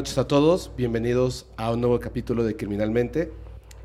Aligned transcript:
noches 0.00 0.16
a 0.16 0.26
todos, 0.26 0.72
bienvenidos 0.78 1.44
a 1.58 1.70
un 1.70 1.82
nuevo 1.82 2.00
capítulo 2.00 2.42
de 2.42 2.56
Criminalmente. 2.56 3.30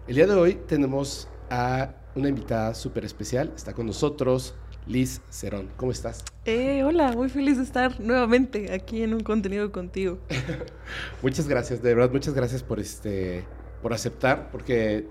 El 0.07 0.15
día 0.15 0.25
de 0.25 0.33
hoy 0.33 0.53
tenemos 0.65 1.27
a 1.49 1.93
una 2.15 2.29
invitada 2.29 2.73
súper 2.73 3.03
especial, 3.03 3.51
está 3.53 3.73
con 3.73 3.85
nosotros 3.85 4.55
Liz 4.87 5.19
Cerón. 5.29 5.67
¿Cómo 5.75 5.91
estás? 5.91 6.23
Eh, 6.45 6.85
hola, 6.85 7.11
muy 7.11 7.27
feliz 7.27 7.57
de 7.57 7.63
estar 7.63 7.99
nuevamente 7.99 8.71
aquí 8.71 9.01
en 9.03 9.13
un 9.13 9.23
contenido 9.23 9.73
contigo. 9.73 10.17
muchas 11.21 11.49
gracias, 11.49 11.81
de 11.81 11.93
verdad, 11.93 12.13
muchas 12.13 12.33
gracias 12.33 12.63
por, 12.63 12.79
este, 12.79 13.43
por 13.81 13.91
aceptar, 13.91 14.51
porque 14.51 15.05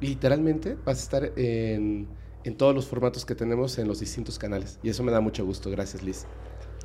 literalmente 0.00 0.74
vas 0.86 1.00
a 1.00 1.02
estar 1.02 1.38
en, 1.38 2.08
en 2.44 2.56
todos 2.56 2.74
los 2.74 2.86
formatos 2.86 3.26
que 3.26 3.34
tenemos 3.34 3.76
en 3.76 3.86
los 3.86 4.00
distintos 4.00 4.38
canales. 4.38 4.78
Y 4.82 4.88
eso 4.88 5.02
me 5.02 5.12
da 5.12 5.20
mucho 5.20 5.44
gusto. 5.44 5.70
Gracias, 5.70 6.02
Liz. 6.02 6.24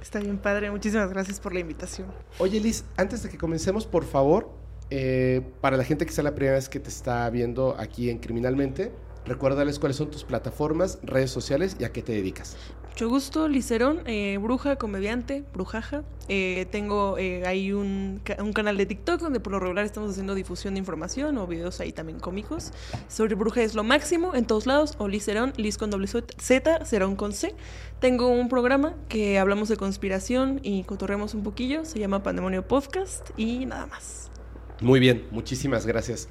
Está 0.05 0.19
bien, 0.19 0.37
padre. 0.37 0.69
Muchísimas 0.69 1.09
gracias 1.09 1.39
por 1.39 1.51
la 1.51 1.61
invitación. 1.61 2.07
Oye, 2.37 2.59
Liz, 2.59 2.85
antes 2.95 3.23
de 3.23 3.29
que 3.29 3.39
comencemos, 3.39 3.87
por 3.87 4.05
favor, 4.05 4.51
eh, 4.91 5.41
para 5.61 5.77
la 5.77 5.83
gente 5.83 6.05
que 6.05 6.11
sea 6.11 6.23
la 6.23 6.35
primera 6.35 6.57
vez 6.57 6.69
que 6.69 6.79
te 6.79 6.89
está 6.89 7.27
viendo 7.31 7.75
aquí 7.79 8.11
en 8.11 8.19
Criminalmente, 8.19 8.91
recuérdales 9.25 9.79
cuáles 9.79 9.97
son 9.97 10.11
tus 10.11 10.23
plataformas, 10.23 10.99
redes 11.03 11.31
sociales 11.31 11.75
y 11.79 11.83
a 11.83 11.91
qué 11.91 12.01
te 12.01 12.13
dedicas. 12.13 12.57
Mucho 12.95 13.09
gusto, 13.09 13.47
Licerón, 13.49 14.03
eh, 14.05 14.37
bruja, 14.41 14.77
comediante, 14.77 15.43
brujaja. 15.53 16.03
Eh, 16.29 16.65
tengo 16.71 17.17
eh, 17.17 17.45
ahí 17.45 17.73
un, 17.73 18.21
un, 18.39 18.53
canal 18.53 18.77
de 18.77 18.85
TikTok 18.85 19.19
donde 19.19 19.41
por 19.41 19.51
lo 19.51 19.59
regular 19.59 19.83
estamos 19.83 20.11
haciendo 20.11 20.33
difusión 20.33 20.75
de 20.75 20.79
información 20.79 21.37
o 21.37 21.45
videos 21.45 21.81
ahí 21.81 21.91
también 21.91 22.21
cómicos. 22.21 22.71
Sobre 23.09 23.35
bruja 23.35 23.63
es 23.63 23.75
lo 23.75 23.83
máximo 23.83 24.33
en 24.33 24.45
todos 24.45 24.65
lados. 24.65 24.95
O 24.97 25.09
Licerón, 25.09 25.51
Liz 25.57 25.77
con 25.77 25.89
doble 25.89 26.07
Z, 26.07 26.85
Cerón 26.85 27.17
con 27.17 27.33
C. 27.33 27.53
Tengo 27.99 28.29
un 28.29 28.47
programa 28.47 28.95
que 29.09 29.39
hablamos 29.39 29.67
de 29.67 29.75
conspiración 29.75 30.61
y 30.63 30.85
cotorremos 30.85 31.33
un 31.33 31.43
poquillo. 31.43 31.83
Se 31.83 31.99
llama 31.99 32.23
Pandemonio 32.23 32.65
Podcast 32.65 33.31
y 33.35 33.65
nada 33.65 33.87
más. 33.87 34.31
Muy 34.79 35.01
bien, 35.01 35.27
muchísimas 35.31 35.85
gracias. 35.85 36.29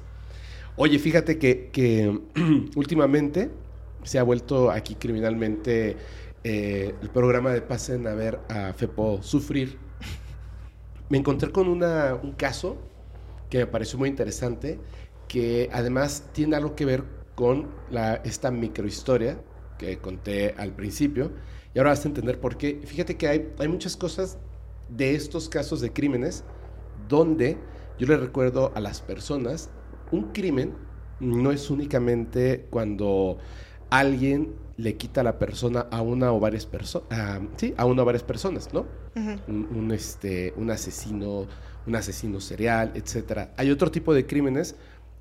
Oye, 0.77 0.99
fíjate 0.99 1.39
que, 1.39 1.69
que 1.71 2.19
últimamente 2.75 3.49
se 4.03 4.19
ha 4.19 4.23
vuelto 4.23 4.69
aquí 4.69 4.95
criminalmente 4.95 5.95
eh, 6.43 6.93
el 7.01 7.09
programa 7.09 7.51
de 7.51 7.61
Pasen 7.61 8.05
a 8.07 8.13
ver 8.13 8.39
a 8.49 8.73
Fepo 8.73 9.23
sufrir, 9.23 9.77
me 11.09 11.17
encontré 11.17 11.51
con 11.51 11.69
una, 11.69 12.15
un 12.21 12.33
caso 12.33 12.77
que 13.49 13.59
me 13.59 13.67
pareció 13.67 13.97
muy 13.97 14.09
interesante, 14.09 14.77
que 15.29 15.69
además 15.71 16.29
tiene 16.33 16.57
algo 16.57 16.75
que 16.75 16.83
ver 16.83 17.03
con 17.35 17.69
esta 18.25 18.51
microhistoria 18.51 19.39
que 19.77 19.97
conté 19.99 20.55
al 20.57 20.73
principio, 20.73 21.31
y 21.73 21.79
ahora 21.79 21.91
vas 21.91 22.03
a 22.03 22.09
entender 22.09 22.39
por 22.39 22.57
qué. 22.57 22.81
Fíjate 22.85 23.15
que 23.15 23.27
hay, 23.27 23.53
hay 23.59 23.67
muchas 23.69 23.95
cosas 23.95 24.37
de 24.89 25.15
estos 25.15 25.47
casos 25.47 25.79
de 25.79 25.93
crímenes 25.93 26.43
donde 27.07 27.57
yo 27.97 28.07
le 28.07 28.17
recuerdo 28.17 28.71
a 28.75 28.81
las 28.81 29.01
personas, 29.01 29.69
un 30.11 30.31
crimen 30.31 30.73
no 31.19 31.51
es 31.51 31.69
únicamente 31.69 32.65
cuando 32.69 33.37
alguien 33.89 34.55
le 34.77 34.97
quita 34.97 35.23
la 35.23 35.39
persona 35.39 35.87
a 35.91 36.01
una 36.01 36.33
o 36.33 36.39
varias 36.39 36.65
personas, 36.65 37.39
sí, 37.55 37.73
a 37.77 37.85
una 37.85 38.01
o 38.01 38.05
varias 38.05 38.23
personas, 38.23 38.73
¿no? 38.73 38.85
un, 39.47 39.91
este, 39.93 40.53
un 40.57 40.69
asesino, 40.69 41.47
un 41.87 41.95
asesino 41.95 42.41
serial, 42.41 42.91
etcétera. 42.95 43.53
Hay 43.57 43.71
otro 43.71 43.89
tipo 43.89 44.13
de 44.13 44.25
crímenes 44.25 44.75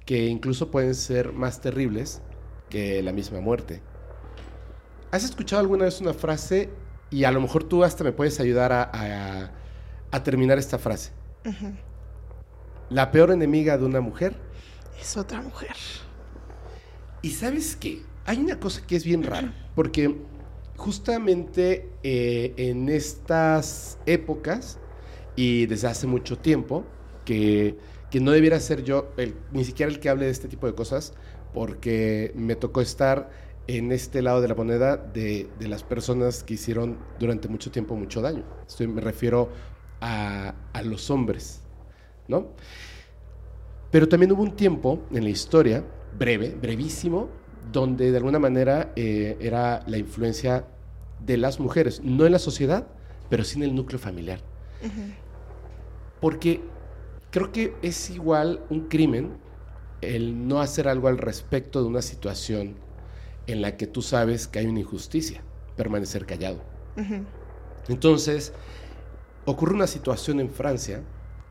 que 0.05 0.27
incluso 0.27 0.71
pueden 0.71 0.95
ser 0.95 1.33
más 1.33 1.61
terribles 1.61 2.21
que 2.69 3.03
la 3.03 3.13
misma 3.13 3.41
muerte. 3.41 3.81
¿Has 5.13 5.23
escuchado 5.23 5.61
alguna 5.61 5.85
vez 5.85 6.01
una 6.01 6.13
frase 6.13 6.71
y 7.11 7.23
a 7.23 7.31
lo 7.31 7.41
mejor 7.41 7.65
tú 7.65 7.85
hasta 7.85 8.03
me 8.03 8.11
puedes 8.11 8.41
ayudar 8.41 8.73
a, 8.73 9.53
a, 10.11 10.23
terminar 10.25 10.59
esta 10.59 10.79
frase? 10.79 11.13
La 12.91 13.13
peor 13.13 13.31
enemiga 13.31 13.79
de 13.79 13.85
una 13.85 14.01
mujer 14.01 14.35
es 15.05 15.17
otra 15.17 15.41
mujer. 15.41 15.77
¿Y 17.23 17.31
sabes 17.31 17.77
qué? 17.77 18.03
hay 18.27 18.39
una 18.39 18.59
cosa 18.59 18.87
que 18.87 18.97
es 18.97 19.05
bien 19.05 19.23
rara, 19.23 19.53
porque 19.75 20.17
justamente 20.77 21.91
eh, 22.03 22.55
en 22.57 22.89
estas 22.89 23.99
épocas 24.07 24.79
y 25.37 25.67
desde 25.67 25.89
hace 25.89 26.07
mucho 26.07 26.39
tiempo, 26.39 26.85
que, 27.25 27.77
que 28.11 28.21
no 28.21 28.31
debiera 28.31 28.59
ser 28.61 28.83
yo 28.83 29.13
el, 29.17 29.35
ni 29.53 29.65
siquiera 29.65 29.91
el 29.93 30.01
que 30.01 30.09
hable 30.09 30.27
de 30.27 30.31
este 30.33 30.49
tipo 30.49 30.67
de 30.67 30.75
cosas, 30.75 31.13
porque 31.53 32.33
me 32.35 32.57
tocó 32.57 32.81
estar 32.81 33.31
en 33.67 33.93
este 33.93 34.23
lado 34.23 34.41
de 34.41 34.49
la 34.49 34.55
moneda 34.55 34.97
de, 34.97 35.49
de 35.59 35.69
las 35.69 35.83
personas 35.83 36.43
que 36.45 36.55
hicieron 36.55 36.99
durante 37.19 37.49
mucho 37.49 37.71
tiempo 37.71 37.97
mucho 37.97 38.21
daño. 38.21 38.45
Estoy, 38.67 38.89
me 38.89 39.01
refiero 39.01 39.51
a, 40.01 40.55
a 40.73 40.83
los 40.83 41.11
hombres, 41.11 41.61
¿no? 42.29 42.49
Pero 43.95 44.09
también 44.09 44.33
hubo 44.33 44.43
un 44.43 44.57
tiempo 44.57 45.05
en 45.13 45.23
la 45.23 45.31
historia, 45.31 45.85
breve, 46.19 46.59
brevísimo, 46.61 47.29
donde 47.71 48.11
de 48.11 48.17
alguna 48.17 48.41
manera 48.41 48.93
eh, 48.97 49.37
era 49.41 49.85
la 49.87 49.99
influencia 49.99 50.67
de 51.25 51.37
las 51.37 51.61
mujeres, 51.61 52.03
no 52.03 52.27
en 52.27 52.33
la 52.33 52.41
sociedad, 52.41 52.89
pero 53.31 53.45
sí 53.45 53.57
en 53.57 53.63
el 53.63 53.73
núcleo 53.73 54.01
familiar. 54.01 54.41
Porque 56.21 56.61
creo 57.31 57.53
que 57.53 57.77
es 57.83 58.11
igual 58.11 58.65
un 58.69 58.89
crimen 58.89 59.37
el 60.01 60.49
no 60.49 60.61
hacer 60.61 60.89
algo 60.89 61.07
al 61.07 61.19
respecto 61.19 61.81
de 61.81 61.87
una 61.87 62.03
situación 62.03 62.75
en 63.47 63.63
la 63.63 63.77
que 63.77 63.87
tú 63.87 64.03
sabes 64.03 64.49
que 64.49 64.59
hay 64.59 64.67
una 64.67 64.81
injusticia, 64.81 65.45
permanecer 65.77 66.27
callado. 66.27 66.59
Entonces, 67.87 68.55
ocurre 69.45 69.73
una 69.73 69.87
situación 69.87 70.41
en 70.41 70.51
Francia 70.51 71.01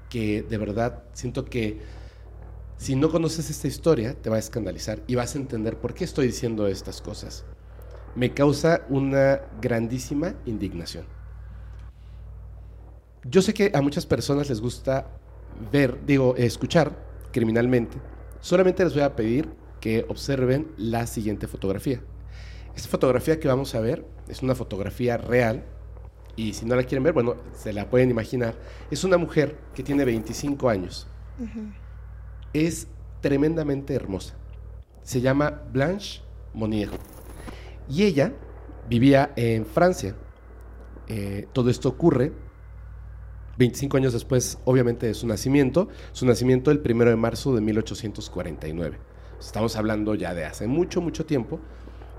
que 0.09 0.41
de 0.43 0.57
verdad 0.57 1.03
siento 1.13 1.45
que 1.45 2.02
si 2.77 2.95
no 2.95 3.09
conoces 3.09 3.49
esta 3.49 3.67
historia, 3.67 4.13
te 4.13 4.29
va 4.29 4.37
a 4.37 4.39
escandalizar 4.39 5.01
y 5.07 5.15
vas 5.15 5.35
a 5.35 5.37
entender 5.37 5.77
por 5.77 5.93
qué 5.93 6.03
estoy 6.03 6.27
diciendo 6.27 6.67
estas 6.67 7.01
cosas. 7.01 7.45
Me 8.15 8.33
causa 8.33 8.85
una 8.89 9.41
grandísima 9.61 10.35
indignación. 10.45 11.05
Yo 13.25 13.41
sé 13.41 13.53
que 13.53 13.71
a 13.73 13.81
muchas 13.81 14.05
personas 14.05 14.49
les 14.49 14.59
gusta 14.59 15.07
ver, 15.71 16.05
digo, 16.05 16.35
escuchar 16.35 16.91
criminalmente. 17.31 17.97
Solamente 18.41 18.83
les 18.83 18.93
voy 18.93 19.03
a 19.03 19.15
pedir 19.15 19.49
que 19.79 20.05
observen 20.09 20.71
la 20.77 21.07
siguiente 21.07 21.47
fotografía. 21.47 22.01
Esta 22.75 22.89
fotografía 22.89 23.39
que 23.39 23.47
vamos 23.47 23.75
a 23.75 23.79
ver 23.79 24.05
es 24.27 24.41
una 24.41 24.55
fotografía 24.55 25.15
real 25.17 25.63
y 26.35 26.53
si 26.53 26.65
no 26.65 26.75
la 26.75 26.83
quieren 26.83 27.03
ver, 27.03 27.13
bueno, 27.13 27.35
se 27.53 27.71
la 27.71 27.89
pueden 27.89 28.09
imaginar. 28.09 28.55
Es 28.91 29.03
una 29.03 29.17
mujer 29.17 29.57
que 29.73 29.83
tiene 29.83 30.03
25 30.03 30.69
años 30.69 31.07
es 32.53 32.87
tremendamente 33.21 33.93
hermosa. 33.93 34.35
Se 35.01 35.21
llama 35.21 35.61
Blanche 35.71 36.21
Monnier. 36.53 36.89
Y 37.89 38.03
ella 38.03 38.33
vivía 38.89 39.33
en 39.35 39.65
Francia. 39.65 40.15
Eh, 41.07 41.47
todo 41.51 41.69
esto 41.69 41.89
ocurre 41.89 42.31
25 43.57 43.97
años 43.97 44.13
después, 44.13 44.57
obviamente, 44.65 45.07
de 45.07 45.13
su 45.13 45.27
nacimiento. 45.27 45.89
Su 46.11 46.25
nacimiento 46.25 46.71
el 46.71 46.79
1 46.79 47.05
de 47.05 47.15
marzo 47.15 47.53
de 47.55 47.61
1849. 47.61 48.97
Estamos 49.39 49.75
hablando 49.75 50.15
ya 50.15 50.33
de 50.33 50.45
hace 50.45 50.67
mucho, 50.67 51.01
mucho 51.01 51.25
tiempo. 51.25 51.59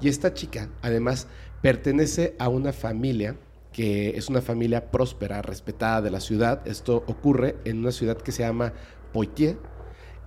Y 0.01 0.09
esta 0.09 0.35
chica, 0.35 0.69
además, 0.83 1.29
pertenece 1.63 2.37
a 2.39 2.49
una 2.49 2.73
familia 2.73 3.37
que 3.73 4.17
es 4.17 4.29
una 4.29 4.41
familia 4.41 4.93
próspera, 4.93 5.43
respetada 5.43 6.01
de 6.01 6.11
la 6.11 6.21
ciudad. 6.21 6.67
Esto 6.67 7.03
ocurre 7.09 7.57
en 7.65 7.79
una 7.79 7.91
ciudad 7.91 8.17
que 8.17 8.31
se 8.31 8.45
llama 8.45 8.73
Poitiers, 9.13 9.57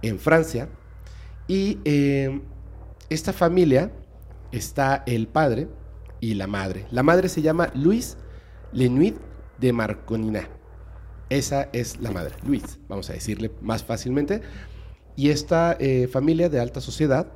en 0.02 0.20
Francia. 0.20 0.70
Y 1.48 1.80
eh, 1.86 2.42
esta 3.10 3.34
familia 3.34 3.92
está 4.52 5.04
el 5.06 5.28
padre 5.28 5.68
y 6.20 6.34
la 6.34 6.48
madre. 6.48 6.86
La 6.92 7.04
madre 7.04 7.30
se 7.30 7.42
llama 7.42 7.72
Luis 7.74 8.18
Lenuit 8.72 9.16
de 9.60 9.74
Marconina. 9.74 10.50
Esa 11.30 11.70
es 11.74 12.00
la 12.00 12.12
madre, 12.12 12.36
Luis, 12.46 12.80
vamos 12.88 13.10
a 13.10 13.14
decirle 13.14 13.52
más 13.62 13.84
fácilmente. 13.84 14.42
Y 15.16 15.30
esta 15.30 15.76
eh, 15.80 16.08
familia 16.08 16.48
de 16.48 16.60
alta 16.60 16.80
sociedad 16.80 17.28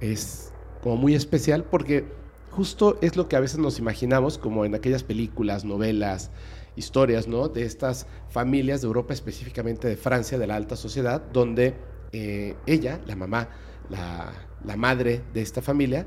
es 0.00 0.52
como 0.82 0.96
muy 0.96 1.14
especial 1.14 1.64
porque 1.64 2.06
justo 2.50 2.98
es 3.02 3.16
lo 3.16 3.28
que 3.28 3.36
a 3.36 3.40
veces 3.40 3.58
nos 3.58 3.78
imaginamos 3.78 4.38
como 4.38 4.64
en 4.64 4.74
aquellas 4.74 5.02
películas, 5.02 5.64
novelas, 5.64 6.30
historias, 6.76 7.28
¿no? 7.28 7.48
De 7.48 7.64
estas 7.64 8.06
familias 8.30 8.80
de 8.80 8.86
Europa, 8.86 9.12
específicamente 9.12 9.88
de 9.88 9.96
Francia, 9.96 10.38
de 10.38 10.46
la 10.46 10.56
alta 10.56 10.76
sociedad, 10.76 11.22
donde 11.32 11.74
eh, 12.12 12.54
ella, 12.66 13.00
la 13.06 13.16
mamá, 13.16 13.48
la, 13.90 14.76
madre 14.76 15.22
de 15.34 15.42
esta 15.42 15.60
familia, 15.60 16.06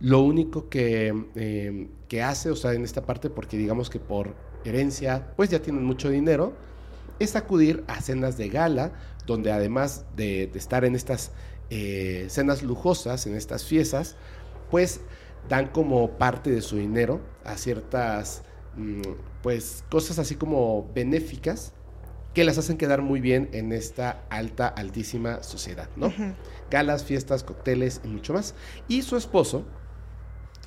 lo 0.00 0.20
único 0.20 0.68
que, 0.68 1.12
eh, 1.34 1.88
que, 2.08 2.22
hace, 2.22 2.50
o 2.50 2.56
sea, 2.56 2.74
en 2.74 2.84
esta 2.84 3.06
parte, 3.06 3.30
porque 3.30 3.56
digamos 3.56 3.90
que 3.90 3.98
por 3.98 4.34
herencia, 4.64 5.32
pues 5.36 5.50
ya 5.50 5.60
tienen 5.60 5.84
mucho 5.84 6.10
dinero, 6.10 6.52
es 7.18 7.36
acudir 7.36 7.84
a 7.86 8.00
cenas 8.00 8.36
de 8.36 8.48
gala, 8.48 8.92
donde 9.26 9.52
además 9.52 10.04
de, 10.16 10.50
estar 10.54 10.84
en 10.84 10.94
estas 10.94 11.32
eh, 11.70 12.26
cenas 12.28 12.62
lujosas, 12.62 13.26
en 13.26 13.34
estas 13.34 13.64
fiestas, 13.64 14.16
pues 14.70 15.00
dan 15.48 15.68
como 15.68 16.10
parte 16.18 16.50
de 16.50 16.62
su 16.62 16.76
dinero 16.76 17.20
a 17.44 17.56
ciertas 17.56 18.42
pues 19.42 19.84
cosas 19.90 20.18
así 20.18 20.34
como 20.34 20.90
benéficas 20.94 21.72
que 22.34 22.44
las 22.44 22.58
hacen 22.58 22.76
quedar 22.76 23.00
muy 23.00 23.20
bien 23.20 23.48
en 23.52 23.72
esta 23.72 24.24
alta, 24.28 24.66
altísima 24.66 25.42
sociedad, 25.42 25.88
¿no? 25.96 26.12
Galas, 26.70 27.04
fiestas, 27.04 27.44
cócteles 27.44 28.00
y 28.04 28.08
mucho 28.08 28.32
más. 28.32 28.54
Y 28.88 29.02
su 29.02 29.16
esposo 29.16 29.64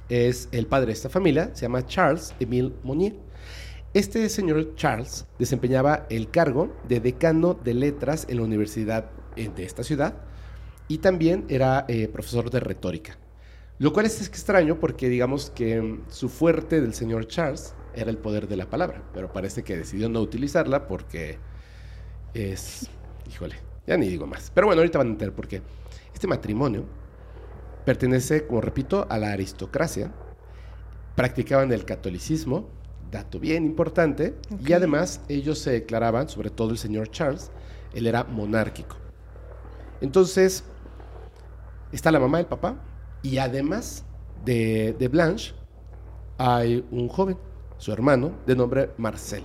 es 0.07 0.47
el 0.53 0.67
padre 0.67 0.87
de 0.87 0.93
esta 0.93 1.09
familia, 1.09 1.51
se 1.53 1.63
llama 1.63 1.85
Charles 1.85 2.33
Emile 2.39 2.73
Monnier. 2.83 3.15
Este 3.93 4.27
señor 4.29 4.75
Charles 4.75 5.25
desempeñaba 5.39 6.05
el 6.09 6.29
cargo 6.29 6.73
de 6.87 6.99
decano 6.99 7.53
de 7.53 7.73
letras 7.73 8.25
en 8.29 8.37
la 8.37 8.43
universidad 8.43 9.09
de 9.35 9.63
esta 9.63 9.83
ciudad 9.83 10.15
y 10.87 10.99
también 10.99 11.45
era 11.49 11.85
eh, 11.87 12.07
profesor 12.07 12.49
de 12.49 12.59
retórica. 12.59 13.17
Lo 13.79 13.93
cual 13.93 14.07
es 14.07 14.25
extraño 14.25 14.79
porque 14.79 15.09
digamos 15.09 15.51
que 15.51 15.81
mm, 15.81 16.05
su 16.09 16.29
fuerte 16.29 16.81
del 16.81 16.93
señor 16.93 17.27
Charles 17.27 17.75
era 17.97 18.11
el 18.11 18.17
poder 18.17 18.47
de 18.47 18.57
la 18.57 18.69
palabra, 18.69 19.01
pero 19.13 19.33
parece 19.33 19.63
que 19.63 19.75
decidió 19.75 20.07
no 20.07 20.21
utilizarla 20.21 20.87
porque 20.87 21.39
es, 22.33 22.89
híjole, 23.27 23.55
ya 23.87 23.97
ni 23.97 24.07
digo 24.07 24.27
más. 24.27 24.51
Pero 24.53 24.67
bueno, 24.67 24.81
ahorita 24.81 24.99
van 24.99 25.07
a 25.07 25.11
entender 25.11 25.35
por 25.35 25.47
qué. 25.47 25.61
Este 26.13 26.27
matrimonio 26.27 26.85
pertenece, 27.85 28.45
como 28.45 28.61
repito, 28.61 29.07
a 29.09 29.17
la 29.17 29.31
aristocracia, 29.31 30.13
practicaban 31.15 31.71
el 31.71 31.85
catolicismo, 31.85 32.69
dato 33.09 33.39
bien 33.39 33.65
importante, 33.65 34.35
y 34.63 34.73
además 34.73 35.21
ellos 35.27 35.57
se 35.57 35.71
declaraban, 35.71 36.29
sobre 36.29 36.51
todo 36.51 36.71
el 36.71 36.77
señor 36.77 37.09
Charles, 37.09 37.49
él 37.93 38.05
era 38.05 38.23
monárquico. 38.25 38.97
Entonces, 40.01 40.63
está 41.91 42.11
la 42.11 42.19
mamá, 42.19 42.39
el 42.39 42.45
papá, 42.45 42.75
y 43.23 43.39
además 43.39 44.05
de, 44.45 44.95
de 44.99 45.07
Blanche, 45.07 45.55
hay 46.37 46.85
un 46.91 47.07
joven, 47.07 47.37
su 47.77 47.91
hermano, 47.91 48.31
de 48.45 48.55
nombre 48.55 48.91
Marcel. 48.97 49.43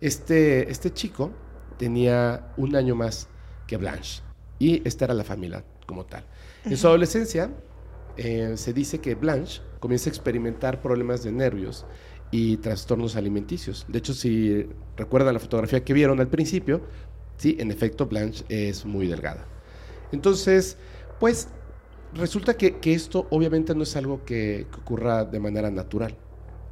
Este, 0.00 0.70
este 0.70 0.92
chico 0.92 1.30
tenía 1.78 2.52
un 2.56 2.76
año 2.76 2.94
más 2.94 3.28
que 3.66 3.76
Blanche, 3.76 4.22
y 4.58 4.86
esta 4.86 5.06
era 5.06 5.14
la 5.14 5.24
familia 5.24 5.64
como 5.86 6.04
tal. 6.04 6.24
En 6.64 6.76
su 6.76 6.86
adolescencia, 6.86 7.50
eh, 8.16 8.54
se 8.56 8.72
dice 8.72 8.98
que 8.98 9.14
Blanche 9.14 9.62
comienza 9.80 10.10
a 10.10 10.12
experimentar 10.12 10.80
problemas 10.80 11.22
de 11.24 11.32
nervios 11.32 11.86
y 12.30 12.56
trastornos 12.58 13.16
alimenticios. 13.16 13.86
De 13.88 13.98
hecho, 13.98 14.14
si 14.14 14.68
recuerdan 14.96 15.34
la 15.34 15.40
fotografía 15.40 15.84
que 15.84 15.92
vieron 15.92 16.20
al 16.20 16.28
principio, 16.28 16.82
sí, 17.36 17.56
en 17.58 17.70
efecto, 17.70 18.06
Blanche 18.06 18.44
es 18.48 18.84
muy 18.84 19.06
delgada. 19.06 19.46
Entonces, 20.12 20.76
pues 21.18 21.48
resulta 22.14 22.54
que, 22.54 22.78
esto 22.84 23.26
obviamente 23.30 23.74
no 23.74 23.82
es 23.82 23.96
algo 23.96 24.24
que, 24.24 24.66
ocurra 24.78 25.24
de 25.24 25.40
manera 25.40 25.70
natural, 25.70 26.16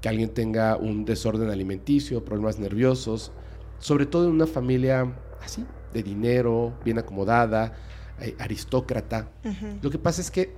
que 0.01 0.09
alguien 0.09 0.31
tenga 0.31 0.77
un 0.77 1.05
desorden 1.05 1.51
alimenticio, 1.51 2.25
problemas 2.25 2.59
nerviosos, 2.59 3.33
sobre 3.79 4.07
todo 4.07 4.27
en 4.27 4.33
una 4.33 4.47
familia 4.47 5.13
así, 5.43 5.65
de 5.93 6.03
dinero, 6.03 6.75
bien 6.85 6.99
acomodada, 6.99 7.75
eh, 8.21 8.35
aristócrata. 8.39 9.31
Lo 9.83 9.91
que 9.91 9.99
pasa 9.99 10.21
es 10.21 10.31
que 10.31 10.53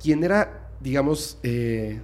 quien 0.00 0.24
era, 0.24 0.70
digamos, 0.80 1.38
eh, 1.42 2.00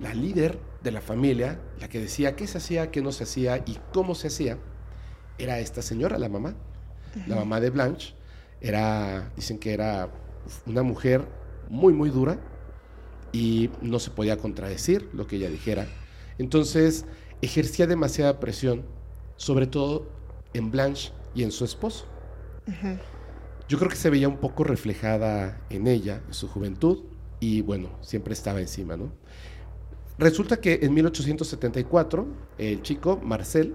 la 0.00 0.14
líder 0.14 0.58
de 0.82 0.90
la 0.90 1.00
familia, 1.00 1.60
la 1.80 1.88
que 1.88 2.00
decía 2.00 2.36
qué 2.36 2.46
se 2.46 2.58
hacía, 2.58 2.90
qué 2.90 3.00
no 3.00 3.12
se 3.12 3.24
hacía 3.24 3.58
y 3.58 3.78
cómo 3.92 4.14
se 4.14 4.28
hacía, 4.28 4.58
era 5.38 5.58
esta 5.58 5.82
señora, 5.82 6.18
la 6.18 6.28
mamá, 6.28 6.54
la 7.26 7.36
mamá 7.36 7.60
de 7.60 7.70
Blanche. 7.70 8.14
Era, 8.60 9.30
dicen 9.36 9.58
que 9.58 9.74
era 9.74 10.08
una 10.66 10.82
mujer 10.82 11.26
muy, 11.68 11.92
muy 11.92 12.10
dura 12.10 12.38
y 13.34 13.68
no 13.82 13.98
se 13.98 14.12
podía 14.12 14.38
contradecir 14.38 15.08
lo 15.12 15.26
que 15.26 15.36
ella 15.36 15.50
dijera. 15.50 15.88
Entonces, 16.38 17.04
ejercía 17.42 17.88
demasiada 17.88 18.38
presión, 18.38 18.84
sobre 19.36 19.66
todo 19.66 20.06
en 20.52 20.70
Blanche 20.70 21.12
y 21.34 21.42
en 21.42 21.50
su 21.50 21.64
esposo. 21.64 22.06
Yo 23.68 23.78
creo 23.78 23.90
que 23.90 23.96
se 23.96 24.08
veía 24.08 24.28
un 24.28 24.36
poco 24.36 24.62
reflejada 24.62 25.60
en 25.68 25.88
ella, 25.88 26.22
en 26.28 26.32
su 26.32 26.46
juventud, 26.46 27.02
y 27.40 27.60
bueno, 27.62 27.90
siempre 28.02 28.34
estaba 28.34 28.60
encima, 28.60 28.96
¿no? 28.96 29.10
Resulta 30.16 30.60
que 30.60 30.78
en 30.82 30.94
1874 30.94 32.26
el 32.58 32.82
chico, 32.82 33.20
Marcel, 33.20 33.74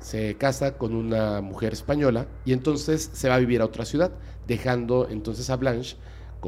se 0.00 0.36
casa 0.36 0.78
con 0.78 0.94
una 0.94 1.42
mujer 1.42 1.74
española 1.74 2.26
y 2.46 2.54
entonces 2.54 3.10
se 3.12 3.28
va 3.28 3.34
a 3.34 3.38
vivir 3.38 3.60
a 3.60 3.66
otra 3.66 3.84
ciudad, 3.84 4.12
dejando 4.46 5.08
entonces 5.10 5.50
a 5.50 5.56
Blanche 5.56 5.98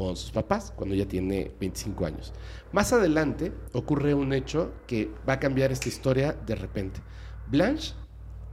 con 0.05 0.15
sus 0.15 0.31
papás 0.31 0.71
cuando 0.75 0.95
ella 0.95 1.07
tiene 1.07 1.51
25 1.59 2.05
años. 2.05 2.33
Más 2.71 2.93
adelante 2.93 3.51
ocurre 3.73 4.13
un 4.13 4.33
hecho 4.33 4.73
que 4.85 5.11
va 5.27 5.33
a 5.33 5.39
cambiar 5.39 5.71
esta 5.71 5.89
historia 5.89 6.33
de 6.33 6.55
repente. 6.55 6.99
Blanche 7.47 7.93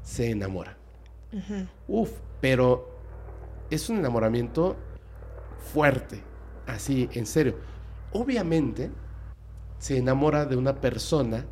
se 0.02 0.30
enamora. 0.30 0.78
Uf, 1.88 2.10
pero 2.40 2.88
es 3.70 3.88
un 3.88 3.98
enamoramiento 3.98 4.76
fuerte, 5.72 6.22
así, 6.66 7.08
en 7.12 7.26
serio 7.26 7.56
obviamente 8.14 8.90
se 9.78 9.98
enamora 9.98 10.46
de 10.46 10.56
una 10.56 10.80
persona 10.80 11.44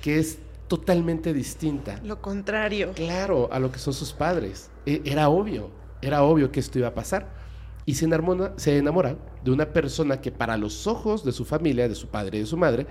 que 0.00 0.18
es 0.18 0.38
totalmente 0.68 1.34
distinta. 1.34 2.00
Lo 2.02 2.22
contrario. 2.22 2.92
Claro, 2.94 3.52
a 3.52 3.58
lo 3.58 3.70
que 3.70 3.78
son 3.78 3.92
sus 3.92 4.12
padres. 4.12 4.70
E, 4.86 5.02
era 5.04 5.28
obvio, 5.28 5.70
era 6.00 6.22
obvio 6.22 6.50
que 6.50 6.60
esto 6.60 6.78
iba 6.78 6.88
a 6.88 6.94
pasar. 6.94 7.43
Y 7.86 7.94
se 7.94 8.06
enamora, 8.06 8.54
se 8.56 8.78
enamora 8.78 9.16
de 9.42 9.50
una 9.50 9.72
persona 9.72 10.20
que 10.20 10.32
para 10.32 10.56
los 10.56 10.86
ojos 10.86 11.24
de 11.24 11.32
su 11.32 11.44
familia, 11.44 11.88
de 11.88 11.94
su 11.94 12.08
padre 12.08 12.38
y 12.38 12.40
de 12.40 12.46
su 12.46 12.56
madre, 12.56 12.86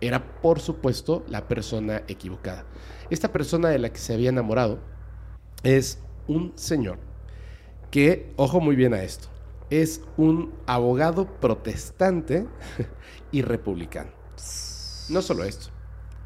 era 0.00 0.40
por 0.40 0.58
supuesto 0.58 1.24
la 1.28 1.46
persona 1.46 2.02
equivocada. 2.08 2.64
Esta 3.08 3.30
persona 3.30 3.68
de 3.68 3.78
la 3.78 3.92
que 3.92 3.98
se 3.98 4.14
había 4.14 4.30
enamorado 4.30 4.80
es 5.62 6.00
un 6.26 6.52
señor 6.56 6.98
que, 7.90 8.32
ojo 8.36 8.60
muy 8.60 8.74
bien 8.74 8.94
a 8.94 9.02
esto, 9.02 9.28
es 9.70 10.02
un 10.16 10.52
abogado 10.66 11.26
protestante 11.40 12.46
y 13.32 13.42
republicano. 13.42 14.10
No 15.08 15.22
solo 15.22 15.44
esto, 15.44 15.70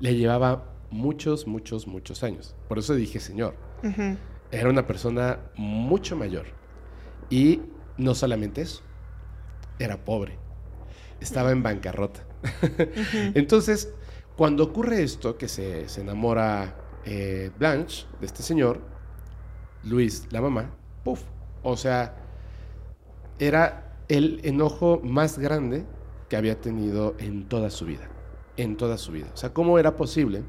le 0.00 0.14
llevaba 0.16 0.72
muchos, 0.90 1.46
muchos, 1.46 1.86
muchos 1.86 2.22
años. 2.22 2.54
Por 2.68 2.78
eso 2.78 2.94
dije 2.94 3.20
señor. 3.20 3.54
Era 4.50 4.70
una 4.70 4.86
persona 4.86 5.40
mucho 5.56 6.16
mayor. 6.16 6.46
Y 7.30 7.60
no 7.98 8.14
solamente 8.14 8.62
eso, 8.62 8.82
era 9.78 10.04
pobre. 10.04 10.38
Estaba 11.20 11.50
en 11.52 11.62
bancarrota. 11.62 12.24
Entonces, 13.34 13.92
cuando 14.36 14.64
ocurre 14.64 15.02
esto, 15.02 15.38
que 15.38 15.48
se, 15.48 15.86
enamora 16.00 16.76
eh, 17.04 17.50
Blanche 17.58 18.06
de 18.20 18.26
este 18.26 18.42
señor, 18.42 18.80
Luis, 19.84 20.26
la 20.30 20.40
mamá, 20.40 20.74
puff. 21.04 21.22
O 21.62 21.76
sea, 21.76 22.16
era 23.38 23.96
el 24.08 24.40
enojo 24.44 25.00
más 25.02 25.38
grande 25.38 25.84
que 26.28 26.36
había 26.36 26.60
tenido 26.60 27.14
en 27.18 27.48
toda 27.48 27.70
su 27.70 27.86
vida. 27.86 28.08
En 28.56 28.76
toda 28.76 28.98
su 28.98 29.12
vida. 29.12 29.28
O 29.32 29.36
sea, 29.36 29.52
¿cómo 29.52 29.78
era 29.78 29.96
posible, 29.96 30.42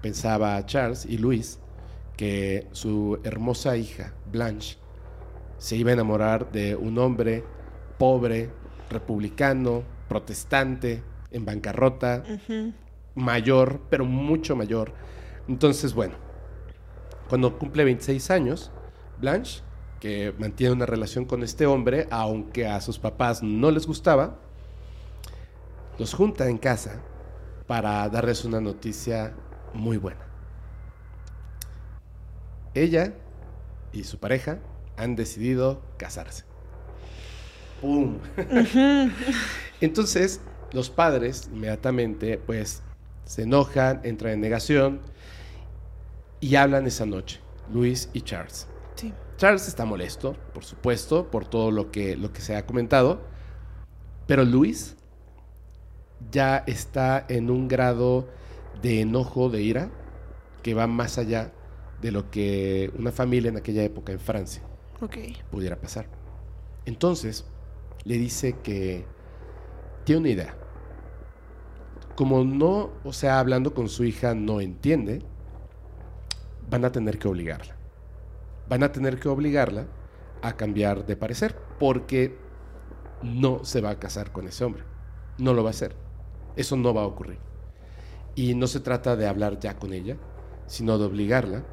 pensaba 0.00 0.64
Charles 0.66 1.06
y 1.06 1.18
Luis, 1.18 1.58
que 2.16 2.68
su 2.72 3.18
hermosa 3.24 3.76
hija, 3.76 4.14
Blanche, 4.30 4.78
se 5.62 5.76
iba 5.76 5.90
a 5.90 5.92
enamorar 5.92 6.50
de 6.50 6.74
un 6.74 6.98
hombre 6.98 7.44
pobre, 7.96 8.50
republicano, 8.90 9.84
protestante, 10.08 11.04
en 11.30 11.44
bancarrota, 11.44 12.24
mayor, 13.14 13.80
pero 13.88 14.04
mucho 14.04 14.56
mayor. 14.56 14.92
Entonces, 15.46 15.94
bueno, 15.94 16.16
cuando 17.28 17.60
cumple 17.60 17.84
26 17.84 18.28
años, 18.32 18.72
Blanche 19.20 19.62
que 20.00 20.34
mantiene 20.36 20.72
una 20.72 20.84
relación 20.84 21.26
con 21.26 21.44
este 21.44 21.64
hombre, 21.64 22.08
aunque 22.10 22.66
a 22.66 22.80
sus 22.80 22.98
papás 22.98 23.40
no 23.40 23.70
les 23.70 23.86
gustaba, 23.86 24.40
los 25.96 26.12
junta 26.12 26.48
en 26.48 26.58
casa 26.58 27.00
para 27.68 28.08
darles 28.08 28.44
una 28.44 28.60
noticia 28.60 29.32
muy 29.74 29.96
buena. 29.96 30.26
Ella 32.74 33.14
y 33.92 34.02
su 34.02 34.18
pareja 34.18 34.58
han 35.02 35.16
decidido 35.16 35.82
casarse. 35.96 36.44
¡Pum! 37.80 38.18
Entonces, 39.80 40.40
los 40.72 40.90
padres 40.90 41.50
inmediatamente, 41.52 42.38
pues, 42.38 42.82
se 43.24 43.42
enojan, 43.42 44.00
entran 44.04 44.34
en 44.34 44.40
negación 44.40 45.00
y 46.40 46.54
hablan 46.54 46.86
esa 46.86 47.06
noche, 47.06 47.40
Luis 47.72 48.08
y 48.12 48.22
Charles. 48.22 48.68
Charles 49.36 49.66
está 49.66 49.84
molesto, 49.84 50.36
por 50.54 50.64
supuesto, 50.64 51.28
por 51.28 51.46
todo 51.48 51.72
lo 51.72 51.90
que, 51.90 52.16
lo 52.16 52.32
que 52.32 52.40
se 52.40 52.54
ha 52.54 52.64
comentado, 52.64 53.22
pero 54.28 54.44
Luis 54.44 54.94
ya 56.30 56.58
está 56.68 57.26
en 57.28 57.50
un 57.50 57.66
grado 57.66 58.28
de 58.82 59.00
enojo, 59.00 59.48
de 59.48 59.62
ira, 59.62 59.90
que 60.62 60.74
va 60.74 60.86
más 60.86 61.18
allá 61.18 61.50
de 62.00 62.12
lo 62.12 62.30
que 62.30 62.92
una 62.96 63.10
familia 63.10 63.48
en 63.48 63.56
aquella 63.56 63.82
época 63.82 64.12
en 64.12 64.20
Francia 64.20 64.62
pudiera 65.50 65.76
pasar. 65.80 66.06
Entonces, 66.84 67.44
le 68.04 68.18
dice 68.18 68.56
que 68.62 69.04
tiene 70.04 70.20
una 70.20 70.30
idea. 70.30 70.56
Como 72.16 72.44
no, 72.44 72.90
o 73.04 73.12
sea, 73.12 73.38
hablando 73.38 73.74
con 73.74 73.88
su 73.88 74.04
hija, 74.04 74.34
no 74.34 74.60
entiende, 74.60 75.22
van 76.68 76.84
a 76.84 76.92
tener 76.92 77.18
que 77.18 77.28
obligarla 77.28 77.76
van 78.72 78.82
a 78.82 78.90
tener 78.90 79.20
que 79.20 79.28
obligarla 79.28 79.86
a 80.40 80.56
cambiar 80.56 81.04
de 81.04 81.14
parecer, 81.14 81.54
porque 81.78 82.38
no 83.22 83.64
se 83.64 83.82
va 83.82 83.90
a 83.90 83.98
casar 83.98 84.32
con 84.32 84.48
ese 84.48 84.64
hombre. 84.64 84.82
No 85.36 85.52
lo 85.52 85.62
va 85.62 85.68
a 85.68 85.76
hacer. 85.76 85.94
Eso 86.56 86.76
no 86.76 86.94
va 86.94 87.02
a 87.02 87.06
ocurrir. 87.06 87.38
Y 88.34 88.54
no 88.54 88.66
se 88.66 88.80
trata 88.80 89.14
de 89.14 89.26
hablar 89.26 89.60
ya 89.60 89.78
con 89.78 89.92
ella, 89.92 90.16
sino 90.66 90.96
de 90.96 91.04
obligarla 91.04 91.64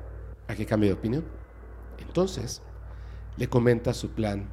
a 0.49 0.55
que 0.55 0.65
cambie 0.65 0.89
de 0.89 0.95
opinión. 0.95 1.25
Entonces, 1.99 2.61
le 3.39 3.47
comenta 3.47 3.93
su 3.93 4.09
plan 4.09 4.49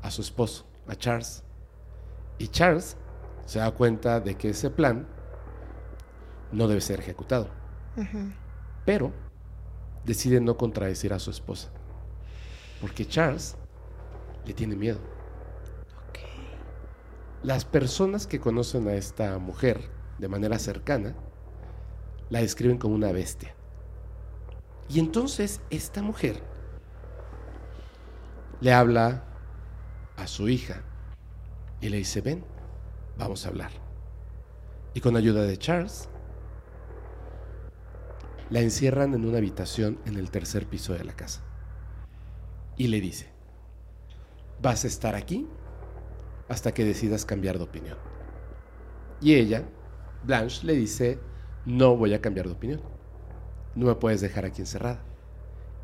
a 0.00 0.10
su 0.10 0.22
esposo, 0.22 0.64
a 0.88 0.96
Charles. 0.96 1.44
Y 2.38 2.48
Charles 2.48 2.96
se 3.44 3.58
da 3.58 3.70
cuenta 3.72 4.20
de 4.20 4.36
que 4.36 4.48
ese 4.48 4.70
plan 4.70 5.06
no 6.50 6.66
debe 6.66 6.80
ser 6.80 6.98
ejecutado. 6.98 7.50
Pero 8.86 9.12
decide 10.06 10.40
no 10.40 10.56
contradecir 10.56 11.12
a 11.12 11.18
su 11.18 11.30
esposa. 11.30 11.68
Porque 12.80 13.06
Charles 13.06 13.54
le 14.46 14.54
tiene 14.54 14.76
miedo. 14.76 14.98
Las 17.42 17.66
personas 17.66 18.26
que 18.26 18.40
conocen 18.40 18.88
a 18.88 18.94
esta 18.94 19.38
mujer 19.38 19.90
de 20.18 20.28
manera 20.28 20.58
cercana 20.58 21.14
la 22.30 22.40
describen 22.40 22.78
como 22.78 22.94
una 22.94 23.12
bestia. 23.12 23.54
Y 24.88 25.00
entonces 25.00 25.60
esta 25.68 26.00
mujer 26.00 26.55
le 28.60 28.72
habla 28.72 29.24
a 30.16 30.26
su 30.26 30.48
hija 30.48 30.82
y 31.80 31.88
le 31.88 31.98
dice, 31.98 32.20
ven, 32.20 32.44
vamos 33.18 33.44
a 33.44 33.50
hablar. 33.50 33.70
Y 34.94 35.00
con 35.00 35.16
ayuda 35.16 35.42
de 35.42 35.58
Charles, 35.58 36.08
la 38.48 38.60
encierran 38.60 39.14
en 39.14 39.26
una 39.26 39.38
habitación 39.38 39.98
en 40.06 40.16
el 40.16 40.30
tercer 40.30 40.66
piso 40.66 40.94
de 40.94 41.04
la 41.04 41.14
casa. 41.14 41.42
Y 42.76 42.88
le 42.88 43.00
dice, 43.00 43.28
vas 44.62 44.84
a 44.84 44.86
estar 44.86 45.14
aquí 45.14 45.46
hasta 46.48 46.72
que 46.72 46.84
decidas 46.84 47.24
cambiar 47.24 47.58
de 47.58 47.64
opinión. 47.64 47.98
Y 49.20 49.34
ella, 49.34 49.64
Blanche, 50.24 50.66
le 50.66 50.74
dice, 50.74 51.18
no 51.64 51.96
voy 51.96 52.14
a 52.14 52.20
cambiar 52.20 52.46
de 52.46 52.52
opinión. 52.52 52.80
No 53.74 53.86
me 53.86 53.94
puedes 53.94 54.20
dejar 54.20 54.44
aquí 54.44 54.62
encerrada. 54.62 55.00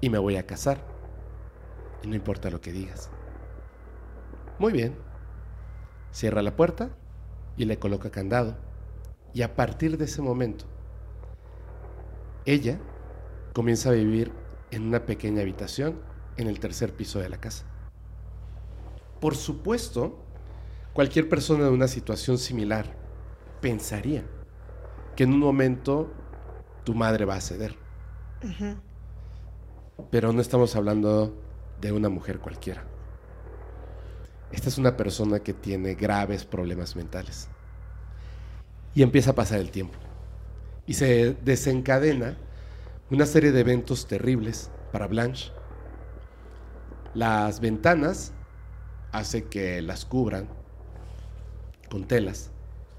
Y 0.01 0.11
me 0.11 0.19
voy 0.19 0.37
a 0.37 0.47
casar. 0.47 0.92
Y 2.03 2.09
no 2.09 2.15
importa 2.15 2.51
lo 2.51 2.61
que 2.61 2.73
digas. 2.73 3.11
Muy 4.59 4.73
bien. 4.73 4.97
Cierra 6.11 6.43
la 6.43 6.57
puerta 6.57 6.91
y 7.57 7.65
le 7.65 7.79
coloca 7.79 8.11
candado. 8.11 8.57
Y 9.33 9.43
a 9.43 9.55
partir 9.57 9.97
de 9.97 10.05
ese 10.05 10.21
momento, 10.21 10.67
ella 12.45 12.79
comienza 13.55 13.91
a 13.91 13.93
vivir 13.93 14.33
en 14.71 14.83
una 14.83 15.07
pequeña 15.07 15.43
habitación 15.43 16.01
en 16.37 16.49
el 16.49 16.61
tercer 16.61 16.95
piso 16.95 17.19
de 17.21 17.29
la 17.29 17.39
casa. 17.39 17.65
Por 19.21 19.37
supuesto, 19.37 20.19
cualquier 20.93 21.29
persona 21.29 21.69
en 21.69 21.73
una 21.73 21.89
situación 21.89 22.39
similar 22.39 22.97
pensaría 23.61 24.25
que 25.15 25.25
en 25.25 25.33
un 25.33 25.39
momento 25.39 26.13
tu 26.85 26.95
madre 26.95 27.25
va 27.25 27.37
a 27.37 27.41
ceder. 27.41 27.77
Pero 30.11 30.33
no 30.33 30.41
estamos 30.41 30.75
hablando 30.75 31.41
de 31.83 31.93
una 31.93 32.09
mujer 32.09 32.39
cualquiera. 32.39 32.85
Esta 34.53 34.69
es 34.69 34.79
una 34.79 34.97
persona 34.97 35.41
que 35.41 35.53
tiene 35.53 35.95
graves 35.95 36.45
problemas 36.45 36.97
mentales. 36.97 37.49
Y 38.95 39.03
empieza 39.03 39.33
a 39.33 39.35
pasar 39.35 39.59
el 39.59 39.71
tiempo. 39.71 39.99
Y 40.87 40.95
se 40.95 41.35
desencadena 41.45 42.39
una 43.11 43.27
serie 43.27 43.53
de 43.53 43.61
eventos 43.61 44.07
terribles 44.07 44.71
para 44.93 45.07
Blanche. 45.07 45.53
Las 47.15 47.61
ventanas 47.61 48.33
hace 49.11 49.45
que 49.45 49.83
las 49.83 50.05
cubran 50.05 50.49
con 51.91 52.07
telas 52.07 52.51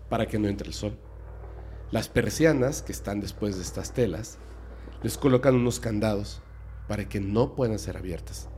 para 0.09 0.27
que 0.27 0.37
no 0.37 0.47
entre 0.47 0.67
el 0.67 0.73
sol. 0.73 0.97
Las 1.89 2.09
persianas 2.09 2.81
que 2.81 2.91
están 2.91 3.21
después 3.21 3.55
de 3.55 3.61
estas 3.61 3.93
telas 3.93 4.37
les 5.03 5.17
colocan 5.17 5.55
unos 5.55 5.79
candados 5.79 6.41
para 6.87 7.07
que 7.07 7.19
no 7.19 7.55
puedan 7.55 7.79
ser 7.79 7.97
abiertas, 7.97 8.49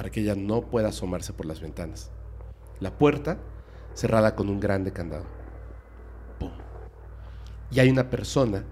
para 0.00 0.08
que 0.08 0.20
ella 0.20 0.34
no 0.34 0.62
pueda 0.62 0.88
asomarse 0.88 1.34
por 1.34 1.44
las 1.44 1.60
ventanas. 1.60 2.10
La 2.78 2.96
puerta 2.96 3.36
cerrada 3.92 4.34
con 4.34 4.48
un 4.48 4.58
grande 4.58 4.94
candado. 4.94 5.26
¡Pum! 6.38 6.52
Y 7.70 7.80
hay 7.80 7.90
una 7.90 8.08
persona 8.08 8.64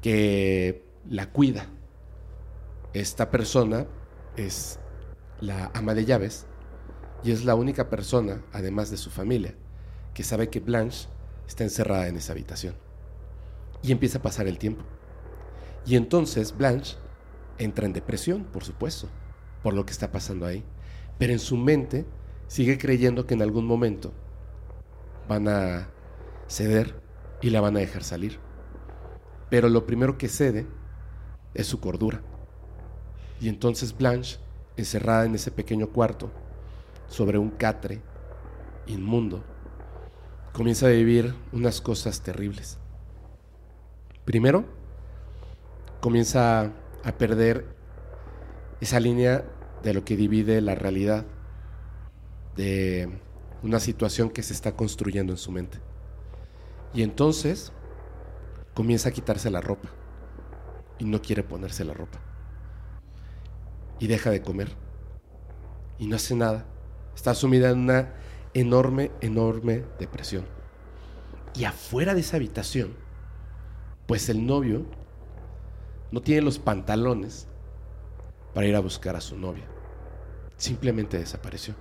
que 0.00 0.84
la 1.10 1.32
cuida. 1.32 1.66
Esta 2.92 3.28
persona 3.28 3.88
es 4.36 4.78
la 5.40 5.72
ama 5.74 5.94
de 5.94 6.04
llaves 6.04 6.46
y 7.24 7.32
es 7.32 7.44
la 7.44 7.56
única 7.56 7.90
persona, 7.90 8.40
además 8.52 8.88
de 8.88 8.98
su 8.98 9.10
familia, 9.10 9.56
que 10.14 10.22
sabe 10.22 10.48
que 10.48 10.60
Blanche 10.60 11.08
está 11.48 11.64
encerrada 11.64 12.06
en 12.06 12.18
esa 12.18 12.34
habitación. 12.34 12.76
Y 13.82 13.90
empieza 13.90 14.18
a 14.18 14.22
pasar 14.22 14.46
el 14.46 14.58
tiempo. 14.58 14.84
Y 15.84 15.96
entonces 15.96 16.56
Blanche 16.56 16.94
entra 17.58 17.84
en 17.84 17.92
depresión, 17.92 18.44
por 18.44 18.62
supuesto, 18.62 19.08
por 19.62 19.74
lo 19.74 19.84
que 19.86 19.92
está 19.92 20.10
pasando 20.10 20.46
ahí. 20.46 20.64
Pero 21.18 21.32
en 21.32 21.38
su 21.38 21.56
mente 21.56 22.04
sigue 22.48 22.78
creyendo 22.78 23.26
que 23.26 23.34
en 23.34 23.42
algún 23.42 23.66
momento 23.66 24.12
van 25.28 25.48
a 25.48 25.88
ceder 26.48 26.94
y 27.40 27.50
la 27.50 27.60
van 27.60 27.76
a 27.76 27.80
dejar 27.80 28.04
salir. 28.04 28.38
Pero 29.50 29.68
lo 29.68 29.86
primero 29.86 30.18
que 30.18 30.28
cede 30.28 30.66
es 31.54 31.66
su 31.66 31.80
cordura. 31.80 32.22
Y 33.40 33.48
entonces 33.48 33.96
Blanche, 33.96 34.38
encerrada 34.76 35.24
en 35.24 35.34
ese 35.34 35.50
pequeño 35.50 35.88
cuarto, 35.88 36.30
sobre 37.08 37.38
un 37.38 37.50
catre 37.50 38.00
inmundo, 38.86 39.44
comienza 40.52 40.86
a 40.86 40.90
vivir 40.90 41.34
unas 41.52 41.80
cosas 41.80 42.22
terribles. 42.22 42.78
Primero, 44.24 44.64
comienza 46.00 46.72
a 47.04 47.12
perder 47.18 47.66
esa 48.82 48.98
línea 48.98 49.44
de 49.84 49.94
lo 49.94 50.04
que 50.04 50.16
divide 50.16 50.60
la 50.60 50.74
realidad 50.74 51.24
de 52.56 53.08
una 53.62 53.78
situación 53.78 54.28
que 54.28 54.42
se 54.42 54.52
está 54.52 54.72
construyendo 54.72 55.32
en 55.32 55.38
su 55.38 55.52
mente. 55.52 55.78
Y 56.92 57.04
entonces 57.04 57.72
comienza 58.74 59.10
a 59.10 59.12
quitarse 59.12 59.52
la 59.52 59.60
ropa 59.60 59.88
y 60.98 61.04
no 61.04 61.22
quiere 61.22 61.44
ponerse 61.44 61.84
la 61.84 61.94
ropa. 61.94 62.18
Y 64.00 64.08
deja 64.08 64.30
de 64.30 64.42
comer. 64.42 64.72
Y 66.00 66.08
no 66.08 66.16
hace 66.16 66.34
nada. 66.34 66.66
Está 67.14 67.36
sumida 67.36 67.70
en 67.70 67.78
una 67.78 68.14
enorme, 68.52 69.12
enorme 69.20 69.84
depresión. 70.00 70.44
Y 71.54 71.66
afuera 71.66 72.14
de 72.14 72.20
esa 72.20 72.36
habitación 72.36 72.96
pues 74.08 74.28
el 74.28 74.44
novio 74.44 74.84
no 76.10 76.20
tiene 76.20 76.42
los 76.42 76.58
pantalones 76.58 77.46
para 78.54 78.66
ir 78.66 78.76
a 78.76 78.80
buscar 78.80 79.16
a 79.16 79.20
su 79.20 79.36
novia. 79.38 79.64
Simplemente 80.56 81.18
desapareció. 81.18 81.74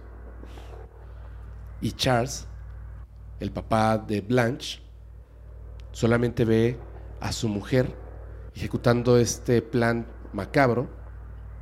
Y 1.81 1.91
Charles, 1.93 2.47
el 3.39 3.51
papá 3.51 3.97
de 3.97 4.21
Blanche, 4.21 4.81
solamente 5.91 6.45
ve 6.45 6.77
a 7.19 7.31
su 7.31 7.47
mujer 7.49 7.95
ejecutando 8.55 9.17
este 9.17 9.61
plan 9.61 10.05
macabro 10.33 10.89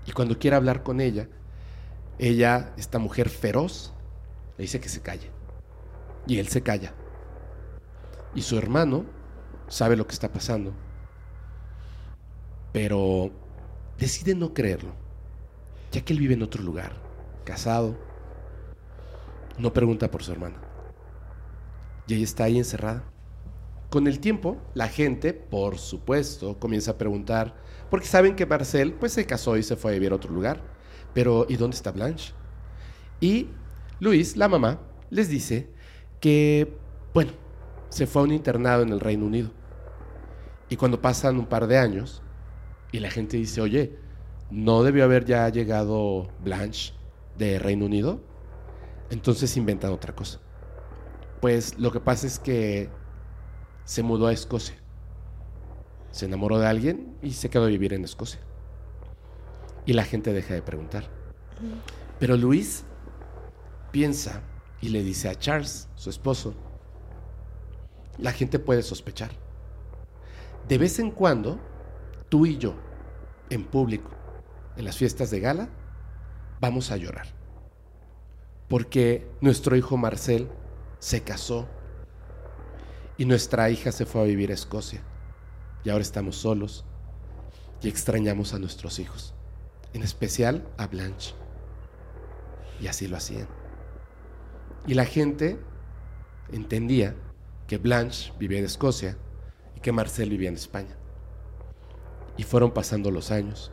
y 0.06 0.12
cuando 0.12 0.38
quiere 0.38 0.56
hablar 0.56 0.84
con 0.84 1.02
ella, 1.02 1.28
ella, 2.18 2.74
esta 2.78 3.00
mujer 3.00 3.30
feroz, 3.30 3.94
le 4.58 4.64
dice 4.64 4.80
que 4.80 4.90
se 4.90 5.02
calle. 5.02 5.32
Y 6.28 6.40
él 6.40 6.48
se 6.48 6.62
calla. 6.62 6.94
Y 8.36 8.42
su 8.42 8.58
hermano 8.58 9.06
sabe 9.68 9.96
lo 9.96 10.06
que 10.06 10.14
está 10.14 10.32
pasando, 10.32 10.74
pero 12.72 13.32
decide 14.00 14.34
no 14.34 14.54
creerlo, 14.54 14.94
ya 15.92 16.02
que 16.02 16.14
él 16.14 16.20
vive 16.20 16.34
en 16.34 16.42
otro 16.42 16.64
lugar, 16.64 16.94
casado, 17.44 17.98
no 19.58 19.74
pregunta 19.74 20.10
por 20.10 20.24
su 20.24 20.32
hermana. 20.32 20.58
Y 22.08 22.16
ella 22.16 22.24
está 22.24 22.46
ahí 22.46 22.58
encerrada. 22.58 23.04
Con 23.90 24.08
el 24.08 24.20
tiempo, 24.20 24.58
la 24.74 24.88
gente, 24.88 25.34
por 25.34 25.78
supuesto, 25.78 26.60
comienza 26.60 26.92
a 26.92 26.98
preguntar, 26.98 27.56
porque 27.90 28.06
saben 28.06 28.36
que 28.36 28.46
Marcel 28.46 28.94
pues 28.94 29.14
se 29.14 29.26
casó 29.26 29.58
y 29.58 29.64
se 29.64 29.76
fue 29.76 29.92
a 29.92 29.94
vivir 29.96 30.12
a 30.12 30.16
otro 30.16 30.32
lugar. 30.32 30.62
Pero 31.14 31.46
¿y 31.50 31.58
dónde 31.58 31.76
está 31.76 31.92
Blanche? 31.92 32.34
Y 33.20 33.48
Luis, 34.00 34.38
la 34.38 34.48
mamá, 34.48 34.80
les 35.10 35.28
dice 35.28 35.70
que, 36.20 36.78
bueno, 37.14 37.32
se 37.90 38.06
fue 38.06 38.22
a 38.22 38.26
un 38.26 38.32
internado 38.32 38.84
en 38.84 38.90
el 38.90 39.00
Reino 39.00 39.26
Unido. 39.26 39.52
Y 40.70 40.76
cuando 40.76 41.02
pasan 41.02 41.38
un 41.38 41.48
par 41.48 41.68
de 41.68 41.80
años 41.80 42.22
y 42.92 43.00
la 43.00 43.10
gente 43.12 43.38
dice, 43.38 43.62
oye, 43.62 43.98
¿no 44.50 44.84
debió 44.84 45.04
haber 45.04 45.26
ya 45.26 45.48
llegado 45.50 46.30
Blanche 46.44 46.94
de 47.38 47.60
Reino 47.60 47.86
Unido? 47.86 48.22
Entonces 49.12 49.56
inventan 49.58 49.92
otra 49.92 50.16
cosa. 50.16 50.40
Pues 51.42 51.78
lo 51.80 51.92
que 51.92 52.00
pasa 52.00 52.28
es 52.28 52.40
que 52.40 52.90
se 53.86 54.04
mudó 54.04 54.28
a 54.28 54.34
Escocia. 54.34 54.76
Se 56.12 56.26
enamoró 56.26 56.60
de 56.60 56.68
alguien 56.68 57.16
y 57.22 57.32
se 57.32 57.50
quedó 57.50 57.66
a 57.66 57.68
vivir 57.68 57.94
en 57.94 58.04
Escocia. 58.04 58.40
y 59.86 59.94
la 59.94 60.04
gente 60.04 60.34
deja 60.34 60.54
de 60.54 60.62
preguntar. 60.62 61.06
Pero 62.20 62.38
Luis 62.38 62.84
piensa 63.92 64.44
y 64.82 64.90
le 64.90 65.04
dice 65.04 65.30
a 65.30 65.36
Charles, 65.36 65.90
su 65.96 66.10
esposo, 66.10 66.54
la 68.18 68.32
gente 68.32 68.60
puede 68.60 68.84
sospechar. 68.84 69.32
De 70.68 70.78
vez 70.78 71.00
en 71.00 71.10
cuando, 71.10 71.60
tú 72.30 72.46
y 72.46 72.58
yo, 72.58 72.76
en 73.50 73.66
público, 73.66 74.12
en 74.78 74.86
las 74.86 74.98
fiestas 74.98 75.32
de 75.32 75.40
gala, 75.40 75.70
vamos 76.60 76.92
a 76.92 76.98
llorar. 76.98 77.28
Porque 78.68 79.28
nuestro 79.42 79.76
hijo 79.76 79.98
Marcel 79.98 80.48
se 81.00 81.24
casó 81.24 81.68
y 83.18 83.26
nuestra 83.26 83.70
hija 83.70 83.92
se 83.92 84.06
fue 84.06 84.22
a 84.22 84.26
vivir 84.26 84.52
a 84.52 84.54
Escocia. 84.54 85.02
Y 85.84 85.90
ahora 85.90 86.04
estamos 86.04 86.36
solos 86.36 86.86
y 87.82 87.88
extrañamos 87.88 88.54
a 88.54 88.60
nuestros 88.60 89.00
hijos, 89.00 89.34
en 89.94 90.04
especial 90.04 90.68
a 90.78 90.88
Blanche. 90.88 91.34
Y 92.80 92.88
así 92.88 93.08
lo 93.08 93.18
hacían. 93.18 93.48
Y 94.86 94.94
la 94.94 95.06
gente 95.06 95.60
entendía 96.52 97.16
que 97.68 97.78
Blanche 97.78 98.32
vivía 98.40 98.60
en 98.60 98.66
Escocia 98.66 99.18
y 99.76 99.80
que 99.80 99.92
Marcel 99.92 100.30
vivía 100.30 100.50
en 100.50 100.56
España. 100.56 100.99
Y 102.40 102.44
fueron 102.44 102.72
pasando 102.72 103.12
los 103.12 103.32
años. 103.32 103.70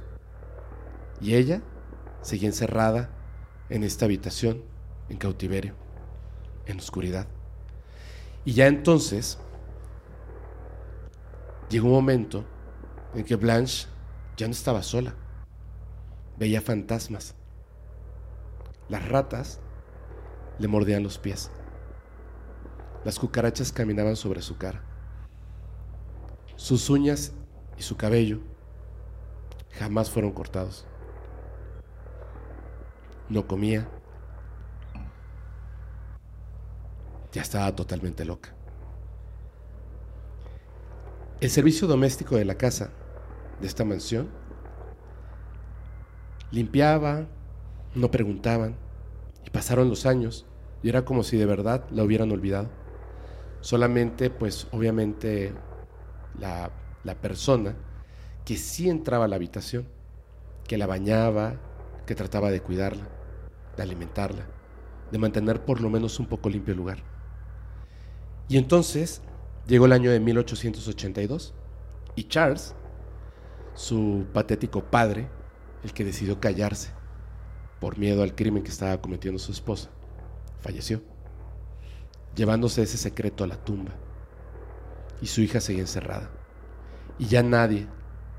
Y 1.21 1.37
ella 1.37 1.63
seguía 2.21 2.49
encerrada 2.49 3.11
en 3.69 3.85
esta 3.85 4.07
habitación, 4.07 4.65
en 5.09 5.19
cautiverio, 5.19 5.77
en 6.67 6.81
oscuridad. 6.81 7.29
Y 8.45 8.55
ya 8.55 8.67
entonces 8.67 9.39
llegó 11.71 11.87
un 11.87 11.93
momento 11.93 12.45
en 13.15 13.25
que 13.25 13.37
Blanche 13.37 13.87
ya 14.37 14.49
no 14.49 14.53
estaba 14.53 14.83
sola. 14.83 15.15
Veía 16.37 16.61
fantasmas. 16.61 17.37
Las 18.89 19.09
ratas 19.09 19.61
le 20.59 20.67
mordían 20.67 21.05
los 21.05 21.19
pies. 21.19 21.53
Las 23.05 23.21
cucarachas 23.21 23.71
caminaban 23.71 24.17
sobre 24.17 24.43
su 24.43 24.59
cara. 24.59 24.83
Sus 26.57 26.91
uñas 26.91 27.33
y 27.79 27.83
su 27.83 27.97
cabello 27.97 28.41
jamás 29.79 30.11
fueron 30.11 30.33
cortados. 30.33 30.87
No 33.29 33.47
comía. 33.47 33.89
Ya 37.33 37.43
estaba 37.43 37.75
totalmente 37.75 38.25
loca. 38.25 38.55
El 41.41 41.51
servicio 41.51 41.87
doméstico 41.87 42.37
de 42.37 42.47
la 42.47 42.55
casa, 42.55 42.91
de 43.61 43.67
esta 43.67 43.85
mansión, 43.85 44.31
limpiaba, 46.51 47.27
no 47.95 48.11
preguntaban, 48.11 48.77
y 49.45 49.51
pasaron 49.51 49.91
los 49.91 50.07
años, 50.07 50.47
y 50.83 50.89
era 50.89 51.05
como 51.05 51.23
si 51.23 51.37
de 51.37 51.45
verdad 51.45 51.85
la 51.91 52.05
hubieran 52.05 52.31
olvidado. 52.33 52.71
Solamente, 53.61 54.31
pues 54.31 54.67
obviamente, 54.71 55.53
la, 56.39 56.71
la 57.05 57.15
persona 57.17 57.75
que 58.47 58.57
sí 58.57 58.89
entraba 58.89 59.25
a 59.25 59.29
la 59.29 59.35
habitación, 59.35 59.89
que 60.69 60.79
la 60.79 60.87
bañaba, 60.87 61.57
que 62.07 62.15
trataba 62.15 62.53
de 62.53 62.61
cuidarla, 62.63 63.09
de 63.77 63.83
alimentarla, 63.83 64.47
de 65.11 65.19
mantener 65.19 65.65
por 65.65 65.81
lo 65.81 65.91
menos 65.91 66.21
un 66.21 66.27
poco 66.27 66.49
limpio 66.49 66.71
el 66.71 66.79
lugar. 66.79 66.99
Y 68.49 68.57
entonces 68.57 69.21
llegó 69.67 69.87
el 69.87 69.93
año 69.93 70.13
de 70.13 70.21
1882 70.21 71.55
y 72.15 72.29
Charles, 72.29 72.77
su 73.75 74.27
patético 74.33 74.85
padre, 74.85 75.29
el 75.83 75.93
que 75.93 76.05
decidió 76.05 76.39
callarse 76.39 76.93
por 77.81 77.99
miedo 77.99 78.23
al 78.23 78.37
crimen 78.37 78.63
que 78.63 78.71
estaba 78.71 79.03
cometiendo 79.03 79.41
su 79.41 79.51
esposa, 79.51 79.91
falleció, 80.61 81.03
llevándose 82.37 82.83
ese 82.83 82.97
secreto 82.97 83.43
a 83.43 83.49
la 83.49 83.57
tumba. 83.57 83.91
Y 85.21 85.27
su 85.27 85.41
hija 85.41 85.61
seguía 85.61 85.83
encerrada. 85.83 86.31
Y 87.19 87.27
ya 87.27 87.43
nadie 87.43 87.89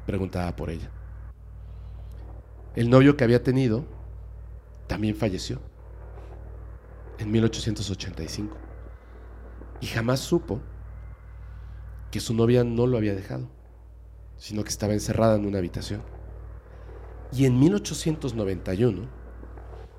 preguntaba 0.08 0.56
por 0.56 0.72
ella. 0.72 0.90
El 2.76 2.90
novio 2.90 3.16
que 3.16 3.24
había 3.24 3.44
tenido 3.44 3.86
también 4.88 5.16
falleció 5.16 5.60
en 7.20 7.30
1885. 7.30 8.56
Y 9.82 9.88
jamás 9.88 10.22
supo 10.22 10.60
que 12.10 12.20
su 12.20 12.34
novia 12.34 12.64
no 12.64 12.88
lo 12.88 12.98
había 12.98 13.14
dejado, 13.14 13.48
sino 14.38 14.64
que 14.64 14.70
estaba 14.70 14.94
encerrada 14.94 15.36
en 15.36 15.46
una 15.46 15.60
habitación. 15.60 16.02
Y 17.32 17.46
en 17.46 17.60
1891, 17.60 19.08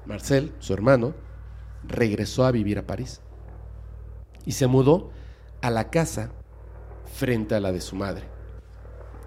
Marcel, 0.06 0.52
su 0.58 0.72
hermano, 0.72 1.14
regresó 1.84 2.44
a 2.46 2.50
vivir 2.50 2.78
a 2.78 2.86
París 2.86 3.20
y 4.46 4.52
se 4.52 4.66
mudó 4.66 5.10
a 5.60 5.70
la 5.70 5.90
casa 5.90 6.32
frente 7.12 7.54
a 7.54 7.60
la 7.60 7.72
de 7.72 7.80
su 7.80 7.96
madre, 7.96 8.24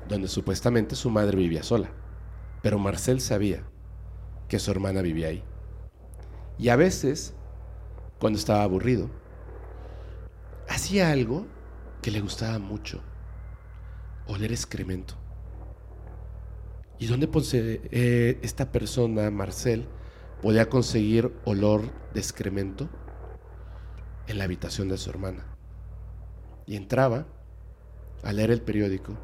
donde 0.08 0.28
supuestamente 0.28 0.96
su 0.96 1.10
madre 1.10 1.38
vivía 1.38 1.64
sola. 1.64 1.90
Pero 2.62 2.80
Marcel 2.80 3.22
sabía 3.22 3.64
que 4.48 4.60
su 4.60 4.72
hermana 4.72 5.02
vivía 5.02 5.28
ahí. 5.28 5.44
Y 6.58 6.70
a 6.70 6.76
veces, 6.76 7.34
cuando 8.20 8.38
estaba 8.38 8.64
aburrido, 8.64 9.10
hacía 10.68 11.12
algo 11.12 11.48
que 12.02 12.12
le 12.12 12.22
gustaba 12.22 12.60
mucho, 12.60 13.02
oler 14.28 14.52
excremento. 14.52 15.16
¿Y 17.00 17.08
dónde 17.08 17.30
eh, 17.92 18.40
esta 18.44 18.72
persona, 18.72 19.32
Marcel, 19.32 19.88
podía 20.42 20.70
conseguir 20.70 21.34
olor 21.46 21.82
de 22.14 22.20
excremento? 22.20 22.90
En 24.28 24.38
la 24.38 24.44
habitación 24.44 24.88
de 24.88 24.98
su 24.98 25.10
hermana. 25.10 25.46
Y 26.68 26.76
entraba 26.76 27.26
a 28.24 28.34
leer 28.34 28.52
el 28.52 28.62
periódico, 28.62 29.18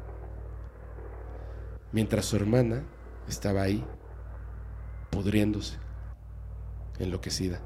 mientras 1.92 2.26
su 2.26 2.36
hermana 2.36 2.82
estaba 3.28 3.62
ahí, 3.62 3.84
pudriéndose, 5.10 5.78
enloquecida. 6.98 7.60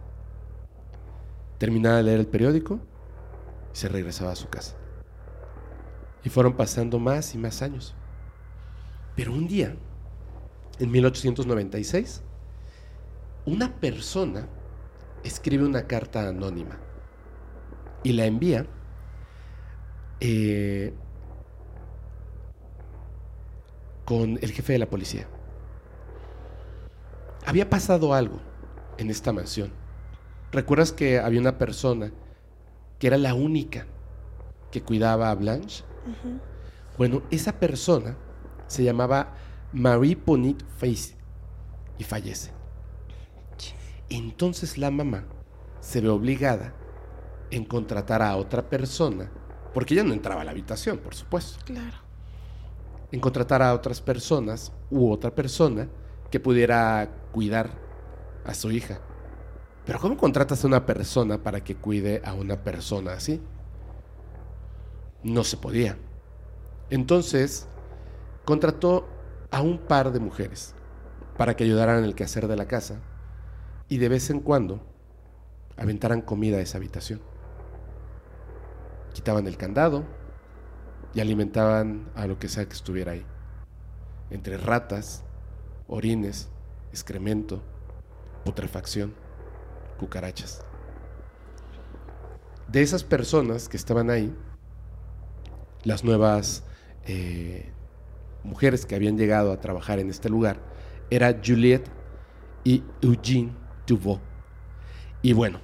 Terminaba 1.58 1.96
de 1.98 2.02
leer 2.04 2.20
el 2.20 2.26
periódico 2.26 2.80
y 3.72 3.76
se 3.76 3.88
regresaba 3.88 4.32
a 4.32 4.36
su 4.36 4.48
casa. 4.48 4.76
Y 6.24 6.28
fueron 6.28 6.54
pasando 6.54 6.98
más 6.98 7.34
y 7.34 7.38
más 7.38 7.62
años. 7.62 7.94
Pero 9.16 9.32
un 9.32 9.46
día, 9.46 9.76
en 10.78 10.90
1896, 10.90 12.22
una 13.44 13.74
persona 13.80 14.48
escribe 15.24 15.64
una 15.64 15.86
carta 15.86 16.28
anónima 16.28 16.78
y 18.02 18.12
la 18.12 18.26
envía 18.26 18.66
eh, 20.20 20.94
con 24.04 24.38
el 24.42 24.52
jefe 24.52 24.74
de 24.74 24.78
la 24.78 24.90
policía. 24.90 25.28
Había 27.44 27.68
pasado 27.68 28.14
algo 28.14 28.40
en 28.98 29.10
esta 29.10 29.32
mansión. 29.32 29.72
¿Recuerdas 30.52 30.92
que 30.92 31.18
había 31.18 31.40
una 31.40 31.58
persona 31.58 32.12
que 32.98 33.06
era 33.06 33.18
la 33.18 33.34
única 33.34 33.86
que 34.70 34.82
cuidaba 34.82 35.30
a 35.30 35.34
Blanche? 35.34 35.84
Bueno, 36.98 37.22
esa 37.30 37.58
persona 37.58 38.16
se 38.66 38.84
llamaba 38.84 39.34
Marie 39.72 40.16
Ponit 40.16 40.62
Face 40.76 41.16
y 41.98 42.04
fallece. 42.04 42.52
Entonces 44.08 44.76
la 44.76 44.90
mamá 44.90 45.24
se 45.80 46.00
ve 46.00 46.08
obligada 46.10 46.74
en 47.50 47.64
contratar 47.64 48.22
a 48.22 48.36
otra 48.36 48.68
persona, 48.68 49.30
porque 49.74 49.94
ella 49.94 50.04
no 50.04 50.12
entraba 50.12 50.42
a 50.42 50.44
la 50.44 50.50
habitación, 50.50 50.98
por 50.98 51.14
supuesto. 51.14 51.58
Claro. 51.64 51.96
En 53.12 53.20
contratar 53.20 53.62
a 53.62 53.74
otras 53.74 54.00
personas 54.00 54.72
u 54.90 55.10
otra 55.10 55.32
persona 55.32 55.88
que 56.30 56.40
pudiera 56.40 57.08
cuidar 57.30 57.70
a 58.44 58.54
su 58.54 58.72
hija. 58.72 58.98
Pero 59.86 60.00
¿cómo 60.00 60.16
contratas 60.16 60.64
a 60.64 60.66
una 60.66 60.86
persona 60.86 61.42
para 61.42 61.62
que 61.62 61.76
cuide 61.76 62.20
a 62.24 62.34
una 62.34 62.56
persona 62.64 63.12
así? 63.12 63.40
no 65.22 65.44
se 65.44 65.56
podía. 65.56 65.96
Entonces, 66.90 67.66
contrató 68.44 69.08
a 69.50 69.62
un 69.62 69.78
par 69.78 70.12
de 70.12 70.20
mujeres 70.20 70.74
para 71.36 71.56
que 71.56 71.64
ayudaran 71.64 71.98
en 71.98 72.04
el 72.04 72.14
quehacer 72.14 72.48
de 72.48 72.56
la 72.56 72.66
casa 72.66 73.00
y 73.88 73.98
de 73.98 74.08
vez 74.08 74.30
en 74.30 74.40
cuando 74.40 74.80
aventaran 75.76 76.22
comida 76.22 76.58
a 76.58 76.60
esa 76.60 76.78
habitación. 76.78 77.20
Quitaban 79.12 79.46
el 79.46 79.56
candado 79.56 80.04
y 81.14 81.20
alimentaban 81.20 82.10
a 82.14 82.26
lo 82.26 82.38
que 82.38 82.48
sea 82.48 82.66
que 82.66 82.74
estuviera 82.74 83.12
ahí. 83.12 83.24
Entre 84.30 84.56
ratas, 84.56 85.24
orines, 85.86 86.48
excremento, 86.90 87.62
putrefacción, 88.44 89.14
cucarachas. 89.98 90.64
De 92.68 92.82
esas 92.82 93.04
personas 93.04 93.68
que 93.68 93.76
estaban 93.76 94.08
ahí, 94.08 94.34
las 95.84 96.04
nuevas 96.04 96.64
eh, 97.04 97.70
mujeres 98.44 98.86
que 98.86 98.94
habían 98.94 99.18
llegado 99.18 99.52
a 99.52 99.60
trabajar 99.60 99.98
en 99.98 100.08
este 100.08 100.28
lugar 100.28 100.60
era 101.10 101.38
Juliette 101.44 101.90
y 102.64 102.82
Eugene 103.02 103.52
Duveau. 103.86 104.20
Y 105.20 105.34
bueno, 105.34 105.60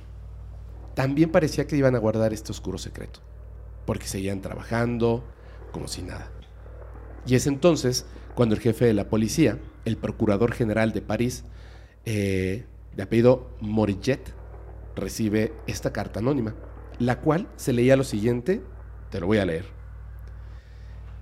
también 0.94 1.30
parecía 1.30 1.66
que 1.66 1.76
iban 1.76 1.94
a 1.94 1.98
guardar 1.98 2.32
este 2.32 2.52
oscuro 2.52 2.76
secreto, 2.76 3.20
porque 3.86 4.06
seguían 4.06 4.42
trabajando 4.42 5.24
como 5.72 5.88
si 5.88 6.02
nada. 6.02 6.30
Y 7.26 7.34
es 7.34 7.46
entonces 7.46 8.06
cuando 8.34 8.54
el 8.54 8.60
jefe 8.60 8.84
de 8.84 8.94
la 8.94 9.08
policía, 9.08 9.58
el 9.84 9.96
procurador 9.96 10.52
general 10.52 10.92
de 10.92 11.02
París, 11.02 11.44
eh, 12.04 12.64
de 12.94 13.02
apellido 13.02 13.50
Morillet, 13.60 14.34
recibe 14.96 15.52
esta 15.66 15.92
carta 15.92 16.20
anónima, 16.20 16.54
la 16.98 17.20
cual 17.20 17.48
se 17.56 17.72
leía 17.72 17.96
lo 17.96 18.04
siguiente, 18.04 18.62
te 19.10 19.20
lo 19.20 19.26
voy 19.26 19.38
a 19.38 19.44
leer. 19.44 19.66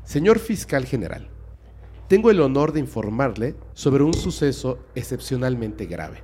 Señor 0.05 0.39
fiscal 0.39 0.87
general, 0.87 1.29
tengo 2.09 2.31
el 2.31 2.41
honor 2.41 2.73
de 2.73 2.81
informarle 2.81 3.57
sobre 3.75 4.05
un 4.05 4.15
suceso 4.15 4.79
excepcionalmente 4.95 5.87
grave. 5.87 6.23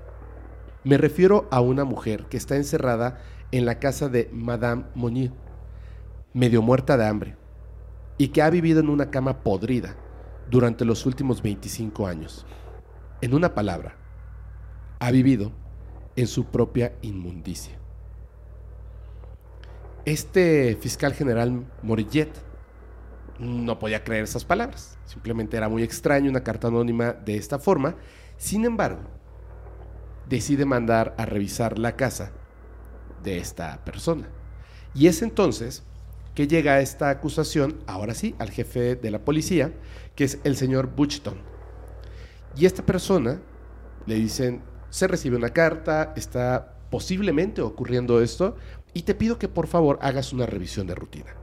Me 0.85 0.97
refiero 0.97 1.49
a 1.51 1.61
una 1.61 1.85
mujer 1.85 2.27
que 2.27 2.37
está 2.37 2.57
encerrada 2.57 3.21
en 3.51 3.67
la 3.67 3.79
casa 3.79 4.09
de 4.09 4.29
Madame 4.33 4.85
Monnier, 4.95 5.33
medio 6.33 6.63
muerta 6.63 6.97
de 6.97 7.07
hambre, 7.07 7.37
y 8.19 8.29
que 8.29 8.43
ha 8.43 8.51
vivido 8.51 8.81
en 8.81 8.89
una 8.89 9.11
cama 9.11 9.43
podrida 9.43 9.97
durante 10.51 10.85
los 10.85 11.07
últimos 11.07 11.43
25 11.43 12.07
años. 12.07 12.47
En 13.21 13.35
una 13.35 13.55
palabra, 13.55 13.97
ha 14.99 15.11
vivido 15.11 15.53
en 16.17 16.27
su 16.27 16.47
propia 16.47 16.95
inmundicia. 17.03 17.79
Este 20.05 20.77
fiscal 20.81 21.15
general 21.15 21.65
Morillet 21.83 22.31
no 23.39 23.79
podía 23.79 24.05
creer 24.05 24.25
esas 24.25 24.45
palabras. 24.45 24.99
Simplemente 25.05 25.57
era 25.57 25.69
muy 25.69 25.83
extraño 25.83 26.31
una 26.31 26.43
carta 26.43 26.69
anónima 26.69 27.13
de 27.13 27.37
esta 27.37 27.59
forma. 27.59 27.97
Sin 28.37 28.65
embargo, 28.65 29.03
decide 30.29 30.65
mandar 30.65 31.15
a 31.19 31.25
revisar 31.25 31.79
la 31.79 31.97
casa 31.97 32.33
de 33.23 33.39
esta 33.39 33.85
persona. 33.85 34.29
Y 34.95 35.07
es 35.07 35.23
entonces 35.23 35.85
que 36.35 36.49
llega 36.49 36.81
esta 36.81 37.11
acusación, 37.11 37.79
ahora 37.87 38.15
sí, 38.15 38.35
al 38.39 38.51
jefe 38.51 38.97
de 38.97 39.11
la 39.11 39.25
policía, 39.25 39.73
que 40.15 40.25
es 40.25 40.39
el 40.45 40.57
señor 40.57 40.95
Buchton. 40.95 41.37
Y 42.57 42.67
esta 42.67 42.85
persona 42.85 43.41
le 44.07 44.15
dicen, 44.15 44.63
se 44.91 45.09
recibe 45.09 45.37
una 45.37 45.51
carta, 45.51 46.13
está 46.17 46.75
posiblemente 46.91 47.63
ocurriendo 47.63 48.21
esto, 48.21 48.57
y 48.95 49.03
te 49.03 49.15
pido 49.15 49.39
que 49.39 49.49
por 49.49 49.67
favor 49.67 49.99
hagas 50.03 50.33
una 50.33 50.47
revisión 50.47 50.87
de 50.87 50.95
rutina. 50.95 51.35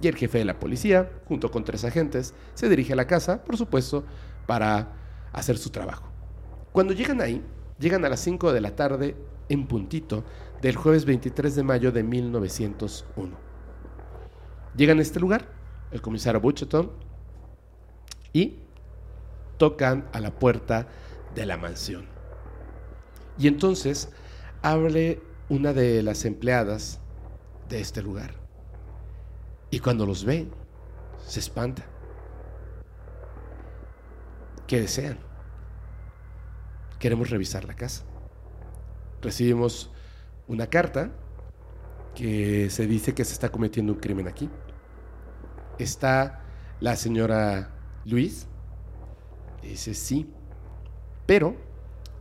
Y 0.00 0.08
el 0.08 0.16
jefe 0.16 0.38
de 0.38 0.44
la 0.44 0.58
policía, 0.58 1.10
junto 1.26 1.50
con 1.50 1.64
tres 1.64 1.84
agentes, 1.84 2.34
se 2.54 2.68
dirige 2.68 2.94
a 2.94 2.96
la 2.96 3.06
casa, 3.06 3.44
por 3.44 3.56
supuesto, 3.56 4.04
para 4.46 4.92
hacer 5.32 5.58
su 5.58 5.70
trabajo. 5.70 6.08
Cuando 6.72 6.92
llegan 6.92 7.20
ahí, 7.20 7.42
llegan 7.78 8.04
a 8.04 8.08
las 8.08 8.20
5 8.20 8.52
de 8.52 8.60
la 8.60 8.74
tarde 8.74 9.16
en 9.48 9.66
puntito 9.66 10.24
del 10.62 10.76
jueves 10.76 11.04
23 11.04 11.54
de 11.54 11.62
mayo 11.62 11.92
de 11.92 12.02
1901. 12.02 13.49
Llegan 14.76 14.98
a 14.98 15.02
este 15.02 15.20
lugar, 15.20 15.46
el 15.90 16.00
comisario 16.00 16.40
Butcheton, 16.40 16.90
y 18.32 18.58
tocan 19.58 20.08
a 20.12 20.20
la 20.20 20.30
puerta 20.30 20.86
de 21.34 21.46
la 21.46 21.56
mansión. 21.56 22.06
Y 23.38 23.48
entonces 23.48 24.10
abre 24.62 25.20
una 25.48 25.72
de 25.72 26.02
las 26.02 26.24
empleadas 26.24 27.00
de 27.68 27.80
este 27.80 28.02
lugar. 28.02 28.34
Y 29.70 29.80
cuando 29.80 30.06
los 30.06 30.24
ve, 30.24 30.48
se 31.26 31.40
espanta. 31.40 31.84
¿Qué 34.66 34.80
desean? 34.80 35.18
Queremos 36.98 37.30
revisar 37.30 37.64
la 37.64 37.74
casa. 37.74 38.04
Recibimos 39.22 39.90
una 40.46 40.68
carta 40.68 41.10
que 42.14 42.70
se 42.70 42.86
dice 42.86 43.14
que 43.14 43.24
se 43.24 43.32
está 43.32 43.50
cometiendo 43.50 43.92
un 43.92 43.98
crimen 43.98 44.28
aquí. 44.28 44.48
Está 45.78 46.42
la 46.80 46.96
señora 46.96 47.70
Luis. 48.04 48.46
Dice 49.62 49.94
sí. 49.94 50.28
Pero 51.26 51.56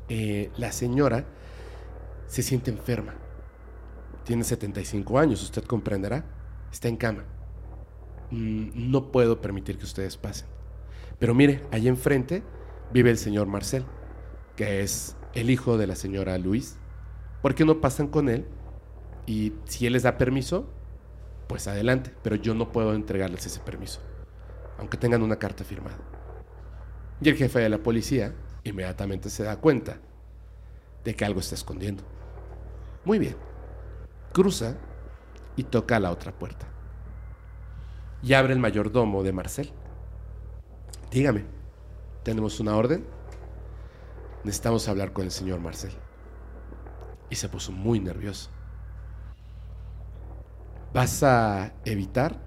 eh, 0.08 0.52
la 0.58 0.72
señora 0.72 1.26
se 2.28 2.44
siente 2.44 2.72
enferma. 2.72 3.16
Tiene 4.24 4.44
75 4.44 5.18
años, 5.18 5.42
usted 5.42 5.64
comprenderá. 5.64 6.26
Está 6.72 6.88
en 6.88 6.98
cama. 6.98 7.24
Mm, 8.32 8.92
no 8.92 9.12
puedo 9.12 9.42
permitir 9.42 9.78
que 9.78 9.86
ustedes 9.86 10.18
pasen. 10.18 10.48
Pero 11.18 11.34
mire, 11.34 11.62
allí 11.72 11.88
enfrente 11.88 12.44
vive 12.94 13.10
el 13.10 13.18
señor 13.18 13.48
Marcel, 13.48 13.86
que 14.56 14.82
es 14.82 15.16
el 15.34 15.50
hijo 15.50 15.78
de 15.78 15.88
la 15.88 15.96
señora 15.96 16.38
Luis. 16.38 16.78
¿Por 17.42 17.56
qué 17.56 17.66
no 17.66 17.82
pasan 17.82 18.08
con 18.08 18.30
él? 18.30 18.46
Y 19.30 19.54
si 19.66 19.86
él 19.86 19.94
les 19.94 20.02
da 20.02 20.18
permiso, 20.18 20.66
pues 21.46 21.68
adelante. 21.68 22.12
Pero 22.24 22.36
yo 22.36 22.56
no 22.56 22.72
puedo 22.72 22.96
entregarles 22.96 23.46
ese 23.46 23.60
permiso, 23.60 24.02
aunque 24.80 24.98
tengan 24.98 25.22
una 25.22 25.38
carta 25.38 25.64
firmada. 25.64 26.00
Y 27.22 27.30
el 27.30 27.36
jefe 27.36 27.60
de 27.60 27.70
la 27.70 27.78
policía 27.78 28.34
inmediatamente 28.64 29.30
se 29.30 29.44
da 29.44 29.58
cuenta 29.58 30.00
de 31.04 31.16
que 31.16 31.26
algo 31.26 31.42
está 31.42 31.54
escondiendo. 31.54 32.04
Muy 33.06 33.20
bien. 33.20 33.36
Cruza 34.34 34.78
y 35.56 35.64
toca 35.64 36.00
la 36.00 36.10
otra 36.10 36.32
puerta 36.32 36.66
y 38.24 38.34
abre 38.34 38.54
el 38.54 38.60
mayordomo 38.60 39.22
de 39.22 39.32
Marcel. 39.32 39.72
Dígame, 41.12 41.46
¿tenemos 42.24 42.60
una 42.60 42.76
orden? 42.76 43.06
Necesitamos 44.44 44.88
hablar 44.88 45.14
con 45.14 45.26
el 45.26 45.32
señor 45.32 45.60
Marcel. 45.60 45.92
Y 47.30 47.36
se 47.36 47.48
puso 47.48 47.72
muy 47.72 48.00
nervioso. 48.00 48.50
¿Vas 50.94 51.22
a 51.22 51.74
evitar 51.86 52.42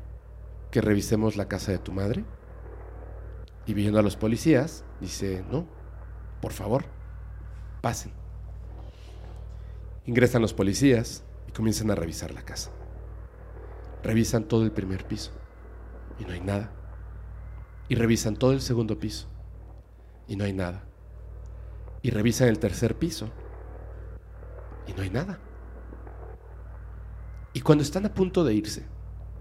que 0.72 0.80
revisemos 0.80 1.36
la 1.36 1.46
casa 1.46 1.70
de 1.70 1.78
tu 1.78 1.92
madre? 1.92 2.24
Y 3.66 3.74
viendo 3.74 4.00
a 4.00 4.02
los 4.02 4.16
policías, 4.16 4.84
dice, 5.00 5.44
no, 5.48 5.66
por 6.40 6.52
favor, 6.52 6.84
pasen. 7.80 8.12
Ingresan 10.06 10.42
los 10.42 10.54
policías 10.54 11.22
y 11.48 11.52
comienzan 11.52 11.92
a 11.92 11.94
revisar 11.94 12.34
la 12.34 12.42
casa. 12.42 12.72
Revisan 14.02 14.44
todo 14.44 14.64
el 14.64 14.72
primer 14.72 15.06
piso 15.06 15.30
y 16.18 16.24
no 16.24 16.32
hay 16.32 16.40
nada. 16.40 16.72
Y 17.88 17.94
revisan 17.94 18.34
todo 18.34 18.52
el 18.52 18.60
segundo 18.60 18.98
piso 18.98 19.28
y 20.26 20.34
no 20.34 20.42
hay 20.42 20.52
nada. 20.52 20.82
Y 22.02 22.10
revisan 22.10 22.48
el 22.48 22.58
tercer 22.58 22.96
piso 22.96 23.30
y 24.88 24.94
no 24.94 25.02
hay 25.02 25.10
nada. 25.10 25.38
Y 27.52 27.60
cuando 27.60 27.82
están 27.82 28.06
a 28.06 28.14
punto 28.14 28.44
de 28.44 28.54
irse, 28.54 28.86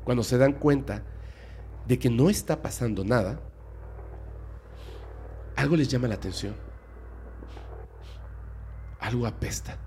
cuando 0.03 0.23
se 0.23 0.37
dan 0.37 0.53
cuenta 0.53 1.03
de 1.87 1.97
que 1.97 2.09
no 2.09 2.29
está 2.29 2.61
pasando 2.61 3.03
nada, 3.03 3.39
algo 5.55 5.75
les 5.75 5.87
llama 5.87 6.07
la 6.07 6.15
atención. 6.15 6.55
Algo 8.99 9.25
apesta. 9.25 9.77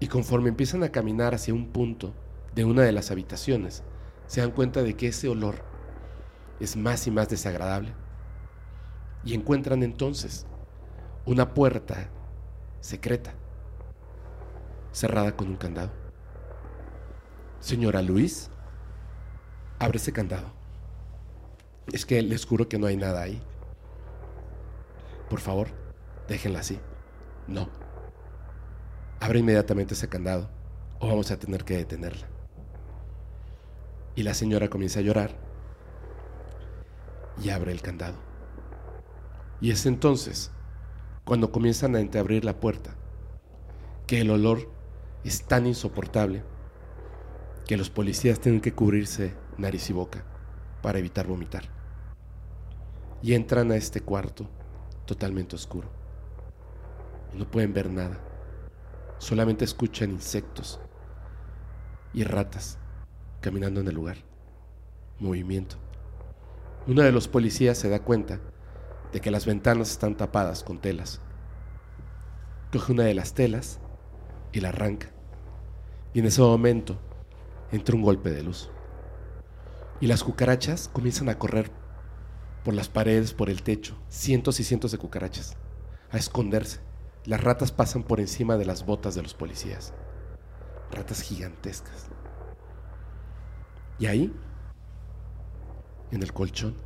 Y 0.00 0.06
conforme 0.08 0.48
empiezan 0.48 0.82
a 0.84 0.90
caminar 0.90 1.34
hacia 1.34 1.54
un 1.54 1.68
punto 1.68 2.14
de 2.54 2.64
una 2.64 2.82
de 2.82 2.92
las 2.92 3.10
habitaciones, 3.10 3.82
se 4.26 4.40
dan 4.40 4.50
cuenta 4.50 4.82
de 4.82 4.94
que 4.94 5.08
ese 5.08 5.28
olor 5.28 5.56
es 6.60 6.76
más 6.76 7.06
y 7.06 7.10
más 7.10 7.28
desagradable. 7.28 7.94
Y 9.24 9.34
encuentran 9.34 9.82
entonces 9.82 10.46
una 11.24 11.54
puerta 11.54 12.08
secreta, 12.80 13.34
cerrada 14.92 15.36
con 15.36 15.48
un 15.48 15.56
candado. 15.56 16.07
Señora 17.60 18.02
Luis, 18.02 18.50
abre 19.78 19.98
ese 19.98 20.12
candado. 20.12 20.52
Es 21.92 22.06
que 22.06 22.22
les 22.22 22.46
juro 22.46 22.68
que 22.68 22.78
no 22.78 22.86
hay 22.86 22.96
nada 22.96 23.22
ahí. 23.22 23.42
Por 25.28 25.40
favor, 25.40 25.68
déjenla 26.28 26.60
así. 26.60 26.78
No. 27.46 27.68
Abre 29.20 29.40
inmediatamente 29.40 29.94
ese 29.94 30.08
candado 30.08 30.48
o 31.00 31.08
vamos 31.08 31.30
a 31.30 31.38
tener 31.38 31.64
que 31.64 31.76
detenerla. 31.76 32.28
Y 34.14 34.22
la 34.22 34.34
señora 34.34 34.68
comienza 34.68 35.00
a 35.00 35.02
llorar 35.02 35.32
y 37.42 37.50
abre 37.50 37.72
el 37.72 37.82
candado. 37.82 38.16
Y 39.60 39.72
es 39.72 39.86
entonces 39.86 40.52
cuando 41.24 41.50
comienzan 41.50 41.96
a 41.96 42.00
entreabrir 42.00 42.44
la 42.44 42.60
puerta 42.60 42.94
que 44.06 44.20
el 44.20 44.30
olor 44.30 44.70
es 45.24 45.42
tan 45.44 45.66
insoportable 45.66 46.42
que 47.68 47.76
los 47.76 47.90
policías 47.90 48.40
tienen 48.40 48.62
que 48.62 48.72
cubrirse 48.72 49.34
nariz 49.58 49.90
y 49.90 49.92
boca 49.92 50.24
para 50.80 50.98
evitar 50.98 51.26
vomitar. 51.26 51.64
Y 53.22 53.34
entran 53.34 53.70
a 53.70 53.76
este 53.76 54.00
cuarto 54.00 54.48
totalmente 55.04 55.54
oscuro. 55.54 55.90
No 57.34 57.48
pueden 57.48 57.74
ver 57.74 57.90
nada. 57.90 58.18
Solamente 59.18 59.66
escuchan 59.66 60.12
insectos 60.12 60.80
y 62.14 62.24
ratas 62.24 62.78
caminando 63.42 63.82
en 63.82 63.88
el 63.88 63.94
lugar. 63.94 64.16
Movimiento. 65.18 65.76
Uno 66.86 67.02
de 67.02 67.12
los 67.12 67.28
policías 67.28 67.76
se 67.76 67.90
da 67.90 67.98
cuenta 67.98 68.40
de 69.12 69.20
que 69.20 69.30
las 69.30 69.44
ventanas 69.44 69.90
están 69.90 70.16
tapadas 70.16 70.64
con 70.64 70.78
telas. 70.78 71.20
Coge 72.72 72.92
una 72.92 73.04
de 73.04 73.14
las 73.14 73.34
telas 73.34 73.78
y 74.52 74.60
la 74.60 74.70
arranca. 74.70 75.10
Y 76.14 76.20
en 76.20 76.26
ese 76.26 76.40
momento 76.40 76.98
entra 77.72 77.96
un 77.96 78.02
golpe 78.02 78.30
de 78.30 78.42
luz. 78.42 78.70
Y 80.00 80.06
las 80.06 80.22
cucarachas 80.22 80.88
comienzan 80.88 81.28
a 81.28 81.38
correr 81.38 81.70
por 82.64 82.74
las 82.74 82.88
paredes, 82.88 83.34
por 83.34 83.50
el 83.50 83.62
techo, 83.62 83.96
cientos 84.08 84.60
y 84.60 84.64
cientos 84.64 84.92
de 84.92 84.98
cucarachas, 84.98 85.56
a 86.10 86.18
esconderse. 86.18 86.80
Las 87.24 87.42
ratas 87.42 87.72
pasan 87.72 88.02
por 88.02 88.20
encima 88.20 88.56
de 88.56 88.64
las 88.64 88.86
botas 88.86 89.14
de 89.14 89.22
los 89.22 89.34
policías. 89.34 89.92
Ratas 90.90 91.20
gigantescas. 91.22 92.08
Y 93.98 94.06
ahí, 94.06 94.32
en 96.10 96.22
el 96.22 96.32
colchón, 96.32 96.76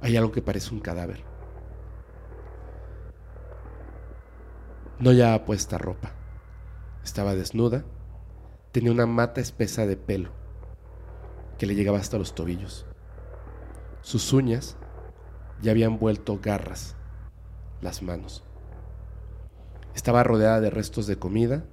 hay 0.00 0.16
algo 0.16 0.32
que 0.32 0.42
parece 0.42 0.72
un 0.72 0.80
cadáver. 0.80 1.24
No 4.98 5.12
ya 5.12 5.44
puesta 5.44 5.78
ropa. 5.78 6.12
Estaba 7.02 7.34
desnuda. 7.34 7.84
Tenía 8.72 8.90
una 8.90 9.06
mata 9.06 9.42
espesa 9.42 9.86
de 9.86 9.98
pelo 9.98 10.30
que 11.58 11.66
le 11.66 11.74
llegaba 11.74 11.98
hasta 11.98 12.16
los 12.16 12.34
tobillos. 12.34 12.86
Sus 14.00 14.32
uñas 14.32 14.78
ya 15.60 15.72
habían 15.72 15.98
vuelto 15.98 16.40
garras 16.42 16.96
las 17.82 18.02
manos. 18.02 18.42
Estaba 19.94 20.24
rodeada 20.24 20.60
de 20.60 20.70
restos 20.70 21.06
de 21.06 21.18
comida, 21.18 21.66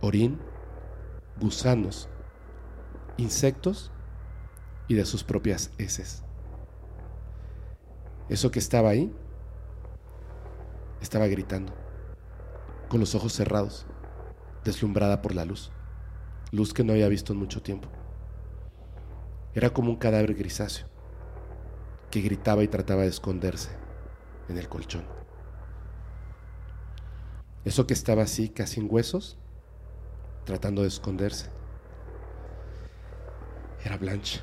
orín, 0.00 0.40
gusanos, 1.38 2.08
insectos 3.18 3.92
y 4.88 4.94
de 4.94 5.04
sus 5.04 5.24
propias 5.24 5.72
heces. 5.76 6.24
Eso 8.30 8.50
que 8.50 8.60
estaba 8.60 8.88
ahí 8.88 9.14
estaba 11.02 11.26
gritando, 11.26 11.74
con 12.88 12.98
los 12.98 13.14
ojos 13.14 13.34
cerrados, 13.34 13.86
deslumbrada 14.64 15.20
por 15.20 15.34
la 15.34 15.44
luz, 15.44 15.70
luz 16.50 16.72
que 16.72 16.84
no 16.84 16.92
había 16.92 17.08
visto 17.08 17.32
en 17.32 17.38
mucho 17.38 17.62
tiempo. 17.62 17.88
Era 19.54 19.70
como 19.70 19.90
un 19.90 19.96
cadáver 19.96 20.34
grisáceo 20.34 20.86
que 22.10 22.20
gritaba 22.20 22.62
y 22.62 22.68
trataba 22.68 23.02
de 23.02 23.08
esconderse 23.08 23.70
en 24.48 24.56
el 24.56 24.68
colchón. 24.68 25.04
Eso 27.64 27.86
que 27.86 27.94
estaba 27.94 28.22
así, 28.22 28.48
casi 28.48 28.80
en 28.80 28.88
huesos, 28.90 29.36
tratando 30.44 30.82
de 30.82 30.88
esconderse, 30.88 31.50
era 33.84 33.98
Blanche. 33.98 34.40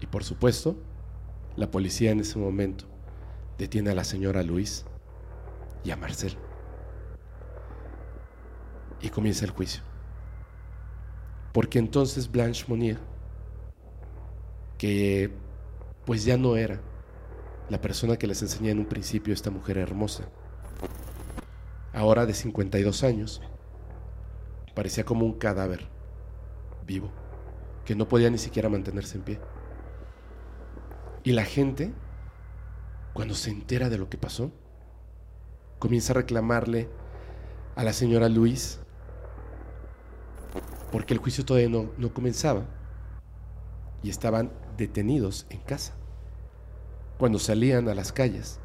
Y 0.00 0.06
por 0.06 0.24
supuesto, 0.24 0.76
la 1.54 1.70
policía 1.70 2.10
en 2.10 2.20
ese 2.20 2.38
momento 2.38 2.86
detiene 3.56 3.90
a 3.90 3.94
la 3.94 4.04
señora 4.04 4.42
Luis 4.42 4.84
y 5.84 5.90
a 5.90 5.96
Marcel. 5.96 6.36
Y 9.00 9.10
comienza 9.10 9.44
el 9.44 9.50
juicio. 9.50 9.82
Porque 11.52 11.78
entonces 11.78 12.30
Blanche 12.30 12.64
Monnier 12.68 12.98
que 14.78 15.30
pues 16.04 16.24
ya 16.24 16.36
no 16.36 16.56
era 16.56 16.80
la 17.68 17.80
persona 17.80 18.16
que 18.16 18.26
les 18.26 18.42
enseñé 18.42 18.70
en 18.70 18.78
un 18.78 18.86
principio 18.86 19.34
esta 19.34 19.50
mujer 19.50 19.78
hermosa. 19.78 20.24
Ahora 21.92 22.26
de 22.26 22.34
52 22.34 23.02
años, 23.02 23.40
parecía 24.74 25.04
como 25.04 25.24
un 25.24 25.32
cadáver 25.32 25.88
vivo, 26.86 27.10
que 27.84 27.96
no 27.96 28.06
podía 28.06 28.30
ni 28.30 28.38
siquiera 28.38 28.68
mantenerse 28.68 29.16
en 29.16 29.24
pie. 29.24 29.40
Y 31.24 31.32
la 31.32 31.44
gente, 31.44 31.92
cuando 33.14 33.34
se 33.34 33.50
entera 33.50 33.88
de 33.88 33.98
lo 33.98 34.08
que 34.08 34.18
pasó, 34.18 34.52
comienza 35.78 36.12
a 36.12 36.16
reclamarle 36.16 36.88
a 37.74 37.82
la 37.82 37.92
señora 37.92 38.28
Luis, 38.28 38.80
porque 40.96 41.12
el 41.12 41.20
juicio 41.20 41.44
todavía 41.44 41.68
no, 41.68 41.90
no 41.98 42.14
comenzaba, 42.14 42.64
y 44.02 44.08
estaban 44.08 44.50
detenidos 44.78 45.44
en 45.50 45.60
casa. 45.60 45.92
Cuando 47.18 47.38
salían 47.38 47.90
a 47.90 47.94
las 47.94 48.12
calles, 48.12 48.60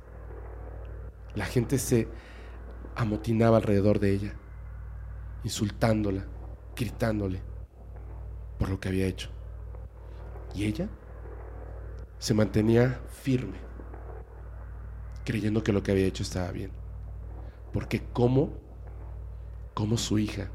la 1.35 1.43
gente 1.43 1.77
se 1.77 2.07
amotinaba 2.95 3.57
alrededor 3.57 3.99
de 3.99 4.13
ella, 4.13 4.33
insultándola, 5.43 6.25
gritándole 6.73 7.41
por 8.57 8.69
lo 8.69 8.79
que 8.79 8.87
había 8.87 9.07
hecho. 9.07 9.29
Y 10.55 10.63
ella 10.63 10.87
se 12.17 12.33
mantenía 12.33 13.01
firme, 13.09 13.57
creyendo 15.25 15.63
que 15.63 15.73
lo 15.73 15.83
que 15.83 15.91
había 15.91 16.05
hecho 16.05 16.23
estaba 16.23 16.49
bien. 16.53 16.71
Porque 17.73 18.01
cómo, 18.13 18.53
cómo 19.73 19.97
su 19.97 20.17
hija 20.17 20.49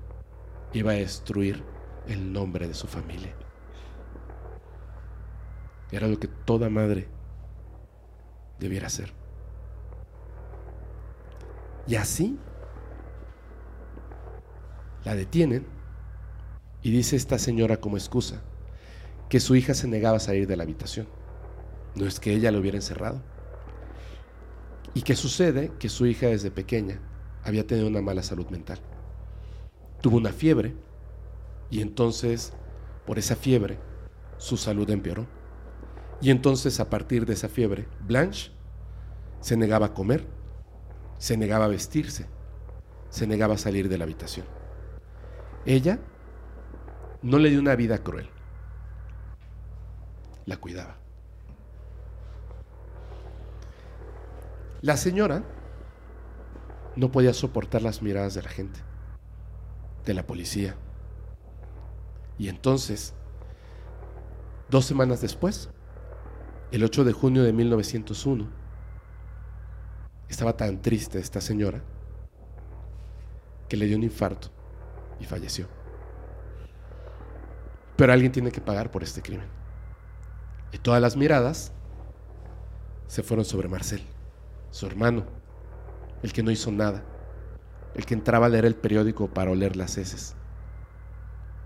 iba 0.79 0.93
a 0.93 0.97
destruir 0.97 1.63
el 2.07 2.33
nombre 2.33 2.69
de 2.69 2.75
su 2.75 2.87
familia. 2.87 3.35
Era 5.91 6.09
lo 6.09 6.19
que 6.19 6.29
toda 6.29 6.69
madre 6.69 7.09
debiera 8.59 8.87
hacer. 8.87 9.13
Y 11.87 11.95
así 11.95 12.39
la 15.05 15.15
detienen 15.15 15.65
y 16.83 16.91
dice 16.91 17.17
esta 17.17 17.39
señora 17.39 17.77
como 17.77 17.97
excusa 17.97 18.43
que 19.29 19.41
su 19.41 19.55
hija 19.55 19.75
se 19.75 19.89
negaba 19.89 20.17
a 20.17 20.21
salir 20.21 20.47
de 20.47 20.57
la 20.57 20.65
habitación. 20.65 21.07
No 21.95 22.07
es 22.07 22.21
que 22.21 22.33
ella 22.33 22.51
lo 22.51 22.59
hubiera 22.59 22.77
encerrado. 22.77 23.23
¿Y 24.95 25.03
qué 25.03 25.15
sucede? 25.15 25.73
Que 25.79 25.89
su 25.89 26.07
hija 26.07 26.27
desde 26.27 26.51
pequeña 26.51 27.01
había 27.45 27.67
tenido 27.67 27.87
una 27.87 28.03
mala 28.03 28.23
salud 28.23 28.49
mental. 28.49 28.81
Tuvo 30.01 30.17
una 30.17 30.33
fiebre 30.33 30.75
y 31.71 31.81
entonces 31.81 32.53
por 33.07 33.19
esa 33.19 33.37
fiebre 33.37 33.79
su 34.39 34.57
salud 34.57 34.89
empeoró. 34.91 35.27
Y 36.21 36.31
entonces 36.31 36.81
a 36.81 36.89
partir 36.89 37.27
de 37.27 37.35
esa 37.35 37.49
fiebre, 37.49 37.89
Blanche 38.01 38.51
se 39.41 39.57
negaba 39.57 39.87
a 39.87 39.95
comer, 39.95 40.27
se 41.19 41.37
negaba 41.37 41.67
a 41.67 41.69
vestirse, 41.69 42.27
se 43.11 43.27
negaba 43.27 43.55
a 43.55 43.59
salir 43.59 43.89
de 43.89 43.99
la 43.99 44.05
habitación. 44.05 44.47
Ella 45.65 45.99
no 47.23 47.39
le 47.39 47.51
dio 47.51 47.61
una 47.61 47.77
vida 47.77 47.99
cruel, 47.99 48.29
la 50.47 50.57
cuidaba. 50.57 50.97
La 54.83 54.97
señora 54.97 55.43
no 56.95 57.11
podía 57.11 57.35
soportar 57.35 57.83
las 57.83 58.03
miradas 58.03 58.35
de 58.35 58.43
la 58.43 58.49
gente, 58.49 58.81
de 60.07 60.15
la 60.15 60.27
policía. 60.27 60.77
Y 62.39 62.49
entonces, 62.49 63.13
dos 64.71 64.87
semanas 64.87 65.21
después, 65.21 65.69
el 66.71 66.85
8 66.85 67.05
de 67.05 67.13
junio 67.13 67.43
de 67.43 67.53
1901, 67.53 68.47
estaba 70.29 70.57
tan 70.57 70.81
triste 70.81 71.19
esta 71.19 71.41
señora 71.41 71.83
que 73.69 73.77
le 73.77 73.87
dio 73.87 73.97
un 73.97 74.05
infarto 74.05 74.49
y 75.21 75.25
falleció. 75.25 75.67
Pero 77.97 78.13
alguien 78.13 78.33
tiene 78.33 78.53
que 78.53 78.61
pagar 78.61 78.91
por 78.91 79.03
este 79.03 79.23
crimen. 79.23 79.49
Y 80.73 80.79
todas 80.79 81.01
las 81.01 81.17
miradas 81.17 81.73
se 83.07 83.23
fueron 83.23 83.45
sobre 83.45 83.69
Marcel, 83.69 84.03
su 84.71 84.87
hermano, 84.87 85.25
el 86.23 86.33
que 86.33 86.43
no 86.43 86.51
hizo 86.51 86.71
nada, 86.71 87.03
el 87.97 88.05
que 88.05 88.15
entraba 88.15 88.47
a 88.47 88.49
leer 88.51 88.67
el 88.67 88.75
periódico 88.75 89.29
para 89.29 89.51
oler 89.51 89.75
las 89.75 89.97
heces. 89.97 90.35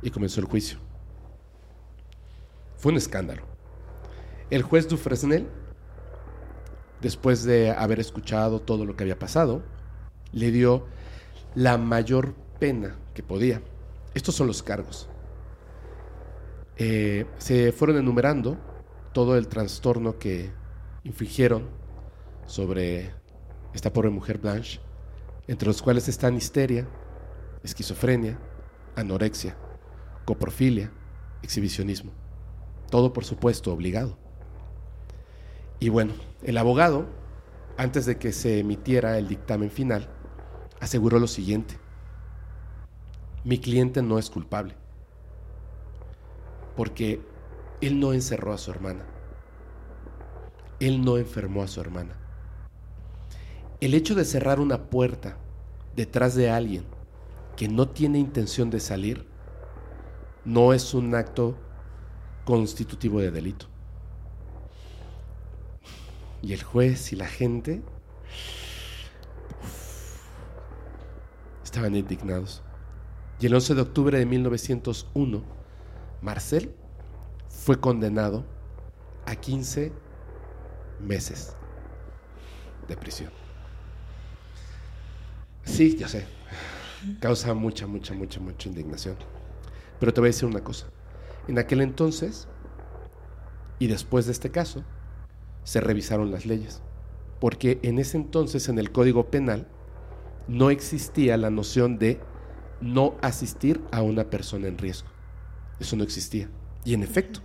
Y 0.00 0.10
comenzó 0.10 0.40
el 0.40 0.46
juicio. 0.46 0.78
Fue 2.76 2.92
un 2.92 2.98
escándalo. 2.98 3.42
El 4.48 4.62
juez 4.62 4.88
Dufresnel, 4.88 5.48
después 7.00 7.42
de 7.42 7.72
haber 7.72 7.98
escuchado 7.98 8.60
todo 8.60 8.84
lo 8.84 8.94
que 8.96 9.02
había 9.02 9.18
pasado, 9.18 9.62
le 10.32 10.52
dio 10.52 10.86
la 11.56 11.78
mayor 11.78 12.34
pena 12.60 12.96
que 13.12 13.24
podía. 13.24 13.60
Estos 14.14 14.36
son 14.36 14.46
los 14.46 14.62
cargos. 14.62 15.08
Eh, 16.76 17.26
se 17.38 17.72
fueron 17.72 17.96
enumerando 17.98 18.56
todo 19.12 19.36
el 19.36 19.48
trastorno 19.48 20.18
que 20.18 20.52
infligieron 21.02 21.68
sobre 22.46 23.12
esta 23.74 23.92
pobre 23.92 24.10
mujer 24.10 24.38
Blanche, 24.38 24.80
entre 25.50 25.66
los 25.66 25.82
cuales 25.82 26.06
están 26.06 26.36
histeria, 26.36 26.86
esquizofrenia, 27.64 28.38
anorexia, 28.94 29.56
coprofilia, 30.24 30.92
exhibicionismo. 31.42 32.12
Todo, 32.88 33.12
por 33.12 33.24
supuesto, 33.24 33.72
obligado. 33.72 34.16
Y 35.80 35.88
bueno, 35.88 36.12
el 36.44 36.56
abogado, 36.56 37.08
antes 37.76 38.06
de 38.06 38.16
que 38.16 38.30
se 38.30 38.60
emitiera 38.60 39.18
el 39.18 39.26
dictamen 39.26 39.72
final, 39.72 40.08
aseguró 40.78 41.18
lo 41.18 41.26
siguiente. 41.26 41.80
Mi 43.42 43.58
cliente 43.58 44.02
no 44.02 44.20
es 44.20 44.30
culpable, 44.30 44.76
porque 46.76 47.20
él 47.80 47.98
no 47.98 48.12
encerró 48.12 48.52
a 48.52 48.58
su 48.58 48.70
hermana. 48.70 49.04
él 50.78 51.04
no 51.04 51.18
enfermó 51.18 51.64
a 51.64 51.68
su 51.68 51.80
hermana. 51.80 52.14
El 53.80 53.94
hecho 53.94 54.14
de 54.14 54.26
cerrar 54.26 54.60
una 54.60 54.90
puerta 54.90 55.38
detrás 55.96 56.34
de 56.34 56.50
alguien 56.50 56.84
que 57.56 57.66
no 57.66 57.88
tiene 57.88 58.18
intención 58.18 58.68
de 58.68 58.78
salir 58.78 59.26
no 60.44 60.74
es 60.74 60.92
un 60.92 61.14
acto 61.14 61.56
constitutivo 62.44 63.20
de 63.20 63.30
delito. 63.30 63.66
Y 66.42 66.52
el 66.52 66.62
juez 66.62 67.12
y 67.12 67.16
la 67.16 67.26
gente 67.26 67.82
estaban 71.64 71.94
indignados. 71.94 72.62
Y 73.40 73.46
el 73.46 73.54
11 73.54 73.74
de 73.76 73.80
octubre 73.80 74.18
de 74.18 74.26
1901, 74.26 75.42
Marcel 76.20 76.74
fue 77.48 77.80
condenado 77.80 78.44
a 79.24 79.36
15 79.36 79.90
meses 81.00 81.56
de 82.86 82.96
prisión. 82.96 83.30
Sí, 85.70 85.96
ya 85.96 86.09
sé. 86.09 86.26
Causa 87.20 87.54
mucha, 87.54 87.87
mucha, 87.87 88.12
mucha, 88.12 88.40
mucha 88.40 88.68
indignación. 88.68 89.16
Pero 89.98 90.12
te 90.12 90.20
voy 90.20 90.28
a 90.28 90.33
decir 90.33 90.48
una 90.48 90.64
cosa. 90.64 90.87
En 91.46 91.59
aquel 91.59 91.80
entonces, 91.80 92.48
y 93.78 93.87
después 93.87 94.26
de 94.26 94.33
este 94.33 94.50
caso, 94.50 94.85
se 95.62 95.80
revisaron 95.80 96.33
las 96.33 96.44
leyes. 96.44 96.83
Porque 97.38 97.78
en 97.83 97.98
ese 97.98 98.16
entonces, 98.16 98.68
en 98.68 98.78
el 98.78 98.90
Código 98.90 99.30
Penal, 99.30 99.68
no 100.48 100.70
existía 100.70 101.37
la 101.37 101.50
noción 101.50 101.98
de 101.98 102.20
no 102.80 103.14
asistir 103.22 103.80
a 103.92 104.02
una 104.02 104.28
persona 104.28 104.66
en 104.66 104.76
riesgo. 104.76 105.09
Eso 105.78 105.96
no 105.96 106.02
existía. 106.02 106.50
Y 106.85 106.94
en 106.94 107.04
efecto, 107.04 107.40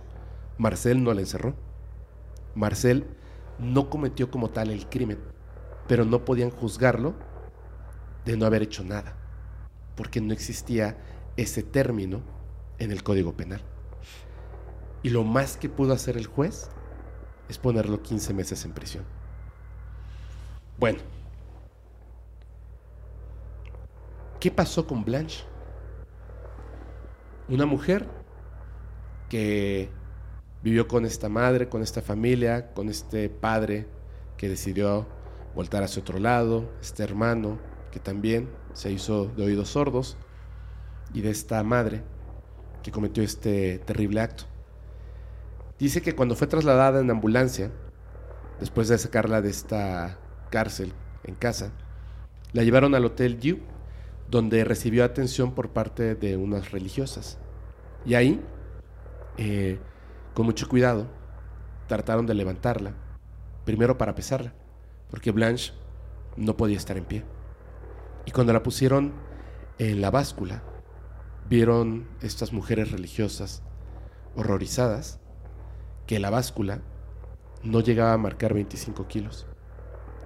Marcel 0.58 1.02
no 1.02 1.14
la 1.14 1.20
encerró. 1.20 1.54
Marcel 2.54 3.06
no 3.58 3.88
cometió 3.88 4.30
como 4.30 4.50
tal 4.50 4.70
el 4.70 4.88
crimen, 4.88 5.18
pero 5.86 6.04
no 6.04 6.24
podían 6.24 6.50
juzgarlo 6.50 7.14
de 8.26 8.36
no 8.36 8.44
haber 8.44 8.62
hecho 8.62 8.84
nada, 8.84 9.14
porque 9.94 10.20
no 10.20 10.32
existía 10.34 10.98
ese 11.36 11.62
término 11.62 12.20
en 12.78 12.90
el 12.90 13.02
Código 13.02 13.34
Penal. 13.34 13.62
Y 15.02 15.10
lo 15.10 15.22
más 15.22 15.56
que 15.56 15.68
pudo 15.68 15.92
hacer 15.92 16.16
el 16.16 16.26
juez 16.26 16.68
es 17.48 17.58
ponerlo 17.58 18.02
15 18.02 18.34
meses 18.34 18.64
en 18.64 18.72
prisión. 18.72 19.04
Bueno, 20.78 20.98
¿qué 24.40 24.50
pasó 24.50 24.86
con 24.86 25.04
Blanche? 25.04 25.44
Una 27.48 27.64
mujer 27.64 28.08
que 29.28 29.88
vivió 30.64 30.88
con 30.88 31.06
esta 31.06 31.28
madre, 31.28 31.68
con 31.68 31.80
esta 31.82 32.02
familia, 32.02 32.72
con 32.74 32.88
este 32.88 33.28
padre 33.28 33.86
que 34.36 34.48
decidió 34.48 35.06
voltar 35.54 35.84
hacia 35.84 36.02
otro 36.02 36.18
lado, 36.18 36.68
este 36.80 37.04
hermano 37.04 37.75
que 37.96 38.00
también 38.00 38.50
se 38.74 38.92
hizo 38.92 39.28
de 39.38 39.44
oídos 39.46 39.70
sordos, 39.70 40.18
y 41.14 41.22
de 41.22 41.30
esta 41.30 41.62
madre 41.62 42.02
que 42.82 42.90
cometió 42.90 43.22
este 43.22 43.78
terrible 43.78 44.20
acto. 44.20 44.44
Dice 45.78 46.02
que 46.02 46.14
cuando 46.14 46.36
fue 46.36 46.46
trasladada 46.46 47.00
en 47.00 47.10
ambulancia, 47.10 47.70
después 48.60 48.88
de 48.88 48.98
sacarla 48.98 49.40
de 49.40 49.48
esta 49.48 50.18
cárcel 50.50 50.92
en 51.24 51.36
casa, 51.36 51.72
la 52.52 52.64
llevaron 52.64 52.94
al 52.94 53.06
Hotel 53.06 53.40
You, 53.40 53.60
donde 54.28 54.62
recibió 54.64 55.02
atención 55.02 55.54
por 55.54 55.70
parte 55.70 56.14
de 56.14 56.36
unas 56.36 56.72
religiosas. 56.72 57.38
Y 58.04 58.12
ahí, 58.12 58.44
eh, 59.38 59.78
con 60.34 60.44
mucho 60.44 60.68
cuidado, 60.68 61.06
trataron 61.86 62.26
de 62.26 62.34
levantarla, 62.34 62.92
primero 63.64 63.96
para 63.96 64.14
pesarla, 64.14 64.52
porque 65.08 65.30
Blanche 65.30 65.72
no 66.36 66.58
podía 66.58 66.76
estar 66.76 66.98
en 66.98 67.06
pie. 67.06 67.35
Y 68.26 68.32
cuando 68.32 68.52
la 68.52 68.62
pusieron 68.62 69.14
en 69.78 70.00
la 70.00 70.10
báscula, 70.10 70.62
vieron 71.48 72.08
estas 72.20 72.52
mujeres 72.52 72.90
religiosas 72.90 73.62
horrorizadas 74.34 75.20
que 76.06 76.18
la 76.18 76.28
báscula 76.28 76.82
no 77.62 77.80
llegaba 77.80 78.12
a 78.12 78.18
marcar 78.18 78.52
25 78.52 79.06
kilos, 79.06 79.46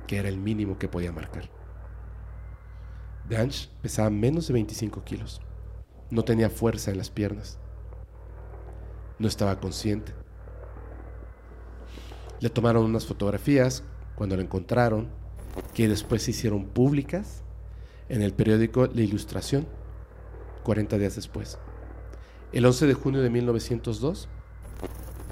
que 0.07 0.17
era 0.17 0.29
el 0.29 0.39
mínimo 0.39 0.79
que 0.79 0.89
podía 0.89 1.13
marcar. 1.13 1.51
Blanche 3.29 3.69
pesaba 3.83 4.11
menos 4.11 4.49
de 4.49 4.55
25 4.55 5.05
kilos, 5.05 5.41
no 6.11 6.25
tenía 6.25 6.51
fuerza 6.51 6.91
en 6.91 6.99
las 6.99 7.11
piernas, 7.11 7.59
no 9.19 9.29
estaba 9.29 9.61
consciente. 9.61 10.15
Le 12.41 12.49
tomaron 12.49 12.85
unas 12.85 13.07
fotografías 13.07 13.85
cuando 14.17 14.37
la 14.37 14.43
encontraron, 14.43 15.09
que 15.75 15.89
después 15.89 16.23
se 16.23 16.31
hicieron 16.31 16.65
públicas 16.65 17.45
en 18.11 18.23
el 18.23 18.35
periódico 18.35 18.89
La 18.89 19.03
Ilustración, 19.03 19.67
40 20.65 20.99
días 20.99 21.15
después. 21.15 21.59
El 22.53 22.67
11 22.67 22.89
de 22.89 22.95
junio 22.95 23.23
de 23.23 23.31
1902 23.31 24.29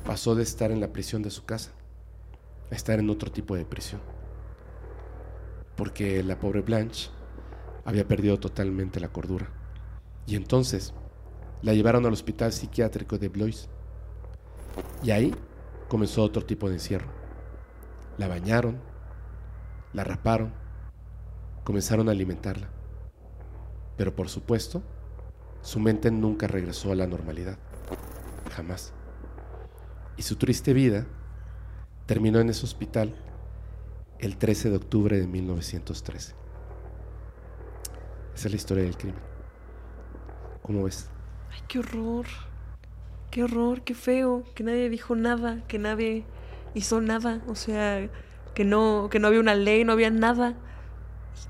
pasó 0.06 0.36
de 0.36 0.44
estar 0.44 0.70
en 0.70 0.80
la 0.80 0.92
prisión 0.92 1.20
de 1.20 1.30
su 1.30 1.44
casa 1.44 1.72
a 2.70 2.74
estar 2.74 3.00
en 3.00 3.10
otro 3.10 3.32
tipo 3.32 3.56
de 3.56 3.64
prisión. 3.64 4.00
Porque 5.76 6.22
la 6.22 6.38
pobre 6.38 6.60
Blanche 6.60 7.10
había 7.84 8.06
perdido 8.06 8.38
totalmente 8.38 9.00
la 9.00 9.08
cordura. 9.08 9.50
Y 10.24 10.36
entonces 10.36 10.94
la 11.62 11.74
llevaron 11.74 12.06
al 12.06 12.12
hospital 12.12 12.52
psiquiátrico 12.52 13.18
de 13.18 13.28
Blois. 13.28 13.68
Y 15.02 15.10
ahí 15.10 15.34
comenzó 15.88 16.22
otro 16.22 16.44
tipo 16.44 16.68
de 16.68 16.76
encierro. 16.76 17.08
La 18.18 18.28
bañaron, 18.28 18.78
la 19.92 20.04
raparon, 20.04 20.52
comenzaron 21.68 22.08
a 22.08 22.12
alimentarla. 22.12 22.70
Pero 23.98 24.16
por 24.16 24.30
supuesto, 24.30 24.82
su 25.60 25.78
mente 25.80 26.10
nunca 26.10 26.46
regresó 26.46 26.92
a 26.92 26.94
la 26.94 27.06
normalidad. 27.06 27.58
Jamás 28.52 28.94
y 30.16 30.22
su 30.22 30.36
triste 30.36 30.72
vida 30.72 31.06
terminó 32.06 32.40
en 32.40 32.48
ese 32.48 32.64
hospital 32.64 33.14
el 34.18 34.38
13 34.38 34.70
de 34.70 34.76
octubre 34.76 35.20
de 35.20 35.26
1913. 35.26 36.34
Esa 38.34 38.48
es 38.48 38.50
la 38.50 38.56
historia 38.56 38.84
del 38.84 38.96
crimen. 38.96 39.20
¿Cómo 40.62 40.84
ves? 40.84 41.10
Ay, 41.52 41.60
qué 41.68 41.80
horror. 41.80 42.24
Qué 43.30 43.44
horror, 43.44 43.82
qué 43.82 43.94
feo. 43.94 44.42
Que 44.54 44.64
nadie 44.64 44.88
dijo 44.88 45.14
nada, 45.16 45.62
que 45.68 45.78
nadie 45.78 46.24
hizo 46.72 47.02
nada. 47.02 47.42
O 47.46 47.54
sea, 47.54 48.08
que 48.54 48.64
no, 48.64 49.08
que 49.10 49.20
no 49.20 49.28
había 49.28 49.40
una 49.40 49.54
ley, 49.54 49.84
no 49.84 49.92
había 49.92 50.10
nada. 50.10 50.56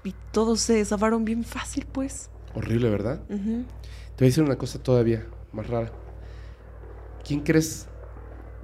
Y 0.04 0.14
todos 0.32 0.60
se 0.60 0.84
zafaron 0.84 1.24
bien 1.24 1.44
fácil, 1.44 1.86
pues. 1.90 2.30
Horrible, 2.54 2.90
¿verdad? 2.90 3.20
Te 3.26 3.34
voy 3.36 3.64
a 4.20 4.24
decir 4.24 4.42
una 4.42 4.56
cosa 4.56 4.82
todavía 4.82 5.26
más 5.52 5.68
rara. 5.68 5.92
¿Quién 7.24 7.40
crees 7.40 7.88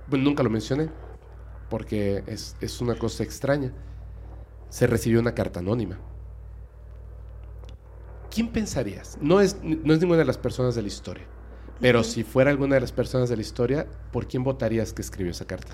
bueno, 0.06 0.24
nunca 0.24 0.42
lo 0.42 0.50
mencioné, 0.50 0.90
porque 1.70 2.22
es, 2.26 2.80
una 2.80 2.94
cosa 2.96 3.22
extraña. 3.22 3.72
Se 4.68 4.86
recibió 4.86 5.20
una 5.20 5.34
carta 5.34 5.60
anónima. 5.60 5.98
¿Quién 8.30 8.48
pensarías? 8.48 9.16
No 9.20 9.40
es, 9.40 9.56
no 9.62 9.94
es 9.94 10.00
ninguna 10.00 10.18
de 10.18 10.24
las 10.24 10.38
personas 10.38 10.74
de 10.74 10.82
la 10.82 10.88
historia, 10.88 11.24
pero 11.80 12.02
si 12.02 12.24
fuera 12.24 12.50
alguna 12.50 12.74
de 12.74 12.80
las 12.80 12.92
personas 12.92 13.28
de 13.28 13.36
la 13.36 13.42
historia, 13.42 13.86
¿por 14.12 14.26
quién 14.26 14.42
votarías 14.42 14.92
que 14.92 15.02
escribió 15.02 15.30
esa 15.30 15.46
carta? 15.46 15.72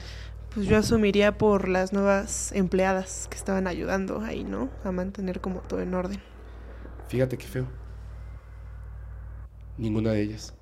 Pues 0.54 0.66
yo 0.66 0.76
asumiría 0.76 1.38
por 1.38 1.68
las 1.68 1.92
nuevas 1.92 2.50
empleadas 2.52 3.28
que 3.30 3.36
estaban 3.36 3.68
ayudando 3.68 4.20
ahí, 4.20 4.42
¿no? 4.42 4.68
A 4.82 4.90
mantener 4.90 5.40
como 5.40 5.60
todo 5.60 5.80
en 5.80 5.94
orden. 5.94 6.20
Fíjate 7.06 7.38
qué 7.38 7.46
feo. 7.46 7.66
Ninguna 9.78 10.10
de 10.10 10.22
ellas. 10.22 10.54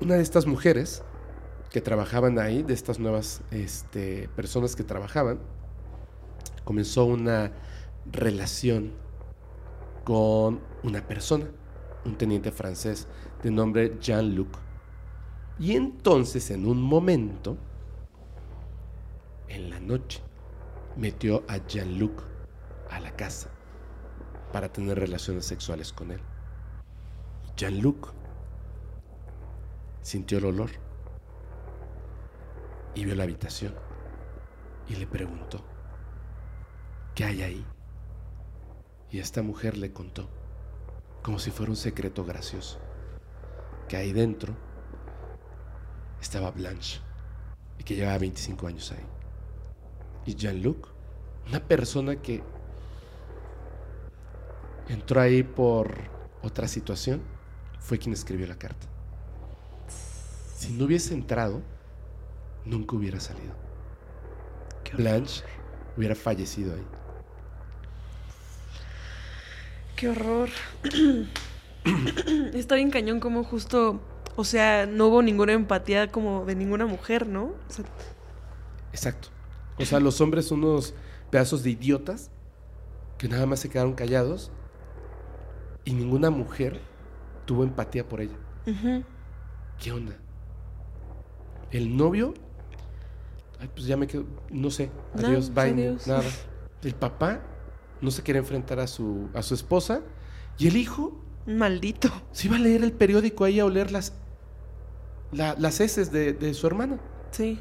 Una 0.00 0.14
de 0.14 0.22
estas 0.22 0.46
mujeres 0.46 1.02
que 1.70 1.80
trabajaban 1.80 2.38
ahí, 2.38 2.62
de 2.62 2.74
estas 2.74 2.98
nuevas 2.98 3.42
este, 3.50 4.28
personas 4.34 4.74
que 4.74 4.84
trabajaban, 4.84 5.38
comenzó 6.64 7.04
una 7.04 7.52
relación 8.10 8.92
con 10.04 10.60
una 10.82 11.06
persona, 11.06 11.46
un 12.04 12.16
teniente 12.16 12.50
francés 12.50 13.06
de 13.42 13.50
nombre 13.50 13.96
Jean-Luc. 14.00 14.67
Y 15.58 15.74
entonces, 15.74 16.50
en 16.50 16.66
un 16.66 16.80
momento, 16.80 17.56
en 19.48 19.70
la 19.70 19.80
noche, 19.80 20.22
metió 20.96 21.42
a 21.48 21.56
Jean-Luc 21.66 22.22
a 22.90 23.00
la 23.00 23.16
casa 23.16 23.50
para 24.52 24.72
tener 24.72 24.98
relaciones 24.98 25.44
sexuales 25.46 25.92
con 25.92 26.12
él. 26.12 26.20
Jean-Luc 27.56 28.12
sintió 30.02 30.38
el 30.38 30.46
olor 30.46 30.70
y 32.94 33.04
vio 33.04 33.14
la 33.16 33.24
habitación 33.24 33.74
y 34.88 34.94
le 34.94 35.06
preguntó, 35.06 35.64
¿qué 37.14 37.24
hay 37.24 37.42
ahí? 37.42 37.66
Y 39.10 39.18
esta 39.18 39.42
mujer 39.42 39.76
le 39.76 39.92
contó, 39.92 40.28
como 41.22 41.38
si 41.38 41.50
fuera 41.50 41.70
un 41.70 41.76
secreto 41.76 42.24
gracioso, 42.24 42.78
que 43.88 43.96
ahí 43.96 44.12
dentro 44.12 44.67
estaba 46.20 46.50
Blanche, 46.50 47.00
que 47.84 47.94
llevaba 47.94 48.18
25 48.18 48.66
años 48.66 48.92
ahí. 48.92 49.04
Y 50.26 50.34
Jean-Luc, 50.34 50.88
una 51.48 51.60
persona 51.60 52.16
que 52.16 52.42
entró 54.88 55.20
ahí 55.20 55.42
por 55.42 55.94
otra 56.42 56.68
situación, 56.68 57.22
fue 57.80 57.98
quien 57.98 58.12
escribió 58.12 58.46
la 58.46 58.58
carta. 58.58 58.86
Si 60.54 60.72
no 60.72 60.84
hubiese 60.84 61.14
entrado, 61.14 61.62
nunca 62.64 62.96
hubiera 62.96 63.20
salido. 63.20 63.54
Blanche 64.96 65.44
hubiera 65.96 66.14
fallecido 66.14 66.74
ahí. 66.74 66.84
Qué 69.96 70.08
horror. 70.08 70.48
Está 72.54 72.76
bien 72.76 72.90
cañón 72.90 73.20
como 73.20 73.44
justo, 73.44 74.00
o 74.38 74.44
sea, 74.44 74.86
no 74.86 75.08
hubo 75.08 75.20
ninguna 75.20 75.52
empatía 75.52 76.12
como 76.12 76.44
de 76.44 76.54
ninguna 76.54 76.86
mujer, 76.86 77.26
¿no? 77.26 77.46
O 77.46 77.56
sea, 77.70 77.84
Exacto. 78.92 79.28
O 79.80 79.84
sea, 79.84 79.98
los 79.98 80.20
hombres 80.20 80.46
son 80.46 80.62
unos 80.64 80.94
pedazos 81.30 81.64
de 81.64 81.70
idiotas 81.70 82.30
que 83.18 83.28
nada 83.28 83.46
más 83.46 83.58
se 83.58 83.68
quedaron 83.68 83.94
callados 83.94 84.52
y 85.84 85.92
ninguna 85.92 86.30
mujer 86.30 86.80
tuvo 87.46 87.64
empatía 87.64 88.08
por 88.08 88.20
ella. 88.20 88.36
¿Qué 89.78 89.90
onda? 89.92 90.16
El 91.72 91.96
novio, 91.96 92.34
ay, 93.60 93.68
pues 93.74 93.86
ya 93.86 93.96
me 93.96 94.06
quedo, 94.06 94.24
no 94.50 94.70
sé, 94.70 94.90
No, 95.14 95.26
adiós, 95.26 95.50
pues 95.52 95.54
bye, 95.74 95.82
adiós. 95.88 96.06
nada. 96.06 96.22
El 96.82 96.94
papá 96.94 97.40
no 98.00 98.10
se 98.12 98.22
quería 98.22 98.38
enfrentar 98.40 98.78
a 98.78 98.86
su, 98.86 99.28
a 99.34 99.42
su 99.42 99.54
esposa 99.54 100.02
y 100.58 100.68
el 100.68 100.76
hijo 100.76 101.20
Maldito. 101.46 102.08
se 102.30 102.46
iba 102.46 102.56
a 102.56 102.60
leer 102.60 102.84
el 102.84 102.92
periódico 102.92 103.44
ahí 103.44 103.58
a 103.60 103.64
oler 103.64 103.90
las, 103.90 104.12
la- 105.32 105.54
las 105.58 105.80
heces 105.80 106.10
de, 106.12 106.32
de 106.32 106.54
su 106.54 106.66
hermana. 106.66 106.98
Sí. 107.30 107.60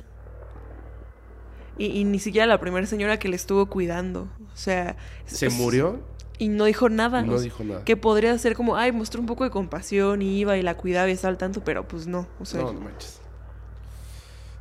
Y, 1.77 1.85
y 1.87 2.03
ni 2.05 2.19
siquiera 2.19 2.47
la 2.47 2.59
primera 2.59 2.85
señora 2.87 3.19
que 3.19 3.29
le 3.29 3.35
estuvo 3.35 3.65
cuidando. 3.67 4.27
O 4.53 4.57
sea. 4.57 4.95
Se 5.25 5.47
es- 5.47 5.53
murió 5.53 5.99
Y 6.39 6.49
no 6.49 6.65
dijo 6.65 6.89
nada. 6.89 7.21
no 7.21 7.33
o 7.33 7.37
sea, 7.37 7.43
dijo 7.43 7.63
nada. 7.63 7.83
Que 7.83 7.95
podría 7.97 8.37
ser 8.37 8.55
como, 8.55 8.75
ay, 8.75 8.91
mostró 8.91 9.19
un 9.21 9.27
poco 9.27 9.43
de 9.43 9.49
compasión 9.51 10.21
y 10.21 10.39
iba 10.39 10.57
y 10.57 10.61
la 10.63 10.75
cuidaba 10.75 11.07
y 11.09 11.11
estaba 11.11 11.31
al 11.31 11.37
tanto, 11.37 11.63
pero 11.63 11.87
pues 11.87 12.07
no. 12.07 12.27
O 12.39 12.45
sea, 12.45 12.61
No, 12.61 12.73
no 12.73 12.81
manches. 12.81 13.21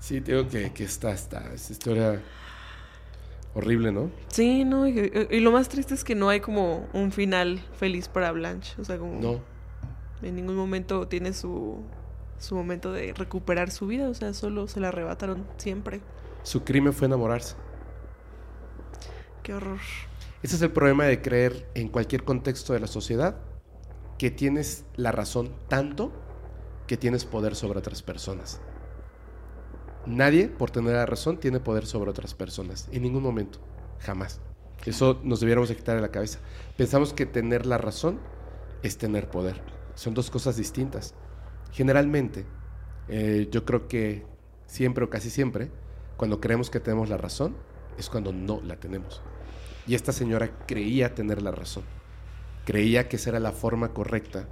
Sí, 0.01 0.21
te 0.21 0.33
digo 0.37 0.49
que, 0.49 0.73
que 0.73 0.85
está, 0.85 1.11
está, 1.13 1.53
esa 1.53 1.73
historia 1.73 2.23
horrible, 3.55 3.91
¿no? 3.91 4.11
sí, 4.29 4.65
no. 4.65 4.87
Y, 4.87 5.11
y 5.31 5.41
lo 5.41 5.51
más 5.51 5.69
triste 5.69 5.95
es 5.95 6.05
que 6.05 6.15
no 6.15 6.29
hay 6.29 6.41
como 6.41 6.87
un 6.93 7.11
final 7.11 7.61
feliz 7.79 8.07
para 8.09 8.31
Blanche. 8.33 8.75
O 8.81 8.85
sea, 8.85 8.99
como. 8.99 9.21
No. 9.21 9.41
En 10.23 10.37
ningún 10.37 10.55
momento 10.57 11.09
tiene 11.09 11.33
su, 11.33 11.81
su 12.39 12.55
momento 12.55 12.93
de 12.93 13.13
recuperar 13.13 13.71
su 13.71 13.87
vida. 13.87 14.09
O 14.09 14.15
sea, 14.15 14.33
solo 14.33 14.69
se 14.69 14.81
la 14.81 14.89
arrebataron 14.89 15.47
siempre. 15.57 16.01
Su 16.43 16.65
crimen 16.65 16.93
fue 16.93 17.07
enamorarse. 17.07 17.57
Qué 19.43 19.55
horror. 19.55 19.79
Ese 20.43 20.57
es 20.57 20.63
el 20.63 20.71
problema 20.71 21.05
de 21.05 21.23
creer 21.23 21.69
en 21.75 21.89
cualquier 21.89 22.25
contexto 22.25 22.73
de 22.73 22.81
la 22.81 22.87
sociedad 22.87 23.37
que 24.19 24.31
tienes 24.31 24.85
la 24.97 25.13
razón 25.13 25.53
tanto 25.69 26.13
que 26.87 26.97
tienes 26.97 27.25
poder 27.25 27.57
sobre 27.57 27.79
otras 27.79 28.03
personas. 28.03 28.61
Nadie, 30.07 30.49
por 30.49 30.71
tener 30.71 30.95
la 30.95 31.07
razón, 31.07 31.39
tiene 31.39 31.59
poder 31.59 31.87
sobre 31.87 32.11
otras 32.11 32.35
personas. 32.35 32.89
En 32.93 33.03
ningún 33.03 33.23
momento. 33.23 33.59
Jamás. 34.01 34.41
Eso 34.85 35.21
nos 35.25 35.41
debiéramos 35.41 35.69
de 35.69 35.77
quitar 35.77 35.97
de 35.97 36.03
la 36.03 36.13
cabeza. 36.13 36.39
Pensamos 36.77 37.13
que 37.13 37.27
tener 37.27 37.67
la 37.67 37.79
razón 37.79 38.21
es 38.83 38.99
tener 38.99 39.29
poder. 39.29 39.61
Son 39.97 40.15
dos 40.15 40.31
cosas 40.31 40.57
distintas. 40.57 41.15
Generalmente, 41.77 42.47
eh, 43.07 43.49
yo 43.51 43.67
creo 43.67 43.87
que 43.87 44.25
siempre 44.65 45.05
o 45.05 45.11
casi 45.11 45.29
siempre, 45.29 45.71
cuando 46.17 46.41
creemos 46.41 46.71
que 46.71 46.81
tenemos 46.81 47.11
la 47.11 47.19
razón, 47.19 47.55
es 47.99 48.09
cuando 48.09 48.33
no 48.33 48.63
la 48.63 48.81
tenemos. 48.81 49.21
Y 49.87 49.95
esta 49.95 50.13
señora 50.13 50.65
creía 50.67 51.15
tener 51.15 51.43
la 51.43 51.51
razón. 51.51 51.85
Creía 52.65 53.11
que 53.11 53.17
esa 53.17 53.29
era 53.29 53.41
la 53.41 53.53
forma 53.53 53.93
correcta 53.93 54.49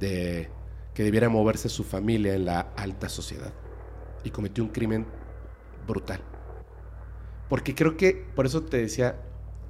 de 0.00 0.48
que 0.94 1.04
debiera 1.04 1.28
moverse 1.28 1.68
su 1.68 1.84
familia 1.84 2.34
en 2.34 2.46
la 2.46 2.72
alta 2.76 3.08
sociedad. 3.08 3.52
Y 4.24 4.30
cometió 4.30 4.64
un 4.64 4.70
crimen 4.70 5.06
brutal. 5.86 6.18
Porque 7.48 7.76
creo 7.76 7.96
que, 7.96 8.26
por 8.34 8.46
eso 8.46 8.64
te 8.64 8.78
decía, 8.78 9.14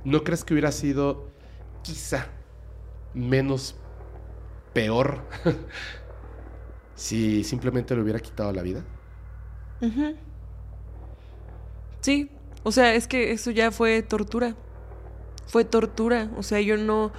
¿no 0.06 0.24
crees 0.24 0.42
que 0.42 0.54
hubiera 0.54 0.72
sido 0.72 1.28
quizá 1.82 2.28
menos 3.12 3.76
peor 4.72 5.22
si 6.98 7.44
simplemente 7.44 7.94
le 7.94 8.02
hubiera 8.02 8.18
quitado 8.20 8.52
la 8.52 8.62
vida? 8.62 8.84
Sí, 12.00 12.30
o 12.62 12.72
sea, 12.72 12.94
es 12.94 13.06
que 13.06 13.32
eso 13.32 13.50
ya 13.50 13.70
fue 13.70 14.02
tortura. 14.02 14.54
Fue 15.46 15.64
tortura. 15.64 16.30
O 16.36 16.42
sea, 16.42 16.60
yo 16.60 16.76
no. 16.76 17.12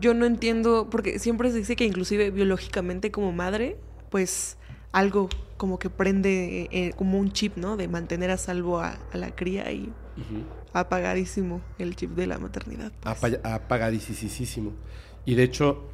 Yo 0.00 0.14
no 0.14 0.26
entiendo. 0.26 0.88
Porque 0.90 1.18
siempre 1.18 1.50
se 1.50 1.58
dice 1.58 1.76
que 1.76 1.84
inclusive 1.84 2.30
biológicamente 2.30 3.10
como 3.10 3.32
madre, 3.32 3.76
pues 4.10 4.56
algo 4.92 5.28
como 5.56 5.78
que 5.78 5.90
prende 5.90 6.68
eh, 6.72 6.92
como 6.96 7.18
un 7.18 7.32
chip, 7.32 7.56
¿no? 7.56 7.76
De 7.76 7.88
mantener 7.88 8.30
a 8.30 8.36
salvo 8.36 8.80
a, 8.80 8.98
a 9.12 9.16
la 9.18 9.34
cría 9.34 9.70
y 9.72 9.92
apagadísimo 10.72 11.60
el 11.78 11.94
chip 11.96 12.12
de 12.12 12.26
la 12.26 12.38
maternidad. 12.38 12.92
pues. 13.00 13.34
Apa- 13.34 13.54
apagadísimo. 13.54 14.72
Y 15.24 15.34
de 15.34 15.42
hecho, 15.44 15.84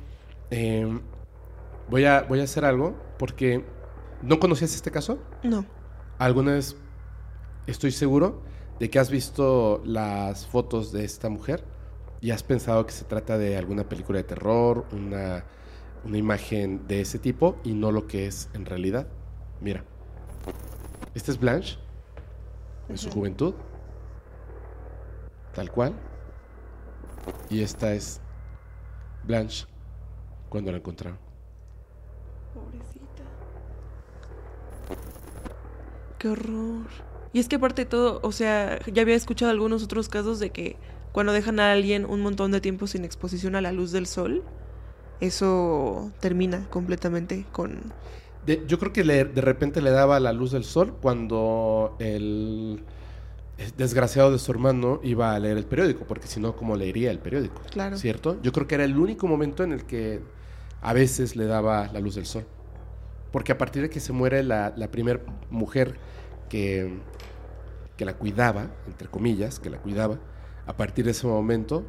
eh, 0.51 0.87
voy, 1.91 2.05
a, 2.05 2.23
voy 2.23 2.41
a 2.41 2.45
hacer 2.45 2.65
algo 2.65 2.95
porque 3.19 3.65
no 4.23 4.39
conocías 4.39 4.75
este 4.75 4.91
caso. 4.91 5.19
No. 5.43 5.65
Alguna 6.19 6.53
vez 6.53 6.77
estoy 7.67 7.93
seguro 7.93 8.43
de 8.79 8.91
que 8.91 8.99
has 8.99 9.11
visto 9.11 9.83
las 9.85 10.47
fotos 10.47 10.93
de 10.93 11.05
esta 11.05 11.29
mujer 11.29 11.65
y 12.21 12.31
has 12.31 12.43
pensado 12.43 12.85
que 12.87 12.93
se 12.93 13.05
trata 13.05 13.39
de 13.39 13.57
alguna 13.57 13.89
película 13.89 14.19
de 14.19 14.25
terror, 14.25 14.87
una, 14.93 15.45
una 16.05 16.17
imagen 16.17 16.87
de 16.87 17.01
ese 17.01 17.19
tipo 17.19 17.57
y 17.65 17.75
no 17.75 17.93
lo 17.93 18.07
que 18.07 18.27
es 18.27 18.49
en 18.55 18.67
realidad. 18.67 19.07
Mira, 19.61 19.85
esta 21.15 21.31
es 21.31 21.39
Blanche 21.39 21.79
en 22.89 22.97
su 22.97 23.11
juventud, 23.11 23.55
tal 25.55 25.71
cual, 25.71 25.95
y 27.51 27.63
esta 27.63 27.93
es 27.93 28.21
Blanche 29.25 29.67
cuando 30.49 30.73
la 30.73 30.79
encontraron. 30.79 31.28
Qué 36.19 36.29
horror. 36.29 36.87
Y 37.33 37.39
es 37.41 37.49
que 37.49 37.57
aparte 37.57 37.83
de 37.83 37.87
todo, 37.91 38.21
o 38.23 38.33
sea, 38.33 38.79
ya 38.93 39.03
había 39.03 39.15
escuchado 39.15 39.51
algunos 39.51 39.83
otros 39.85 40.09
casos 40.09 40.39
de 40.41 40.51
que 40.51 40.77
cuando 41.13 41.33
dejan 41.33 41.61
a 41.61 41.73
alguien 41.73 42.05
un 42.05 42.21
montón 42.21 42.51
de 42.53 42.61
tiempo 42.61 42.87
sin 42.87 43.05
exposición 43.05 43.55
a 43.55 43.61
la 43.61 43.73
luz 43.73 43.93
del 43.93 44.07
sol, 44.07 44.43
eso 45.21 46.13
termina 46.21 46.67
completamente 46.71 47.45
con... 47.53 47.93
De- 48.47 48.65
yo 48.67 48.79
creo 48.79 48.93
que 48.93 49.05
le- 49.05 49.25
de 49.25 49.41
repente 49.41 49.83
le 49.83 49.91
daba 49.91 50.21
la 50.21 50.33
luz 50.33 50.53
del 50.53 50.65
sol 50.65 50.95
cuando 51.01 51.97
el 51.99 52.83
desgraciado 53.77 54.31
de 54.31 54.39
su 54.39 54.51
hermano 54.53 55.01
iba 55.03 55.35
a 55.35 55.39
leer 55.39 55.59
el 55.59 55.67
periódico, 55.67 56.05
porque 56.07 56.29
si 56.29 56.41
no, 56.41 56.55
¿cómo 56.57 56.77
leería 56.77 57.11
el 57.11 57.19
periódico? 57.19 57.61
Claro. 57.71 57.97
¿Cierto? 57.99 58.39
Yo 58.43 58.53
creo 58.53 58.67
que 58.69 58.77
era 58.77 58.85
el 58.85 58.97
único 58.97 59.27
momento 59.27 59.65
en 59.65 59.73
el 59.73 59.85
que 59.85 60.21
a 60.81 60.93
veces 60.93 61.35
le 61.37 61.47
daba 61.47 61.89
la 61.93 62.01
luz 62.01 62.15
del 62.15 62.27
sol. 62.27 62.47
Porque 63.33 63.53
a 63.53 63.59
partir 63.59 63.83
de 63.83 63.91
que 63.91 64.01
se 64.01 64.13
muere 64.13 64.43
la, 64.43 64.73
la 64.77 64.91
primera 64.91 65.21
mujer 65.51 65.99
que, 66.49 66.99
que 67.97 68.05
la 68.05 68.15
cuidaba, 68.15 68.71
entre 68.87 69.09
comillas, 69.09 69.59
que 69.61 69.71
la 69.71 69.79
cuidaba, 69.79 70.19
a 70.67 70.77
partir 70.77 71.05
de 71.05 71.11
ese 71.13 71.27
momento 71.27 71.85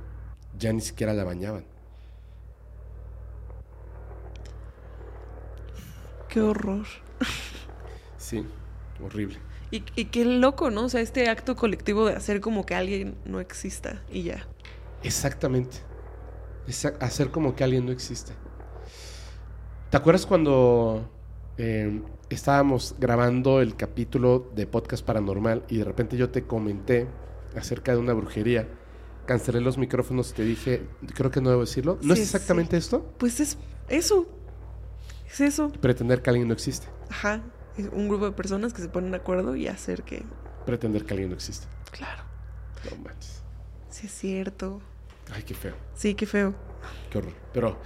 ya 0.57 0.73
ni 0.73 0.81
siquiera 0.81 1.13
la 1.13 1.23
bañaban. 1.23 1.65
Qué 6.27 6.41
horror. 6.41 6.85
Sí, 8.17 8.45
horrible. 9.03 9.39
Y, 9.71 9.83
y 9.95 10.05
qué 10.05 10.25
loco, 10.25 10.71
¿no? 10.71 10.85
O 10.85 10.89
sea, 10.89 11.01
este 11.01 11.29
acto 11.29 11.55
colectivo 11.55 12.07
de 12.07 12.15
hacer 12.15 12.41
como 12.41 12.65
que 12.65 12.75
alguien 12.75 13.15
no 13.25 13.39
exista 13.39 14.01
y 14.11 14.23
ya. 14.23 14.47
Exactamente. 15.03 15.77
Esa- 16.67 16.95
hacer 16.99 17.31
como 17.31 17.55
que 17.55 17.63
alguien 17.63 17.85
no 17.85 17.91
existe. 17.91 18.33
¿Te 19.89 19.97
acuerdas 19.97 20.25
cuando 20.25 21.09
eh, 21.59 22.01
estábamos 22.29 22.95
grabando 22.99 23.59
el 23.61 23.75
capítulo 23.75 24.49
de 24.55 24.65
Podcast 24.65 25.05
Paranormal 25.05 25.65
y 25.67 25.77
de 25.77 25.83
repente 25.83 26.15
yo 26.15 26.29
te 26.29 26.43
comenté 26.47 27.07
acerca 27.55 27.91
de 27.91 27.97
una 27.97 28.13
brujería? 28.13 28.67
Cancelé 29.25 29.59
los 29.59 29.77
micrófonos 29.77 30.31
y 30.31 30.33
te 30.35 30.43
dije, 30.43 30.87
creo 31.13 31.29
que 31.29 31.41
no 31.41 31.49
debo 31.49 31.61
decirlo. 31.61 31.99
¿No 32.01 32.15
Sí, 32.15 32.21
es 32.21 32.27
exactamente 32.33 32.77
esto? 32.77 33.13
Pues 33.17 33.41
es 33.41 33.57
eso. 33.89 34.25
Es 35.29 35.41
eso. 35.41 35.69
Pretender 35.69 36.21
que 36.21 36.29
alguien 36.29 36.47
no 36.47 36.53
existe. 36.53 36.87
Ajá. 37.09 37.43
Es 37.77 37.89
un 37.91 38.07
grupo 38.07 38.25
de 38.25 38.31
personas 38.31 38.73
que 38.73 38.81
se 38.81 38.87
ponen 38.87 39.11
de 39.11 39.17
acuerdo 39.17 39.55
y 39.57 39.67
hacer 39.67 40.03
que... 40.03 40.23
Pretender 40.65 41.05
que 41.05 41.13
alguien 41.13 41.29
no 41.29 41.35
existe. 41.35 41.67
Claro. 41.91 42.23
No 42.89 43.03
manches. 43.03 43.43
Sí 43.89 44.07
es 44.07 44.13
cierto. 44.13 44.81
Ay, 45.31 45.43
qué 45.43 45.53
feo. 45.53 45.75
Sí, 45.93 46.15
qué 46.15 46.25
feo. 46.25 46.55
Qué 47.11 47.17
horror. 47.17 47.33
Pero 47.53 47.77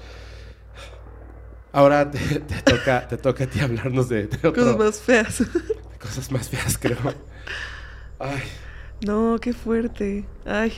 ahora 1.74 2.10
te, 2.10 2.20
te 2.40 2.62
toca, 2.62 3.06
te 3.10 3.18
toca 3.18 3.44
a 3.44 3.48
ti 3.48 3.60
hablarnos 3.60 4.08
de, 4.08 4.28
de 4.28 4.48
otro- 4.48 4.54
Cosas 4.54 4.78
más 4.78 5.02
feas. 5.02 5.44
cosas 6.00 6.32
más 6.32 6.48
feas, 6.50 6.78
creo. 6.78 6.98
Ay. 8.20 8.42
No, 9.06 9.38
qué 9.42 9.52
fuerte. 9.52 10.26
Ay. 10.46 10.72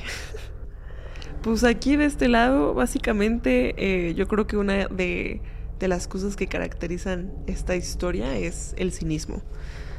Pues 1.41 1.63
aquí 1.63 1.95
de 1.95 2.05
este 2.05 2.27
lado, 2.27 2.73
básicamente, 2.73 3.75
eh, 4.09 4.15
yo 4.15 4.27
creo 4.27 4.47
que 4.47 4.57
una 4.57 4.87
de, 4.87 5.41
de, 5.79 5.87
las 5.87 6.07
cosas 6.07 6.35
que 6.35 6.47
caracterizan 6.47 7.31
esta 7.45 7.75
historia 7.75 8.35
es 8.35 8.73
el 8.77 8.91
cinismo. 8.91 9.43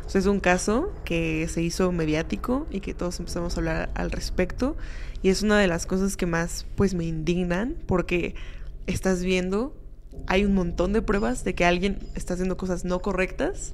O 0.05 0.09
sea, 0.09 0.21
es 0.21 0.27
un 0.27 0.41
caso 0.41 0.93
que 1.05 1.47
se 1.49 1.63
hizo 1.63 1.93
mediático 1.93 2.67
y 2.71 2.81
que 2.81 2.95
todos 2.95 3.21
empezamos 3.21 3.57
a 3.57 3.61
hablar 3.61 3.91
al 3.95 4.11
respecto. 4.11 4.77
Y 5.23 5.29
es 5.29 5.43
una 5.43 5.59
de 5.61 5.69
las 5.69 5.87
cosas 5.87 6.17
que 6.17 6.27
más, 6.27 6.67
pues, 6.75 6.95
me 6.95 7.05
indignan 7.05 7.77
porque 7.87 8.35
estás 8.89 9.23
viendo, 9.23 9.77
hay 10.27 10.45
un 10.45 10.55
montón 10.55 10.93
de 10.93 11.03
pruebas 11.03 11.45
de 11.45 11.55
que 11.55 11.65
alguien 11.65 11.99
está 12.15 12.35
haciendo 12.35 12.57
cosas 12.57 12.85
no 12.85 13.01
correctas. 13.01 13.73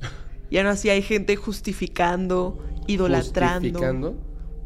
Y 0.50 0.58
aún 0.58 0.66
así 0.66 0.90
hay 0.90 1.02
gente 1.02 1.36
justificando, 1.36 2.62
idolatrando. 2.86 3.68
¿Justificando? 3.68 4.16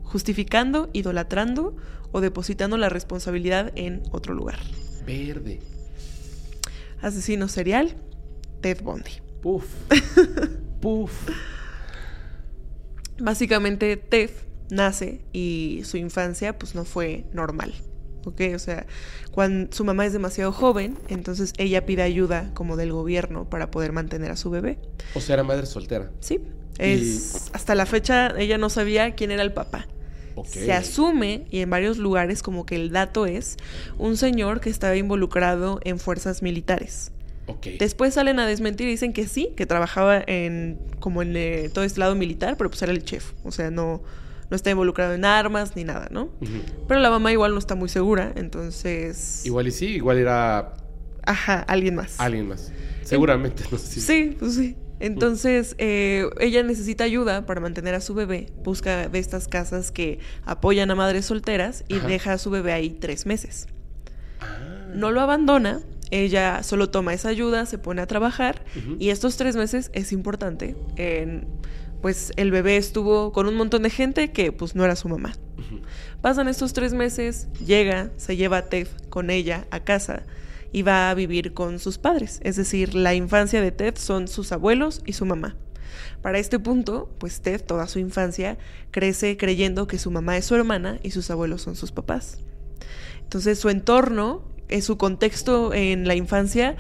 Justificando, 0.03 0.91
idolatrando 0.93 1.77
o 2.13 2.21
depositando 2.21 2.77
la 2.77 2.89
responsabilidad 2.89 3.73
en 3.77 4.03
otro 4.11 4.35
lugar. 4.35 4.59
Verde. 5.07 5.61
Asesino 7.01 7.49
serial, 7.49 7.95
Ted 8.61 8.83
Bundy. 8.83 9.13
Puf. 9.43 9.67
Puf. 10.81 11.13
Básicamente 13.19 13.97
Ted 13.97 14.31
nace 14.71 15.25
y 15.33 15.83
su 15.85 15.97
infancia 15.97 16.59
pues 16.59 16.75
no 16.75 16.85
fue 16.85 17.27
normal. 17.33 17.75
¿Ok? 18.27 18.41
O 18.55 18.59
sea, 18.59 18.87
cuando 19.31 19.75
su 19.75 19.85
mamá 19.85 20.05
es 20.07 20.13
demasiado 20.13 20.53
joven, 20.53 20.99
entonces 21.09 21.53
ella 21.57 21.87
pide 21.87 22.03
ayuda 22.03 22.51
como 22.55 22.77
del 22.77 22.93
gobierno 22.93 23.49
para 23.49 23.71
poder 23.71 23.93
mantener 23.93 24.31
a 24.31 24.37
su 24.37 24.51
bebé. 24.51 24.79
O 25.15 25.21
sea, 25.21 25.35
era 25.35 25.45
madre 25.45 25.67
soltera. 25.67 26.11
Sí. 26.21 26.41
Es, 26.79 27.51
Hasta 27.55 27.75
la 27.75 27.87
fecha 27.87 28.35
ella 28.39 28.59
no 28.59 28.69
sabía 28.69 29.15
quién 29.15 29.31
era 29.31 29.43
el 29.43 29.53
papá. 29.53 29.87
Okay. 30.35 30.67
Se 30.67 30.73
asume, 30.75 31.47
y 31.51 31.61
en 31.61 31.71
varios 31.71 31.97
lugares 31.97 32.43
como 32.43 32.67
que 32.67 32.77
el 32.77 32.91
dato 32.91 33.25
es, 33.25 33.57
un 33.97 34.19
señor 34.19 34.61
que 34.61 34.69
estaba 34.69 34.95
involucrado 34.95 35.81
en 35.85 35.99
fuerzas 35.99 36.43
militares. 36.43 37.13
Okay. 37.47 37.79
Después 37.79 38.13
salen 38.15 38.39
a 38.39 38.47
desmentir 38.47 38.87
y 38.89 38.91
dicen 38.91 39.15
que 39.15 39.27
sí, 39.29 39.53
que 39.57 39.65
trabajaba 39.65 40.23
en 40.27 40.79
como 41.01 41.23
en 41.23 41.37
eh, 41.37 41.71
todo 41.73 41.85
este 41.85 42.01
lado 42.01 42.15
militar, 42.17 42.57
pero 42.59 42.69
pues 42.69 42.83
era 42.83 42.93
el 42.93 43.03
chef. 43.05 43.33
O 43.45 43.53
sea, 43.53 43.71
no, 43.71 44.03
no 44.51 44.57
está 44.57 44.71
involucrado 44.71 45.15
en 45.15 45.25
armas 45.25 45.75
ni 45.77 45.85
nada, 45.85 46.09
¿no? 46.11 46.25
Uh 46.41 46.45
-huh. 46.45 46.63
Pero 46.89 47.01
la 47.01 47.11
mamá 47.11 47.33
igual 47.33 47.53
no 47.53 47.59
está 47.59 47.75
muy 47.75 47.89
segura, 47.89 48.33
entonces... 48.37 49.45
Igual 49.45 49.69
y 49.69 49.73
sí, 49.73 49.87
igual 49.87 50.19
era... 50.19 50.75
Ajá, 51.25 51.61
alguien 51.61 51.95
más. 51.97 52.19
Alguien 52.21 52.49
más. 52.49 52.73
Seguramente, 53.03 53.65
no 53.71 53.79
sé 53.79 53.87
si... 53.87 54.01
Sí, 54.01 54.37
pues 54.39 54.55
sí. 54.55 54.77
Entonces, 54.99 55.75
eh, 55.79 56.25
ella 56.41 56.63
necesita 56.63 57.05
ayuda 57.05 57.45
para 57.45 57.61
mantener 57.61 57.95
a 57.95 58.01
su 58.01 58.15
bebé. 58.15 58.47
Busca 58.65 59.09
de 59.09 59.19
estas 59.19 59.47
casas 59.47 59.91
que 59.91 60.21
apoyan 60.45 60.91
a 60.91 60.95
madres 60.95 61.27
solteras 61.27 61.85
y 61.89 61.97
Ajá. 61.99 62.07
deja 62.07 62.33
a 62.33 62.39
su 62.39 62.51
bebé 62.51 62.73
ahí 62.73 62.91
tres 62.91 63.27
meses. 63.27 63.67
Ah. 64.41 64.87
No 64.95 65.11
lo 65.11 65.21
abandona, 65.21 65.81
ella 66.11 66.63
solo 66.63 66.89
toma 66.89 67.13
esa 67.13 67.29
ayuda, 67.29 67.67
se 67.67 67.77
pone 67.79 68.01
a 68.01 68.07
trabajar 68.07 68.65
Uh 68.75 68.79
-huh. 68.79 68.97
y 68.99 69.11
estos 69.11 69.37
tres 69.37 69.57
meses 69.57 69.91
es 69.93 70.13
importante. 70.13 70.77
En, 70.97 71.47
pues 72.01 72.33
el 72.37 72.51
bebé 72.51 72.77
estuvo 72.77 73.33
con 73.33 73.47
un 73.47 73.55
montón 73.55 73.83
de 73.83 73.91
gente 73.91 74.31
que 74.33 74.53
pues 74.53 74.75
no 74.75 74.85
era 74.85 74.97
su 74.97 75.09
mamá. 75.09 75.35
Uh 75.57 75.61
-huh. 75.61 75.81
Pasan 76.21 76.49
estos 76.49 76.73
tres 76.73 76.93
meses, 76.93 77.49
llega, 77.65 78.11
se 78.17 78.37
lleva 78.37 78.59
a 78.59 78.69
Ted 78.69 78.89
con 79.09 79.31
ella 79.31 79.67
a 79.71 79.81
casa 79.81 80.23
y 80.73 80.83
va 80.83 81.11
a 81.11 81.15
vivir 81.15 81.55
con 81.55 81.79
sus 81.79 81.99
padres. 81.99 82.41
Es 82.43 82.57
decir, 82.57 82.95
la 82.95 83.15
infancia 83.15 83.61
de 83.61 83.73
Ted 83.73 83.95
son 83.97 84.29
sus 84.29 84.53
abuelos 84.53 85.03
y 85.07 85.13
su 85.13 85.25
mamá. 85.25 85.57
Para 86.23 86.39
este 86.39 86.59
punto, 86.59 87.09
pues 87.19 87.41
Ted 87.41 87.63
toda 87.63 87.87
su 87.87 87.99
infancia 87.99 88.59
crece 88.91 89.37
creyendo 89.37 89.87
que 89.87 89.99
su 89.99 90.11
mamá 90.11 90.37
es 90.37 90.45
su 90.45 90.55
hermana 90.55 90.99
y 91.03 91.13
sus 91.13 91.31
abuelos 91.31 91.63
son 91.63 91.77
sus 91.77 91.93
papás. 91.93 92.39
Entonces 93.23 93.59
su 93.59 93.71
entorno, 93.71 94.43
eh, 94.69 94.83
su 94.83 94.97
contexto 94.97 95.73
en 95.73 96.07
la 96.07 96.15
infancia, 96.15 96.77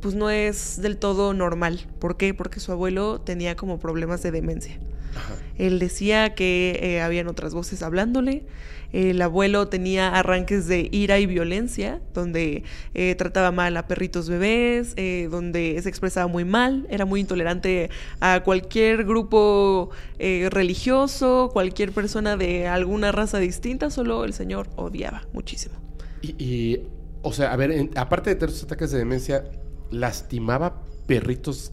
pues 0.00 0.14
no 0.14 0.30
es 0.30 0.80
del 0.80 0.96
todo 0.96 1.34
normal. 1.34 1.86
¿Por 1.98 2.16
qué? 2.16 2.34
Porque 2.34 2.60
su 2.60 2.72
abuelo 2.72 3.20
tenía 3.20 3.56
como 3.56 3.78
problemas 3.78 4.22
de 4.22 4.30
demencia. 4.30 4.78
Ajá. 5.16 5.34
Él 5.56 5.78
decía 5.78 6.34
que 6.34 6.78
eh, 6.82 7.00
habían 7.00 7.28
otras 7.28 7.54
voces 7.54 7.82
hablándole. 7.82 8.44
El 8.92 9.20
abuelo 9.20 9.68
tenía 9.68 10.08
arranques 10.08 10.66
de 10.66 10.88
ira 10.90 11.18
y 11.18 11.26
violencia, 11.26 12.00
donde 12.14 12.64
eh, 12.94 13.14
trataba 13.16 13.50
mal 13.50 13.76
a 13.76 13.86
perritos 13.86 14.30
bebés, 14.30 14.94
eh, 14.96 15.28
donde 15.30 15.78
se 15.82 15.88
expresaba 15.90 16.26
muy 16.26 16.46
mal, 16.46 16.86
era 16.88 17.04
muy 17.04 17.20
intolerante 17.20 17.90
a 18.20 18.42
cualquier 18.44 19.04
grupo 19.04 19.90
eh, 20.18 20.48
religioso, 20.50 21.50
cualquier 21.52 21.92
persona 21.92 22.38
de 22.38 22.66
alguna 22.66 23.12
raza 23.12 23.38
distinta, 23.38 23.90
solo 23.90 24.24
el 24.24 24.32
señor 24.32 24.68
odiaba 24.76 25.26
muchísimo. 25.34 25.74
Y, 26.22 26.34
y 26.42 26.80
o 27.20 27.32
sea, 27.32 27.52
a 27.52 27.56
ver, 27.56 27.72
en, 27.72 27.90
aparte 27.94 28.30
de 28.30 28.36
tener 28.36 28.54
sus 28.54 28.64
ataques 28.64 28.90
de 28.90 28.98
demencia, 28.98 29.44
lastimaba 29.90 30.82
perritos 31.06 31.72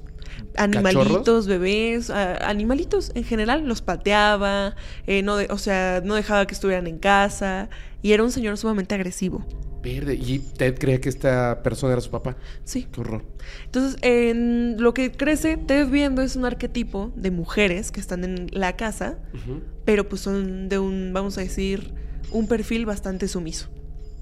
animalitos, 0.58 1.08
¿Cachorros? 1.20 1.48
bebés, 1.48 2.10
animalitos 2.10 3.12
en 3.16 3.24
general, 3.24 3.68
los 3.68 3.82
pateaba, 3.82 4.76
eh, 5.08 5.22
no 5.24 5.38
de, 5.38 5.48
o 5.50 5.58
sea, 5.58 6.02
no 6.04 6.16
dejaba 6.16 6.46
que 6.48 6.54
estuvieran 6.54 6.88
en 6.88 6.98
casa 7.00 7.70
y 8.02 8.12
era 8.14 8.24
un 8.24 8.32
señor 8.32 8.58
sumamente 8.58 8.96
agresivo. 8.96 9.46
Verde. 9.82 10.16
Y 10.16 10.40
Ted 10.40 10.80
creía 10.80 11.00
que 11.00 11.10
esta 11.10 11.62
persona 11.62 11.94
era 11.94 12.02
su 12.02 12.10
papá. 12.10 12.38
Sí. 12.64 12.88
Qué 12.92 13.02
horror. 13.02 13.24
Entonces, 13.66 13.98
en 14.02 14.78
lo 14.80 14.96
que 14.96 15.12
crece, 15.12 15.58
Ted 15.58 15.88
viendo 15.90 16.24
es 16.24 16.36
un 16.36 16.44
arquetipo 16.46 17.12
de 17.16 17.30
mujeres 17.30 17.92
que 17.92 18.00
están 18.00 18.24
en 18.24 18.48
la 18.52 18.76
casa, 18.76 19.20
Uh 19.34 19.38
-huh. 19.38 19.62
pero 19.86 20.10
pues 20.10 20.22
son 20.22 20.70
de 20.70 20.80
un, 20.80 21.12
vamos 21.14 21.38
a 21.38 21.42
decir, 21.42 21.94
un 22.32 22.48
perfil 22.48 22.88
bastante 22.88 23.28
sumiso. 23.28 23.70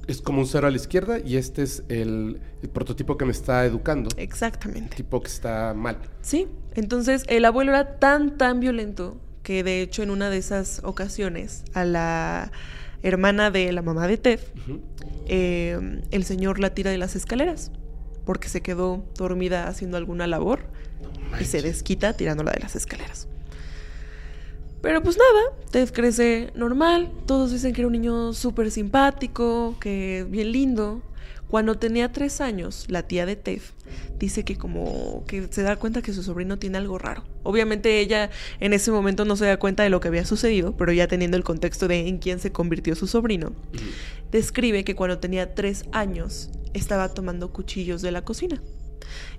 Es 0.08 0.22
como 0.22 0.40
un 0.42 0.48
cero 0.48 0.68
a 0.68 0.70
la 0.72 0.76
izquierda 0.76 1.20
y 1.20 1.38
este 1.38 1.64
es 1.64 1.84
el, 1.88 2.42
el 2.62 2.70
prototipo 2.70 3.18
que 3.18 3.26
me 3.26 3.32
está 3.32 3.66
educando. 3.66 4.10
Exactamente. 4.18 4.96
tipo 4.98 5.22
que 5.22 5.30
está 5.30 5.74
mal. 5.74 5.98
Sí, 6.22 6.48
entonces 6.76 7.24
el 7.28 7.46
abuelo 7.46 7.72
era 7.72 8.00
tan, 8.00 8.38
tan 8.38 8.60
violento 8.60 9.18
que 9.44 9.64
de 9.64 9.82
hecho 9.82 10.04
en 10.04 10.10
una 10.10 10.30
de 10.30 10.38
esas 10.38 10.82
ocasiones 10.84 11.64
a 11.74 11.86
la 11.86 12.52
hermana 13.02 13.52
de 13.52 13.72
la 13.72 13.82
mamá 13.82 14.08
de 14.08 14.14
Uh 14.14 14.18
-huh. 14.72 14.80
eh, 15.28 16.02
el 16.12 16.24
señor 16.24 16.60
la 16.60 16.74
tira 16.74 16.92
de 16.92 16.98
las 16.98 17.16
escaleras 17.16 17.72
porque 18.26 18.48
se 18.48 18.62
quedó 18.62 19.04
dormida 19.18 19.68
haciendo 19.68 19.98
alguna 19.98 20.28
labor 20.28 20.62
No 21.32 21.42
y 21.42 21.46
se 21.46 21.62
desquita 21.62 22.14
tirándola 22.14 22.52
de 22.52 22.60
las 22.62 22.76
escaleras. 22.76 23.28
Pero 24.84 25.02
pues 25.02 25.18
nada, 25.18 25.56
Ted 25.72 25.92
crece 25.94 26.52
normal, 26.56 27.10
todos 27.26 27.54
dicen 27.54 27.72
que 27.72 27.80
era 27.80 27.88
un 27.88 27.94
niño 27.94 28.34
súper 28.34 28.70
simpático, 28.70 29.78
que 29.80 30.28
bien 30.30 30.52
lindo. 30.52 31.02
Cuando 31.48 31.76
tenía 31.76 32.12
tres 32.12 32.42
años, 32.42 32.88
la 32.90 33.04
tía 33.04 33.26
de 33.26 33.38
Ted 33.38 33.62
dice 34.20 34.44
que 34.44 34.58
como 34.58 35.24
que 35.26 35.48
se 35.52 35.62
da 35.62 35.78
cuenta 35.78 36.02
que 36.02 36.12
su 36.12 36.22
sobrino 36.22 36.60
tiene 36.60 36.80
algo 36.80 36.98
raro. 36.98 37.24
Obviamente 37.44 38.02
ella 38.02 38.30
en 38.60 38.74
ese 38.74 38.92
momento 38.92 39.24
no 39.24 39.38
se 39.38 39.46
da 39.46 39.56
cuenta 39.56 39.84
de 39.84 39.90
lo 39.90 40.02
que 40.02 40.10
había 40.10 40.26
sucedido, 40.26 40.76
pero 40.76 40.92
ya 40.92 41.08
teniendo 41.08 41.38
el 41.38 41.46
contexto 41.46 41.88
de 41.88 42.10
en 42.10 42.18
quién 42.18 42.40
se 42.40 42.52
convirtió 42.52 42.94
su 42.96 43.08
sobrino, 43.08 43.54
describe 44.32 44.84
que 44.84 44.96
cuando 44.96 45.20
tenía 45.20 45.56
tres 45.56 45.86
años 45.94 46.50
estaba 46.74 47.08
tomando 47.14 47.54
cuchillos 47.54 48.02
de 48.02 48.12
la 48.12 48.26
cocina. 48.26 48.62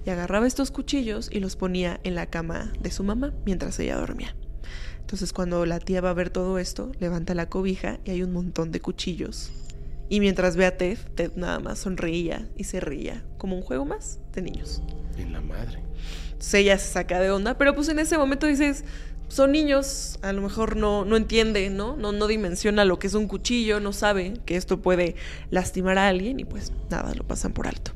Y 0.06 0.08
agarraba 0.08 0.46
estos 0.46 0.70
cuchillos 0.70 1.28
y 1.30 1.40
los 1.40 1.54
ponía 1.54 2.00
en 2.02 2.14
la 2.14 2.30
cama 2.30 2.72
de 2.80 2.90
su 2.90 3.04
mamá 3.04 3.34
mientras 3.44 3.78
ella 3.78 3.98
dormía. 3.98 4.34
Entonces 5.04 5.34
cuando 5.34 5.66
la 5.66 5.80
tía 5.80 6.00
va 6.00 6.10
a 6.10 6.14
ver 6.14 6.30
todo 6.30 6.58
esto, 6.58 6.90
levanta 6.98 7.34
la 7.34 7.50
cobija 7.50 8.00
y 8.06 8.10
hay 8.10 8.22
un 8.22 8.32
montón 8.32 8.72
de 8.72 8.80
cuchillos. 8.80 9.52
Y 10.08 10.20
mientras 10.20 10.56
ve 10.56 10.64
a 10.64 10.78
Ted, 10.78 10.96
Ted 11.14 11.32
nada 11.36 11.60
más 11.60 11.78
sonreía 11.78 12.48
y 12.56 12.64
se 12.64 12.80
reía, 12.80 13.22
como 13.36 13.54
un 13.54 13.62
juego 13.62 13.84
más 13.84 14.18
de 14.32 14.40
niños. 14.40 14.80
En 15.18 15.34
la 15.34 15.42
madre. 15.42 15.80
Entonces 16.26 16.54
ella 16.54 16.78
se 16.78 16.90
saca 16.90 17.20
de 17.20 17.30
onda, 17.30 17.58
pero 17.58 17.74
pues 17.74 17.90
en 17.90 17.98
ese 17.98 18.16
momento 18.16 18.46
dices, 18.46 18.84
son 19.28 19.52
niños, 19.52 20.18
a 20.22 20.32
lo 20.32 20.40
mejor 20.40 20.74
no, 20.74 21.04
no 21.04 21.16
entiende, 21.16 21.68
¿no? 21.68 21.96
¿no? 21.96 22.12
No 22.12 22.26
dimensiona 22.26 22.86
lo 22.86 22.98
que 22.98 23.06
es 23.06 23.14
un 23.14 23.28
cuchillo, 23.28 23.80
no 23.80 23.92
sabe 23.92 24.40
que 24.46 24.56
esto 24.56 24.80
puede 24.80 25.16
lastimar 25.50 25.98
a 25.98 26.08
alguien 26.08 26.40
y 26.40 26.46
pues 26.46 26.72
nada, 26.90 27.14
lo 27.14 27.24
pasan 27.24 27.52
por 27.52 27.66
alto. 27.66 27.92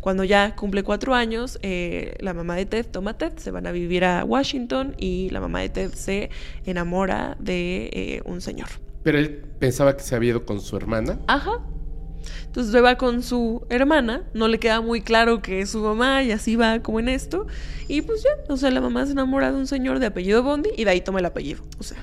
Cuando 0.00 0.24
ya 0.24 0.56
cumple 0.56 0.82
cuatro 0.82 1.14
años, 1.14 1.58
eh, 1.62 2.14
la 2.20 2.32
mamá 2.32 2.56
de 2.56 2.66
Ted 2.66 2.86
toma 2.86 3.12
a 3.12 3.18
Ted, 3.18 3.32
se 3.36 3.50
van 3.50 3.66
a 3.66 3.72
vivir 3.72 4.04
a 4.04 4.24
Washington 4.24 4.94
y 4.98 5.28
la 5.30 5.40
mamá 5.40 5.60
de 5.60 5.68
Ted 5.68 5.92
se 5.92 6.30
enamora 6.64 7.36
de 7.38 7.90
eh, 7.92 8.22
un 8.24 8.40
señor. 8.40 8.68
Pero 9.02 9.18
él 9.18 9.42
pensaba 9.58 9.96
que 9.96 10.02
se 10.02 10.14
había 10.14 10.30
ido 10.30 10.46
con 10.46 10.60
su 10.60 10.76
hermana. 10.76 11.18
Ajá. 11.26 11.60
Entonces 12.46 12.72
se 12.72 12.80
va 12.80 12.96
con 12.96 13.22
su 13.22 13.64
hermana, 13.68 14.24
no 14.34 14.48
le 14.48 14.58
queda 14.58 14.80
muy 14.80 15.02
claro 15.02 15.40
que 15.40 15.60
es 15.60 15.70
su 15.70 15.80
mamá 15.80 16.22
y 16.22 16.32
así 16.32 16.56
va 16.56 16.80
como 16.80 16.98
en 17.00 17.08
esto. 17.08 17.46
Y 17.86 18.02
pues 18.02 18.22
ya, 18.22 18.30
o 18.52 18.56
sea, 18.56 18.70
la 18.70 18.80
mamá 18.80 19.06
se 19.06 19.12
enamora 19.12 19.52
de 19.52 19.58
un 19.58 19.66
señor 19.66 20.00
de 20.00 20.06
apellido 20.06 20.42
Bondi 20.42 20.70
y 20.76 20.84
de 20.84 20.90
ahí 20.90 21.00
toma 21.00 21.20
el 21.20 21.26
apellido. 21.26 21.62
O 21.78 21.82
sea, 21.82 21.98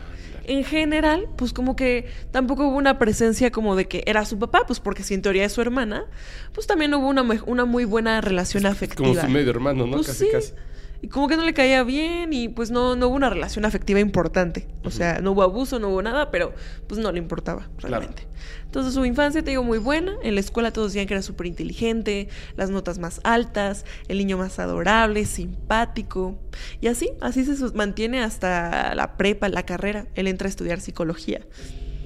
en 0.47 0.63
general, 0.63 1.27
pues 1.35 1.53
como 1.53 1.75
que 1.75 2.07
tampoco 2.31 2.67
hubo 2.67 2.77
una 2.77 2.97
presencia 2.97 3.51
como 3.51 3.75
de 3.75 3.87
que 3.87 4.03
era 4.05 4.25
su 4.25 4.39
papá, 4.39 4.63
pues 4.65 4.79
porque 4.79 5.03
si 5.03 5.13
en 5.13 5.21
teoría 5.21 5.45
es 5.45 5.51
su 5.51 5.61
hermana, 5.61 6.05
pues 6.53 6.67
también 6.67 6.93
hubo 6.93 7.07
una, 7.07 7.23
una 7.45 7.65
muy 7.65 7.85
buena 7.85 8.21
relación 8.21 8.65
afectiva. 8.65 9.09
Como 9.09 9.21
su 9.21 9.27
medio 9.27 9.51
hermano, 9.51 9.85
¿no? 9.85 9.97
Pues 9.97 10.07
casi, 10.07 10.25
sí. 10.25 10.31
casi. 10.31 10.53
Y 11.01 11.09
como 11.09 11.27
que 11.27 11.37
no 11.37 11.43
le 11.43 11.53
caía 11.53 11.83
bien 11.83 12.33
y 12.33 12.49
pues 12.49 12.71
no, 12.71 12.95
no 12.95 13.07
hubo 13.07 13.15
una 13.15 13.29
relación 13.29 13.65
afectiva 13.65 13.99
importante. 13.99 14.67
O 14.83 14.89
sea, 14.89 15.19
no 15.19 15.31
hubo 15.31 15.43
abuso, 15.43 15.79
no 15.79 15.89
hubo 15.89 16.01
nada, 16.01 16.31
pero 16.31 16.53
pues 16.87 16.99
no 16.99 17.11
le 17.11 17.19
importaba 17.19 17.69
realmente. 17.77 18.27
Entonces 18.65 18.93
su 18.93 19.05
infancia, 19.05 19.43
te 19.43 19.51
digo, 19.51 19.63
muy 19.63 19.77
buena. 19.77 20.15
En 20.23 20.35
la 20.35 20.41
escuela 20.41 20.71
todos 20.71 20.93
decían 20.93 21.07
que 21.07 21.13
era 21.13 21.21
súper 21.21 21.47
inteligente, 21.47 22.29
las 22.55 22.69
notas 22.69 22.99
más 22.99 23.21
altas, 23.23 23.85
el 24.07 24.17
niño 24.17 24.37
más 24.37 24.59
adorable, 24.59 25.25
simpático. 25.25 26.37
Y 26.81 26.87
así, 26.87 27.11
así 27.21 27.45
se 27.45 27.55
mantiene 27.73 28.21
hasta 28.21 28.95
la 28.95 29.17
prepa, 29.17 29.49
la 29.49 29.63
carrera. 29.63 30.07
Él 30.15 30.27
entra 30.27 30.47
a 30.47 30.49
estudiar 30.49 30.79
psicología. 30.81 31.41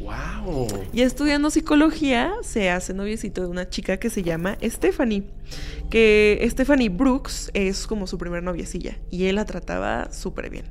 ¡Wow! 0.01 0.67
Y 0.93 1.01
estudiando 1.01 1.49
psicología 1.49 2.33
se 2.41 2.69
hace 2.69 2.93
noviecito 2.93 3.41
de 3.41 3.47
una 3.47 3.69
chica 3.69 3.97
que 3.97 4.09
se 4.09 4.23
llama 4.23 4.57
Stephanie. 4.63 5.23
Que 5.89 6.45
Stephanie 6.49 6.89
Brooks 6.89 7.51
es 7.53 7.87
como 7.87 8.07
su 8.07 8.17
primer 8.17 8.43
noviecilla. 8.43 8.97
Y 9.09 9.25
él 9.25 9.35
la 9.35 9.45
trataba 9.45 10.11
súper 10.11 10.49
bien. 10.49 10.65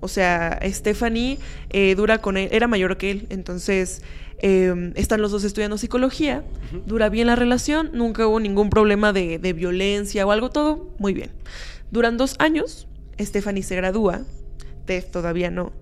O 0.00 0.08
sea, 0.08 0.58
Stephanie 0.64 1.38
eh, 1.70 1.94
dura 1.94 2.18
con 2.18 2.36
él, 2.36 2.48
era 2.52 2.68
mayor 2.68 2.96
que 2.96 3.10
él, 3.10 3.26
entonces 3.30 4.02
em, 4.38 4.92
están 4.94 5.22
los 5.22 5.32
dos 5.32 5.42
estudiando 5.44 5.78
psicología, 5.78 6.44
dura 6.84 7.08
bien 7.08 7.26
la 7.28 7.36
relación, 7.36 7.90
nunca 7.94 8.26
hubo 8.26 8.38
ningún 8.38 8.68
problema 8.68 9.14
de, 9.14 9.38
de 9.38 9.52
violencia 9.54 10.26
o 10.26 10.32
algo, 10.32 10.50
todo 10.50 10.94
muy 10.98 11.14
bien. 11.14 11.30
Duran 11.90 12.18
dos 12.18 12.36
años, 12.38 12.88
Stephanie 13.18 13.62
se 13.62 13.76
gradúa, 13.76 14.22
Ted 14.86 15.04
todavía 15.10 15.50
no. 15.50 15.72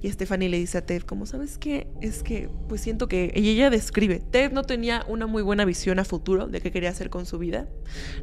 Y 0.00 0.10
Stephanie 0.10 0.48
le 0.48 0.58
dice 0.58 0.78
a 0.78 0.86
Ted, 0.86 1.02
como 1.02 1.26
sabes 1.26 1.58
qué, 1.58 1.88
es 2.00 2.22
que 2.22 2.48
pues 2.68 2.80
siento 2.80 3.08
que 3.08 3.32
y 3.34 3.48
ella 3.50 3.70
describe, 3.70 4.20
Ted 4.20 4.52
no 4.52 4.62
tenía 4.62 5.04
una 5.08 5.26
muy 5.26 5.42
buena 5.42 5.64
visión 5.64 5.98
a 5.98 6.04
futuro 6.04 6.46
de 6.46 6.60
qué 6.60 6.70
quería 6.70 6.90
hacer 6.90 7.10
con 7.10 7.26
su 7.26 7.38
vida. 7.38 7.68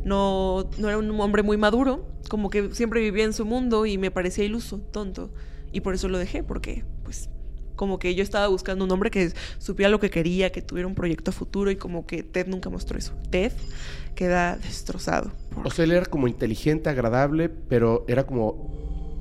No, 0.04 0.70
no 0.78 0.88
era 0.90 0.98
un 0.98 1.20
hombre 1.20 1.44
muy 1.44 1.58
maduro, 1.58 2.08
como 2.30 2.50
que 2.50 2.74
siempre 2.74 3.02
vivía 3.02 3.26
en 3.26 3.34
su 3.34 3.46
mundo 3.46 3.86
y 3.86 3.98
me 3.98 4.12
parecía 4.12 4.46
iluso, 4.46 4.80
tonto. 4.80 5.34
Y 5.72 5.82
por 5.82 5.94
eso 5.94 6.08
lo 6.08 6.18
dejé, 6.18 6.44
porque 6.44 6.86
pues 7.04 7.30
como 7.76 8.00
que 8.00 8.14
yo 8.16 8.24
estaba 8.24 8.48
buscando 8.48 8.86
un 8.86 8.92
hombre 8.92 9.10
que 9.10 9.34
supiera 9.58 9.90
lo 9.90 10.00
que 10.00 10.10
quería, 10.10 10.52
que 10.52 10.62
tuviera 10.62 10.88
un 10.88 10.96
proyecto 10.96 11.32
a 11.32 11.34
futuro 11.34 11.72
y 11.72 11.76
como 11.76 12.06
que 12.06 12.24
Ted 12.24 12.48
nunca 12.48 12.70
mostró 12.70 12.98
eso. 12.98 13.14
Ted 13.30 13.52
queda 14.16 14.58
destrozado. 14.58 15.32
O 15.64 15.72
sea, 15.72 15.86
él 15.86 15.92
era 15.92 16.06
como 16.06 16.28
inteligente, 16.28 16.90
agradable, 16.90 17.50
pero 17.50 18.06
era 18.08 18.26
como 18.26 19.20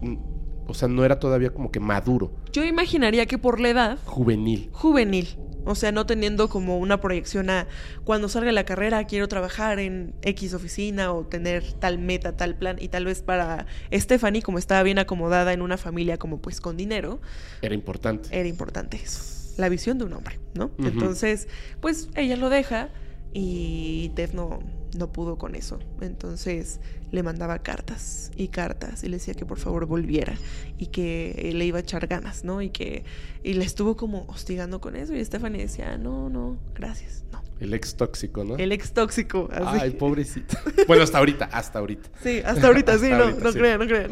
o 0.73 0.75
sea, 0.75 0.89
no 0.89 1.05
era 1.05 1.19
todavía 1.19 1.51
como 1.51 1.71
que 1.71 1.81
maduro. 1.81 2.33
Yo 2.51 2.65
imaginaría 2.65 3.27
que 3.27 3.37
por 3.37 3.61
la 3.61 3.69
edad. 3.69 3.99
Juvenil. 4.07 4.71
Juvenil. 4.73 5.29
O 5.67 5.75
sea, 5.75 5.93
no 5.93 6.07
teniendo 6.07 6.49
como 6.49 6.79
una 6.79 6.99
proyección 7.01 7.51
a 7.51 7.69
cuando 8.05 8.31
salga 8.31 8.51
la 8.53 8.65
carrera 8.65 9.05
quiero 9.05 9.29
trabajar 9.29 9.79
en 9.79 10.15
X 10.23 10.55
oficina 10.55 11.13
o 11.13 11.27
tener 11.27 11.75
tal 11.75 11.99
meta, 11.99 12.39
tal 12.39 12.57
plan. 12.57 12.79
Y 12.81 12.89
tal 12.89 13.05
vez 13.05 13.21
para 13.21 13.67
Stephanie, 13.93 14.41
como 14.41 14.59
estaba 14.59 14.83
bien 14.83 14.99
acomodada 14.99 15.53
en 15.53 15.61
una 15.61 15.77
familia 15.77 16.17
como 16.17 16.41
pues 16.41 16.63
con 16.63 16.79
dinero. 16.79 17.21
Era 17.61 17.75
importante. 17.75 18.31
Era 18.33 18.49
importante 18.49 18.97
eso. 18.97 19.55
La 19.59 19.69
visión 19.69 19.99
de 19.99 20.07
un 20.07 20.15
hombre, 20.15 20.41
¿no? 20.55 20.71
Entonces, 20.79 21.49
pues 21.81 22.09
ella 22.15 22.37
lo 22.37 22.49
deja 22.49 22.89
y 23.33 24.11
Ted 24.15 24.33
no, 24.33 24.61
no 24.97 25.13
pudo 25.13 25.39
con 25.39 25.55
eso. 25.55 25.79
Entonces 26.01 26.81
le 27.11 27.23
mandaba 27.23 27.59
cartas 27.61 28.31
y 28.37 28.49
cartas 28.49 29.05
y 29.05 29.09
le 29.09 29.17
decía 29.17 29.35
que 29.35 29.47
por 29.47 29.59
favor 29.59 29.87
volviera 29.87 30.35
y 30.79 30.87
que 30.87 31.51
le 31.55 31.65
iba 31.65 31.79
a 31.79 31.81
echar 31.81 32.07
ganas, 32.07 32.45
¿no? 32.45 32.63
Y 32.63 32.71
que 32.71 33.05
y 33.43 33.55
le 33.55 33.65
estuvo 33.65 33.97
como 33.97 34.25
hostigando 34.29 34.81
con 34.81 34.97
eso 34.97 35.15
y 35.15 35.25
Stephanie 35.25 35.63
decía, 35.63 35.97
no, 35.99 36.29
no, 36.29 36.59
gracias, 36.75 37.25
no. 37.33 37.43
El 37.61 37.75
ex 37.75 37.95
tóxico, 37.95 38.45
¿no? 38.45 38.57
El 38.57 38.73
ex 38.73 38.93
tóxico. 38.93 39.49
Así. 39.53 39.79
Ay, 39.83 39.91
pobrecito. 39.91 40.57
bueno, 40.89 41.05
hasta 41.05 41.19
ahorita, 41.19 41.45
hasta 41.47 41.79
ahorita. 41.79 42.11
Sí, 42.23 42.41
hasta 42.45 42.67
ahorita, 42.67 42.99
sí, 42.99 43.11
no, 43.11 43.31
no 43.31 43.53
crean, 43.53 43.79
no 43.79 43.87
crean. 43.87 44.11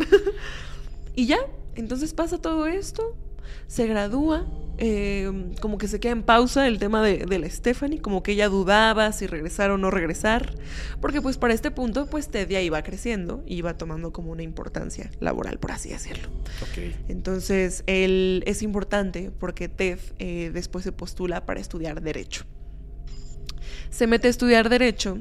y 1.16 1.26
ya, 1.26 1.38
entonces 1.74 2.14
pasa 2.14 2.40
todo 2.40 2.66
esto, 2.66 3.16
se 3.66 3.86
gradúa 3.86 4.46
Em, 4.82 5.52
como 5.56 5.76
que 5.76 5.88
se 5.88 6.00
queda 6.00 6.12
en 6.12 6.22
pausa 6.22 6.66
el 6.66 6.78
tema 6.78 7.02
de, 7.02 7.38
la 7.38 7.50
Stephanie, 7.50 8.00
como 8.00 8.22
que 8.22 8.32
ella 8.32 8.48
dudaba 8.48 9.12
si 9.12 9.26
regresar 9.26 9.70
o 9.70 9.76
no 9.76 9.90
regresar, 9.90 10.54
porque 11.02 11.20
pues 11.20 11.36
para 11.36 11.52
este 11.52 11.70
punto 11.70 12.06
pues 12.06 12.28
Ted 12.28 12.48
ya 12.48 12.62
iba 12.62 12.82
creciendo 12.82 13.44
y 13.46 13.56
iba 13.56 13.76
tomando 13.76 14.10
como 14.10 14.32
una 14.32 14.42
importancia 14.42 15.10
laboral, 15.20 15.58
por 15.58 15.72
así 15.72 15.90
decirlo. 15.90 16.30
Entonces 17.08 17.84
él 17.86 18.42
es 18.46 18.62
importante 18.62 19.30
porque 19.38 19.68
Ted 19.68 19.98
eh, 20.18 20.50
después 20.50 20.82
se 20.82 20.92
postula 20.92 21.44
para 21.44 21.60
estudiar 21.60 22.00
derecho 22.00 22.46
se 23.90 24.06
mete 24.06 24.28
a 24.28 24.30
estudiar 24.30 24.68
derecho 24.68 25.18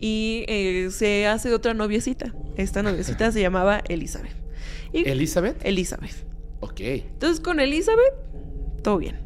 y 0.00 0.44
eh, 0.48 0.88
se 0.90 1.26
hace 1.26 1.52
otra 1.52 1.74
noviecita. 1.74 2.34
Esta 2.56 2.82
noviecita 2.82 3.30
se 3.32 3.42
llamaba 3.42 3.82
Elizabeth. 3.88 4.34
¿Elizabeth? 4.92 5.58
Elizabeth. 5.62 6.35
Ok. 6.60 6.80
Entonces 6.80 7.40
con 7.40 7.60
Elizabeth 7.60 8.14
todo 8.82 8.98
bien. 8.98 9.18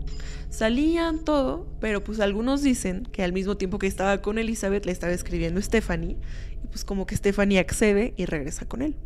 Salían 0.48 1.22
todo, 1.24 1.66
pero 1.80 2.02
pues 2.02 2.18
algunos 2.18 2.62
dicen 2.62 3.06
que 3.12 3.22
al 3.22 3.32
mismo 3.32 3.56
tiempo 3.56 3.78
que 3.78 3.86
estaba 3.86 4.22
con 4.22 4.38
Elizabeth 4.38 4.86
le 4.86 4.92
estaba 4.92 5.12
escribiendo 5.12 5.60
Stephanie 5.62 6.16
y 6.64 6.66
pues 6.66 6.84
como 6.84 7.06
que 7.06 7.16
Stephanie 7.16 7.58
accede 7.58 8.14
y 8.16 8.24
regresa 8.24 8.66
con 8.66 8.82
él. 8.82 8.96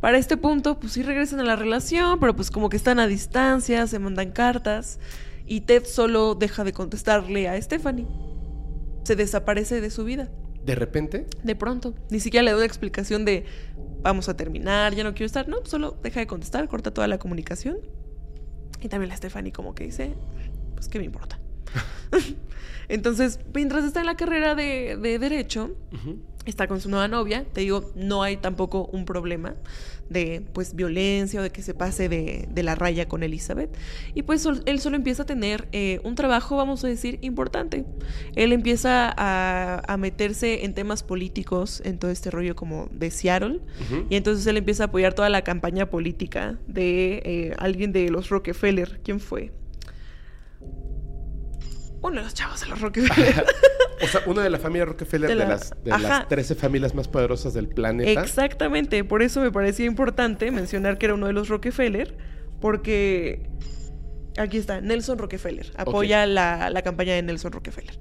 Para 0.00 0.18
este 0.18 0.36
punto, 0.36 0.80
pues 0.80 0.94
sí 0.94 1.02
regresan 1.02 1.40
a 1.40 1.44
la 1.44 1.56
relación, 1.56 2.20
pero 2.20 2.34
pues 2.34 2.50
como 2.50 2.68
que 2.68 2.76
están 2.76 2.98
a 2.98 3.06
distancia, 3.06 3.86
se 3.86 3.98
mandan 3.98 4.32
cartas 4.32 4.98
y 5.46 5.60
Ted 5.60 5.84
solo 5.84 6.34
deja 6.34 6.64
de 6.64 6.72
contestarle 6.72 7.48
a 7.48 7.60
Stephanie. 7.60 8.06
Se 9.04 9.14
desaparece 9.16 9.80
de 9.80 9.90
su 9.90 10.04
vida. 10.04 10.30
¿De 10.64 10.74
repente? 10.74 11.26
De 11.42 11.54
pronto. 11.54 11.94
Ni 12.10 12.20
siquiera 12.20 12.42
le 12.42 12.50
da 12.52 12.56
una 12.56 12.66
explicación 12.66 13.24
de 13.26 13.44
vamos 14.04 14.28
a 14.28 14.36
terminar, 14.36 14.94
ya 14.94 15.02
no 15.02 15.14
quiero 15.14 15.26
estar. 15.26 15.48
No, 15.48 15.64
solo 15.64 15.96
deja 16.02 16.20
de 16.20 16.28
contestar, 16.28 16.68
corta 16.68 16.92
toda 16.92 17.08
la 17.08 17.18
comunicación 17.18 17.78
y 18.80 18.88
también 18.88 19.08
la 19.08 19.16
Stephanie 19.16 19.50
como 19.50 19.74
que 19.74 19.84
dice, 19.84 20.14
pues 20.74 20.88
qué 20.88 20.98
me 20.98 21.06
importa. 21.06 21.40
Entonces, 22.88 23.40
mientras 23.52 23.84
está 23.84 24.00
en 24.00 24.06
la 24.06 24.16
carrera 24.16 24.54
de, 24.54 25.18
Derecho, 25.18 25.74
está 26.46 26.66
con 26.66 26.80
su 26.80 26.88
nueva 26.88 27.08
novia, 27.08 27.44
te 27.52 27.62
digo, 27.62 27.90
no 27.94 28.22
hay 28.22 28.36
tampoco 28.36 28.86
un 28.92 29.04
problema 29.04 29.54
de 30.10 30.42
pues 30.52 30.74
violencia 30.74 31.40
o 31.40 31.42
de 31.42 31.50
que 31.50 31.62
se 31.62 31.72
pase 31.74 32.08
de, 32.08 32.62
la 32.62 32.74
raya 32.74 33.08
con 33.08 33.22
Elizabeth. 33.22 33.74
Y 34.14 34.22
pues 34.22 34.46
él 34.66 34.80
solo 34.80 34.96
empieza 34.96 35.22
a 35.22 35.26
tener 35.26 35.68
eh, 35.72 36.00
un 36.04 36.14
trabajo, 36.14 36.56
vamos 36.56 36.84
a 36.84 36.88
decir, 36.88 37.18
importante. 37.22 37.84
Él 38.34 38.52
empieza 38.52 39.14
a, 39.16 39.96
meterse 39.96 40.64
en 40.64 40.74
temas 40.74 41.02
políticos, 41.02 41.80
en 41.84 41.98
todo 41.98 42.10
este 42.10 42.30
rollo 42.30 42.54
como 42.56 42.88
de 42.90 43.10
Seattle. 43.10 43.60
Y 44.10 44.16
entonces 44.16 44.46
él 44.46 44.56
empieza 44.56 44.84
a 44.84 44.86
apoyar 44.86 45.14
toda 45.14 45.28
la 45.28 45.42
campaña 45.42 45.88
política 45.88 46.58
de 46.66 47.22
eh, 47.24 47.54
alguien 47.58 47.92
de 47.92 48.10
los 48.10 48.28
Rockefeller. 48.28 49.00
¿Quién 49.02 49.20
fue? 49.20 49.52
uno 52.08 52.16
de 52.16 52.24
los 52.24 52.34
chavos 52.34 52.60
de 52.60 52.66
los 52.66 52.80
Rockefeller. 52.80 53.46
o 54.04 54.08
sea, 54.08 54.22
uno 54.26 54.40
de 54.40 54.50
la 54.50 54.58
familia 54.58 54.84
Rockefeller, 54.84 55.28
de, 55.30 55.36
las, 55.36 55.74
de 55.82 55.90
las 55.90 56.28
13 56.28 56.54
familias 56.54 56.94
más 56.94 57.08
poderosas 57.08 57.54
del 57.54 57.68
planeta. 57.68 58.22
Exactamente, 58.22 59.02
por 59.04 59.22
eso 59.22 59.40
me 59.40 59.50
parecía 59.50 59.86
importante 59.86 60.50
mencionar 60.50 60.98
que 60.98 61.06
era 61.06 61.14
uno 61.14 61.26
de 61.26 61.32
los 61.32 61.48
Rockefeller, 61.48 62.16
porque 62.60 63.46
aquí 64.36 64.58
está, 64.58 64.80
Nelson 64.80 65.18
Rockefeller, 65.18 65.72
apoya 65.76 66.26
la, 66.26 66.70
la, 66.70 66.82
campaña 66.82 67.14
de 67.14 67.22
Nelson 67.22 67.52
Rockefeller. 67.52 67.98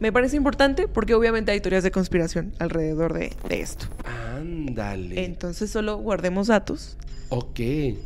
Me 0.00 0.12
parece 0.12 0.36
importante 0.36 0.88
porque 0.88 1.14
obviamente 1.14 1.52
hay 1.52 1.60
teorías 1.60 1.84
de 1.84 1.90
conspiración 1.90 2.54
alrededor 2.58 3.12
de, 3.12 3.32
de 3.48 3.60
esto. 3.60 3.86
Ándale. 4.36 5.24
Entonces 5.24 5.70
solo 5.70 5.96
guardemos 5.98 6.48
datos. 6.48 6.96
Ok, 7.28 7.60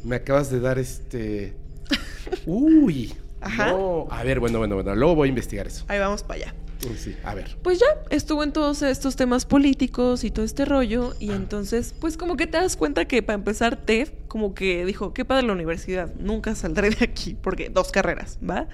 me 0.05 0.17
acabas 0.17 0.51
de 0.51 0.61
dar 0.61 0.79
este... 0.79 1.55
Uy. 2.47 3.15
Ajá. 3.41 3.75
A 4.11 4.25
ver, 4.25 4.41
bueno, 4.41 4.59
bueno, 4.59 4.75
bueno. 4.75 4.95
Luego 4.95 5.15
voy 5.15 5.29
a 5.29 5.31
investigar 5.31 5.67
eso. 5.67 5.85
Ahí 5.89 5.99
vamos 5.99 6.23
para 6.23 6.41
allá. 6.43 6.55
Sí, 6.97 7.17
a 7.25 7.35
ver. 7.35 7.57
Pues 7.63 7.79
ya, 7.79 7.87
estuvo 8.11 8.45
en 8.45 8.53
todos 8.53 8.83
estos 8.83 9.17
temas 9.17 9.45
políticos 9.45 10.25
y 10.25 10.31
todo 10.31 10.45
este 10.45 10.65
rollo. 10.65 11.15
Y 11.19 11.31
ah. 11.31 11.37
entonces, 11.37 11.95
pues 11.99 12.17
como 12.17 12.37
que 12.37 12.47
te 12.47 12.59
das 12.59 12.77
cuenta 12.77 13.07
que 13.07 13.23
para 13.23 13.35
empezar, 13.35 13.77
Ted 13.77 14.09
como 14.29 14.55
que 14.55 14.85
dijo, 14.85 15.15
qué 15.15 15.25
padre 15.25 15.47
la 15.47 15.53
universidad, 15.53 16.15
nunca 16.17 16.55
saldré 16.55 16.91
de 16.91 17.05
aquí, 17.05 17.37
porque 17.41 17.71
dos 17.71 17.91
carreras, 17.91 18.39
¿va? 18.49 18.69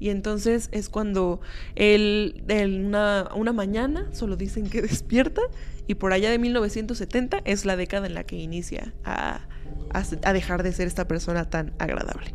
Y 0.00 0.08
entonces 0.08 0.68
es 0.72 0.88
cuando 0.88 1.40
él, 1.76 2.42
una, 2.84 3.28
una 3.34 3.52
mañana, 3.52 4.08
solo 4.12 4.36
dicen 4.36 4.68
que 4.68 4.82
despierta, 4.82 5.42
y 5.86 5.94
por 5.94 6.12
allá 6.12 6.30
de 6.30 6.38
1970 6.38 7.42
es 7.44 7.64
la 7.64 7.76
década 7.76 8.06
en 8.06 8.14
la 8.14 8.24
que 8.24 8.36
inicia 8.36 8.92
a, 9.04 9.46
a 9.92 10.32
dejar 10.32 10.62
de 10.62 10.72
ser 10.72 10.86
esta 10.86 11.06
persona 11.06 11.48
tan 11.48 11.72
agradable 11.78 12.34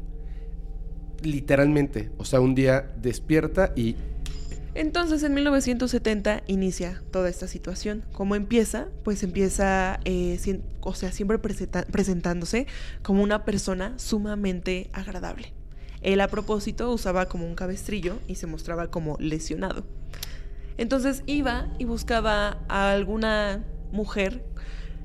literalmente. 1.23 2.11
O 2.17 2.25
sea, 2.25 2.39
un 2.39 2.55
día 2.55 2.91
despierta 3.01 3.73
y... 3.75 3.95
Entonces 4.75 5.23
en 5.23 5.33
1970 5.33 6.43
inicia 6.47 7.01
toda 7.11 7.29
esta 7.29 7.47
situación. 7.47 8.03
¿Cómo 8.11 8.35
empieza? 8.35 8.87
Pues 9.03 9.23
empieza, 9.23 9.99
eh, 10.05 10.39
o 10.81 10.93
sea, 10.93 11.11
siempre 11.11 11.39
presentándose 11.39 12.67
como 13.01 13.23
una 13.23 13.45
persona 13.45 13.97
sumamente 13.97 14.89
agradable. 14.93 15.53
Él 16.01 16.21
a 16.21 16.27
propósito 16.27 16.91
usaba 16.91 17.27
como 17.27 17.45
un 17.45 17.55
cabestrillo 17.55 18.19
y 18.27 18.35
se 18.35 18.47
mostraba 18.47 18.87
como 18.87 19.17
lesionado. 19.19 19.83
Entonces 20.77 21.23
iba 21.25 21.67
y 21.77 21.85
buscaba 21.85 22.59
a 22.69 22.91
alguna 22.91 23.65
mujer 23.91 24.43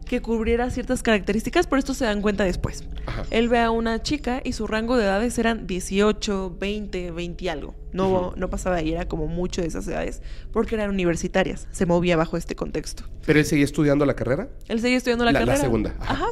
que 0.04 0.20
cubriera 0.20 0.68
ciertas 0.70 1.02
características, 1.02 1.66
pero 1.66 1.78
esto 1.78 1.94
se 1.94 2.04
dan 2.04 2.20
cuenta 2.22 2.44
después. 2.44 2.84
Ajá. 3.06 3.24
Él 3.30 3.48
ve 3.48 3.58
a 3.60 3.70
una 3.70 4.02
chica 4.02 4.40
y 4.44 4.52
su 4.52 4.66
rango 4.66 4.96
de 4.96 5.04
edades 5.04 5.38
eran 5.38 5.66
18, 5.66 6.56
20, 6.60 7.10
20 7.10 7.44
y 7.44 7.48
algo. 7.48 7.74
No, 7.92 8.34
no 8.36 8.50
pasaba 8.50 8.76
ahí, 8.76 8.92
era 8.92 9.06
como 9.06 9.28
mucho 9.28 9.62
de 9.62 9.68
esas 9.68 9.86
edades, 9.88 10.20
porque 10.52 10.74
eran 10.74 10.90
universitarias. 10.90 11.68
Se 11.70 11.86
movía 11.86 12.16
bajo 12.16 12.36
este 12.36 12.56
contexto. 12.56 13.04
¿Pero 13.24 13.38
él 13.38 13.44
seguía 13.46 13.64
estudiando 13.64 14.04
la 14.04 14.14
carrera? 14.14 14.48
Él 14.68 14.80
seguía 14.80 14.96
estudiando 14.98 15.24
la, 15.24 15.32
La- 15.32 15.40
la 15.40 15.46
carrera. 15.46 15.62
segunda, 15.62 15.94
ajá. 16.00 16.14
Ajá. 16.14 16.26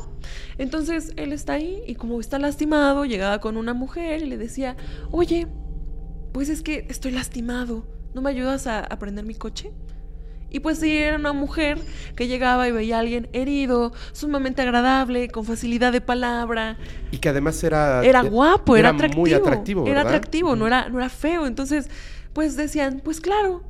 Entonces 0.58 1.12
él 1.16 1.32
está 1.32 1.54
ahí 1.54 1.82
y 1.86 1.94
como 1.94 2.20
está 2.20 2.38
lastimado, 2.38 3.04
llegaba 3.04 3.40
con 3.40 3.56
una 3.56 3.74
mujer 3.74 4.22
y 4.22 4.26
le 4.26 4.36
decía, 4.36 4.76
oye, 5.10 5.46
pues 6.32 6.48
es 6.48 6.62
que 6.62 6.86
estoy 6.88 7.12
lastimado, 7.12 7.86
¿no 8.14 8.22
me 8.22 8.30
ayudas 8.30 8.66
a, 8.66 8.80
a 8.80 8.98
prender 8.98 9.24
mi 9.24 9.34
coche? 9.34 9.70
Y 10.52 10.60
pues 10.60 10.78
sí, 10.78 10.96
era 10.96 11.16
una 11.16 11.32
mujer 11.32 11.78
que 12.14 12.28
llegaba 12.28 12.68
y 12.68 12.72
veía 12.72 12.98
a 12.98 13.00
alguien 13.00 13.28
herido, 13.32 13.92
sumamente 14.12 14.60
agradable, 14.60 15.28
con 15.28 15.46
facilidad 15.46 15.92
de 15.92 16.02
palabra. 16.02 16.76
Y 17.10 17.18
que 17.18 17.30
además 17.30 17.64
era... 17.64 18.04
Era 18.04 18.20
guapo, 18.20 18.76
era, 18.76 18.90
atractivo. 18.90 19.22
muy 19.22 19.32
atractivo, 19.32 19.86
Era 19.86 20.02
atractivo, 20.02 20.54
no 20.54 20.66
era, 20.66 20.90
no 20.90 20.98
era 20.98 21.08
feo. 21.08 21.46
Entonces, 21.46 21.88
pues 22.34 22.56
decían, 22.56 23.00
pues 23.02 23.20
claro. 23.20 23.62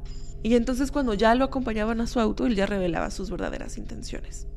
Y 0.42 0.56
entonces 0.56 0.90
cuando 0.90 1.14
ya 1.14 1.36
lo 1.36 1.44
acompañaban 1.44 2.00
a 2.00 2.08
su 2.08 2.18
auto, 2.18 2.46
él 2.46 2.56
ya 2.56 2.66
revelaba 2.66 3.12
sus 3.12 3.30
verdaderas 3.30 3.78
intenciones. 3.78 4.48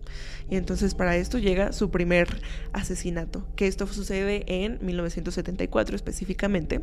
Y 0.49 0.57
entonces 0.57 0.93
para 0.93 1.17
esto 1.17 1.37
llega 1.39 1.73
su 1.73 1.89
primer 1.89 2.41
asesinato, 2.71 3.47
que 3.55 3.67
esto 3.67 3.87
sucede 3.87 4.43
en 4.47 4.77
1974 4.81 5.95
específicamente, 5.95 6.81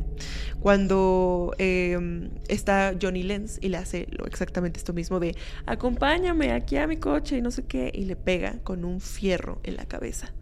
cuando 0.59 1.53
eh, 1.57 2.29
está 2.47 2.93
Johnny 3.01 3.23
Lenz 3.23 3.59
y 3.61 3.69
le 3.69 3.77
hace 3.77 4.07
lo, 4.11 4.25
exactamente 4.25 4.79
esto 4.79 4.93
mismo 4.93 5.19
de 5.19 5.35
acompáñame 5.65 6.51
aquí 6.51 6.77
a 6.77 6.87
mi 6.87 6.97
coche 6.97 7.37
y 7.37 7.41
no 7.41 7.51
sé 7.51 7.63
qué, 7.63 7.91
y 7.93 8.05
le 8.05 8.15
pega 8.15 8.59
con 8.63 8.83
un 8.83 8.99
fierro 8.99 9.59
en 9.63 9.77
la 9.77 9.85
cabeza. 9.85 10.33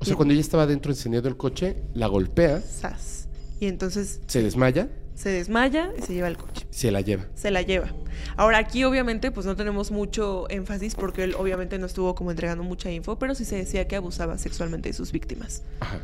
O 0.00 0.04
sea, 0.04 0.16
cuando 0.16 0.32
ella 0.32 0.40
estaba 0.40 0.66
dentro 0.66 0.90
encendiendo 0.90 1.28
el 1.28 1.36
coche, 1.36 1.76
la 1.94 2.06
golpea, 2.06 2.60
¡Sas! 2.60 3.28
Y 3.60 3.66
entonces 3.66 4.20
se 4.26 4.42
desmaya, 4.42 4.88
se 5.18 5.30
desmaya 5.30 5.90
y 5.98 6.02
se 6.02 6.14
lleva 6.14 6.28
el 6.28 6.36
coche. 6.36 6.64
se 6.70 6.92
la 6.92 7.00
lleva. 7.00 7.26
Se 7.34 7.50
la 7.50 7.62
lleva. 7.62 7.92
Ahora 8.36 8.58
aquí 8.58 8.84
obviamente 8.84 9.32
pues 9.32 9.46
no 9.46 9.56
tenemos 9.56 9.90
mucho 9.90 10.48
énfasis 10.48 10.94
porque 10.94 11.24
él 11.24 11.34
obviamente 11.36 11.76
no 11.80 11.86
estuvo 11.86 12.14
como 12.14 12.30
entregando 12.30 12.62
mucha 12.62 12.88
info, 12.92 13.18
pero 13.18 13.34
sí 13.34 13.44
se 13.44 13.56
decía 13.56 13.88
que 13.88 13.96
abusaba 13.96 14.38
sexualmente 14.38 14.90
de 14.90 14.92
sus 14.92 15.10
víctimas. 15.10 15.64
Ajá. 15.80 15.98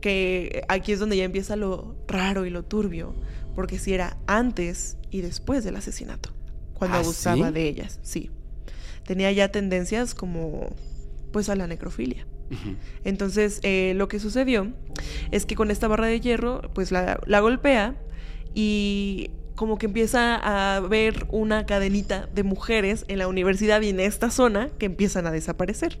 Que 0.00 0.62
aquí 0.68 0.92
es 0.92 1.00
donde 1.00 1.16
ya 1.16 1.24
empieza 1.24 1.56
lo 1.56 1.96
raro 2.06 2.46
y 2.46 2.50
lo 2.50 2.62
turbio, 2.62 3.16
porque 3.56 3.80
si 3.80 3.94
era 3.94 4.16
antes 4.28 4.96
y 5.10 5.22
después 5.22 5.64
del 5.64 5.74
asesinato, 5.74 6.30
cuando 6.74 6.98
¿Ah, 6.98 7.00
abusaba 7.00 7.48
sí? 7.48 7.52
de 7.54 7.68
ellas, 7.68 7.98
sí. 8.02 8.30
Tenía 9.04 9.32
ya 9.32 9.50
tendencias 9.50 10.14
como 10.14 10.72
pues 11.32 11.48
a 11.48 11.56
la 11.56 11.66
necrofilia. 11.66 12.26
Entonces, 13.02 13.58
eh, 13.62 13.94
lo 13.96 14.06
que 14.08 14.20
sucedió 14.20 14.72
es 15.30 15.46
que 15.46 15.54
con 15.56 15.70
esta 15.70 15.88
barra 15.88 16.06
de 16.06 16.20
hierro, 16.20 16.60
pues 16.74 16.92
la, 16.92 17.18
la 17.26 17.40
golpea 17.40 17.96
y 18.54 19.30
como 19.54 19.78
que 19.78 19.86
empieza 19.86 20.76
a 20.76 20.80
ver 20.80 21.26
una 21.30 21.66
cadenita 21.66 22.28
de 22.34 22.42
mujeres 22.42 23.04
en 23.08 23.18
la 23.18 23.28
universidad 23.28 23.80
y 23.82 23.90
en 23.90 24.00
esta 24.00 24.30
zona 24.30 24.70
que 24.78 24.86
empiezan 24.86 25.26
a 25.26 25.30
desaparecer. 25.30 26.00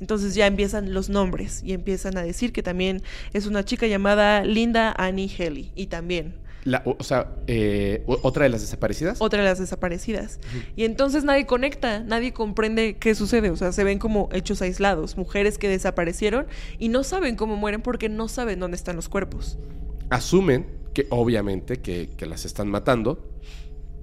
Entonces 0.00 0.34
ya 0.34 0.46
empiezan 0.46 0.92
los 0.92 1.08
nombres 1.08 1.62
y 1.64 1.72
empiezan 1.72 2.16
a 2.18 2.22
decir 2.22 2.52
que 2.52 2.62
también 2.62 3.02
es 3.32 3.46
una 3.46 3.64
chica 3.64 3.86
llamada 3.86 4.44
Linda 4.44 4.92
Annie 4.96 5.30
Haley 5.38 5.72
y 5.74 5.86
también 5.86 6.36
La- 6.64 6.82
o, 6.84 6.96
o 6.98 7.02
sea, 7.04 7.32
eh, 7.46 8.02
otra 8.06 8.42
de 8.44 8.48
las 8.50 8.60
desaparecidas. 8.62 9.18
otra 9.20 9.40
de 9.42 9.48
las 9.48 9.58
desaparecidas. 9.58 10.40
Y 10.76 10.84
entonces 10.84 11.24
nadie 11.24 11.46
conecta, 11.46 12.00
nadie 12.00 12.32
comprende 12.32 12.96
qué 12.98 13.14
sucede, 13.14 13.50
o 13.50 13.56
sea, 13.56 13.72
se 13.72 13.84
ven 13.84 13.98
como 13.98 14.28
hechos 14.32 14.60
aislados, 14.62 15.16
mujeres 15.16 15.58
que 15.58 15.68
desaparecieron 15.68 16.46
y 16.78 16.88
no 16.88 17.02
saben 17.04 17.36
cómo 17.36 17.56
mueren 17.56 17.80
porque 17.82 18.08
no 18.08 18.26
saben 18.28 18.58
dónde 18.60 18.76
están 18.76 18.96
los 18.96 19.08
cuerpos. 19.08 19.58
Asumen 20.10 20.66
que 20.94 21.06
obviamente 21.10 21.80
que, 21.80 22.10
que 22.16 22.26
las 22.26 22.44
están 22.44 22.68
matando, 22.68 23.30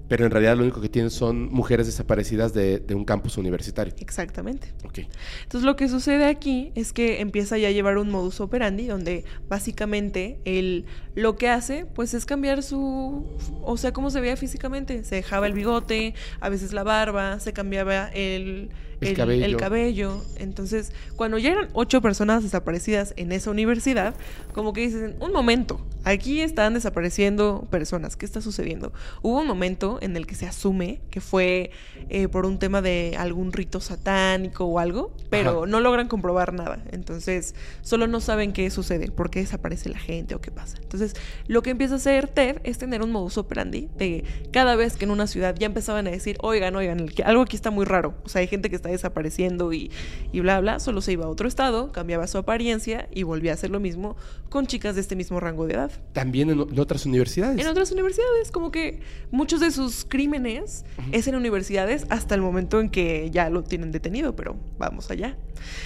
pero 0.08 0.24
en 0.24 0.30
realidad 0.30 0.56
lo 0.56 0.62
único 0.62 0.80
que 0.80 0.88
tienen 0.88 1.10
son 1.10 1.52
mujeres 1.52 1.86
desaparecidas 1.86 2.54
de, 2.54 2.78
de 2.78 2.94
un 2.94 3.04
campus 3.04 3.36
universitario. 3.36 3.94
Exactamente. 3.98 4.72
Ok. 4.84 5.00
Entonces 5.42 5.66
lo 5.66 5.76
que 5.76 5.88
sucede 5.88 6.24
aquí 6.24 6.72
es 6.74 6.94
que 6.94 7.20
empieza 7.20 7.58
ya 7.58 7.68
a 7.68 7.70
llevar 7.70 7.98
un 7.98 8.10
modus 8.10 8.40
operandi 8.40 8.86
donde 8.86 9.24
básicamente 9.48 10.40
él 10.46 10.86
lo 11.14 11.36
que 11.36 11.50
hace 11.50 11.84
pues 11.84 12.14
es 12.14 12.24
cambiar 12.24 12.62
su, 12.62 13.26
o 13.62 13.76
sea, 13.76 13.92
cómo 13.92 14.10
se 14.10 14.20
veía 14.20 14.36
físicamente. 14.36 15.04
Se 15.04 15.16
dejaba 15.16 15.46
el 15.46 15.52
bigote, 15.52 16.14
a 16.40 16.48
veces 16.48 16.72
la 16.72 16.84
barba, 16.84 17.38
se 17.38 17.52
cambiaba 17.52 18.08
el, 18.08 18.70
El 19.00 19.14
cabello. 19.14 19.44
el 19.44 19.56
cabello. 19.56 20.22
Entonces 20.36 20.92
cuando 21.16 21.38
ya 21.38 21.50
eran 21.50 21.68
ocho 21.72 22.00
personas 22.00 22.42
desaparecidas 22.42 23.12
en 23.16 23.32
esa 23.32 23.50
universidad, 23.50 24.14
como 24.52 24.72
que 24.72 24.82
dicen, 24.82 25.16
un 25.20 25.32
momento, 25.32 25.80
aquí 26.04 26.40
están 26.40 26.74
desapareciendo 26.74 27.66
personas, 27.70 28.16
¿qué 28.16 28.24
está 28.24 28.40
sucediendo? 28.40 28.92
Hubo 29.22 29.40
un 29.40 29.46
momento 29.46 29.98
en 30.00 30.16
el 30.16 30.26
que 30.26 30.34
se 30.34 30.46
asume 30.46 31.00
que 31.10 31.20
fue 31.20 31.70
eh, 32.08 32.28
por 32.28 32.46
un 32.46 32.58
tema 32.58 32.82
de 32.82 33.16
algún 33.18 33.52
rito 33.52 33.80
satánico 33.80 34.64
o 34.64 34.78
algo, 34.78 35.12
pero 35.30 35.58
Ajá. 35.58 35.66
no 35.66 35.80
logran 35.80 36.08
comprobar 36.08 36.52
nada. 36.52 36.82
Entonces, 36.92 37.54
solo 37.82 38.06
no 38.06 38.20
saben 38.20 38.52
qué 38.52 38.70
sucede, 38.70 39.10
por 39.10 39.30
qué 39.30 39.40
desaparece 39.40 39.88
la 39.88 39.98
gente 39.98 40.34
o 40.34 40.40
qué 40.40 40.50
pasa. 40.50 40.78
Entonces, 40.80 41.14
lo 41.46 41.62
que 41.62 41.70
empieza 41.70 41.94
a 41.94 41.96
hacer 41.98 42.28
Ted 42.28 42.60
es 42.64 42.78
tener 42.78 43.02
un 43.02 43.12
modus 43.12 43.38
operandi 43.38 43.88
de 43.96 44.24
cada 44.52 44.76
vez 44.76 44.96
que 44.96 45.04
en 45.04 45.10
una 45.10 45.26
ciudad 45.26 45.54
ya 45.58 45.66
empezaban 45.66 46.06
a 46.06 46.10
decir, 46.10 46.36
oigan, 46.40 46.74
oigan, 46.76 47.08
algo 47.24 47.42
aquí 47.42 47.56
está 47.56 47.70
muy 47.70 47.84
raro. 47.84 48.14
O 48.24 48.28
sea, 48.28 48.40
hay 48.40 48.46
gente 48.46 48.70
que 48.70 48.76
está 48.76 48.87
desapareciendo 48.90 49.72
y, 49.72 49.90
y 50.32 50.40
bla, 50.40 50.60
bla. 50.60 50.80
Solo 50.80 51.00
se 51.00 51.12
iba 51.12 51.26
a 51.26 51.28
otro 51.28 51.48
estado, 51.48 51.92
cambiaba 51.92 52.26
su 52.26 52.38
apariencia 52.38 53.08
y 53.12 53.22
volvía 53.22 53.52
a 53.52 53.54
hacer 53.54 53.70
lo 53.70 53.80
mismo 53.80 54.16
con 54.48 54.66
chicas 54.66 54.94
de 54.94 55.00
este 55.00 55.16
mismo 55.16 55.40
rango 55.40 55.66
de 55.66 55.74
edad. 55.74 55.90
También 56.12 56.50
en, 56.50 56.78
otras 56.78 57.06
universidades. 57.06 57.60
En 57.60 57.66
otras 57.66 57.92
universidades, 57.92 58.50
como 58.50 58.70
que 58.70 59.00
muchos 59.30 59.60
de 59.60 59.70
sus 59.70 60.04
crímenes 60.04 60.84
es 61.12 61.26
en 61.26 61.34
universidades 61.34 62.06
hasta 62.08 62.34
el 62.34 62.40
momento 62.40 62.80
en 62.80 62.90
que 62.90 63.30
ya 63.30 63.50
lo 63.50 63.62
tienen 63.62 63.92
detenido, 63.92 64.34
pero 64.36 64.56
vamos 64.78 65.10
allá. 65.10 65.36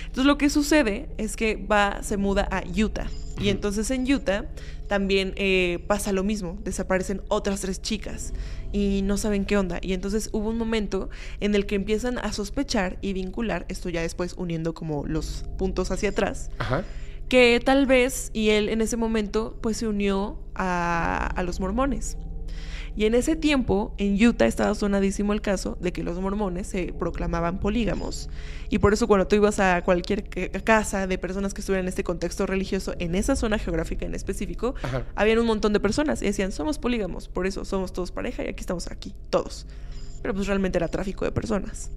Entonces 0.02 0.24
lo 0.24 0.38
que 0.38 0.50
sucede 0.50 1.08
es 1.18 1.36
que 1.36 1.56
va, 1.56 2.02
se 2.02 2.16
muda 2.16 2.48
a 2.50 2.62
Utah. 2.76 3.08
Y 3.40 3.48
entonces 3.48 3.90
en 3.90 4.10
Utah 4.10 4.46
también 4.92 5.32
eh, 5.36 5.82
pasa 5.86 6.12
lo 6.12 6.22
mismo, 6.22 6.58
desaparecen 6.64 7.22
otras 7.28 7.62
tres 7.62 7.80
chicas 7.80 8.34
y 8.72 9.00
no 9.04 9.16
saben 9.16 9.46
qué 9.46 9.56
onda. 9.56 9.78
Y 9.80 9.94
entonces 9.94 10.28
hubo 10.34 10.50
un 10.50 10.58
momento 10.58 11.08
en 11.40 11.54
el 11.54 11.64
que 11.64 11.76
empiezan 11.76 12.18
a 12.18 12.30
sospechar 12.34 12.98
y 13.00 13.14
vincular, 13.14 13.64
esto 13.70 13.88
ya 13.88 14.02
después 14.02 14.34
uniendo 14.36 14.74
como 14.74 15.06
los 15.06 15.46
puntos 15.56 15.90
hacia 15.90 16.10
atrás, 16.10 16.50
Ajá. 16.58 16.84
que 17.30 17.58
tal 17.64 17.86
vez, 17.86 18.28
y 18.34 18.50
él 18.50 18.68
en 18.68 18.82
ese 18.82 18.98
momento, 18.98 19.56
pues 19.62 19.78
se 19.78 19.88
unió 19.88 20.38
a, 20.54 21.24
a 21.24 21.42
los 21.42 21.58
mormones. 21.58 22.18
Y 22.94 23.06
en 23.06 23.14
ese 23.14 23.36
tiempo, 23.36 23.94
en 23.96 24.22
Utah 24.22 24.44
estaba 24.46 24.74
sonadísimo 24.74 25.32
el 25.32 25.40
caso 25.40 25.78
de 25.80 25.92
que 25.92 26.02
los 26.02 26.18
mormones 26.20 26.66
se 26.66 26.92
proclamaban 26.92 27.58
polígamos. 27.58 28.28
Y 28.68 28.78
por 28.80 28.92
eso 28.92 29.06
cuando 29.08 29.26
tú 29.26 29.36
ibas 29.36 29.60
a 29.60 29.82
cualquier 29.82 30.24
ca- 30.28 30.50
casa 30.62 31.06
de 31.06 31.16
personas 31.16 31.54
que 31.54 31.62
estuvieran 31.62 31.86
en 31.86 31.88
este 31.88 32.04
contexto 32.04 32.44
religioso, 32.46 32.94
en 32.98 33.14
esa 33.14 33.34
zona 33.34 33.58
geográfica 33.58 34.04
en 34.04 34.14
específico, 34.14 34.74
Ajá. 34.82 35.06
habían 35.14 35.38
un 35.38 35.46
montón 35.46 35.72
de 35.72 35.80
personas 35.80 36.20
y 36.20 36.26
decían, 36.26 36.52
somos 36.52 36.78
polígamos, 36.78 37.28
por 37.28 37.46
eso 37.46 37.64
somos 37.64 37.94
todos 37.94 38.12
pareja 38.12 38.44
y 38.44 38.48
aquí 38.48 38.60
estamos 38.60 38.90
aquí, 38.90 39.14
todos. 39.30 39.66
Pero 40.20 40.34
pues 40.34 40.46
realmente 40.46 40.76
era 40.78 40.88
tráfico 40.88 41.24
de 41.24 41.32
personas. 41.32 41.90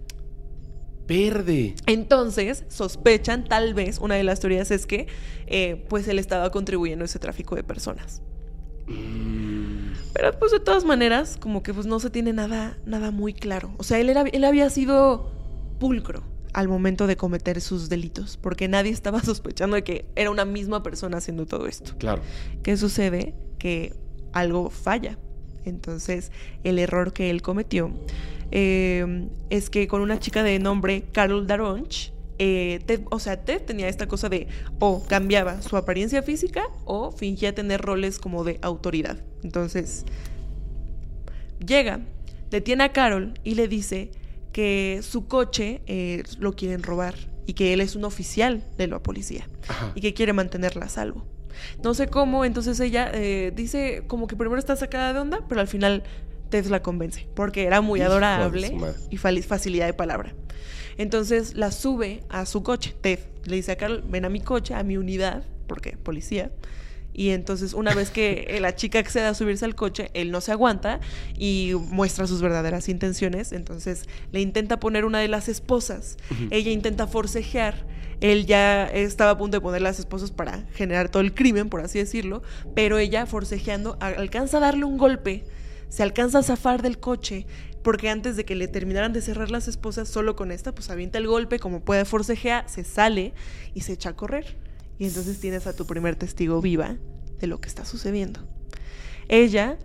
Verde. 1.07 1.75
Entonces, 1.85 2.63
sospechan, 2.67 3.43
tal 3.45 3.73
vez, 3.75 3.99
una 3.99 4.15
de 4.15 4.23
las 4.23 4.39
teorías 4.39 4.71
es 4.71 4.87
que 4.87 5.07
eh, 5.45 5.85
pues 5.87 6.07
él 6.07 6.17
estaba 6.17 6.49
contribuyendo 6.51 7.03
a 7.03 7.05
ese 7.05 7.19
tráfico 7.19 7.55
de 7.55 7.63
personas. 7.63 8.21
Pero 8.87 10.31
pues 10.39 10.51
de 10.51 10.59
todas 10.59 10.85
maneras, 10.85 11.37
como 11.39 11.61
que 11.61 11.73
pues 11.73 11.85
no 11.85 11.99
se 11.99 12.09
tiene 12.09 12.31
nada, 12.31 12.77
nada 12.85 13.11
muy 13.11 13.33
claro. 13.33 13.73
O 13.77 13.83
sea, 13.83 13.99
él, 13.99 14.09
era, 14.09 14.21
él 14.21 14.43
había 14.45 14.69
sido 14.69 15.31
pulcro 15.79 16.23
al 16.53 16.69
momento 16.69 17.05
de 17.05 17.17
cometer 17.17 17.59
sus 17.59 17.89
delitos, 17.89 18.37
porque 18.37 18.69
nadie 18.69 18.91
estaba 18.91 19.19
sospechando 19.23 19.75
de 19.75 19.83
que 19.83 20.05
era 20.15 20.31
una 20.31 20.45
misma 20.45 20.83
persona 20.83 21.17
haciendo 21.17 21.45
todo 21.45 21.67
esto. 21.67 21.95
claro. 21.97 22.21
¿Qué 22.63 22.77
sucede? 22.77 23.35
Que 23.59 23.93
algo 24.31 24.69
falla. 24.69 25.17
Entonces, 25.65 26.31
el 26.63 26.79
error 26.79 27.11
que 27.11 27.29
él 27.29 27.41
cometió 27.41 27.91
eh, 28.51 29.27
es 29.49 29.69
que 29.69 29.87
con 29.87 30.01
una 30.01 30.19
chica 30.19 30.43
de 30.43 30.59
nombre 30.59 31.03
Carol 31.11 31.45
Daronch, 31.47 32.13
eh, 32.39 32.79
Ted- 32.85 33.05
o 33.11 33.19
sea, 33.19 33.43
Ted 33.45 33.61
tenía 33.61 33.87
esta 33.87 34.07
cosa 34.07 34.29
de 34.29 34.47
o 34.79 35.03
cambiaba 35.05 35.61
su 35.61 35.77
apariencia 35.77 36.21
física 36.23 36.63
o 36.85 37.11
fingía 37.11 37.55
tener 37.55 37.81
roles 37.81 38.19
como 38.19 38.43
de 38.43 38.59
autoridad. 38.61 39.17
Entonces, 39.43 40.05
llega, 41.65 41.99
detiene 42.49 42.83
a 42.83 42.91
Carol 42.93 43.33
y 43.43 43.55
le 43.55 43.67
dice 43.67 44.11
que 44.51 44.99
su 45.03 45.27
coche 45.27 45.81
eh, 45.87 46.23
lo 46.39 46.53
quieren 46.55 46.83
robar 46.83 47.15
y 47.45 47.53
que 47.53 47.73
él 47.73 47.81
es 47.81 47.95
un 47.95 48.05
oficial 48.05 48.63
de 48.77 48.87
la 48.87 48.99
policía 48.99 49.47
Ajá. 49.67 49.91
y 49.95 50.01
que 50.01 50.13
quiere 50.13 50.33
mantenerla 50.33 50.85
a 50.85 50.89
salvo. 50.89 51.25
No 51.83 51.93
sé 51.93 52.07
cómo, 52.07 52.43
entonces 52.43 52.79
ella 52.81 53.09
eh, 53.13 53.53
dice 53.55 54.03
como 54.07 54.27
que 54.27 54.35
primero 54.35 54.59
está 54.59 54.75
sacada 54.75 55.13
de 55.13 55.19
onda, 55.19 55.39
pero 55.47 55.61
al 55.61 55.67
final 55.67 56.03
Ted 56.49 56.65
la 56.67 56.81
convence, 56.81 57.27
porque 57.35 57.63
era 57.63 57.81
muy 57.81 58.01
adorable 58.01 58.77
y 59.09 59.17
facilidad 59.17 59.85
de 59.85 59.93
palabra. 59.93 60.33
Entonces 60.97 61.55
la 61.55 61.71
sube 61.71 62.23
a 62.29 62.45
su 62.45 62.63
coche. 62.63 62.95
Ted 63.01 63.19
le 63.45 63.57
dice 63.57 63.73
a 63.73 63.75
Carl, 63.75 64.03
ven 64.07 64.25
a 64.25 64.29
mi 64.29 64.39
coche, 64.39 64.73
a 64.73 64.83
mi 64.83 64.97
unidad, 64.97 65.43
porque 65.67 65.97
policía. 65.97 66.51
Y 67.13 67.29
entonces 67.29 67.73
una 67.73 67.93
vez 67.93 68.11
que 68.11 68.57
la 68.61 68.75
chica 68.75 68.99
accede 68.99 69.25
a 69.25 69.33
subirse 69.33 69.65
al 69.65 69.75
coche, 69.75 70.09
él 70.13 70.31
no 70.31 70.41
se 70.41 70.51
aguanta 70.51 70.99
y 71.37 71.71
muestra 71.75 72.27
sus 72.27 72.41
verdaderas 72.41 72.89
intenciones. 72.89 73.51
Entonces 73.51 74.07
le 74.31 74.41
intenta 74.41 74.79
poner 74.79 75.05
una 75.05 75.19
de 75.19 75.27
las 75.27 75.47
esposas. 75.49 76.17
Ella 76.51 76.71
intenta 76.71 77.07
forcejear. 77.07 77.85
Él 78.21 78.45
ya 78.45 78.85
estaba 78.87 79.31
a 79.31 79.37
punto 79.37 79.57
de 79.57 79.61
poner 79.61 79.81
las 79.81 79.99
esposas 79.99 80.31
para 80.31 80.63
generar 80.73 81.09
todo 81.09 81.21
el 81.21 81.33
crimen, 81.33 81.69
por 81.69 81.81
así 81.81 81.99
decirlo. 81.99 82.43
Pero 82.73 82.97
ella, 82.97 83.25
forcejeando, 83.25 83.97
alcanza 83.99 84.57
a 84.57 84.61
darle 84.61 84.85
un 84.85 84.97
golpe. 84.97 85.45
Se 85.89 86.03
alcanza 86.03 86.39
a 86.39 86.43
zafar 86.43 86.81
del 86.81 86.99
coche 86.99 87.45
porque 87.83 88.09
antes 88.09 88.35
de 88.35 88.45
que 88.45 88.55
le 88.55 88.67
terminaran 88.67 89.13
de 89.13 89.21
cerrar 89.21 89.51
las 89.51 89.67
esposas, 89.67 90.09
solo 90.09 90.35
con 90.35 90.51
esta, 90.51 90.73
pues 90.73 90.89
avienta 90.89 91.19
el 91.19 91.27
golpe, 91.27 91.59
como 91.59 91.81
puede 91.81 92.03
forcejear, 92.03 92.67
se 92.67 92.83
sale 92.83 93.33
y 93.75 93.81
se 93.81 93.93
echa 93.93 94.09
a 94.09 94.15
correr. 94.15 94.57
Y 94.97 95.05
entonces 95.05 95.39
tienes 95.39 95.67
a 95.67 95.75
tu 95.75 95.85
primer 95.85 96.15
testigo 96.15 96.61
viva 96.61 96.97
de 97.39 97.47
lo 97.47 97.61
que 97.61 97.69
está 97.69 97.85
sucediendo. 97.85 98.39
Ella 99.27 99.77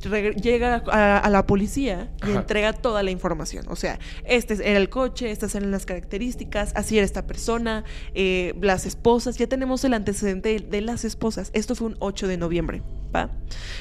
llega 0.00 0.76
a, 0.86 1.28
la 1.30 1.46
policía 1.46 2.10
y 2.26 2.30
entrega 2.30 2.72
toda 2.72 3.02
la 3.02 3.10
información. 3.10 3.64
O 3.68 3.76
sea, 3.76 3.98
este 4.24 4.54
era 4.54 4.78
el 4.78 4.88
coche, 4.88 5.30
estas 5.30 5.54
eran 5.54 5.70
las 5.70 5.86
características, 5.86 6.72
así 6.74 6.96
era 6.96 7.04
esta 7.04 7.26
persona, 7.26 7.84
eh, 8.14 8.54
las 8.60 8.86
esposas. 8.86 9.36
Ya 9.36 9.46
tenemos 9.46 9.84
el 9.84 9.94
antecedente 9.94 10.60
de 10.60 10.80
las 10.80 11.04
esposas. 11.04 11.50
Esto 11.54 11.74
fue 11.74 11.88
un 11.88 11.96
8 11.98 12.28
de 12.28 12.36
noviembre. 12.36 12.82
¿va? 13.14 13.30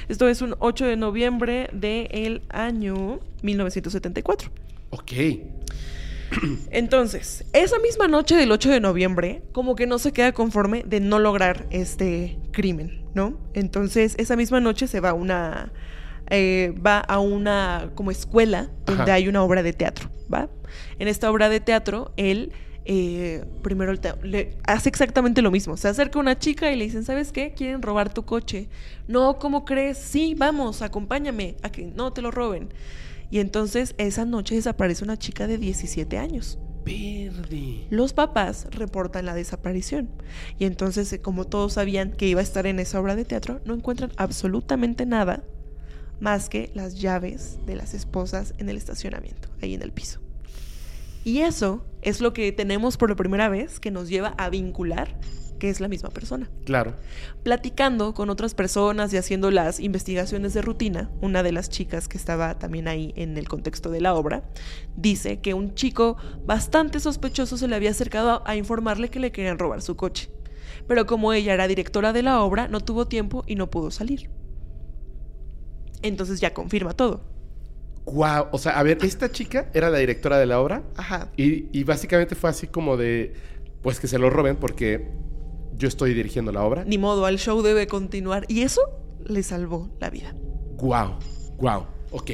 Esto 0.07 0.27
es 0.27 0.41
un 0.41 0.55
8 0.59 0.85
de 0.85 0.97
noviembre 0.97 1.69
del 1.73 2.43
año 2.49 3.19
1974. 3.41 4.51
Ok. 4.91 5.11
Entonces, 6.71 7.45
esa 7.53 7.79
misma 7.79 8.07
noche 8.07 8.35
del 8.35 8.51
8 8.51 8.69
de 8.69 8.79
noviembre, 8.79 9.43
como 9.51 9.75
que 9.75 9.87
no 9.87 9.99
se 9.99 10.11
queda 10.11 10.31
conforme 10.31 10.83
de 10.83 10.99
no 10.99 11.19
lograr 11.19 11.67
este 11.69 12.37
crimen, 12.51 13.03
¿no? 13.13 13.37
Entonces, 13.53 14.15
esa 14.17 14.35
misma 14.35 14.59
noche 14.59 14.87
se 14.87 14.99
va 14.99 15.09
a 15.09 15.13
una. 15.13 15.71
Eh, 16.29 16.73
va 16.85 16.99
a 16.99 17.19
una 17.19 17.91
como 17.93 18.11
escuela 18.11 18.69
donde 18.85 19.11
hay 19.11 19.27
una 19.27 19.43
obra 19.43 19.61
de 19.61 19.73
teatro, 19.73 20.09
¿va? 20.33 20.49
En 20.97 21.07
esta 21.07 21.29
obra 21.29 21.49
de 21.49 21.59
teatro, 21.59 22.13
él 22.17 22.51
eh, 22.87 23.43
primero 23.63 23.93
le 24.23 24.57
hace 24.63 24.89
exactamente 24.89 25.41
lo 25.41 25.51
mismo. 25.51 25.75
Se 25.75 25.87
acerca 25.87 26.19
una 26.19 26.37
chica 26.37 26.71
y 26.71 26.75
le 26.75 26.85
dicen, 26.85 27.03
¿sabes 27.03 27.31
qué? 27.31 27.53
Quieren 27.53 27.81
robar 27.81 28.13
tu 28.13 28.25
coche. 28.25 28.69
No, 29.07 29.39
¿cómo 29.39 29.65
crees? 29.65 29.97
Sí, 29.97 30.35
vamos, 30.35 30.81
acompáñame 30.81 31.57
a 31.63 31.71
que 31.71 31.85
no 31.85 32.13
te 32.13 32.21
lo 32.21 32.31
roben. 32.31 32.69
Y 33.31 33.39
entonces 33.39 33.95
esa 33.97 34.25
noche 34.25 34.55
desaparece 34.55 35.03
una 35.03 35.17
chica 35.17 35.47
de 35.47 35.57
17 35.57 36.17
años. 36.17 36.59
Perde. 36.83 37.87
Los 37.89 38.13
papás 38.13 38.67
reportan 38.69 39.25
la 39.25 39.33
desaparición. 39.33 40.09
Y 40.59 40.65
entonces, 40.65 41.11
eh, 41.11 41.19
como 41.19 41.45
todos 41.45 41.73
sabían 41.73 42.11
que 42.11 42.27
iba 42.27 42.41
a 42.41 42.43
estar 42.43 42.67
en 42.67 42.79
esa 42.79 42.99
obra 42.99 43.15
de 43.15 43.25
teatro, 43.25 43.59
no 43.65 43.73
encuentran 43.73 44.11
absolutamente 44.17 45.07
nada 45.07 45.43
más 46.19 46.49
que 46.49 46.71
las 46.73 46.99
llaves 46.99 47.57
de 47.65 47.75
las 47.75 47.93
esposas 47.93 48.53
en 48.57 48.69
el 48.69 48.77
estacionamiento, 48.77 49.49
ahí 49.61 49.73
en 49.73 49.81
el 49.81 49.91
piso. 49.91 50.19
Y 51.23 51.39
eso 51.39 51.83
es 52.01 52.21
lo 52.21 52.33
que 52.33 52.51
tenemos 52.51 52.97
por 52.97 53.09
la 53.09 53.15
primera 53.15 53.49
vez 53.49 53.79
que 53.79 53.91
nos 53.91 54.09
lleva 54.09 54.35
a 54.37 54.49
vincular 54.49 55.17
que 55.59 55.69
es 55.69 55.79
la 55.79 55.87
misma 55.87 56.09
persona. 56.09 56.49
Claro. 56.65 56.95
Platicando 57.43 58.13
con 58.13 58.29
otras 58.29 58.53
personas 58.53 59.13
y 59.13 59.17
haciendo 59.17 59.51
las 59.51 59.79
investigaciones 59.79 60.53
de 60.53 60.61
rutina, 60.61 61.09
una 61.21 61.43
de 61.43 61.51
las 61.51 61.69
chicas 61.69 62.07
que 62.07 62.17
estaba 62.17 62.59
también 62.59 62.87
ahí 62.87 63.13
en 63.15 63.37
el 63.37 63.47
contexto 63.47 63.89
de 63.89 64.01
la 64.01 64.13
obra, 64.13 64.43
dice 64.95 65.39
que 65.39 65.53
un 65.53 65.73
chico 65.73 66.17
bastante 66.45 66.99
sospechoso 66.99 67.57
se 67.57 67.67
le 67.67 67.75
había 67.75 67.91
acercado 67.91 68.43
a, 68.45 68.55
informarle 68.55 69.09
que 69.09 69.19
le 69.19 69.31
querían 69.31 69.59
robar 69.59 69.81
su 69.81 69.95
coche. 69.95 70.29
Pero 70.87 71.05
como 71.05 71.33
ella 71.33 71.53
era 71.53 71.67
directora 71.67 72.13
de 72.13 72.23
la 72.23 72.41
obra, 72.41 72.67
no 72.67 72.79
tuvo 72.79 73.07
tiempo 73.07 73.43
y 73.47 73.55
no 73.55 73.69
pudo 73.69 73.91
salir. 73.91 74.29
Entonces 76.07 76.39
ya 76.39 76.53
confirma 76.53 76.93
todo. 76.93 77.21
Wow, 78.05 78.47
o 78.51 78.57
sea, 78.59 78.77
a 78.77 78.83
ver, 78.83 78.99
esta 79.01 79.31
chica 79.31 79.69
era 79.73 79.89
la 79.89 79.97
directora 79.97 80.37
de 80.37 80.45
la 80.45 80.61
obra. 80.61 80.83
Ajá. 80.95 81.31
Y, 81.35 81.77
y 81.77 81.83
básicamente 81.83 82.35
fue 82.35 82.51
así 82.51 82.67
como 82.67 82.97
de, 82.97 83.33
pues 83.81 83.99
que 83.99 84.07
se 84.07 84.19
lo 84.19 84.29
roben 84.29 84.57
porque 84.57 85.09
yo 85.75 85.87
estoy 85.87 86.13
dirigiendo 86.13 86.51
la 86.51 86.63
obra. 86.63 86.85
Ni 86.85 86.97
modo, 86.97 87.27
el 87.27 87.39
show 87.39 87.61
debe 87.63 87.87
continuar. 87.87 88.45
Y 88.47 88.61
eso 88.61 88.81
le 89.25 89.41
salvó 89.41 89.89
la 89.99 90.09
vida. 90.09 90.35
Guau, 90.77 91.17
guau, 91.57 91.87
ok. 92.11 92.31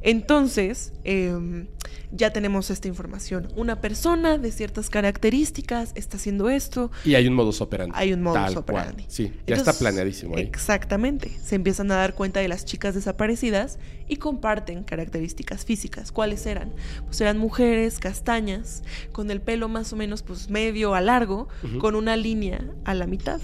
Entonces, 0.00 0.92
em, 1.04 1.66
ya 2.12 2.32
tenemos 2.32 2.70
esta 2.70 2.88
información. 2.88 3.48
Una 3.56 3.80
persona 3.80 4.38
de 4.38 4.52
ciertas 4.52 4.90
características 4.90 5.92
está 5.94 6.16
haciendo 6.16 6.48
esto. 6.48 6.90
Y 7.04 7.14
hay 7.14 7.26
un 7.26 7.34
modus 7.34 7.60
operandi. 7.60 7.94
Hay 7.96 8.12
un 8.12 8.22
modus 8.22 8.56
operandi. 8.56 9.04
Sí, 9.08 9.32
ya 9.46 9.56
está 9.56 9.72
planeadísimo 9.72 10.36
ahí. 10.36 10.42
Exactamente. 10.42 11.30
Se 11.42 11.56
empiezan 11.56 11.90
a 11.90 11.96
dar 11.96 12.14
cuenta 12.14 12.40
de 12.40 12.48
las 12.48 12.64
chicas 12.64 12.94
desaparecidas 12.94 13.78
y 14.06 14.16
comparten 14.16 14.84
características 14.84 15.64
físicas. 15.64 16.12
¿Cuáles 16.12 16.46
eran? 16.46 16.72
Pues 17.04 17.20
eran 17.20 17.38
mujeres 17.38 17.98
castañas, 17.98 18.82
con 19.12 19.30
el 19.30 19.40
pelo 19.40 19.68
más 19.68 19.92
o 19.92 19.96
menos 19.96 20.22
pues 20.22 20.48
medio 20.48 20.94
a 20.94 21.00
largo, 21.00 21.48
con 21.80 21.94
una 21.94 22.16
línea 22.16 22.64
a 22.84 22.94
la 22.94 23.06
mitad 23.06 23.40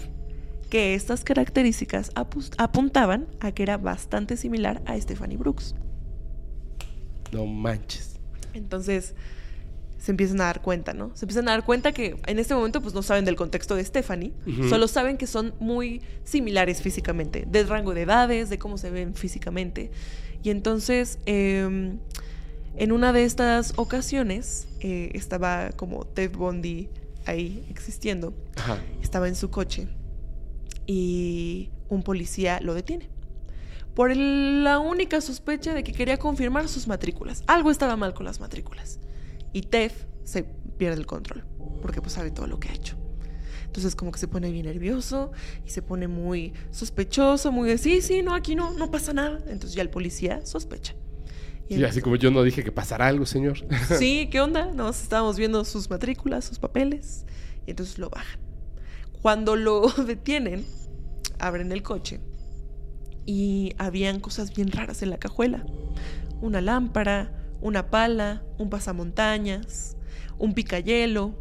que 0.71 0.95
estas 0.95 1.23
características 1.23 2.11
apuntaban 2.57 3.29
a 3.39 3.53
que 3.53 3.63
era 3.63 3.77
bastante 3.77 4.37
similar 4.37 4.83
a 4.87 4.99
Stephanie 5.01 5.37
Brooks. 5.37 5.75
No 7.35 7.47
manches. 7.47 8.17
Entonces 8.55 9.15
se 9.99 10.11
empiezan 10.11 10.41
a 10.43 10.45
dar 10.45 10.61
cuenta, 10.61 10.93
¿no? 10.93 11.13
Se 11.15 11.25
empiezan 11.25 11.49
a 11.49 11.53
dar 11.53 11.65
cuenta 11.65 11.93
que 11.93 12.17
en 12.27 12.39
este 12.39 12.55
momento 12.55 12.83
pues 12.83 12.93
no 12.93 13.03
saben 13.03 13.25
del 13.25 13.37
contexto 13.37 13.75
de 13.75 13.83
Stephanie, 13.85 14.33
solo 14.69 14.87
saben 14.87 15.17
que 15.17 15.27
son 15.27 15.55
muy 15.61 16.03
similares 16.25 16.83
físicamente, 16.83 17.47
del 17.49 17.69
rango 17.69 17.95
de 17.95 18.03
edades, 18.03 18.51
de 18.51 18.59
cómo 18.59 18.77
se 18.77 18.91
ven 18.91 19.15
físicamente. 19.15 19.91
Y 20.43 20.51
entonces, 20.51 21.19
em, 21.25 21.99
en 22.77 22.93
una 22.93 23.15
de 23.15 23.25
estas 23.25 23.73
ocasiones, 23.77 24.69
eh, 24.81 25.11
estaba 25.15 25.71
como 25.71 26.05
Ted 26.05 26.33
Bundy 26.33 26.91
ahí 27.25 27.65
existiendo, 27.71 28.35
estaba 29.03 29.27
en 29.27 29.37
su 29.37 29.49
coche 29.49 29.89
y 30.87 31.71
un 31.89 32.03
policía 32.03 32.61
lo 32.61 32.75
detiene 32.75 33.14
por 33.95 34.15
la 34.17 34.79
única 34.79 35.21
sospecha 35.21 35.73
de 35.73 35.85
que 35.85 35.93
quería 35.93 36.19
confirmar 36.19 36.69
sus 36.69 36.87
matrículas. 36.89 37.45
Algo 37.47 37.71
estaba 37.71 37.97
mal 37.97 38.13
con 38.15 38.27
las 38.27 38.41
matrículas. 38.41 38.99
Y 39.53 39.63
Tef 39.63 40.07
se 40.25 40.43
pierde 40.43 40.99
el 40.99 41.07
control, 41.07 41.45
porque 41.81 42.01
pues 42.01 42.15
sabe 42.15 42.31
todo 42.31 42.47
lo 42.47 42.59
que 42.59 42.69
ha 42.69 42.73
hecho. 42.73 42.97
Entonces 43.67 43.95
como 43.97 44.13
que 44.13 44.19
se 44.19 44.29
pone 44.29 44.51
bien 44.51 44.67
nervioso 44.67 45.33
y 45.65 45.71
se 45.71 45.83
pone 45.83 46.09
muy 46.09 46.53
sospechoso, 46.71 47.51
muy 47.53 47.69
de, 47.69 47.79
sí, 47.79 48.01
sí, 48.03 48.23
no, 48.23 48.35
aquí 48.35 48.55
no, 48.55 48.73
no 48.73 48.91
pasa 48.91 49.13
nada. 49.13 49.39
Entonces 49.47 49.75
ya 49.75 49.83
el 49.83 49.91
policía 49.91 50.45
sospecha. 50.45 50.95
Y, 51.69 51.83
así 51.85 52.01
como 52.03 52.17
yo 52.17 52.31
no 52.31 52.43
dije 52.43 52.63
que 52.63 52.73
pasara 52.73 53.07
algo, 53.07 53.27
señor. 53.27 53.59
Sí, 53.99 54.29
¿qué 54.33 54.41
onda? 54.41 54.67
Nos 54.67 55.03
estábamos 55.03 55.39
viendo 55.39 55.65
sus 55.65 55.89
matrículas, 55.89 56.45
sus 56.45 56.59
papeles, 56.59 57.25
y 57.67 57.71
entonces 57.71 57.99
lo 57.99 58.11
bajan. 58.11 58.39
Cuando 59.23 59.57
lo 59.57 59.89
detienen, 60.07 60.67
abren 61.39 61.73
el 61.73 61.83
coche 61.83 62.21
y 63.27 63.75
habían 63.79 64.21
cosas 64.21 64.55
bien 64.55 64.71
raras 64.71 65.03
en 65.03 65.11
la 65.11 65.19
cajuela. 65.19 65.65
Una 66.41 66.61
lámpara, 66.61 67.33
una 67.61 67.91
pala, 67.91 68.43
un 68.59 68.71
pasamontañas, 68.71 69.97
un 70.39 70.55
picayelo 70.55 71.35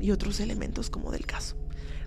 y 0.00 0.10
otros 0.10 0.40
elementos 0.40 0.90
como 0.90 1.10
del 1.10 1.26
caso. 1.26 1.56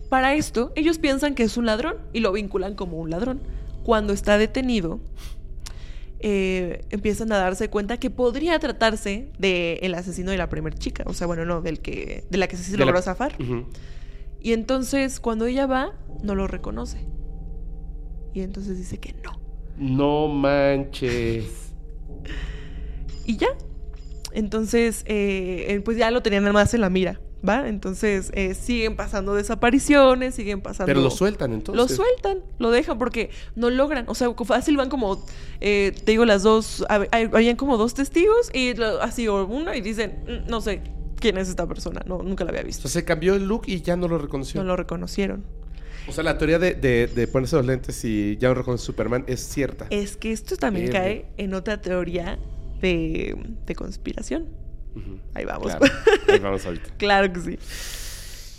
Para 0.10 0.34
esto, 0.34 0.72
ellos 0.76 0.98
piensan 0.98 1.36
que 1.36 1.44
es 1.44 1.56
un 1.58 1.68
ladrón 1.68 1.98
y 2.14 2.20
lo 2.20 2.32
vinculan 2.32 2.76
como 2.76 2.98
un 2.98 3.12
ladrón. 3.12 3.42
Cuando 3.84 4.12
está 4.12 4.38
detenido, 4.38 5.00
eh, 6.20 6.84
empiezan 6.90 7.32
a 7.32 7.38
darse 7.38 7.70
cuenta 7.70 7.98
que 7.98 8.10
podría 8.10 8.58
tratarse 8.60 9.32
del 9.38 9.94
asesino 9.94 10.32
de 10.32 10.38
la 10.38 10.50
primera 10.50 10.76
chica. 10.76 11.04
O 11.06 11.14
sea, 11.14 11.28
bueno, 11.28 11.46
no, 11.46 11.62
del 11.62 11.80
que, 11.80 12.26
de 12.30 12.38
la 12.38 12.48
que 12.48 12.58
se 12.58 12.76
logró 12.78 13.02
zafar. 13.02 13.36
Y 14.42 14.54
entonces, 14.54 15.20
cuando 15.20 15.46
ella 15.46 15.68
va, 15.68 15.94
no 16.24 16.34
lo 16.34 16.48
reconoce. 16.48 17.06
Y 18.34 18.42
entonces 18.42 18.78
dice 18.78 18.98
que 19.00 19.14
no. 19.24 19.40
No 19.78 20.28
manches. 20.28 21.72
y 23.26 23.38
ya. 23.38 23.48
Entonces, 24.32 25.04
eh, 25.08 25.66
eh, 25.70 25.82
pues 25.84 25.98
ya 25.98 26.12
lo 26.12 26.22
tenían 26.22 26.44
más 26.52 26.74
en 26.74 26.82
la 26.82 26.90
mira, 26.90 27.20
¿va? 27.48 27.68
Entonces, 27.68 28.32
eh, 28.36 28.54
siguen 28.54 28.96
pasando 28.96 29.34
desapariciones, 29.34 30.36
siguen 30.36 30.62
pasando... 30.62 30.86
Pero 30.86 31.02
lo 31.02 31.10
sueltan 31.10 31.54
entonces. 31.54 31.82
Lo 31.82 31.88
sueltan, 31.88 32.44
lo 32.60 32.70
dejan 32.70 33.00
porque 33.00 33.32
no 33.56 33.70
logran. 33.70 34.06
O 34.08 34.16
sea, 34.16 34.32
fácil 34.46 34.78
van 34.78 34.90
como, 34.90 35.26
te 35.60 35.94
digo, 36.06 36.26
las 36.26 36.44
dos, 36.44 36.86
habían 36.90 37.56
como 37.56 37.78
dos 37.78 37.96
testigos 37.96 38.52
y 38.54 38.80
así, 39.02 39.28
o 39.28 39.46
uno 39.48 39.74
y 39.74 39.82
dicen, 39.82 40.24
mm, 40.28 40.50
no 40.50 40.62
sé 40.62 40.84
quién 41.20 41.38
es 41.38 41.50
esta 41.50 41.68
persona, 41.68 42.02
no, 42.06 42.22
nunca 42.24 42.44
la 42.44 42.52
había 42.52 42.64
visto. 42.64 42.88
O 42.88 42.92
sea, 42.92 43.02
se 43.02 43.06
cambió 43.06 43.36
el 43.36 43.48
look 43.48 43.64
y 43.66 43.82
ya 43.82 43.96
no 43.96 44.08
lo 44.08 44.18
reconoció. 44.18 44.62
No 44.62 44.68
lo 44.68 44.76
reconocieron. 44.76 45.44
O 46.08 46.12
sea, 46.12 46.24
la 46.24 46.38
teoría 46.38 46.60
de, 46.60 47.30
ponerse 47.32 47.56
los 47.56 47.66
lentes 47.66 48.04
y 48.04 48.38
ya 48.38 48.50
no 48.50 48.56
reconoce 48.56 48.86
Superman 48.86 49.24
es 49.28 49.41
cierta. 49.41 49.88
Es 49.89 50.18
que 50.18 50.32
esto 50.32 50.56
también 50.58 50.91
cae 50.91 51.26
en 51.38 51.54
otra 51.54 51.82
teoría 51.82 52.39
de, 52.82 53.36
conspiración. 53.76 54.47
Ahí 55.34 55.45
vamos. 55.45 55.76
Claro, 55.76 55.86
ahí 56.28 56.39
vamos 56.41 56.66
ahorita. 56.66 56.89
Claro 56.97 57.32
que 57.32 57.39
sí. 57.39 57.60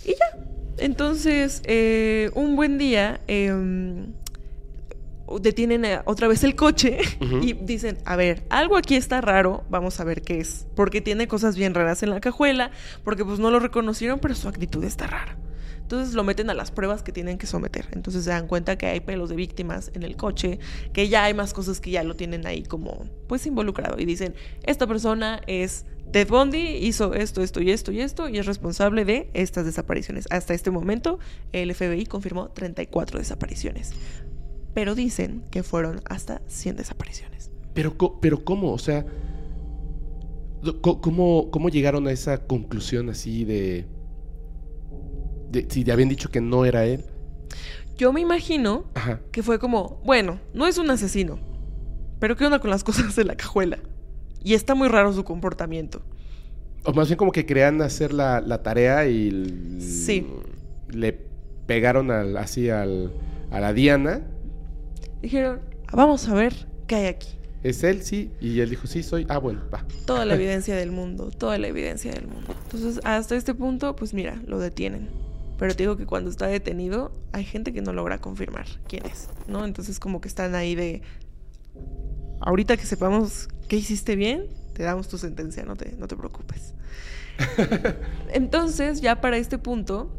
Y 0.05 0.13
ya. 0.13 0.39
Entonces, 0.79 1.61
eh, 1.65 2.31
un 2.35 2.57
buen 2.57 2.79
día 2.79 3.21
em, 3.27 4.15
detienen 5.41 5.85
eh, 5.85 6.01
otra 6.07 6.27
vez 6.27 6.43
el 6.43 6.57
coche 6.57 6.99
y 7.21 7.53
dicen, 7.53 7.99
a 8.05 8.17
ver, 8.17 8.45
algo 8.49 8.77
aquí 8.77 8.97
está 8.97 9.21
raro, 9.21 9.65
vamos 9.69 10.01
a 10.01 10.05
ver 10.05 10.23
qué 10.23 10.41
es. 10.41 10.67
Porque 10.75 11.01
tiene 11.01 11.29
cosas 11.29 11.57
bien 11.57 11.75
raras 11.75 12.03
en 12.03 12.11
la 12.11 12.21
cajuela, 12.21 12.71
porque 13.05 13.25
pues 13.25 13.39
no 13.39 13.51
lo 13.51 13.61
reconocieron, 13.61 14.21
pero 14.21 14.35
su 14.35 14.49
actitud 14.49 14.83
está 14.85 15.07
rara. 15.07 15.37
Entonces 15.91 16.15
lo 16.15 16.23
meten 16.23 16.49
a 16.51 16.55
las 16.55 16.71
pruebas 16.71 17.03
que 17.03 17.11
tienen 17.11 17.37
que 17.37 17.49
someter. 17.49 17.89
Entonces 17.91 18.23
se 18.23 18.31
dan 18.31 18.47
cuenta 18.47 18.79
que 18.79 18.87
hay 18.87 19.01
pelos 19.01 19.29
de 19.29 19.35
víctimas 19.35 19.91
en 19.93 20.05
el 20.05 20.17
coche, 20.17 20.61
que 20.93 21.09
ya 21.09 21.25
hay 21.25 21.35
más 21.35 21.53
cosas 21.53 21.81
que 21.81 21.91
ya 21.91 22.05
lo 22.05 22.15
tienen 22.15 22.47
ahí 22.47 22.63
como 22.63 23.07
pues 23.27 23.45
involucrado. 23.45 23.99
Y 23.99 24.05
dicen, 24.05 24.37
esta 24.63 24.87
persona 24.87 25.41
es 25.49 25.87
Ted 26.13 26.29
Bundy, 26.29 26.77
hizo 26.77 27.13
esto, 27.15 27.43
esto 27.43 27.61
y 27.61 27.73
esto 27.73 27.91
y 27.91 28.03
esto, 28.03 28.29
y 28.29 28.39
es 28.39 28.47
responsable 28.47 29.05
de 29.05 29.31
estas 29.35 29.65
desapariciones. 29.65 30.29
Hasta 30.31 30.55
este 30.55 30.71
momento 30.71 31.19
el 31.51 31.75
FBI 31.75 32.07
confirmó 32.07 32.51
34 32.51 33.19
desapariciones. 33.19 33.93
Pero 34.73 34.95
dicen 34.95 35.43
que 35.51 35.65
fueron 35.65 36.03
hasta 36.05 36.41
100 36.47 36.77
desapariciones. 36.77 37.51
Pero, 37.75 37.97
pero 38.21 38.45
¿cómo? 38.45 38.73
O 38.73 38.79
sea, 38.79 39.05
¿cómo, 40.83 41.51
¿cómo 41.51 41.69
llegaron 41.69 42.07
a 42.07 42.13
esa 42.13 42.47
conclusión 42.47 43.09
así 43.09 43.45
de, 43.45 43.87
de... 45.51 45.67
Si 45.69 45.85
te 45.85 45.93
habían 45.93 46.09
dicho 46.09 46.31
que 46.31 46.41
no 46.41 46.65
era 46.65 46.85
él. 46.85 47.05
Yo 47.97 48.13
me 48.13 48.21
imagino 48.21 48.85
Ajá. 48.95 49.21
que 49.31 49.43
fue 49.43 49.59
como, 49.59 50.01
bueno, 50.05 50.41
no 50.55 50.67
es 50.67 50.79
un 50.79 50.91
asesino, 50.91 51.39
pero 52.19 52.35
¿qué 52.37 52.45
onda 52.47 52.59
con 52.59 52.71
las 52.71 52.83
cosas 52.85 53.15
de 53.17 53.25
la 53.25 53.35
cajuela? 53.37 53.79
Y 54.43 54.55
está 54.55 54.75
muy 54.75 54.89
raro 54.89 55.13
su 55.13 55.25
comportamiento. 55.25 56.03
O 56.85 56.95
más 56.95 57.09
bien 57.09 57.19
como 57.19 57.31
que 57.31 57.45
querían 57.45 57.83
hacer 57.83 58.15
la, 58.15 58.41
la 58.41 58.63
tarea 58.63 59.07
y 59.07 59.79
Sí. 59.81 60.27
le 60.89 61.13
pegaron 61.67 62.11
al, 62.11 62.37
así 62.39 62.71
al, 62.71 63.13
a 63.51 63.61
la 63.61 63.75
Diana. 63.75 64.23
Dijeron, 65.21 65.61
vamos 65.93 66.27
a 66.29 66.35
ver 66.35 66.55
qué 66.87 66.95
hay 66.95 67.07
aquí. 67.07 67.29
¿Es 67.63 67.85
él? 67.85 68.03
Sí. 68.03 68.31
Y 68.41 68.61
él 68.61 68.71
dijo, 68.71 68.87
sí, 68.87 69.03
soy. 69.03 69.27
Ah, 69.29 69.37
bueno, 69.37 69.61
va. 69.73 69.85
Toda 70.07 70.25
la 70.25 70.35
evidencia 70.37 70.75
del 70.75 70.91
mundo, 70.91 71.31
toda 71.31 71.59
la 71.59 71.69
evidencia 71.69 72.13
del 72.13 72.27
mundo. 72.27 72.55
Entonces, 72.65 72.99
hasta 73.05 73.37
este 73.37 73.53
punto, 73.53 73.95
pues 73.95 74.15
mira, 74.15 74.41
lo 74.47 74.59
detienen. 74.59 75.11
Pero 75.61 75.77
te 75.77 75.83
digo 75.83 75.99
que 75.99 76.07
cuando 76.07 76.31
está 76.31 76.47
detenido, 76.47 77.13
hay 77.33 77.45
gente 77.45 77.75
que 77.75 77.83
no 77.83 77.93
logra 77.93 78.19
confirmar 78.19 78.65
quién 78.89 79.05
es, 79.05 79.29
¿no? 79.47 79.67
Entonces, 79.67 80.01
como 80.01 80.23
que 80.23 80.27
están 80.27 80.55
ahí 80.55 80.75
de. 80.75 81.03
Ahorita 82.41 82.79
que 82.79 82.87
sepamos 82.87 83.51
qué 83.69 83.77
hiciste 83.77 84.17
bien, 84.17 84.47
te 84.73 84.85
damos 84.85 85.09
tu 85.09 85.19
sentencia, 85.19 85.63
no 85.65 85.77
te, 85.77 85.93
no 85.99 86.09
te 86.09 86.17
preocupes. 86.17 86.73
Entonces, 88.33 89.03
ya 89.03 89.21
para 89.21 89.37
este 89.37 89.59
punto, 89.59 90.11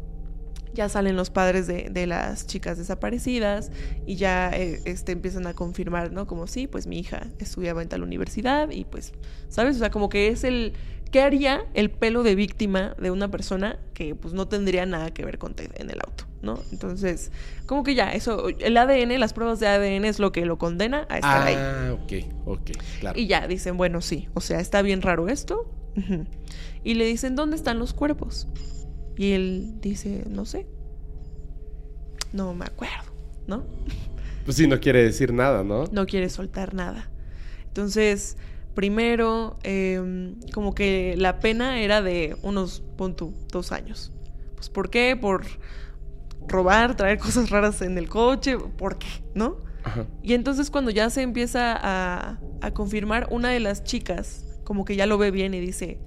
ya 0.74 0.88
salen 0.88 1.16
los 1.16 1.30
padres 1.30 1.66
de, 1.66 1.88
de 1.90 2.06
las 2.06 2.46
chicas 2.46 2.78
desaparecidas 2.78 3.72
y 4.06 4.14
ya 4.14 4.48
eh, 4.50 4.80
este, 4.84 5.10
empiezan 5.10 5.48
a 5.48 5.54
confirmar, 5.54 6.12
¿no? 6.12 6.28
Como 6.28 6.46
sí, 6.46 6.68
pues 6.68 6.86
mi 6.86 7.00
hija 7.00 7.26
estudiaba 7.40 7.82
en 7.82 7.88
tal 7.88 8.04
universidad 8.04 8.70
y 8.70 8.84
pues, 8.84 9.12
¿sabes? 9.48 9.74
O 9.74 9.78
sea, 9.80 9.90
como 9.90 10.08
que 10.08 10.28
es 10.28 10.44
el... 10.44 10.74
¿Qué 11.12 11.20
haría 11.20 11.66
el 11.74 11.90
pelo 11.90 12.22
de 12.22 12.34
víctima 12.34 12.96
de 12.98 13.10
una 13.10 13.30
persona 13.30 13.78
que 13.92 14.14
pues 14.14 14.32
no 14.32 14.48
tendría 14.48 14.86
nada 14.86 15.12
que 15.12 15.24
ver 15.24 15.38
con 15.38 15.54
Ted 15.54 15.70
en 15.74 15.90
el 15.90 16.00
auto, 16.00 16.24
¿no? 16.40 16.58
Entonces, 16.72 17.30
como 17.66 17.84
que 17.84 17.94
ya, 17.94 18.14
eso, 18.14 18.48
el 18.48 18.76
ADN, 18.78 19.20
las 19.20 19.34
pruebas 19.34 19.60
de 19.60 19.68
ADN 19.68 20.06
es 20.06 20.18
lo 20.18 20.32
que 20.32 20.46
lo 20.46 20.56
condena 20.56 21.06
a 21.10 21.16
estar 21.16 21.46
ahí. 21.46 21.54
Ah, 21.54 21.92
ok, 21.92 22.12
ok, 22.46 22.70
claro. 23.00 23.20
Y 23.20 23.26
ya 23.26 23.46
dicen, 23.46 23.76
bueno, 23.76 24.00
sí, 24.00 24.30
o 24.32 24.40
sea, 24.40 24.58
está 24.58 24.80
bien 24.80 25.02
raro 25.02 25.28
esto. 25.28 25.70
Y 26.82 26.94
le 26.94 27.04
dicen, 27.04 27.36
¿dónde 27.36 27.56
están 27.56 27.78
los 27.78 27.92
cuerpos? 27.92 28.48
Y 29.18 29.32
él 29.32 29.74
dice, 29.82 30.24
no 30.30 30.46
sé. 30.46 30.66
No 32.32 32.54
me 32.54 32.64
acuerdo, 32.64 33.12
¿no? 33.46 33.66
Pues 34.46 34.56
sí, 34.56 34.66
no 34.66 34.80
quiere 34.80 35.02
decir 35.02 35.34
nada, 35.34 35.62
¿no? 35.62 35.84
No 35.92 36.06
quiere 36.06 36.30
soltar 36.30 36.72
nada. 36.72 37.10
Entonces, 37.66 38.38
primero, 38.74 39.58
em, 39.62 40.36
como 40.52 40.74
que 40.74 41.14
la 41.16 41.40
pena 41.40 41.80
era 41.80 42.02
de 42.02 42.36
unos, 42.42 42.82
pon 42.96 43.14
tú, 43.16 43.34
dos 43.50 43.72
años. 43.72 44.12
Pues, 44.54 44.68
¿por 44.68 44.90
qué? 44.90 45.16
Por 45.20 45.44
robar, 46.48 46.96
traer 46.96 47.18
cosas 47.20 47.50
raras 47.50 47.82
en 47.82 47.98
el 47.98 48.08
coche, 48.08 48.56
¿por 48.58 48.98
qué? 48.98 49.08
¿No? 49.34 49.56
Ajá. 49.84 50.06
Y 50.22 50.34
entonces 50.34 50.70
cuando 50.70 50.90
ya 50.90 51.10
se 51.10 51.22
empieza 51.22 51.76
a, 51.76 52.38
a 52.60 52.70
confirmar, 52.72 53.28
una 53.30 53.50
de 53.50 53.60
las 53.60 53.84
chicas 53.84 54.46
como 54.64 54.84
que 54.84 54.96
ya 54.96 55.06
lo 55.06 55.18
ve 55.18 55.30
bien 55.30 55.54
y 55.54 55.60
dice, 55.60 55.98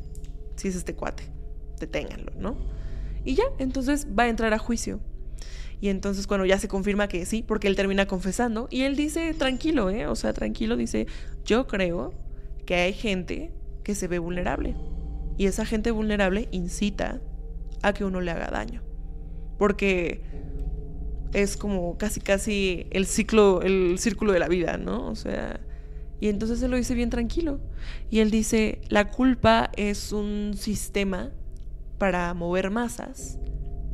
si 0.56 0.70
es 0.70 0.76
este 0.76 0.96
cuate, 0.96 1.30
deténganlo, 1.80 2.32
¿no? 2.40 2.58
Y 3.24 3.36
ya, 3.36 3.44
entonces 3.58 4.08
va 4.18 4.24
a 4.24 4.30
entrar 4.30 4.54
a 4.54 4.60
juicio. 4.60 5.00
Y 5.82 5.90
entonces 5.90 6.26
cuando 6.26 6.46
ya 6.46 6.58
se 6.58 6.68
confirma 6.68 7.08
que 7.08 7.26
sí, 7.26 7.44
porque 7.44 7.68
él 7.68 7.76
termina 7.76 8.08
confesando, 8.08 8.68
y 8.72 8.84
él 8.84 8.96
dice, 8.96 9.34
tranquilo, 9.34 9.90
¿eh? 9.90 10.08
O 10.08 10.16
sea, 10.16 10.34
tranquilo, 10.34 10.78
dice, 10.78 11.08
yo 11.44 11.68
creo 11.68 12.14
que 12.66 12.76
hay 12.76 12.94
gente 12.94 13.54
que 13.84 13.96
se 13.96 14.08
ve 14.08 14.20
vulnerable. 14.20 14.76
Y 15.38 15.46
esa 15.46 15.66
gente 15.66 15.92
vulnerable 15.92 16.48
incita 16.52 17.22
a 17.82 17.94
que 17.94 18.06
uno 18.06 18.22
le 18.22 18.32
haga 18.32 18.50
daño. 18.50 18.82
Porque 19.58 20.22
es 21.34 21.58
como 21.58 21.98
casi 21.98 22.22
casi 22.22 22.88
el 22.92 23.06
ciclo, 23.06 23.62
el 23.62 23.98
círculo 24.00 24.32
de 24.32 24.40
la 24.40 24.48
vida, 24.48 24.78
¿no? 24.78 25.08
O 25.08 25.16
sea, 25.16 25.60
y 26.20 26.30
entonces 26.30 26.62
él 26.62 26.72
lo 26.72 26.78
dice 26.78 26.96
bien 26.96 27.10
tranquilo. 27.10 27.60
Y 28.10 28.20
él 28.20 28.32
dice, 28.32 28.82
la 28.90 29.12
culpa 29.12 29.70
es 29.76 30.12
un 30.12 30.54
sistema 30.56 31.32
para 31.98 32.34
mover 32.34 32.72
masas 32.72 33.38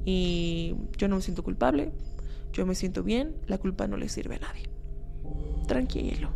y 0.06 0.76
yo 0.98 1.08
no 1.08 1.18
me 1.18 1.22
siento 1.22 1.44
culpable, 1.44 1.92
yo 2.54 2.66
me 2.66 2.76
siento 2.76 3.04
bien, 3.04 3.36
la 3.48 3.58
culpa 3.58 3.88
no 3.88 3.98
le 3.98 4.10
sirve 4.10 4.36
a 4.36 4.40
nadie. 4.40 4.70
Tranquilo. 5.68 6.32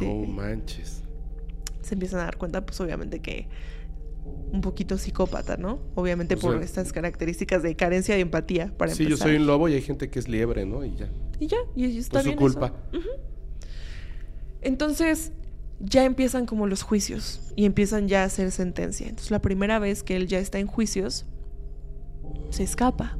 No 0.00 0.14
manches. 0.26 1.01
Se 1.82 1.94
empiezan 1.94 2.20
a 2.20 2.24
dar 2.24 2.36
cuenta, 2.36 2.64
pues 2.64 2.80
obviamente 2.80 3.20
que 3.20 3.48
un 4.52 4.60
poquito 4.60 4.98
psicópata, 4.98 5.56
¿no? 5.56 5.80
Obviamente 5.94 6.34
O 6.36 6.38
por 6.38 6.62
estas 6.62 6.92
características 6.92 7.62
de 7.62 7.74
carencia 7.74 8.14
de 8.14 8.20
empatía 8.20 8.72
para 8.76 8.94
Sí, 8.94 9.06
yo 9.06 9.16
soy 9.16 9.36
un 9.36 9.46
lobo 9.46 9.68
y 9.68 9.74
hay 9.74 9.82
gente 9.82 10.10
que 10.10 10.18
es 10.18 10.28
liebre, 10.28 10.64
¿no? 10.66 10.84
Y 10.84 10.94
ya. 10.94 11.10
Y 11.40 11.46
ya, 11.48 11.56
y 11.74 11.98
está 11.98 12.18
Por 12.18 12.22
su 12.22 12.28
bien 12.28 12.38
culpa. 12.38 12.66
eso. 12.92 12.98
Ujú. 12.98 13.08
Entonces, 14.60 15.32
ya 15.80 16.04
empiezan 16.04 16.46
como 16.46 16.66
los 16.66 16.82
juicios 16.82 17.40
y 17.56 17.64
empiezan 17.64 18.06
ya 18.08 18.22
a 18.22 18.26
hacer 18.26 18.52
sentencia. 18.52 19.08
Entonces, 19.08 19.30
la 19.30 19.40
primera 19.40 19.78
vez 19.78 20.02
que 20.02 20.14
él 20.16 20.28
ya 20.28 20.38
está 20.38 20.58
en 20.60 20.66
juicios, 20.66 21.26
se 22.50 22.62
escapa. 22.62 23.18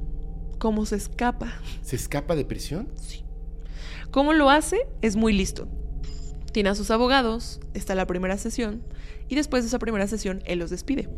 ¿Cómo 0.58 0.86
se 0.86 0.94
escapa? 0.96 1.52
¿Se 1.82 1.96
escapa 1.96 2.36
de 2.36 2.44
prisión? 2.44 2.88
Sí. 2.94 3.24
¿Cómo 4.12 4.32
lo 4.32 4.50
hace? 4.50 4.86
Es 5.00 5.16
muy 5.16 5.32
listo. 5.32 5.66
Tiene 6.52 6.68
a 6.68 6.74
sus 6.74 6.90
abogados, 6.90 7.60
está 7.74 7.94
la 7.94 8.06
primera 8.06 8.36
sesión, 8.38 8.82
y 9.28 9.34
después 9.34 9.64
de 9.64 9.68
esa 9.68 9.78
primera 9.78 10.06
sesión, 10.06 10.42
él 10.44 10.58
los 10.58 10.70
despide. 10.70 11.08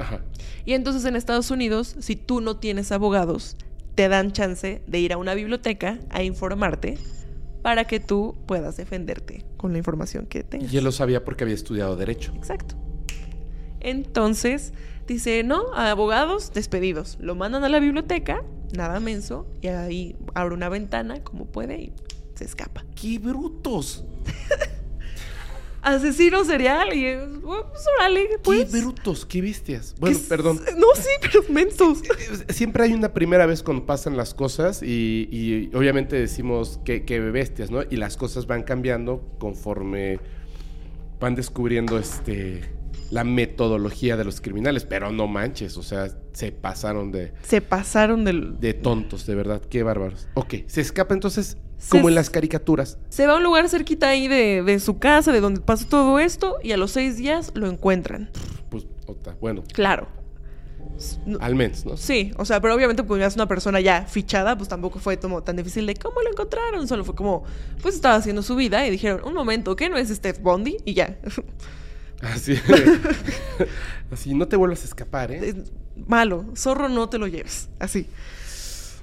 Ajá. 0.00 0.20
Y 0.64 0.74
entonces 0.74 1.04
en 1.04 1.16
Estados 1.16 1.50
Unidos, 1.50 1.96
si 2.00 2.16
tú 2.16 2.40
no 2.40 2.56
tienes 2.56 2.92
abogados, 2.92 3.56
te 3.94 4.08
dan 4.08 4.32
chance 4.32 4.82
de 4.86 4.98
ir 5.00 5.12
a 5.12 5.16
una 5.16 5.34
biblioteca 5.34 5.98
a 6.10 6.22
informarte 6.22 6.98
para 7.62 7.84
que 7.86 8.00
tú 8.00 8.36
puedas 8.46 8.76
defenderte 8.76 9.44
con 9.56 9.72
la 9.72 9.78
información 9.78 10.26
que 10.26 10.42
tengas. 10.44 10.72
Y 10.72 10.78
él 10.78 10.84
lo 10.84 10.92
sabía 10.92 11.24
porque 11.24 11.44
había 11.44 11.54
estudiado 11.54 11.96
Derecho. 11.96 12.32
Exacto. 12.36 12.76
Entonces, 13.80 14.72
dice, 15.06 15.42
no, 15.42 15.72
a 15.74 15.90
abogados 15.90 16.52
despedidos. 16.52 17.18
Lo 17.20 17.34
mandan 17.34 17.64
a 17.64 17.68
la 17.68 17.80
biblioteca, 17.80 18.44
nada 18.72 19.00
menso, 19.00 19.46
y 19.62 19.68
ahí 19.68 20.16
abre 20.34 20.54
una 20.54 20.68
ventana 20.68 21.22
como 21.22 21.46
puede 21.46 21.80
y 21.80 21.92
se 22.38 22.44
escapa. 22.44 22.84
¡Qué 22.94 23.18
brutos! 23.18 24.04
Asesino 25.82 26.44
serial 26.44 26.92
y 26.92 27.16
pues 27.42 27.84
órale, 27.96 28.28
pues. 28.42 28.70
¡Qué 28.70 28.80
brutos! 28.80 29.26
¡Qué 29.26 29.40
bestias! 29.42 29.94
Bueno, 29.98 30.18
perdón. 30.28 30.60
No, 30.76 30.86
sí, 30.94 31.08
pero 31.20 31.42
mensos. 31.48 32.02
Eh, 32.02 32.52
Siempre 32.52 32.84
hay 32.84 32.92
una 32.92 33.12
primera 33.12 33.46
vez 33.46 33.62
cuando 33.62 33.86
pasan 33.86 34.16
las 34.16 34.34
cosas 34.34 34.82
y, 34.82 35.28
y 35.30 35.74
obviamente 35.74 36.16
decimos 36.16 36.80
que, 36.84 37.04
que 37.04 37.20
bestias, 37.20 37.70
¿no? 37.70 37.82
Y 37.88 37.96
las 37.96 38.16
cosas 38.16 38.46
van 38.46 38.62
cambiando 38.62 39.22
conforme 39.38 40.20
van 41.20 41.34
descubriendo 41.34 41.98
este 41.98 42.77
la 43.10 43.24
metodología 43.24 44.16
de 44.16 44.24
los 44.24 44.40
criminales, 44.40 44.84
pero 44.84 45.10
no 45.10 45.26
manches, 45.26 45.76
o 45.76 45.82
sea, 45.82 46.08
se 46.32 46.52
pasaron 46.52 47.10
de, 47.10 47.32
Se 47.42 47.60
pasaron 47.60 48.24
del, 48.24 48.60
de 48.60 48.74
tontos, 48.74 49.24
de 49.26 49.34
verdad, 49.34 49.62
qué 49.68 49.82
bárbaros. 49.82 50.28
Ok, 50.34 50.54
se 50.66 50.80
escapa 50.80 51.14
entonces 51.14 51.56
Se 51.78 51.90
como 51.90 52.08
en 52.10 52.14
las 52.14 52.28
caricaturas. 52.30 52.98
Se 53.08 53.26
va 53.26 53.34
a 53.34 53.36
un 53.36 53.42
lugar 53.44 53.68
cerquita 53.68 54.08
ahí 54.10 54.28
de, 54.28 54.62
de 54.62 54.78
su 54.80 54.98
casa, 54.98 55.32
de 55.32 55.40
donde 55.40 55.60
pasó 55.60 55.86
todo 55.86 56.18
esto, 56.18 56.56
y 56.62 56.72
a 56.72 56.76
los 56.76 56.90
seis 56.90 57.16
días 57.16 57.50
lo 57.54 57.66
encuentran. 57.68 58.30
Pues, 58.68 58.86
ota, 59.06 59.36
bueno, 59.40 59.62
Claro. 59.72 60.08
No- 61.26 61.38
al 61.40 61.54
menos, 61.54 61.86
¿no? 61.86 61.96
Sí, 61.96 62.32
o 62.38 62.44
sea, 62.44 62.60
pero 62.60 62.74
obviamente 62.74 63.04
pues 63.04 63.20
ya 63.20 63.26
es 63.28 63.36
una 63.36 63.46
persona 63.46 63.78
ya 63.80 64.04
fichada, 64.06 64.56
pues 64.58 64.68
tampoco 64.68 64.98
fue 64.98 65.16
como 65.18 65.42
tan 65.44 65.54
difícil 65.54 65.86
de 65.86 65.94
cómo 65.94 66.20
lo 66.22 66.28
encontraron, 66.30 66.88
solo 66.88 67.04
fue 67.04 67.14
como, 67.14 67.44
pues 67.80 67.94
estaba 67.94 68.16
haciendo 68.16 68.42
su 68.42 68.56
vida 68.56 68.84
y 68.84 68.90
dijeron, 68.90 69.20
un 69.24 69.32
momento, 69.34 69.76
¿qué 69.76 69.88
no 69.88 69.96
es 69.96 70.08
Steph 70.08 70.40
Bondi? 70.42 70.76
Y 70.84 70.94
ya. 70.94 71.16
Así, 72.20 72.54
así, 74.10 74.34
no 74.34 74.48
te 74.48 74.56
vuelvas 74.56 74.82
a 74.82 74.86
escapar, 74.86 75.30
¿eh? 75.30 75.40
Es 75.48 75.56
malo, 76.06 76.46
zorro 76.56 76.88
no 76.88 77.08
te 77.08 77.18
lo 77.18 77.26
lleves, 77.26 77.68
así. 77.78 78.08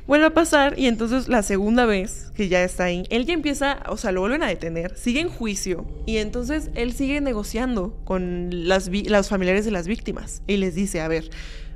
Vuelve 0.08 0.28
a 0.28 0.34
pasar 0.36 0.78
y 0.78 0.86
entonces 0.86 1.28
la 1.28 1.42
segunda 1.42 1.86
vez 1.86 2.32
que 2.36 2.48
ya 2.48 2.64
está 2.64 2.84
ahí, 2.84 3.06
él 3.10 3.26
ya 3.26 3.34
empieza, 3.34 3.82
o 3.90 3.98
sea, 3.98 4.12
lo 4.12 4.20
vuelven 4.22 4.44
a 4.44 4.48
detener, 4.48 4.96
sigue 4.96 5.20
en 5.20 5.30
juicio 5.30 5.86
y 6.06 6.18
entonces 6.18 6.70
él 6.76 6.94
sigue 6.94 7.22
negociando 7.22 8.00
con 8.04 8.68
las, 8.68 8.88
los 8.88 9.30
familiares 9.30 9.66
de 9.66 9.72
las 9.72 9.88
víctimas 9.88 10.44
y 10.46 10.58
les 10.58 10.76
dice, 10.76 11.02
a 11.02 11.08
ver, 11.08 11.32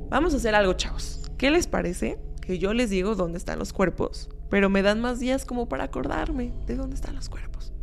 vamos 0.09 0.35
a 0.35 0.37
hacer 0.37 0.53
algo, 0.53 0.73
chavos. 0.73 1.21
¿Qué 1.39 1.49
les 1.49 1.65
parece 1.65 2.19
que 2.41 2.59
yo 2.59 2.73
les 2.73 2.91
digo 2.91 3.15
dónde 3.15 3.39
están 3.39 3.57
los 3.57 3.73
cuerpos? 3.73 4.29
Pero 4.51 4.69
me 4.69 4.83
dan 4.83 4.99
más 4.99 5.19
días 5.19 5.45
como 5.45 5.67
para 5.67 5.85
acordarme 5.85 6.53
de 6.67 6.75
dónde 6.75 6.95
están 6.95 7.15
los 7.15 7.29
cuerpos. 7.29 7.73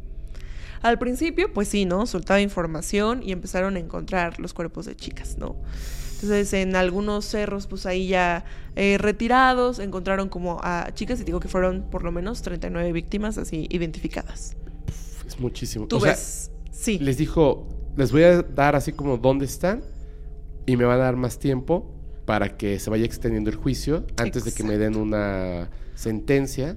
Al 0.83 0.99
principio, 0.99 1.53
pues 1.53 1.69
sí, 1.69 1.85
¿no? 1.85 2.07
Soltaba 2.07 2.41
información 2.41 3.23
y 3.23 3.33
empezaron 3.33 3.77
a 3.77 3.79
encontrar 3.79 4.39
los 4.41 4.55
cuerpos 4.55 4.87
de 4.87 4.97
chicas, 4.97 5.37
¿no? 5.39 5.57
Entonces, 6.15 6.53
en 6.55 6.77
algunos 6.77 7.27
cerros, 7.27 7.67
pues 7.67 7.85
ahí 7.85 8.09
ya 8.09 8.45
eh, 8.75 8.97
retirados, 8.99 9.79
encontraron 9.79 10.31
como 10.31 10.61
a 10.63 10.89
chicas 10.95 11.21
y 11.21 11.25
digo 11.25 11.41
que 11.41 11.49
fueron 11.49 11.91
por 11.91 12.05
lo 12.05 12.13
menos 12.13 12.41
39 12.41 12.93
víctimas 12.93 13.37
así 13.37 13.67
identificadas. 13.71 14.57
Es 15.27 15.39
muchísimo. 15.39 15.87
Tú 15.87 15.97
o 15.97 16.01
sea, 16.01 16.13
ves, 16.13 16.51
sí. 16.71 16.99
les 16.99 17.19
dijo, 17.19 17.69
les 17.97 18.13
voy 18.13 18.23
a 18.23 18.43
dar 18.43 18.77
así 18.77 18.93
como 18.93 19.19
dónde 19.19 19.45
están 19.45 19.83
y 20.65 20.77
me 20.77 20.85
va 20.85 20.95
a 20.95 20.99
dar 20.99 21.17
más 21.17 21.39
tiempo 21.39 21.93
para 22.25 22.57
que 22.57 22.79
se 22.79 22.91
vaya 22.91 23.05
extendiendo 23.05 23.51
el 23.51 23.57
juicio 23.57 24.07
antes 24.17 24.45
de 24.45 24.53
que 24.53 24.65
me 24.65 24.79
den 24.79 24.97
una 24.97 25.71
sentencia. 25.95 26.77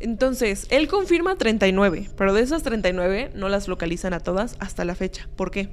Entonces, 0.00 0.66
él 0.70 0.88
confirma 0.88 1.36
39, 1.36 2.10
pero 2.16 2.32
de 2.32 2.40
esas 2.40 2.62
39 2.62 3.32
no 3.34 3.48
las 3.50 3.68
localizan 3.68 4.14
a 4.14 4.20
todas 4.20 4.56
hasta 4.58 4.84
la 4.84 4.94
fecha. 4.94 5.28
¿Por 5.36 5.50
qué? 5.50 5.68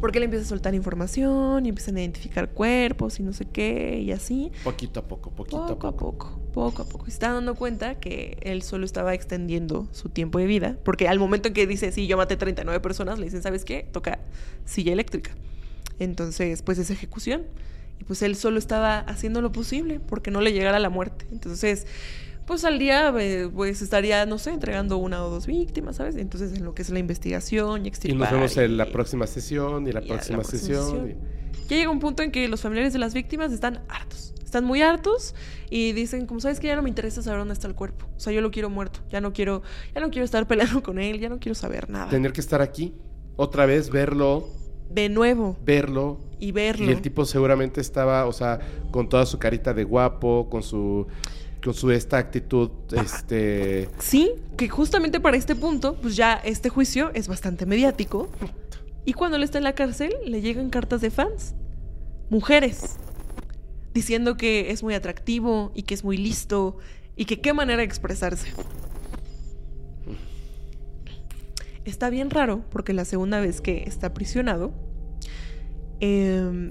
Porque 0.00 0.18
él 0.18 0.24
empieza 0.24 0.44
a 0.44 0.48
soltar 0.48 0.74
información 0.74 1.64
y 1.64 1.70
empiezan 1.70 1.96
a 1.96 2.00
identificar 2.00 2.50
cuerpos 2.50 3.18
y 3.20 3.22
no 3.22 3.32
sé 3.32 3.46
qué 3.46 4.00
y 4.00 4.12
así. 4.12 4.52
Poquito 4.62 5.00
a 5.00 5.08
poco, 5.08 5.30
poquito 5.30 5.66
Poco 5.66 5.86
a 5.86 5.96
poco, 5.96 6.40
poco 6.52 6.82
a 6.82 6.84
poco. 6.84 7.04
Y 7.06 7.10
se 7.10 7.14
está 7.14 7.32
dando 7.32 7.54
cuenta 7.54 7.94
que 7.94 8.36
él 8.42 8.62
solo 8.62 8.84
estaba 8.84 9.14
extendiendo 9.14 9.88
su 9.92 10.10
tiempo 10.10 10.38
de 10.38 10.44
vida. 10.44 10.76
Porque 10.84 11.08
al 11.08 11.18
momento 11.18 11.48
en 11.48 11.54
que 11.54 11.66
dice, 11.66 11.90
sí, 11.90 12.06
yo 12.06 12.18
maté 12.18 12.36
39 12.36 12.80
personas, 12.80 13.18
le 13.18 13.24
dicen, 13.24 13.42
¿sabes 13.42 13.64
qué? 13.64 13.88
Toca 13.90 14.18
silla 14.66 14.92
eléctrica. 14.92 15.30
Entonces, 15.98 16.60
pues 16.60 16.78
es 16.78 16.90
ejecución. 16.90 17.44
Y 17.98 18.04
pues 18.04 18.20
él 18.20 18.36
solo 18.36 18.58
estaba 18.58 18.98
haciendo 18.98 19.40
lo 19.40 19.52
posible 19.52 20.00
porque 20.00 20.30
no 20.30 20.42
le 20.42 20.52
llegara 20.52 20.78
la 20.80 20.90
muerte. 20.90 21.26
Entonces, 21.32 21.86
pues 22.46 22.64
al 22.64 22.78
día, 22.78 23.12
eh, 23.18 23.48
pues 23.52 23.80
estaría, 23.82 24.26
no 24.26 24.38
sé, 24.38 24.50
entregando 24.50 24.98
una 24.98 25.24
o 25.24 25.30
dos 25.30 25.46
víctimas, 25.46 25.96
¿sabes? 25.96 26.16
Entonces, 26.16 26.52
en 26.56 26.64
lo 26.64 26.74
que 26.74 26.82
es 26.82 26.90
la 26.90 26.98
investigación 26.98 27.82
y 27.82 27.84
Y 27.84 27.88
extirpar. 27.88 28.20
nos 28.20 28.30
vemos 28.32 28.56
en 28.56 28.76
la 28.76 28.86
y- 28.88 28.92
próxima 28.92 29.26
sesión 29.26 29.86
y 29.86 29.92
la 29.92 30.02
y 30.02 30.08
próxima 30.08 30.44
sesión. 30.44 31.14
Ya 31.68 31.76
llega 31.76 31.90
un 31.90 32.00
punto 32.00 32.22
en 32.22 32.30
que 32.30 32.46
los 32.48 32.60
familiares 32.60 32.92
de 32.92 32.98
las 32.98 33.14
víctimas 33.14 33.52
están 33.52 33.80
hartos. 33.88 34.34
Están 34.44 34.64
muy 34.66 34.82
hartos 34.82 35.34
y 35.70 35.92
dicen, 35.92 36.26
como 36.26 36.38
sabes 36.40 36.60
que 36.60 36.66
ya 36.68 36.76
no 36.76 36.82
me 36.82 36.88
interesa 36.88 37.22
saber 37.22 37.38
dónde 37.40 37.54
está 37.54 37.66
el 37.66 37.74
cuerpo. 37.74 38.06
O 38.16 38.20
sea, 38.20 38.32
yo 38.32 38.40
lo 38.40 38.50
quiero 38.50 38.70
muerto. 38.70 39.00
Ya 39.10 39.20
no 39.20 39.32
quiero, 39.32 39.62
ya 39.94 40.00
no 40.00 40.10
quiero 40.10 40.24
estar 40.24 40.46
peleando 40.48 40.82
con 40.82 40.98
él, 40.98 41.18
ya 41.20 41.28
no 41.28 41.38
quiero 41.40 41.54
saber 41.54 41.88
nada. 41.90 42.08
Tener 42.10 42.32
que 42.32 42.40
estar 42.40 42.60
aquí, 42.60 42.94
otra 43.36 43.66
vez, 43.66 43.90
verlo, 43.90 44.46
De 44.90 45.08
nuevo. 45.08 45.56
verlo. 45.64 46.20
Y 46.38 46.52
verlo. 46.52 46.84
Y 46.86 46.90
el 46.90 47.00
tipo 47.00 47.24
seguramente 47.24 47.80
estaba, 47.80 48.26
o 48.26 48.32
sea, 48.32 48.60
con 48.90 49.08
toda 49.08 49.24
su 49.24 49.38
carita 49.38 49.72
de 49.72 49.84
guapo, 49.84 50.48
con 50.50 50.62
su 50.62 51.06
con 51.64 51.72
su 51.72 51.90
esta 51.90 52.18
actitud, 52.18 52.70
este, 52.92 53.88
Sí, 53.98 54.32
que 54.58 54.68
justamente 54.68 55.18
para 55.18 55.38
este 55.38 55.56
punto, 55.56 55.96
pues 55.96 56.14
ya 56.14 56.34
este 56.34 56.68
juicio 56.68 57.10
es 57.14 57.26
bastante 57.26 57.64
mediático. 57.64 58.28
Y 59.06 59.14
cuando 59.14 59.38
él 59.38 59.42
está 59.42 59.58
en 59.58 59.64
la 59.64 59.74
cárcel, 59.74 60.12
le 60.26 60.42
llegan 60.42 60.68
cartas 60.68 61.00
de 61.00 61.10
fans. 61.10 61.54
Mujeres. 62.28 62.96
Diciendo 63.94 64.36
que 64.36 64.72
es 64.72 64.82
muy 64.82 64.92
atractivo 64.92 65.72
y 65.74 65.84
que 65.84 65.94
es 65.94 66.04
muy 66.04 66.18
listo 66.18 66.76
y 67.16 67.24
que 67.24 67.40
qué 67.40 67.54
manera 67.54 67.78
de 67.78 67.84
expresarse. 67.84 68.52
Está 71.86 72.10
bien 72.10 72.28
raro 72.30 72.62
porque 72.70 72.92
la 72.92 73.06
segunda 73.06 73.40
vez 73.40 73.60
que 73.60 73.84
está 73.84 74.08
aprisionado, 74.08 74.72
eh, 76.00 76.70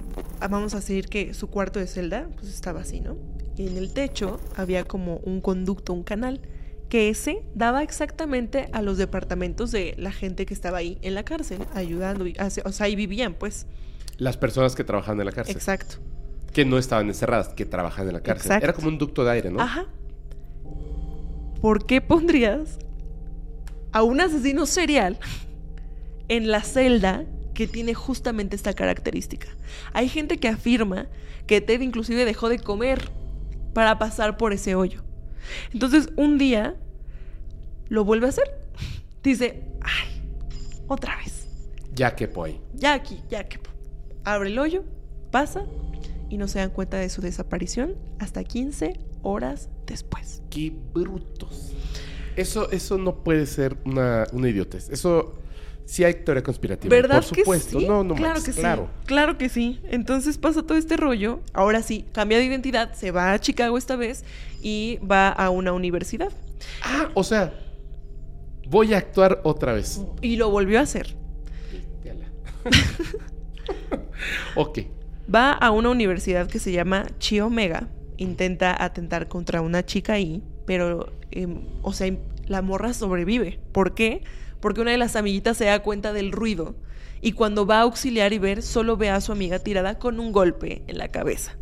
vamos 0.50 0.74
a 0.74 0.78
decir 0.78 1.08
que 1.08 1.34
su 1.34 1.48
cuarto 1.48 1.80
de 1.80 1.88
celda 1.88 2.30
pues 2.36 2.54
estaba 2.54 2.82
así, 2.82 3.00
¿no? 3.00 3.16
Y 3.58 3.68
en 3.68 3.78
el 3.78 3.94
techo 3.94 4.40
había 4.56 4.84
como 4.84 5.18
un 5.18 5.42
conducto, 5.42 5.94
un 5.94 6.04
canal, 6.04 6.42
que 6.90 7.10
ese 7.10 7.44
daba 7.56 7.82
exactamente 7.84 8.70
a 8.72 8.82
los 8.82 8.98
departamentos 8.98 9.72
de 9.72 9.96
la 9.98 10.12
gente 10.12 10.46
que 10.46 10.54
estaba 10.54 10.78
ahí 10.80 10.98
en 11.02 11.16
la 11.16 11.24
cárcel, 11.24 11.60
ayudando, 11.74 12.28
y- 12.28 12.36
o 12.64 12.72
sea, 12.72 12.86
ahí 12.86 12.96
vivían, 12.96 13.34
pues. 13.34 13.66
las 14.18 14.38
personas 14.38 14.76
que 14.76 14.84
trabajan 14.84 15.20
en 15.20 15.26
la 15.26 15.32
cárcel. 15.32 15.56
Exacto. 15.56 15.96
Que 16.54 16.66
no 16.66 16.78
estaban 16.78 17.08
encerradas, 17.08 17.50
que 17.50 17.66
trabajan 17.66 18.08
en 18.08 18.14
la 18.14 18.22
cárcel. 18.22 18.46
Exacto. 18.46 18.64
Era 18.66 18.74
como 18.74 18.88
un 18.90 19.00
ducto 19.00 19.24
de 19.26 19.32
aire, 19.32 19.50
¿no? 19.50 19.60
Ajá. 19.60 19.88
¿Por 21.62 21.86
qué 21.88 22.00
pondrías 22.02 22.78
a 23.92 24.04
un 24.04 24.22
asesino 24.22 24.66
serial 24.66 25.18
en 26.28 26.52
la 26.52 26.62
celda 26.62 27.26
que 27.54 27.68
tiene 27.68 27.94
justamente 27.96 28.56
esta 28.56 28.74
característica? 28.74 29.48
Hay 29.94 30.10
gente 30.10 30.38
que 30.38 30.48
afirma 30.48 31.08
que 31.48 31.60
Ted 31.62 31.82
inclusive 31.82 32.24
dejó 32.26 32.50
de 32.50 32.60
comer 32.60 33.10
para 33.74 33.98
pasar 34.00 34.38
por 34.38 34.54
ese 34.54 34.76
hoyo. 34.76 35.04
Entonces, 35.74 36.10
un 36.16 36.38
día 36.38 36.76
lo 37.90 38.06
vuelve 38.06 38.28
a 38.28 38.30
hacer. 38.30 38.46
Dice, 39.24 39.64
ay, 39.82 40.22
otra 40.88 41.18
vez. 41.18 41.48
Ya 41.94 42.16
que 42.16 42.28
pues. 42.28 42.56
Ya 42.74 42.94
aquí, 42.94 43.22
ya 43.30 43.48
que. 43.48 43.60
Abre 44.26 44.50
el 44.50 44.58
hoyo, 44.58 44.86
pasa 45.32 45.66
y 46.30 46.38
no 46.38 46.48
se 46.48 46.60
dan 46.60 46.70
cuenta 46.70 46.98
de 46.98 47.10
su 47.10 47.22
desaparición 47.22 47.96
hasta 48.20 48.44
15 48.44 48.98
horas 49.22 49.70
después. 49.86 50.42
Qué 50.50 50.74
brutos. 50.94 51.74
Eso, 52.38 52.72
eso 52.72 52.98
no 52.98 53.24
puede 53.24 53.46
ser 53.46 53.78
una, 53.86 54.26
una 54.32 54.50
idiotez. 54.50 54.90
Eso 54.90 55.43
sí 55.86 56.04
hay 56.04 56.14
teoría 56.16 56.44
conspirativa. 56.44 56.94
¿Verdad 56.96 57.18
Por 57.18 57.38
supuesto. 57.38 57.78
que 57.78 57.84
sí? 57.84 57.88
No, 57.88 58.04
no 58.04 58.16
claro 58.16 58.42
que 58.42 58.52
claro. 58.52 58.90
sí. 58.92 59.06
Claro 59.06 59.38
que 59.38 59.50
sí. 59.50 59.80
Entonces 59.90 60.38
pasa 60.38 60.64
todo 60.64 60.78
este 60.78 60.98
rollo. 60.98 61.42
Ahora 61.54 61.82
sí, 61.82 62.06
cambia 62.12 62.38
de 62.38 62.46
identidad, 62.46 62.94
se 62.94 63.12
va 63.12 63.34
a 63.34 63.40
Chicago 63.40 63.78
esta 63.78 63.96
vez 63.96 64.24
y 64.62 65.00
va 65.00 65.30
a 65.30 65.50
una 65.50 65.74
universidad. 65.74 66.32
Ah, 66.82 67.10
o 67.14 67.24
sea, 67.24 67.54
voy 68.68 68.94
a 68.94 68.98
actuar 68.98 69.42
otra 69.44 69.74
vez. 69.74 70.02
Y 70.22 70.38
lo 70.38 70.50
volvió 70.50 70.80
a 70.80 70.84
hacer. 70.84 71.16
ok. 74.56 74.80
Va 75.34 75.52
a 75.52 75.72
una 75.72 75.90
universidad 75.90 76.48
que 76.48 76.60
se 76.60 76.72
llama 76.72 77.06
Chi 77.20 77.40
Omega. 77.40 77.88
Intenta 78.18 78.84
atentar 78.84 79.28
contra 79.28 79.62
una 79.62 79.86
chica 79.86 80.14
ahí, 80.14 80.44
pero, 80.66 81.12
em, 81.32 81.62
o 81.82 81.94
sea, 81.94 82.14
la 82.46 82.62
morra 82.62 82.94
sobrevive. 82.94 83.60
¿Por 83.72 83.96
qué? 83.96 84.24
Porque 84.24 84.43
una 84.72 84.92
de 84.92 84.98
las 84.98 85.16
amiguitas 85.16 85.58
se 85.58 85.66
da 85.66 85.82
cuenta 85.82 86.14
del 86.14 86.32
ruido 86.32 86.76
y 87.22 87.34
cuando 87.34 87.66
va 87.66 87.80
a 87.80 87.82
auxiliar 87.82 88.34
y 88.34 88.40
ver, 88.40 88.62
solo 88.62 88.98
ve 88.98 89.10
a 89.10 89.22
su 89.22 89.32
amiga 89.32 89.60
tirada 89.60 89.98
con 90.00 90.20
un 90.20 90.32
golpe 90.32 90.84
en 90.88 90.98
la 90.98 91.10
cabeza. 91.10 91.58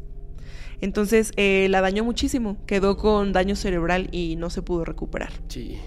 Entonces 0.81 1.31
eh, 1.37 1.67
la 1.69 1.81
dañó 1.81 2.03
muchísimo, 2.03 2.57
quedó 2.65 2.97
con 2.97 3.33
daño 3.33 3.55
cerebral 3.55 4.09
y 4.11 4.35
no 4.37 4.49
se 4.49 4.63
pudo 4.63 4.83
recuperar. 4.85 5.31
Sí. 5.47 5.77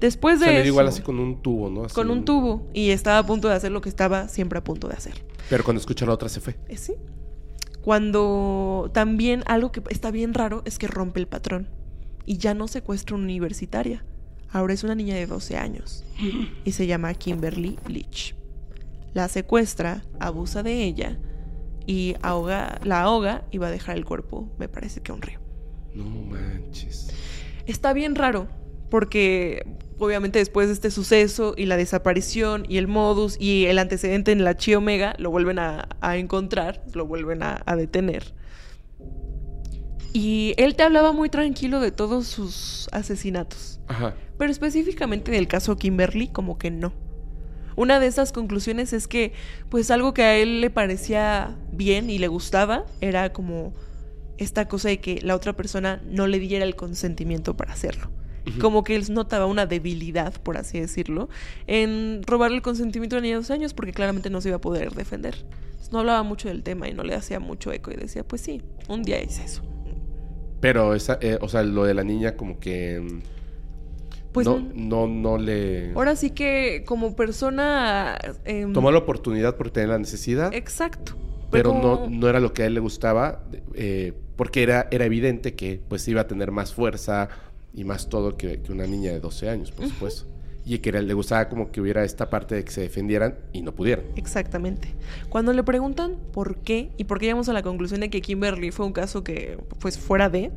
Después 0.00 0.40
de 0.40 0.46
eso, 0.46 0.54
dio 0.54 0.64
igual 0.64 0.88
así 0.88 1.02
con 1.02 1.18
un 1.18 1.42
tubo, 1.42 1.70
¿no? 1.70 1.84
Así 1.84 1.94
con 1.94 2.10
un 2.10 2.24
tubo 2.24 2.68
y 2.72 2.90
estaba 2.90 3.18
a 3.18 3.26
punto 3.26 3.48
de 3.48 3.54
hacer 3.54 3.70
lo 3.70 3.80
que 3.80 3.88
estaba 3.88 4.28
siempre 4.28 4.58
a 4.58 4.64
punto 4.64 4.88
de 4.88 4.94
hacer. 4.94 5.24
Pero 5.48 5.64
cuando 5.64 5.80
escucha 5.80 6.06
la 6.06 6.12
otra 6.12 6.28
se 6.28 6.40
fue. 6.40 6.56
Eh, 6.68 6.76
Sí. 6.76 6.94
Cuando 7.82 8.90
también 8.94 9.42
algo 9.44 9.70
que 9.70 9.82
está 9.90 10.10
bien 10.10 10.32
raro 10.32 10.62
es 10.64 10.78
que 10.78 10.86
rompe 10.86 11.20
el 11.20 11.26
patrón 11.26 11.68
y 12.24 12.38
ya 12.38 12.54
no 12.54 12.66
secuestra 12.66 13.14
una 13.14 13.24
universitaria. 13.24 14.06
Ahora 14.54 14.72
es 14.72 14.84
una 14.84 14.94
niña 14.94 15.16
de 15.16 15.26
12 15.26 15.56
años 15.56 16.04
y 16.64 16.70
se 16.70 16.86
llama 16.86 17.12
Kimberly 17.12 17.76
Leach. 17.88 18.36
La 19.12 19.26
secuestra, 19.26 20.04
abusa 20.20 20.62
de 20.62 20.84
ella 20.84 21.18
y 21.88 22.14
ahoga, 22.22 22.80
la 22.84 23.02
ahoga 23.02 23.44
y 23.50 23.58
va 23.58 23.66
a 23.66 23.70
dejar 23.72 23.96
el 23.96 24.04
cuerpo, 24.04 24.48
me 24.56 24.68
parece 24.68 25.00
que 25.00 25.10
a 25.10 25.16
un 25.16 25.22
río. 25.22 25.40
No 25.92 26.04
manches. 26.04 27.10
Está 27.66 27.92
bien 27.94 28.14
raro, 28.14 28.46
porque 28.90 29.66
obviamente 29.98 30.38
después 30.38 30.68
de 30.68 30.74
este 30.74 30.92
suceso 30.92 31.54
y 31.56 31.66
la 31.66 31.76
desaparición 31.76 32.64
y 32.68 32.76
el 32.76 32.86
modus 32.86 33.36
y 33.40 33.66
el 33.66 33.80
antecedente 33.80 34.30
en 34.30 34.44
la 34.44 34.56
Chi 34.56 34.76
Omega, 34.76 35.16
lo 35.18 35.32
vuelven 35.32 35.58
a, 35.58 35.88
a 36.00 36.16
encontrar, 36.16 36.84
lo 36.94 37.06
vuelven 37.06 37.42
a, 37.42 37.60
a 37.66 37.74
detener. 37.74 38.32
Y 40.16 40.54
él 40.58 40.76
te 40.76 40.84
hablaba 40.84 41.10
muy 41.10 41.28
tranquilo 41.28 41.80
de 41.80 41.90
todos 41.90 42.28
sus 42.28 42.88
asesinatos, 42.92 43.80
Ajá. 43.88 44.14
pero 44.38 44.52
específicamente 44.52 45.32
del 45.32 45.48
caso 45.48 45.74
Kimberly, 45.76 46.28
como 46.28 46.56
que 46.56 46.70
no. 46.70 46.92
Una 47.74 47.98
de 47.98 48.06
esas 48.06 48.30
conclusiones 48.30 48.92
es 48.92 49.08
que, 49.08 49.32
pues 49.70 49.90
algo 49.90 50.14
que 50.14 50.22
a 50.22 50.36
él 50.36 50.60
le 50.60 50.70
parecía 50.70 51.56
bien 51.72 52.10
y 52.10 52.18
le 52.18 52.28
gustaba 52.28 52.84
era 53.00 53.32
como 53.32 53.74
esta 54.38 54.68
cosa 54.68 54.88
de 54.88 55.00
que 55.00 55.20
la 55.20 55.34
otra 55.34 55.54
persona 55.54 56.00
no 56.06 56.28
le 56.28 56.38
diera 56.38 56.64
el 56.64 56.76
consentimiento 56.76 57.56
para 57.56 57.72
hacerlo. 57.72 58.08
Como 58.60 58.84
que 58.84 58.94
él 58.94 59.04
notaba 59.12 59.46
una 59.46 59.66
debilidad, 59.66 60.40
por 60.42 60.58
así 60.58 60.78
decirlo, 60.78 61.28
en 61.66 62.22
robarle 62.24 62.58
el 62.58 62.62
consentimiento 62.62 63.16
a 63.16 63.18
la 63.18 63.22
niña 63.22 63.34
de 63.34 63.40
dos 63.40 63.50
años 63.50 63.74
porque 63.74 63.92
claramente 63.92 64.30
no 64.30 64.40
se 64.40 64.50
iba 64.50 64.58
a 64.58 64.60
poder 64.60 64.92
defender. 64.92 65.44
no 65.90 65.98
hablaba 65.98 66.22
mucho 66.22 66.48
del 66.48 66.62
tema 66.62 66.88
y 66.88 66.94
no 66.94 67.02
le 67.02 67.16
hacía 67.16 67.40
mucho 67.40 67.72
eco 67.72 67.90
y 67.90 67.96
decía, 67.96 68.22
pues 68.22 68.42
sí, 68.42 68.62
un 68.86 69.02
día 69.02 69.20
hice 69.20 69.42
eso. 69.44 69.62
Pero, 70.64 70.94
esa, 70.94 71.18
eh, 71.20 71.36
o 71.42 71.48
sea, 71.50 71.62
lo 71.62 71.84
de 71.84 71.92
la 71.92 72.04
niña 72.04 72.38
como 72.38 72.58
que... 72.58 72.98
Mm, 72.98 73.20
pues 74.32 74.46
no, 74.46 74.66
no, 74.74 75.06
no 75.06 75.36
le... 75.36 75.92
Ahora 75.94 76.16
sí 76.16 76.30
que 76.30 76.84
como 76.86 77.14
persona... 77.14 78.16
Em, 78.46 78.72
Tomó 78.72 78.90
la 78.90 78.96
oportunidad 78.96 79.56
por 79.56 79.70
tener 79.70 79.90
la 79.90 79.98
necesidad. 79.98 80.54
Exacto. 80.54 81.16
Pero, 81.50 81.74
no, 81.74 82.08
no 82.08 82.28
era 82.30 82.40
lo 82.40 82.54
que 82.54 82.62
a 82.62 82.66
él 82.66 82.72
le 82.72 82.80
gustaba, 82.80 83.44
eh, 83.74 84.14
porque 84.36 84.62
era, 84.62 84.88
era 84.90 85.04
evidente 85.04 85.54
que 85.54 85.82
pues 85.86 86.08
iba 86.08 86.22
a 86.22 86.26
tener 86.26 86.50
más 86.50 86.72
fuerza 86.72 87.28
y 87.74 87.84
más 87.84 88.08
todo 88.08 88.38
que, 88.38 88.58
una 88.70 88.86
niña 88.86 89.12
de 89.12 89.20
12 89.20 89.50
años, 89.50 89.70
por 89.70 89.86
supuesto. 89.86 90.24
Y 90.66 90.78
que 90.78 90.92
le 90.92 91.14
gustaba 91.14 91.48
como 91.48 91.70
que 91.70 91.80
hubiera 91.80 92.04
esta 92.04 92.30
parte 92.30 92.54
de 92.54 92.64
que 92.64 92.72
se 92.72 92.80
defendieran 92.80 93.36
y 93.52 93.62
no 93.62 93.74
pudieran. 93.74 94.06
Exactamente. 94.16 94.94
Cuando 95.28 95.52
le 95.52 95.62
preguntan 95.62 96.16
por 96.32 96.58
qué, 96.58 96.90
y 96.96 97.04
por 97.04 97.18
qué 97.18 97.26
llegamos 97.26 97.48
a 97.48 97.52
la 97.52 97.62
conclusión 97.62 98.00
de 98.00 98.10
que 98.10 98.22
Kimberly 98.22 98.70
fue 98.70 98.86
un 98.86 98.92
caso 98.92 99.22
que, 99.22 99.58
pues, 99.80 99.98
fuera 99.98 100.30
de, 100.30 100.52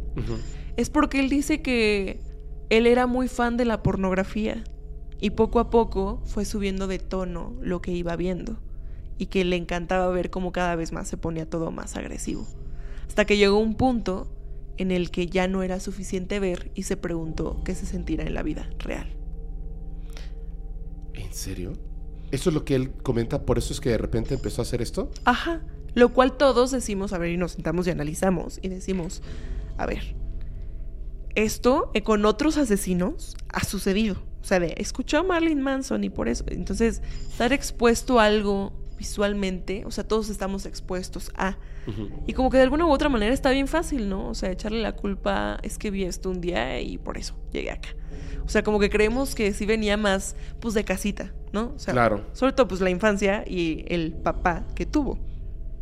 es 0.78 0.90
porque 0.90 1.20
él 1.20 1.30
dice 1.30 1.62
que 1.62 2.22
él 2.70 2.88
era 2.88 3.08
muy 3.08 3.28
fan 3.28 3.58
de 3.58 3.66
la 3.66 3.84
pornografía 3.84 4.64
y 5.20 5.32
poco 5.32 5.60
a 5.60 5.70
poco 5.70 6.22
fue 6.26 6.46
subiendo 6.46 6.88
de 6.88 7.00
tono 7.00 7.56
lo 7.62 7.82
que 7.82 7.92
iba 7.92 8.16
viendo 8.16 8.60
y 9.18 9.28
que 9.28 9.44
le 9.44 9.56
encantaba 9.56 10.08
ver 10.10 10.30
cómo 10.30 10.52
cada 10.52 10.76
vez 10.76 10.92
más 10.92 11.08
se 11.08 11.18
ponía 11.18 11.50
todo 11.50 11.72
más 11.72 11.96
agresivo. 11.96 12.48
Hasta 13.08 13.26
que 13.26 13.38
llegó 13.38 13.58
un 13.58 13.76
punto 13.76 14.32
en 14.78 14.92
el 14.92 15.10
que 15.10 15.28
ya 15.28 15.48
no 15.48 15.64
era 15.64 15.80
suficiente 15.80 16.40
ver 16.40 16.72
y 16.76 16.84
se 16.84 16.98
preguntó 16.98 17.62
qué 17.64 17.74
se 17.74 17.86
sentirá 17.86 18.26
en 18.26 18.36
la 18.36 18.44
vida 18.44 18.70
real. 18.78 19.17
¿En 21.18 21.34
serio? 21.34 21.74
¿Eso 22.32 22.50
es 22.50 22.54
lo 22.54 22.66
que 22.66 22.76
él 22.76 22.92
comenta? 23.04 23.44
¿Por 23.44 23.58
eso 23.58 23.74
es 23.74 23.80
que 23.80 23.90
de 23.90 23.98
repente 23.98 24.34
empezó 24.34 24.62
a 24.62 24.64
hacer 24.64 24.82
esto? 24.82 25.12
Ajá. 25.26 25.62
Lo 25.94 26.14
cual 26.14 26.38
todos 26.38 26.72
decimos, 26.72 27.14
a 27.14 27.18
ver, 27.18 27.32
y 27.32 27.38
nos 27.38 27.54
sentamos 27.54 27.88
y 27.88 27.92
analizamos 27.92 28.60
y 28.62 28.70
decimos, 28.70 29.22
a 29.78 29.86
ver, 29.86 30.16
esto 31.36 31.92
eh, 31.94 32.04
con 32.04 32.26
otros 32.26 32.58
asesinos 32.58 33.36
ha 33.50 33.64
sucedido. 33.64 34.18
O 34.42 34.46
sea, 34.46 34.60
de, 34.60 34.74
escuchó 34.78 35.20
a 35.20 35.24
Marlene 35.24 35.62
Manson 35.62 36.04
y 36.04 36.10
por 36.10 36.28
eso. 36.30 36.44
Entonces, 36.48 37.02
estar 37.30 37.52
expuesto 37.54 38.20
a 38.20 38.26
algo 38.26 38.74
visualmente, 38.98 39.84
o 39.86 39.92
sea, 39.92 40.08
todos 40.08 40.30
estamos 40.30 40.66
expuestos 40.66 41.32
a. 41.36 41.58
Y 42.26 42.34
como 42.34 42.50
que 42.50 42.58
de 42.58 42.64
alguna 42.64 42.86
u 42.86 42.92
otra 42.92 43.08
manera 43.08 43.34
está 43.34 43.52
bien 43.52 43.70
fácil, 43.70 44.10
¿no? 44.10 44.28
O 44.28 44.36
sea, 44.36 44.52
echarle 44.52 44.82
la 44.82 44.94
culpa, 44.98 45.58
es 45.64 45.78
que 45.78 45.90
vi 45.90 46.04
esto 46.04 46.30
un 46.30 46.42
día 46.42 46.82
y 46.82 46.98
por 46.98 47.18
eso 47.18 47.34
llegué 47.54 47.72
acá. 47.72 47.90
O 48.46 48.50
sea, 48.50 48.64
como 48.64 48.80
que 48.80 48.90
creemos 48.90 49.36
que 49.36 49.54
sí 49.54 49.66
venía 49.66 49.98
más, 49.98 50.36
pues, 50.60 50.74
de 50.74 50.84
casita, 50.84 51.34
¿no? 51.52 51.74
O 51.76 51.80
sea, 51.80 51.94
claro. 51.94 52.26
sobre 52.34 52.54
todo, 52.54 52.68
pues, 52.68 52.82
la 52.82 52.90
infancia 52.90 53.44
y 53.48 53.86
el 53.88 54.14
papá 54.14 54.66
que 54.76 54.86
tuvo, 54.86 55.20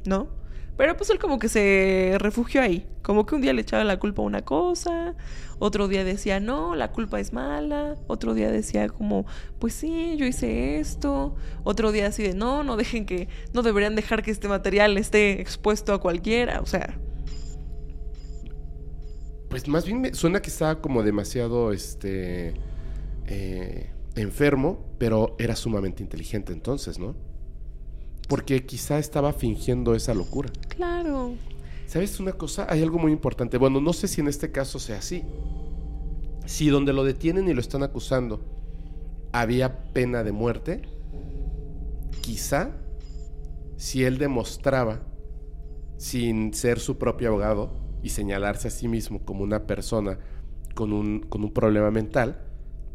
¿no? 0.05 0.29
Pero 0.77 0.97
pues 0.97 1.09
él 1.09 1.19
como 1.19 1.39
que 1.39 1.47
se 1.47 2.17
refugió 2.19 2.61
ahí. 2.61 2.85
Como 3.01 3.25
que 3.25 3.35
un 3.35 3.41
día 3.41 3.53
le 3.53 3.61
echaba 3.61 3.83
la 3.83 3.97
culpa 3.97 4.21
a 4.21 4.25
una 4.25 4.41
cosa, 4.41 5.15
otro 5.59 5.87
día 5.87 6.03
decía, 6.03 6.39
no, 6.39 6.75
la 6.75 6.91
culpa 6.91 7.19
es 7.19 7.33
mala, 7.33 7.95
otro 8.07 8.33
día 8.33 8.51
decía 8.51 8.89
como, 8.89 9.25
pues 9.59 9.73
sí, 9.73 10.15
yo 10.17 10.25
hice 10.25 10.79
esto, 10.79 11.35
otro 11.63 11.91
día 11.91 12.07
así 12.07 12.23
de, 12.23 12.33
no, 12.33 12.63
no 12.63 12.75
dejen 12.77 13.05
que, 13.05 13.29
no 13.53 13.61
deberían 13.61 13.95
dejar 13.95 14.23
que 14.23 14.31
este 14.31 14.47
material 14.47 14.97
esté 14.97 15.39
expuesto 15.39 15.93
a 15.93 16.01
cualquiera, 16.01 16.59
o 16.61 16.65
sea. 16.65 16.97
Pues 19.55 19.69
más 19.69 19.85
bien 19.85 20.01
me 20.01 20.13
suena 20.13 20.41
que 20.41 20.49
estaba 20.49 20.81
como 20.81 21.01
demasiado, 21.01 21.71
este, 21.71 22.55
eh, 23.25 23.89
enfermo, 24.17 24.83
pero 24.97 25.33
era 25.39 25.55
sumamente 25.55 26.03
inteligente 26.03 26.51
entonces, 26.51 26.99
¿no? 26.99 27.15
Porque 28.27 28.65
quizá 28.65 28.99
estaba 28.99 29.31
fingiendo 29.31 29.95
esa 29.95 30.13
locura. 30.13 30.51
Claro. 30.67 31.35
¿Sabes 31.87 32.19
una 32.19 32.33
cosa? 32.33 32.67
Hay 32.69 32.83
algo 32.83 32.99
muy 32.99 33.13
importante. 33.13 33.57
Bueno, 33.57 33.79
no 33.79 33.93
sé 33.93 34.09
si 34.09 34.19
en 34.19 34.27
este 34.27 34.51
caso 34.51 34.77
sea 34.77 34.97
así. 34.97 35.23
Si 36.45 36.67
donde 36.67 36.91
lo 36.91 37.05
detienen 37.05 37.47
y 37.47 37.53
lo 37.53 37.61
están 37.61 37.81
acusando 37.81 38.41
había 39.31 39.93
pena 39.93 40.25
de 40.25 40.33
muerte, 40.33 40.81
quizá 42.19 42.71
si 43.77 44.03
él 44.03 44.17
demostraba, 44.17 44.99
sin 45.95 46.53
ser 46.53 46.81
su 46.81 46.97
propio 46.97 47.29
abogado 47.29 47.84
y 48.05 48.09
señalarse 48.09 48.67
a 48.67 48.71
sí 48.71 48.87
mismo 48.87 49.25
como 49.25 49.43
una 49.43 49.65
persona 49.65 50.19
con 50.75 50.93
un, 50.93 51.21
con 51.21 51.43
un 51.43 51.51
problema 51.51 51.89
mental, 51.89 52.37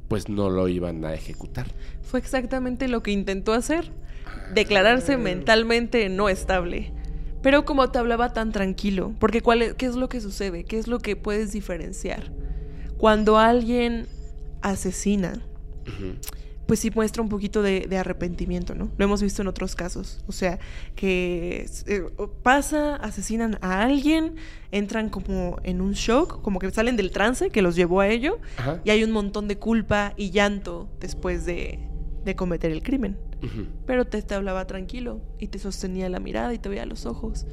pues 0.06 0.28
no 0.28 0.50
lo 0.50 0.68
iban 0.68 1.04
a 1.04 1.14
ejecutar. 1.14 1.66
Fue 2.00 2.20
exactamente 2.20 2.86
lo 2.86 3.02
que 3.02 3.10
intentó 3.10 3.52
hacer 3.52 3.90
declararse 4.54 5.16
mentalmente 5.16 6.08
no 6.10 6.28
estable. 6.28 6.92
Pero 7.42 7.64
como 7.64 7.90
te 7.90 7.98
hablaba 7.98 8.32
tan 8.32 8.52
tranquilo, 8.52 9.12
porque 9.18 9.40
cuál 9.40 9.74
¿qué 9.76 9.86
es 9.86 9.96
lo 9.96 10.08
que 10.08 10.20
sucede? 10.20 10.62
¿Qué 10.62 10.78
es 10.78 10.86
lo 10.86 11.00
que 11.00 11.16
puedes 11.16 11.50
diferenciar? 11.50 12.30
Cuando 12.96 13.36
alguien 13.36 14.06
asesina, 14.62 15.42
pues 16.70 16.78
sí 16.78 16.92
muestra 16.94 17.20
un 17.20 17.28
poquito 17.28 17.62
de, 17.62 17.98
arrepentimiento, 17.98 18.76
¿no? 18.76 18.92
Lo 18.96 19.04
hemos 19.04 19.20
visto 19.20 19.42
en 19.42 19.48
otros 19.48 19.74
casos. 19.74 20.22
O 20.28 20.30
sea, 20.30 20.60
que 20.94 21.68
eh, 21.88 22.04
pasa, 22.44 22.94
asesinan 22.94 23.58
a 23.60 23.82
alguien, 23.82 24.36
entran 24.70 25.08
como 25.08 25.56
en 25.64 25.80
un 25.80 25.94
shock, 25.94 26.40
como 26.42 26.60
que 26.60 26.70
salen 26.70 26.96
del 26.96 27.10
trance 27.10 27.50
que 27.50 27.60
los 27.60 27.74
llevó 27.74 27.98
a 27.98 28.06
ello, 28.06 28.38
y 28.84 28.90
hay 28.90 29.02
un 29.02 29.10
montón 29.10 29.48
de 29.48 29.58
culpa 29.58 30.14
y 30.16 30.30
llanto 30.30 30.88
después 31.00 31.44
de, 31.44 31.80
de 32.24 32.36
cometer 32.36 32.70
el 32.70 32.84
crimen. 32.84 33.18
Pero 33.84 34.04
te, 34.04 34.22
te 34.22 34.34
hablaba 34.36 34.68
tranquilo 34.68 35.20
y 35.40 35.48
te 35.48 35.58
sostenía 35.58 36.08
la 36.08 36.20
mirada 36.20 36.54
y 36.54 36.60
te 36.60 36.68
veía 36.68 36.86
los 36.86 37.04
ojos. 37.04 37.46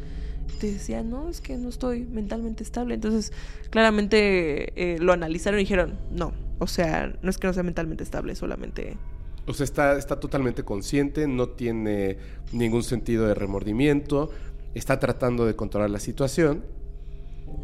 Te 0.60 0.72
decía, 0.72 1.04
no, 1.04 1.30
es 1.30 1.42
que 1.42 1.58
no 1.58 1.70
estoy 1.70 2.06
mentalmente 2.06 2.64
estable. 2.64 2.96
Entonces, 2.96 3.32
claramente 3.70 4.74
eh, 4.76 5.00
lo 5.00 5.14
analizaron 5.14 5.60
y 5.60 5.64
dijeron, 5.64 5.98
no, 6.12 6.34
o 6.60 6.68
sea, 6.68 7.14
no 7.22 7.30
es 7.30 7.38
que 7.38 7.48
no 7.48 7.54
sea 7.54 7.64
mentalmente 7.64 8.04
estable, 8.04 8.36
solamente... 8.36 8.98
O 9.46 9.54
sea, 9.54 9.64
está, 9.64 9.98
está 9.98 10.20
totalmente 10.20 10.64
consciente, 10.64 11.28
no 11.28 11.50
tiene 11.50 12.18
ningún 12.52 12.84
sentido 12.84 13.28
de 13.28 13.34
remordimiento, 13.34 14.30
está 14.74 15.00
tratando 15.00 15.46
de 15.46 15.56
controlar 15.56 15.90
la 15.90 16.00
situación. 16.00 16.66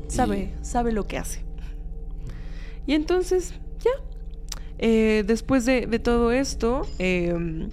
Sabe, 0.07 0.53
sabe 0.61 0.93
lo 0.93 1.07
que 1.07 1.18
hace. 1.18 1.41
Y 2.85 2.93
entonces, 2.93 3.53
ya. 3.84 3.91
Eh, 4.77 5.23
después 5.26 5.65
de, 5.65 5.88
de, 5.88 5.99
todo 5.99 6.31
esto, 6.31 6.88
eh, 6.99 7.69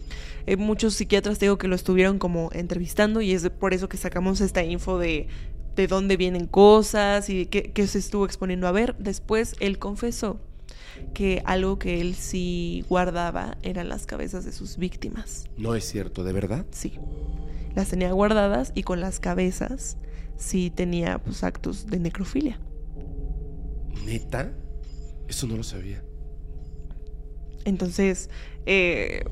eh, 0.52 0.56
muchos 0.56 0.94
psiquiatras 0.94 1.38
digo 1.38 1.58
que 1.58 1.68
lo 1.68 1.74
estuvieron 1.74 2.18
como 2.18 2.50
entrevistando 2.52 3.20
y 3.20 3.32
es 3.32 3.48
por 3.50 3.74
eso 3.74 3.88
que 3.88 3.96
sacamos 3.96 4.40
esta 4.40 4.64
info 4.64 4.98
de 4.98 5.28
de 5.76 5.86
dónde 5.86 6.16
vienen 6.16 6.46
cosas 6.46 7.30
y 7.30 7.46
qué, 7.46 7.72
qué 7.72 7.86
se 7.86 7.98
estuvo 7.98 8.24
exponiendo 8.24 8.66
a 8.66 8.72
ver. 8.72 8.96
Después 8.98 9.54
él 9.60 9.78
confesó 9.78 10.40
que 11.14 11.42
algo 11.44 11.78
que 11.78 12.00
él 12.00 12.14
sí 12.14 12.84
guardaba 12.88 13.56
eran 13.62 13.88
las 13.88 14.06
cabezas 14.06 14.44
de 14.44 14.52
sus 14.52 14.76
víctimas. 14.76 15.46
No 15.56 15.74
es 15.74 15.84
cierto, 15.84 16.24
¿de 16.24 16.32
verdad? 16.32 16.66
Sí. 16.70 16.98
Las 17.74 17.88
tenía 17.88 18.12
guardadas 18.12 18.72
y 18.74 18.82
con 18.82 19.00
las 19.00 19.20
cabezas 19.20 19.96
sí 20.36 20.70
tenía 20.70 21.18
pues 21.18 21.44
actos 21.44 21.86
de 21.86 22.00
necrofilia. 22.00 22.58
¿Neta? 24.04 24.52
Eso 25.28 25.46
no 25.46 25.56
lo 25.56 25.62
sabía. 25.62 26.02
Entonces, 27.64 28.30
eh, 28.66 29.24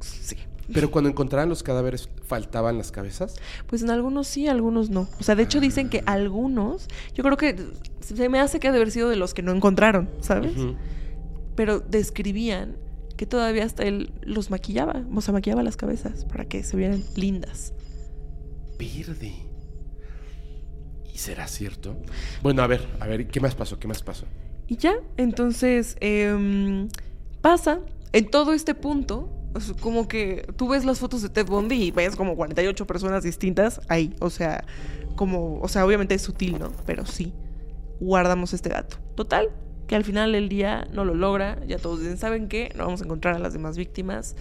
sí. 0.00 0.36
Pero 0.72 0.90
cuando 0.90 1.08
encontraban 1.08 1.48
los 1.48 1.62
cadáveres, 1.62 2.10
¿faltaban 2.26 2.76
las 2.76 2.92
cabezas? 2.92 3.36
Pues 3.66 3.82
en 3.82 3.90
algunos 3.90 4.26
sí, 4.26 4.48
algunos 4.48 4.90
no. 4.90 5.08
O 5.18 5.22
sea, 5.22 5.34
de 5.34 5.44
hecho 5.44 5.60
dicen 5.60 5.88
que 5.88 6.02
algunos, 6.04 6.88
yo 7.14 7.24
creo 7.24 7.36
que 7.36 7.56
se 8.00 8.28
me 8.28 8.38
hace 8.38 8.60
que 8.60 8.68
ha 8.68 8.72
de 8.72 8.78
haber 8.78 8.90
sido 8.90 9.08
de 9.08 9.16
los 9.16 9.32
que 9.32 9.42
no 9.42 9.52
encontraron, 9.52 10.10
¿sabes? 10.20 10.52
Pero 11.54 11.80
describían 11.80 12.76
que 13.16 13.26
todavía 13.26 13.64
hasta 13.64 13.84
él 13.84 14.12
los 14.22 14.50
maquillaba, 14.50 15.04
o 15.12 15.20
sea, 15.20 15.32
maquillaba 15.32 15.62
las 15.62 15.76
cabezas 15.76 16.24
para 16.26 16.44
que 16.44 16.62
se 16.62 16.76
vieran 16.76 17.02
lindas. 17.16 17.72
Verde. 18.78 19.32
¿Y 21.12 21.18
será 21.18 21.48
cierto? 21.48 21.96
Bueno, 22.42 22.62
a 22.62 22.66
ver, 22.66 22.86
a 23.00 23.06
ver, 23.06 23.26
¿qué 23.26 23.40
más 23.40 23.54
pasó? 23.54 23.78
¿Qué 23.78 23.88
más 23.88 24.02
pasó? 24.02 24.26
Y 24.68 24.76
ya, 24.76 24.94
entonces 25.16 25.96
em, 26.00 26.88
pasa 27.40 27.80
en 28.12 28.30
todo 28.30 28.52
este 28.52 28.74
punto, 28.74 29.28
como 29.80 30.08
que 30.08 30.46
tú 30.56 30.68
ves 30.68 30.84
las 30.84 30.98
fotos 30.98 31.22
de 31.22 31.28
Ted 31.28 31.46
Bundy 31.46 31.82
y 31.82 31.90
ves 31.90 32.16
como 32.16 32.36
48 32.36 32.86
personas 32.86 33.22
distintas 33.22 33.80
ahí. 33.88 34.14
O 34.20 34.30
sea, 34.30 34.64
como, 35.16 35.60
o 35.60 35.68
sea, 35.68 35.84
obviamente 35.84 36.14
es 36.14 36.22
sutil, 36.22 36.58
¿no? 36.58 36.72
Pero 36.86 37.06
sí, 37.06 37.32
guardamos 38.00 38.52
este 38.52 38.68
dato. 38.68 38.96
Total, 39.14 39.50
que 39.86 39.96
al 39.96 40.04
final 40.04 40.32
del 40.32 40.48
día 40.48 40.86
no 40.92 41.04
lo 41.04 41.14
logra. 41.14 41.64
Ya 41.66 41.78
todos 41.78 42.00
dicen, 42.00 42.18
¿saben 42.18 42.48
qué? 42.48 42.72
No 42.76 42.84
vamos 42.84 43.02
a 43.02 43.04
encontrar 43.04 43.34
a 43.34 43.38
las 43.38 43.52
demás 43.52 43.76
víctimas. 43.76 44.36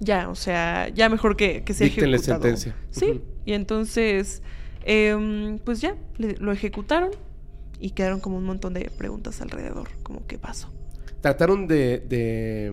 Ya, 0.00 0.28
o 0.28 0.34
sea, 0.34 0.88
ya 0.88 1.08
mejor 1.08 1.36
que, 1.36 1.62
que 1.64 1.74
se 1.74 1.86
ejecutado. 1.86 2.18
sentencia. 2.22 2.76
Sí, 2.90 3.20
y 3.44 3.52
entonces, 3.52 4.42
em, 4.84 5.58
pues 5.58 5.80
ya, 5.80 5.96
lo 6.18 6.50
ejecutaron 6.52 7.10
y 7.78 7.90
quedaron 7.90 8.20
como 8.20 8.36
un 8.36 8.44
montón 8.44 8.74
de 8.74 8.90
preguntas 8.90 9.40
alrededor, 9.40 9.88
como 10.02 10.26
qué 10.26 10.38
pasó. 10.38 10.72
Trataron 11.22 11.68
de, 11.68 12.00
de 12.00 12.72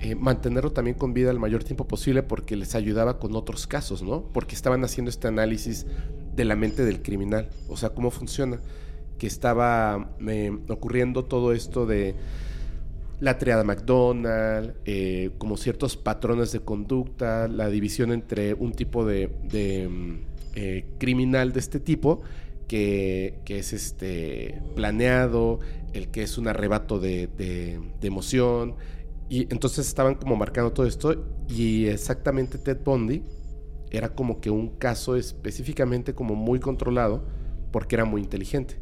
eh, 0.00 0.14
mantenerlo 0.16 0.72
también 0.72 0.96
con 0.96 1.14
vida 1.14 1.30
el 1.30 1.38
mayor 1.38 1.62
tiempo 1.62 1.86
posible 1.86 2.24
porque 2.24 2.56
les 2.56 2.74
ayudaba 2.74 3.20
con 3.20 3.36
otros 3.36 3.68
casos, 3.68 4.02
¿no? 4.02 4.24
Porque 4.32 4.56
estaban 4.56 4.82
haciendo 4.82 5.08
este 5.08 5.28
análisis 5.28 5.86
de 6.34 6.44
la 6.44 6.56
mente 6.56 6.84
del 6.84 7.00
criminal, 7.00 7.48
o 7.68 7.76
sea, 7.76 7.90
cómo 7.90 8.10
funciona, 8.10 8.60
que 9.18 9.28
estaba 9.28 10.10
eh, 10.26 10.50
ocurriendo 10.68 11.26
todo 11.26 11.52
esto 11.52 11.86
de 11.86 12.16
la 13.20 13.38
triada 13.38 13.62
McDonald, 13.62 14.74
eh, 14.84 15.30
como 15.38 15.56
ciertos 15.56 15.96
patrones 15.96 16.50
de 16.50 16.60
conducta, 16.60 17.46
la 17.46 17.68
división 17.68 18.10
entre 18.10 18.52
un 18.54 18.72
tipo 18.72 19.06
de, 19.06 19.30
de 19.44 19.88
mm, 19.88 20.98
criminal 20.98 21.52
de 21.52 21.60
este 21.60 21.78
tipo 21.78 22.22
que, 22.66 23.42
es 23.46 23.72
este 23.72 24.60
planeado, 24.74 25.60
el 25.92 26.08
que 26.08 26.22
es 26.22 26.38
un 26.38 26.48
arrebato 26.48 26.98
de, 26.98 27.26
de, 27.28 28.06
emoción. 28.06 28.76
Y 29.28 29.52
entonces 29.52 29.86
estaban 29.88 30.14
como 30.14 30.36
marcando 30.36 30.72
todo 30.72 30.86
esto. 30.86 31.26
Y 31.48 31.86
exactamente 31.86 32.58
Ted 32.58 32.78
Bundy 32.84 33.22
era 33.90 34.14
como 34.14 34.40
que 34.40 34.50
un 34.50 34.76
caso 34.76 35.16
específicamente 35.16 36.14
como 36.14 36.34
muy 36.34 36.60
controlado 36.60 37.24
porque 37.70 37.96
era 37.96 38.04
muy 38.04 38.22
inteligente. 38.22 38.78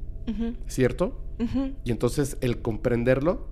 ¿Cierto? 0.66 1.20
Y 1.84 1.90
entonces 1.90 2.38
el 2.40 2.62
comprenderlo, 2.62 3.48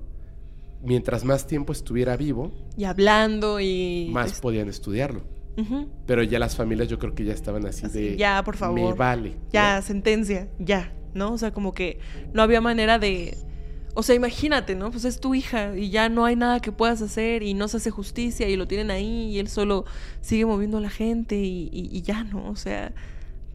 mientras 0.83 1.25
más 1.25 1.47
tiempo 1.47 1.73
estuviera 1.73 2.17
vivo. 2.17 2.53
Y 2.77 2.85
hablando 2.85 3.61
y. 3.61 4.09
Más 4.11 4.41
podían 4.41 4.69
estudiarlo. 4.69 5.23
Pero 6.07 6.23
ya 6.23 6.39
las 6.39 6.57
familias 6.57 6.89
yo 6.89 6.99
creo 6.99 7.15
que 7.15 7.25
ya 7.25 7.33
estaban 7.33 7.67
así, 7.67 7.87
de... 7.89 8.17
Ya, 8.17 8.43
por 8.45 8.57
favor. 8.57 8.81
Me 8.81 8.93
vale. 8.95 9.37
Ya, 9.53 9.81
sentencia, 9.83 10.49
ya, 10.59 10.93
¿no? 11.15 11.33
O 11.33 11.39
sea, 11.39 11.53
como 11.53 11.73
que 11.73 11.99
no 12.33 12.43
había 12.43 12.61
manera 12.61 12.99
de... 12.99 13.37
O 13.95 14.03
sea, 14.03 14.15
imagínate, 14.15 14.75
¿no? 14.75 14.91
Pues 14.91 15.05
es 15.05 15.21
tu 15.21 15.35
hija 15.35 15.77
y 15.77 15.91
ya 15.91 16.09
no 16.09 16.25
hay 16.25 16.35
nada 16.35 16.61
que 16.61 16.73
puedas 16.73 17.03
hacer 17.03 17.43
y 17.43 17.53
no 17.53 17.69
se 17.69 17.77
hace 17.77 17.91
justicia 17.91 18.49
y 18.49 18.57
lo 18.57 18.67
tienen 18.67 18.91
ahí 18.91 19.31
y 19.31 19.39
él 19.39 19.49
solo 19.49 19.85
sigue 20.23 20.47
moviendo 20.47 20.79
a 20.79 20.81
la 20.81 20.89
gente 20.89 21.37
y, 21.37 21.69
y 21.71 22.01
ya, 22.01 22.25
¿no? 22.25 22.49
O 22.49 22.57
sea, 22.57 22.95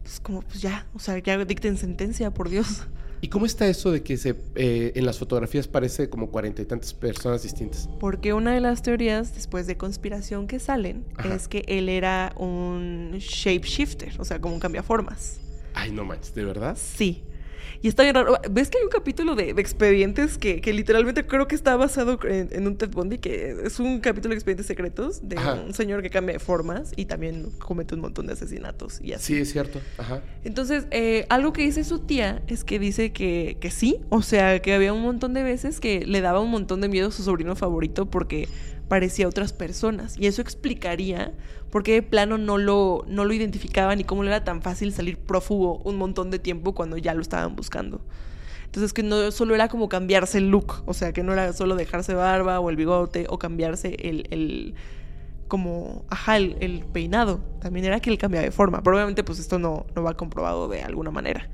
pues 0.02 0.20
como, 0.20 0.42
pues 0.42 0.62
ya, 0.62 0.86
o 0.94 1.00
sea, 1.00 1.18
ya 1.18 1.44
dicten 1.44 1.76
sentencia, 1.76 2.32
por 2.32 2.48
Dios. 2.48 2.86
¿Y 3.20 3.28
cómo 3.28 3.46
está 3.46 3.66
eso 3.66 3.90
de 3.90 4.02
que 4.02 4.16
se, 4.16 4.36
eh, 4.54 4.92
en 4.94 5.04
las 5.04 5.18
fotografías 5.18 5.66
parece 5.66 6.08
como 6.08 6.30
cuarenta 6.30 6.62
y 6.62 6.64
tantas 6.64 6.94
personas 6.94 7.42
distintas? 7.42 7.88
Porque 7.98 8.32
una 8.32 8.54
de 8.54 8.60
las 8.60 8.82
teorías 8.82 9.34
después 9.34 9.66
de 9.66 9.76
conspiración 9.76 10.46
que 10.46 10.58
salen 10.60 11.04
es 11.24 11.48
que 11.48 11.64
él 11.66 11.88
era 11.88 12.32
un 12.36 13.16
shapeshifter, 13.18 14.20
o 14.20 14.24
sea, 14.24 14.40
como 14.40 14.54
un 14.54 14.60
cambiaformas. 14.60 15.40
Ay, 15.74 15.92
no 15.92 16.04
manches, 16.04 16.34
¿de 16.34 16.44
verdad? 16.44 16.76
Sí. 16.80 17.24
Y 17.80 17.88
está 17.88 18.02
bien 18.02 18.14
raro. 18.14 18.38
¿Ves 18.50 18.70
que 18.70 18.78
hay 18.78 18.84
un 18.84 18.90
capítulo 18.90 19.34
de, 19.34 19.50
expedientes 19.50 20.38
que, 20.38 20.60
literalmente 20.72 21.26
creo 21.26 21.46
que 21.46 21.54
está 21.54 21.76
basado 21.76 22.18
en, 22.24 22.66
un 22.66 22.76
Ted 22.76 22.90
Bundy? 22.90 23.18
Que 23.18 23.56
es 23.64 23.78
un 23.78 24.00
capítulo 24.00 24.30
de 24.30 24.36
expedientes 24.36 24.66
secretos 24.66 25.28
de 25.28 25.36
un 25.36 25.74
señor 25.74 26.02
que 26.02 26.10
cambia 26.10 26.34
de 26.34 26.38
formas 26.38 26.92
y 26.96 27.06
también 27.06 27.50
comete 27.58 27.94
un 27.94 28.00
montón 28.00 28.26
de 28.26 28.32
asesinatos 28.32 29.00
y 29.00 29.12
así. 29.12 29.34
Sí, 29.34 29.40
es 29.40 29.52
cierto. 29.52 29.80
Ajá. 29.96 30.22
Entonces, 30.44 30.86
eh, 30.90 31.26
algo 31.28 31.52
que 31.52 31.62
dice 31.62 31.84
su 31.84 32.00
tía 32.00 32.42
es 32.46 32.64
que 32.64 32.78
dice 32.78 33.12
que, 33.12 33.56
que 33.60 33.70
sí. 33.70 34.00
O 34.08 34.22
sea, 34.22 34.60
que 34.60 34.74
había 34.74 34.92
un 34.92 35.02
montón 35.02 35.34
de 35.34 35.42
veces 35.42 35.80
que 35.80 36.04
le 36.04 36.20
daba 36.20 36.40
un 36.40 36.50
montón 36.50 36.80
de 36.80 36.88
miedo 36.88 37.08
a 37.08 37.12
su 37.12 37.22
sobrino 37.22 37.54
favorito 37.54 38.06
porque 38.06 38.48
parecía 38.88 39.26
a 39.26 39.28
otras 39.28 39.52
personas. 39.52 40.16
Y 40.18 40.26
eso 40.26 40.42
explicaría 40.42 41.32
por 41.70 41.82
qué 41.82 41.92
de 41.92 42.02
plano 42.02 42.38
no 42.38 42.58
lo, 42.58 43.04
no 43.08 43.24
lo 43.24 43.32
identificaban 43.32 44.00
y 44.00 44.04
cómo 44.04 44.22
le 44.22 44.30
era 44.30 44.44
tan 44.44 44.62
fácil 44.62 44.92
salir 44.92 45.18
prófugo 45.18 45.78
un 45.84 45.96
montón 45.96 46.30
de 46.30 46.38
tiempo 46.38 46.74
cuando 46.74 46.96
ya 46.96 47.14
lo 47.14 47.20
estaban 47.20 47.54
buscando. 47.54 48.00
Entonces 48.64 48.92
que 48.92 49.02
no 49.02 49.30
solo 49.30 49.54
era 49.54 49.68
como 49.68 49.88
cambiarse 49.88 50.38
el 50.38 50.50
look, 50.50 50.82
o 50.86 50.94
sea, 50.94 51.12
que 51.12 51.22
no 51.22 51.32
era 51.32 51.52
solo 51.52 51.74
dejarse 51.74 52.14
barba 52.14 52.60
o 52.60 52.68
el 52.68 52.76
bigote 52.76 53.26
o 53.28 53.38
cambiarse 53.38 53.96
el, 54.00 54.26
el 54.30 54.74
como, 55.48 56.04
ajá, 56.10 56.36
el, 56.36 56.84
peinado. 56.92 57.40
También 57.60 57.86
era 57.86 58.00
que 58.00 58.10
él 58.10 58.18
cambiaba 58.18 58.44
de 58.44 58.50
forma. 58.50 58.82
Pero 58.82 58.96
obviamente 58.96 59.24
pues 59.24 59.38
esto 59.38 59.58
no, 59.58 59.86
no 59.94 60.02
va 60.02 60.14
comprobado 60.14 60.68
de 60.68 60.82
alguna 60.82 61.10
manera. 61.10 61.48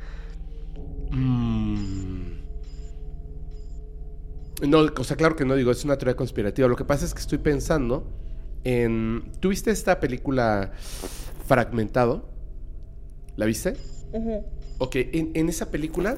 Mmm... 1.11 2.14
No, 4.67 4.81
o 4.81 5.05
sea, 5.05 5.17
claro 5.17 5.37
que 5.37 5.45
no 5.45 5.55
digo, 5.55 5.71
es 5.71 5.85
una 5.85 5.97
teoría 5.97 6.17
conspirativa. 6.17 6.69
Lo 6.69 6.77
que 6.77 6.85
pasa 6.85 7.05
es 7.05 7.15
que 7.15 7.21
estoy 7.21 7.39
pensando 7.39 8.11
en. 8.65 9.31
¿Tuviste 9.41 9.71
esta 9.71 10.01
película 10.01 10.73
Fragmentado? 11.47 12.29
¿La 13.37 13.47
viste? 13.47 13.75
Ok, 14.79 14.97
en, 14.97 15.49
esa 15.49 15.71
película 15.71 16.17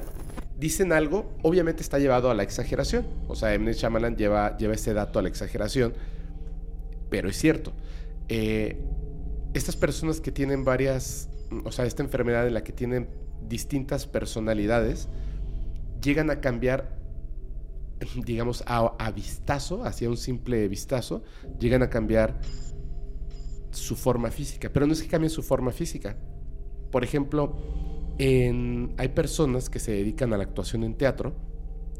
dicen 0.57 0.93
algo, 0.93 1.31
obviamente 1.41 1.81
está 1.81 1.99
llevado 1.99 2.29
a 2.29 2.33
la 2.33 2.43
exageración. 2.43 3.05
O 3.27 3.35
sea, 3.35 3.53
M. 3.53 3.71
Shyamalan 3.73 4.15
lleva, 4.15 4.55
lleva 4.57 4.73
ese 4.73 4.93
dato 4.93 5.19
a 5.19 5.21
la 5.21 5.29
exageración, 5.29 5.93
pero 7.09 7.29
es 7.29 7.37
cierto. 7.37 7.73
Eh, 8.29 8.77
estas 9.53 9.75
personas 9.75 10.21
que 10.21 10.31
tienen 10.31 10.63
varias, 10.63 11.29
o 11.63 11.71
sea, 11.71 11.85
esta 11.85 12.03
enfermedad 12.03 12.47
en 12.47 12.53
la 12.53 12.63
que 12.63 12.71
tienen 12.71 13.07
distintas 13.47 14.05
personalidades, 14.05 15.07
llegan 16.01 16.29
a 16.29 16.39
cambiar 16.39 16.97
digamos, 18.25 18.63
a, 18.65 19.11
vistazo, 19.11 19.83
hacia 19.83 20.09
un 20.09 20.17
simple 20.17 20.67
vistazo, 20.67 21.23
llegan 21.59 21.83
a 21.83 21.89
cambiar 21.89 22.39
su 23.71 23.95
forma 23.95 24.31
física. 24.31 24.71
Pero 24.71 24.87
no 24.87 24.93
es 24.93 25.01
que 25.01 25.07
cambien 25.07 25.29
su 25.29 25.43
forma 25.43 25.71
física. 25.71 26.17
Por 26.91 27.03
ejemplo, 27.03 27.55
hay 28.19 29.07
personas 29.13 29.69
que 29.69 29.79
se 29.79 29.91
dedican 29.91 30.33
a 30.33 30.37
la 30.37 30.43
actuación 30.43 30.83
en 30.83 30.95
teatro 30.95 31.35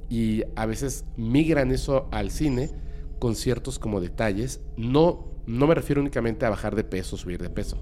y 0.10 0.44
a 0.56 0.66
veces 0.66 1.06
migran 1.18 1.72
eso 1.72 2.08
al 2.12 2.32
cine 2.32 2.72
con 3.20 3.36
ciertos 3.36 3.80
como 3.80 4.00
detalles. 4.00 4.62
No, 4.78 5.32
no 5.46 5.68
me 5.68 5.76
refiero 5.76 6.02
únicamente 6.02 6.46
a 6.46 6.50
bajar 6.50 6.76
de 6.76 6.84
peso, 6.84 7.18
subir 7.18 7.42
de 7.42 7.50
peso, 7.50 7.78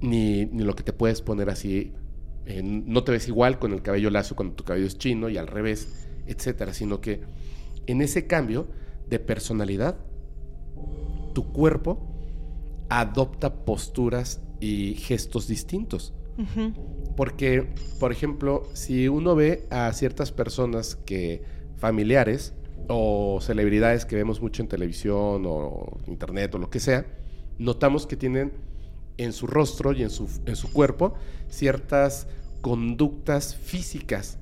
ni, 0.00 0.46
ni 0.46 0.62
lo 0.62 0.74
que 0.74 0.82
te 0.82 0.92
puedes 0.92 1.20
poner 1.20 1.50
así. 1.50 1.92
no 2.62 3.04
te 3.04 3.12
ves 3.12 3.28
igual 3.28 3.58
con 3.58 3.72
el 3.72 3.82
cabello 3.82 4.10
lacio 4.10 4.36
cuando 4.36 4.54
tu 4.54 4.64
cabello 4.64 4.86
es 4.86 4.96
chino 4.98 5.28
y 5.28 5.36
al 5.36 5.46
revés 5.46 6.08
etcétera, 6.26 6.74
sino 6.74 7.00
que 7.00 7.20
en 7.86 8.00
ese 8.02 8.26
cambio 8.26 8.68
de 9.08 9.18
personalidad, 9.18 9.96
tu 11.34 11.52
cuerpo 11.52 11.98
adopta 12.88 13.64
posturas 13.64 14.40
y 14.60 14.94
gestos 14.94 15.48
distintos. 15.48 16.14
Porque, 17.16 17.68
por 18.00 18.10
ejemplo, 18.10 18.64
si 18.72 19.06
uno 19.08 19.34
ve 19.34 19.66
a 19.70 19.92
ciertas 19.92 20.32
personas 20.32 20.96
que 20.96 21.42
familiares 21.76 22.54
o 22.88 23.38
celebridades 23.40 24.04
que 24.04 24.16
vemos 24.16 24.40
mucho 24.40 24.62
en 24.62 24.68
televisión 24.68 25.44
o 25.46 25.98
internet 26.06 26.54
o 26.54 26.58
lo 26.58 26.70
que 26.70 26.80
sea, 26.80 27.06
notamos 27.58 28.06
que 28.06 28.16
tienen 28.16 28.52
en 29.18 29.32
su 29.32 29.46
rostro 29.46 29.92
y 29.92 30.02
en 30.02 30.10
su, 30.10 30.28
en 30.46 30.56
su 30.56 30.72
cuerpo 30.72 31.14
ciertas 31.48 32.26
conductas 32.60 33.54
físicas 33.54 34.38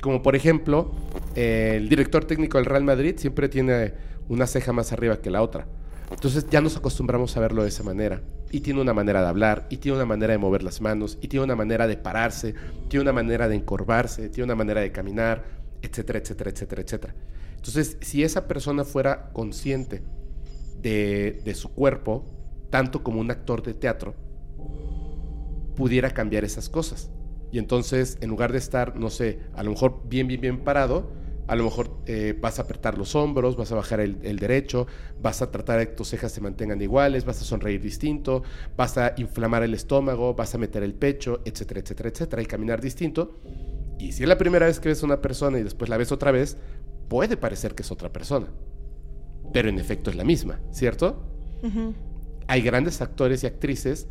como 0.00 0.22
por 0.22 0.36
ejemplo, 0.36 0.92
el 1.34 1.88
director 1.88 2.24
técnico 2.24 2.58
del 2.58 2.66
Real 2.66 2.84
Madrid 2.84 3.14
siempre 3.18 3.48
tiene 3.48 3.94
una 4.28 4.46
ceja 4.46 4.72
más 4.72 4.92
arriba 4.92 5.20
que 5.20 5.30
la 5.30 5.42
otra. 5.42 5.66
Entonces 6.10 6.46
ya 6.50 6.60
nos 6.60 6.76
acostumbramos 6.76 7.36
a 7.36 7.40
verlo 7.40 7.62
de 7.62 7.68
esa 7.68 7.82
manera. 7.82 8.22
Y 8.50 8.60
tiene 8.60 8.80
una 8.80 8.92
manera 8.92 9.22
de 9.22 9.28
hablar, 9.28 9.66
y 9.70 9.76
tiene 9.76 9.96
una 9.96 10.06
manera 10.06 10.32
de 10.32 10.38
mover 10.38 10.62
las 10.62 10.80
manos, 10.80 11.18
y 11.20 11.28
tiene 11.28 11.44
una 11.44 11.54
manera 11.54 11.86
de 11.86 11.96
pararse, 11.96 12.54
tiene 12.88 13.02
una 13.02 13.12
manera 13.12 13.48
de 13.48 13.54
encorvarse, 13.54 14.28
tiene 14.28 14.44
una 14.44 14.56
manera 14.56 14.80
de 14.80 14.90
caminar, 14.90 15.44
etcétera, 15.82 16.18
etcétera, 16.18 16.50
etcétera, 16.50 16.82
etcétera. 16.82 17.14
Entonces, 17.54 17.96
si 18.00 18.24
esa 18.24 18.48
persona 18.48 18.84
fuera 18.84 19.30
consciente 19.32 20.02
de, 20.80 21.42
de 21.44 21.54
su 21.54 21.68
cuerpo, 21.72 22.24
tanto 22.70 23.04
como 23.04 23.20
un 23.20 23.30
actor 23.30 23.62
de 23.62 23.74
teatro, 23.74 24.14
pudiera 25.76 26.10
cambiar 26.10 26.44
esas 26.44 26.68
cosas. 26.68 27.10
Y 27.52 27.58
entonces, 27.58 28.18
en 28.20 28.30
lugar 28.30 28.52
de 28.52 28.58
estar, 28.58 28.96
no 28.96 29.10
sé, 29.10 29.40
a 29.54 29.62
lo 29.62 29.70
mejor 29.70 30.02
bien, 30.08 30.28
bien, 30.28 30.40
bien 30.40 30.58
parado, 30.60 31.10
a 31.50 31.56
lo 31.56 31.64
mejor 31.64 31.90
eh, 32.06 32.38
vas 32.40 32.60
a 32.60 32.62
apretar 32.62 32.96
los 32.96 33.16
hombros, 33.16 33.56
vas 33.56 33.72
a 33.72 33.74
bajar 33.74 33.98
el, 33.98 34.38
derecho, 34.38 34.86
vas 35.20 35.42
a 35.42 35.50
tratar 35.50 35.80
de 35.80 35.88
que 35.88 35.94
tus 35.94 36.06
cejas 36.06 36.30
se 36.30 36.40
mantengan 36.40 36.80
iguales, 36.80 37.24
vas 37.24 37.42
a 37.42 37.44
sonreír 37.44 37.80
distinto, 37.80 38.44
vas 38.76 38.96
a 38.98 39.14
inflamar 39.16 39.64
el 39.64 39.74
estómago, 39.74 40.32
vas 40.34 40.54
a 40.54 40.58
meter 40.58 40.84
el 40.84 40.94
pecho, 40.94 41.40
etcétera, 41.44 41.80
etcétera, 41.80 42.08
etcétera, 42.10 42.42
y 42.42 42.46
caminar 42.46 42.80
distinto. 42.80 43.40
Y 43.98 44.12
si 44.12 44.22
es 44.22 44.28
la 44.28 44.38
primera 44.38 44.66
vez 44.66 44.78
que 44.78 44.90
ves 44.90 45.02
a 45.02 45.06
una 45.06 45.20
persona 45.20 45.58
y 45.58 45.64
después 45.64 45.88
la 45.88 45.96
ves 45.96 46.12
otra 46.12 46.30
vez, 46.30 46.56
puede 47.08 47.36
parecer 47.36 47.74
que 47.74 47.82
es 47.82 47.90
otra 47.90 48.12
persona. 48.12 48.46
Pero 49.52 49.68
en 49.68 49.80
efecto 49.80 50.10
es 50.10 50.14
la 50.14 50.22
misma, 50.22 50.60
¿cierto? 50.70 51.24
Hay 52.46 52.62
grandes 52.62 53.00
actores 53.00 53.42
y 53.42 53.48
actrices 53.48 54.06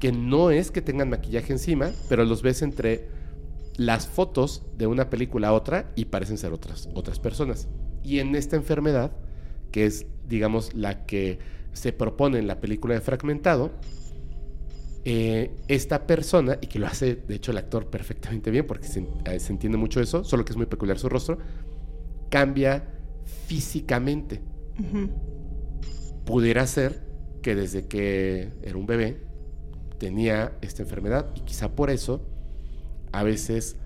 que 0.00 0.10
no 0.12 0.50
es 0.50 0.70
que 0.70 0.82
tengan 0.82 1.10
maquillaje 1.10 1.52
encima, 1.52 1.92
pero 2.08 2.24
los 2.24 2.42
ves 2.42 2.62
entre 2.62 3.06
las 3.76 4.08
fotos 4.08 4.64
de 4.76 4.86
una 4.86 5.10
película 5.10 5.48
a 5.48 5.52
otra 5.52 5.92
y 5.94 6.06
parecen 6.06 6.38
ser 6.38 6.52
otras, 6.52 6.88
otras 6.94 7.20
personas. 7.20 7.68
Y 8.02 8.18
en 8.18 8.34
esta 8.34 8.56
enfermedad, 8.56 9.12
que 9.70 9.84
es, 9.84 10.06
digamos, 10.26 10.74
la 10.74 11.06
que 11.06 11.38
se 11.72 11.92
propone 11.92 12.38
en 12.38 12.46
la 12.46 12.60
película 12.60 12.94
de 12.94 13.00
Fragmentado, 13.02 13.72
eh, 15.04 15.54
esta 15.68 16.06
persona, 16.06 16.58
y 16.60 16.66
que 16.66 16.78
lo 16.78 16.86
hace, 16.86 17.14
de 17.16 17.34
hecho, 17.34 17.52
el 17.52 17.58
actor 17.58 17.88
perfectamente 17.90 18.50
bien, 18.50 18.66
porque 18.66 18.88
se, 18.88 19.06
eh, 19.26 19.38
se 19.38 19.52
entiende 19.52 19.78
mucho 19.78 20.00
eso, 20.00 20.24
solo 20.24 20.44
que 20.44 20.52
es 20.52 20.56
muy 20.56 20.66
peculiar 20.66 20.98
su 20.98 21.08
rostro, 21.08 21.38
cambia 22.30 22.84
físicamente. 23.46 24.40
Pudiera 26.24 26.66
ser 26.66 27.02
que 27.42 27.54
desde 27.54 27.86
que 27.86 28.52
era 28.62 28.76
un 28.76 28.86
bebé 28.86 29.29
tenía 30.00 30.56
esta 30.62 30.82
enfermedad 30.82 31.30
y 31.36 31.40
quizá 31.42 31.76
por 31.76 31.90
eso 31.90 32.22
a 33.12 33.22
veces 33.22 33.76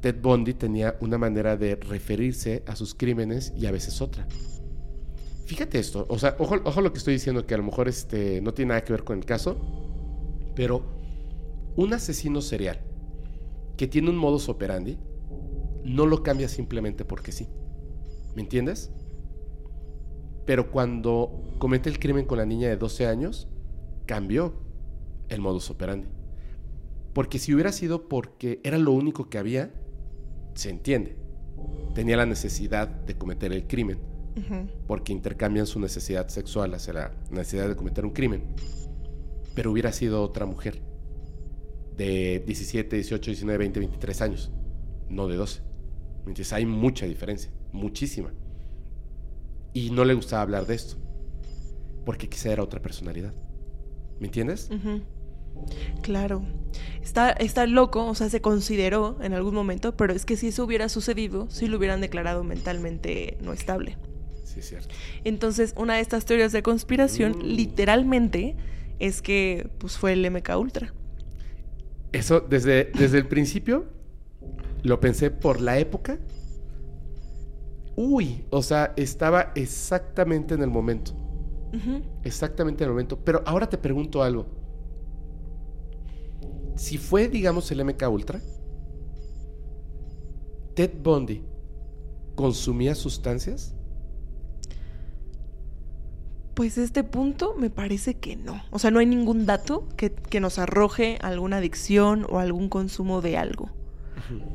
Ted 0.00 0.16
Bundy 0.20 0.54
tenía 0.54 0.96
una 1.00 1.18
manera 1.18 1.56
de 1.56 1.76
referirse 1.76 2.64
a 2.66 2.74
sus 2.74 2.94
crímenes 2.94 3.52
y 3.56 3.66
a 3.66 3.70
veces 3.70 4.02
otra. 4.02 4.26
Fíjate 5.46 5.78
esto, 5.78 6.04
o 6.08 6.18
sea, 6.18 6.34
ojo, 6.38 6.56
lo 6.56 6.92
que 6.92 6.98
estoy 6.98 7.14
diciendo, 7.14 7.46
que 7.46 7.54
a 7.54 7.58
lo 7.58 7.62
mejor 7.62 7.88
este, 7.88 8.40
no 8.40 8.52
tiene 8.52 8.70
nada 8.70 8.84
que 8.84 8.92
ver 8.92 9.04
con 9.04 9.18
el 9.18 9.24
caso, 9.24 9.56
pero 10.56 10.82
un 11.76 11.94
asesino 11.94 12.40
serial 12.40 12.80
que 13.76 13.86
tiene 13.86 14.10
un 14.10 14.16
modus 14.16 14.48
operandi 14.48 14.98
no 15.84 16.06
lo 16.06 16.24
cambia 16.24 16.48
simplemente 16.48 17.04
porque 17.04 17.30
sí. 17.30 17.46
¿Me 18.34 18.42
entiendes? 18.42 18.90
Pero 20.44 20.72
cuando 20.72 21.54
comete 21.58 21.88
el 21.88 22.00
crimen 22.00 22.24
con 22.26 22.38
la 22.38 22.46
niña 22.46 22.68
de 22.68 22.76
12 22.76 23.06
años, 23.06 23.48
cambió 24.06 24.61
el 25.34 25.40
modus 25.40 25.70
operandi. 25.70 26.08
Porque 27.12 27.38
si 27.38 27.54
hubiera 27.54 27.72
sido 27.72 28.08
porque 28.08 28.60
era 28.64 28.78
lo 28.78 28.92
único 28.92 29.28
que 29.28 29.38
había, 29.38 29.70
se 30.54 30.70
entiende. 30.70 31.16
Tenía 31.94 32.16
la 32.16 32.26
necesidad 32.26 32.88
de 32.88 33.16
cometer 33.16 33.52
el 33.52 33.66
crimen, 33.66 33.98
porque 34.86 35.12
intercambian 35.12 35.66
su 35.66 35.78
necesidad 35.78 36.28
sexual 36.28 36.72
hacia 36.74 36.92
la 36.94 37.14
necesidad 37.30 37.68
de 37.68 37.76
cometer 37.76 38.04
un 38.06 38.12
crimen. 38.12 38.44
Pero 39.54 39.70
hubiera 39.70 39.92
sido 39.92 40.22
otra 40.22 40.46
mujer 40.46 40.80
de 41.96 42.42
17, 42.46 42.96
18, 42.96 43.30
19, 43.30 43.58
20, 43.58 43.80
23 43.80 44.22
años, 44.22 44.50
no 45.10 45.28
de 45.28 45.36
12. 45.36 45.60
Entonces 46.20 46.52
hay 46.54 46.64
mucha 46.64 47.04
diferencia, 47.04 47.50
muchísima. 47.72 48.32
Y 49.74 49.90
no 49.90 50.04
le 50.04 50.14
gustaba 50.14 50.42
hablar 50.42 50.66
de 50.66 50.74
esto, 50.74 50.96
porque 52.06 52.28
quizá 52.28 52.52
era 52.52 52.62
otra 52.62 52.80
personalidad. 52.80 53.34
¿Me 54.18 54.26
entiendes? 54.26 54.70
Claro. 56.02 56.42
Está, 57.02 57.30
está 57.30 57.66
loco, 57.66 58.06
o 58.06 58.14
sea, 58.14 58.28
se 58.30 58.40
consideró 58.40 59.18
en 59.22 59.34
algún 59.34 59.54
momento, 59.54 59.96
pero 59.96 60.12
es 60.12 60.24
que 60.24 60.36
si 60.36 60.48
eso 60.48 60.64
hubiera 60.64 60.88
sucedido, 60.88 61.48
sí 61.50 61.66
lo 61.66 61.76
hubieran 61.78 62.00
declarado 62.00 62.44
mentalmente 62.44 63.36
no 63.42 63.52
estable. 63.52 63.98
Sí, 64.44 64.60
es 64.60 64.68
cierto. 64.68 64.94
Entonces, 65.24 65.74
una 65.76 65.94
de 65.94 66.00
estas 66.00 66.24
teorías 66.24 66.52
de 66.52 66.62
conspiración, 66.62 67.38
Mm. 67.38 67.42
literalmente, 67.42 68.56
es 68.98 69.20
que 69.20 69.68
pues 69.78 69.98
fue 69.98 70.12
el 70.12 70.24
MK 70.24 70.56
Ultra. 70.56 70.94
Eso 72.12 72.40
desde, 72.40 72.90
desde 72.94 73.18
el 73.18 73.26
principio 73.26 73.86
lo 74.82 75.00
pensé 75.00 75.30
por 75.30 75.60
la 75.60 75.78
época. 75.78 76.18
Uy, 77.96 78.44
o 78.50 78.62
sea, 78.62 78.92
estaba 78.96 79.52
exactamente 79.54 80.54
en 80.54 80.62
el 80.62 80.70
momento. 80.70 81.12
Exactamente 82.22 82.84
en 82.84 82.88
el 82.88 82.92
momento. 82.92 83.18
Pero 83.18 83.42
ahora 83.46 83.68
te 83.68 83.78
pregunto 83.78 84.22
algo. 84.22 84.46
Si 86.76 86.98
fue, 86.98 87.28
digamos, 87.28 87.70
el 87.70 87.84
MK 87.84 88.08
Ultra, 88.10 88.40
Ted 90.74 90.90
Bundy 91.02 91.42
consumía 92.34 92.94
sustancias. 92.94 93.74
Pues 96.54 96.76
este 96.76 97.02
punto 97.02 97.54
me 97.58 97.70
parece 97.70 98.14
que 98.14 98.36
no. 98.36 98.62
O 98.70 98.78
sea, 98.78 98.90
no 98.90 98.98
hay 98.98 99.06
ningún 99.06 99.46
dato 99.46 99.88
que, 99.96 100.12
que 100.12 100.40
nos 100.40 100.58
arroje 100.58 101.18
alguna 101.22 101.58
adicción 101.58 102.26
o 102.28 102.38
algún 102.38 102.68
consumo 102.68 103.22
de 103.22 103.36
algo. 103.38 103.70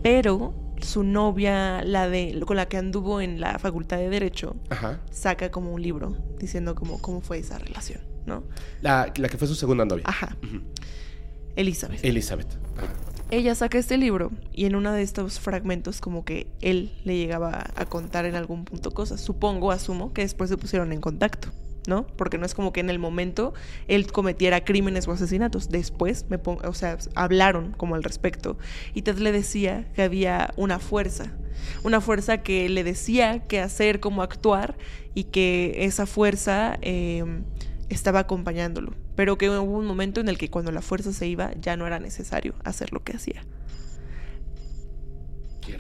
Pero 0.02 0.54
su 0.82 1.04
novia, 1.04 1.84
la 1.84 2.08
de 2.08 2.40
con 2.46 2.56
la 2.56 2.68
que 2.68 2.78
anduvo 2.78 3.22
en 3.22 3.40
la 3.40 3.60
facultad 3.60 3.98
de 3.98 4.10
Derecho, 4.10 4.56
Ajá. 4.70 5.02
saca 5.12 5.52
como 5.52 5.74
un 5.74 5.82
libro 5.82 6.16
diciendo 6.40 6.76
como 6.76 7.02
cómo 7.02 7.22
fue 7.22 7.40
esa 7.40 7.58
relación, 7.58 8.02
¿no? 8.26 8.44
La, 8.82 9.12
la 9.18 9.30
que 9.30 9.38
fue 9.38 9.48
su 9.48 9.56
segunda 9.56 9.86
novia. 9.86 10.04
Ajá. 10.08 10.38
Elizabeth. 11.58 12.06
Elizabeth. 12.06 12.48
Ella 13.30 13.56
saca 13.56 13.78
este 13.78 13.98
libro 13.98 14.32
y 14.54 14.66
en 14.66 14.76
uno 14.76 14.94
de 14.94 15.02
estos 15.02 15.42
fragmentos 15.42 16.00
como 16.00 16.24
que 16.24 16.48
él 16.62 16.94
le 17.04 17.18
llegaba 17.18 17.66
a 17.76 17.86
contar 17.86 18.26
en 18.26 18.36
algún 18.36 18.64
punto 18.64 18.92
cosas. 18.92 19.20
Supongo, 19.20 19.72
asumo, 19.72 20.14
que 20.14 20.22
después 20.22 20.50
se 20.50 20.56
pusieron 20.56 20.94
en 20.94 21.02
contacto, 21.02 21.50
¿no? 21.88 22.08
Porque 22.08 22.38
no 22.38 22.46
es 22.46 22.54
como 22.54 22.72
que 22.72 22.80
en 22.80 22.90
el 22.90 23.00
momento 23.00 23.54
él 23.90 24.10
cometiera 24.10 24.64
crímenes 24.64 25.10
o 25.10 25.12
asesinatos. 25.12 25.68
Después, 25.68 26.26
me 26.30 26.40
o 26.46 26.74
sea, 26.74 26.98
hablaron 27.16 27.74
como 27.74 27.96
al 27.96 28.04
respecto. 28.04 28.58
Y 28.94 29.02
Ted 29.02 29.18
le 29.18 29.34
decía 29.34 29.92
que 29.94 30.04
había 30.04 30.54
una 30.56 30.80
fuerza. 30.80 31.34
Una 31.84 32.00
fuerza 32.00 32.44
que 32.44 32.70
le 32.70 32.86
decía 32.86 33.40
qué 33.40 33.60
hacer, 33.60 34.00
cómo 34.00 34.22
actuar 34.22 34.78
y 35.16 35.26
que 35.26 35.74
esa 35.80 36.06
fuerza 36.06 36.78
eh, 36.82 37.26
estaba 37.90 38.20
acompañándolo. 38.20 38.94
Pero 39.16 39.38
que 39.38 39.50
hubo 39.50 39.62
un 39.62 39.86
momento 39.86 40.22
en 40.22 40.30
el 40.30 40.38
que 40.38 40.50
cuando 40.50 40.72
la 40.72 40.82
fuerza 40.82 41.14
se 41.14 41.28
iba 41.28 41.52
ya 41.62 41.78
no 41.78 41.88
era 41.88 42.00
necesario 42.00 42.56
hacer 42.64 42.94
lo 42.94 43.04
que 43.04 43.16
hacía. 43.16 43.44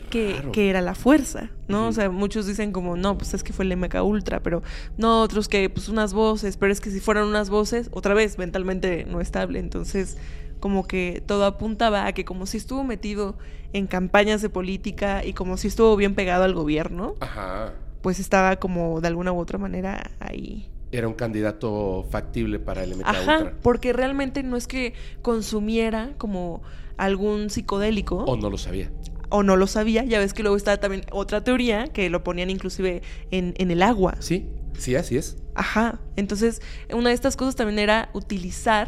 Que, 0.09 0.49
que 0.51 0.69
era 0.69 0.81
la 0.81 0.95
fuerza, 0.95 1.49
¿no? 1.69 1.87
O 1.87 1.91
sea, 1.93 2.09
muchos 2.09 2.45
dicen 2.45 2.73
como, 2.73 2.97
no, 2.97 3.17
pues 3.17 3.33
es 3.33 3.41
que 3.41 3.53
fue 3.53 3.63
el 3.63 3.77
MK 3.77 4.03
Ultra, 4.03 4.41
pero 4.43 4.61
no, 4.97 5.21
otros 5.21 5.47
que, 5.47 5.69
pues 5.69 5.87
unas 5.87 6.13
voces, 6.13 6.57
pero 6.57 6.73
es 6.73 6.81
que 6.81 6.91
si 6.91 6.99
fueran 6.99 7.25
unas 7.25 7.49
voces, 7.49 7.89
otra 7.93 8.13
vez, 8.13 8.37
mentalmente 8.37 9.05
no 9.05 9.21
estable. 9.21 9.59
Entonces, 9.59 10.17
como 10.59 10.85
que 10.87 11.23
todo 11.25 11.45
apuntaba 11.45 12.05
a 12.05 12.11
que 12.11 12.25
como 12.25 12.45
si 12.47 12.57
estuvo 12.57 12.83
metido 12.83 13.37
en 13.71 13.87
campañas 13.87 14.41
de 14.41 14.49
política 14.49 15.23
y 15.23 15.31
como 15.33 15.55
si 15.55 15.69
estuvo 15.69 15.95
bien 15.95 16.15
pegado 16.15 16.43
al 16.43 16.53
gobierno, 16.53 17.15
Ajá. 17.21 17.73
pues 18.01 18.19
estaba 18.19 18.57
como 18.57 18.99
de 18.99 19.07
alguna 19.07 19.31
u 19.31 19.39
otra 19.39 19.57
manera 19.57 20.11
ahí. 20.19 20.69
Era 20.91 21.07
un 21.07 21.13
candidato 21.15 22.05
factible 22.09 22.59
para 22.59 22.83
el 22.83 22.95
MK 22.95 23.05
Ajá, 23.07 23.37
Ultra. 23.39 23.53
porque 23.61 23.93
realmente 23.93 24.41
no 24.43 24.55
es 24.57 24.67
que 24.67 24.93
consumiera 25.21 26.13
como 26.17 26.61
algún 26.97 27.49
psicodélico 27.49 28.23
O 28.25 28.37
no 28.37 28.49
lo 28.49 28.57
sabía. 28.57 28.89
o 29.29 29.43
no 29.43 29.55
lo 29.57 29.67
sabía. 29.67 30.03
Ya 30.05 30.19
ves 30.19 30.33
que 30.33 30.43
luego 30.43 30.55
está 30.57 30.77
también 30.79 31.03
otra 31.11 31.43
teoría 31.43 31.87
que 31.87 32.09
lo 32.09 32.23
ponían 32.23 32.49
inclusive 32.49 33.01
en, 33.31 33.53
en 33.57 33.69
el 33.71 33.83
agua. 33.83 34.15
Sí, 34.19 34.47
sí, 34.77 34.95
así 34.95 35.17
es. 35.17 35.37
Ajá. 35.55 35.99
Entonces, 36.15 36.61
una 36.93 37.09
de 37.09 37.15
estas 37.15 37.35
cosas 37.35 37.55
también 37.55 37.79
era 37.79 38.09
utilizar 38.13 38.87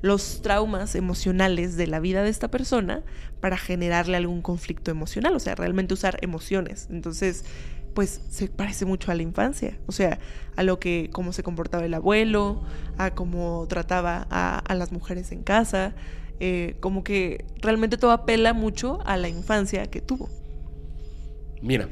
los 0.00 0.42
traumas 0.42 0.94
emocionales 0.94 1.76
de 1.76 1.86
la 1.88 1.98
vida 2.00 2.22
de 2.22 2.30
esta 2.30 2.48
persona 2.50 3.02
para 3.40 3.56
generarle 3.56 4.16
algún 4.16 4.42
conflicto 4.42 4.90
emocional, 4.90 5.34
o 5.34 5.40
sea, 5.40 5.54
realmente 5.56 5.94
usar 5.94 6.18
emociones. 6.22 6.86
Entonces, 6.90 7.44
pues 7.98 8.20
se 8.30 8.46
parece 8.46 8.84
mucho 8.84 9.10
a 9.10 9.16
la 9.16 9.24
infancia, 9.24 9.76
o 9.86 9.90
sea, 9.90 10.20
a 10.54 10.62
lo 10.62 10.78
que, 10.78 11.10
cómo 11.12 11.32
se 11.32 11.42
comportaba 11.42 11.84
el 11.84 11.92
abuelo, 11.94 12.62
a 12.96 13.12
cómo 13.12 13.66
trataba 13.68 14.24
a, 14.30 14.60
a 14.60 14.74
las 14.76 14.92
mujeres 14.92 15.32
en 15.32 15.42
casa, 15.42 15.96
eh, 16.38 16.76
como 16.78 17.02
que 17.02 17.44
realmente 17.60 17.96
todo 17.96 18.12
apela 18.12 18.52
mucho 18.52 19.00
a 19.04 19.16
la 19.16 19.28
infancia 19.28 19.84
que 19.88 20.00
tuvo. 20.00 20.28
Mira, 21.60 21.88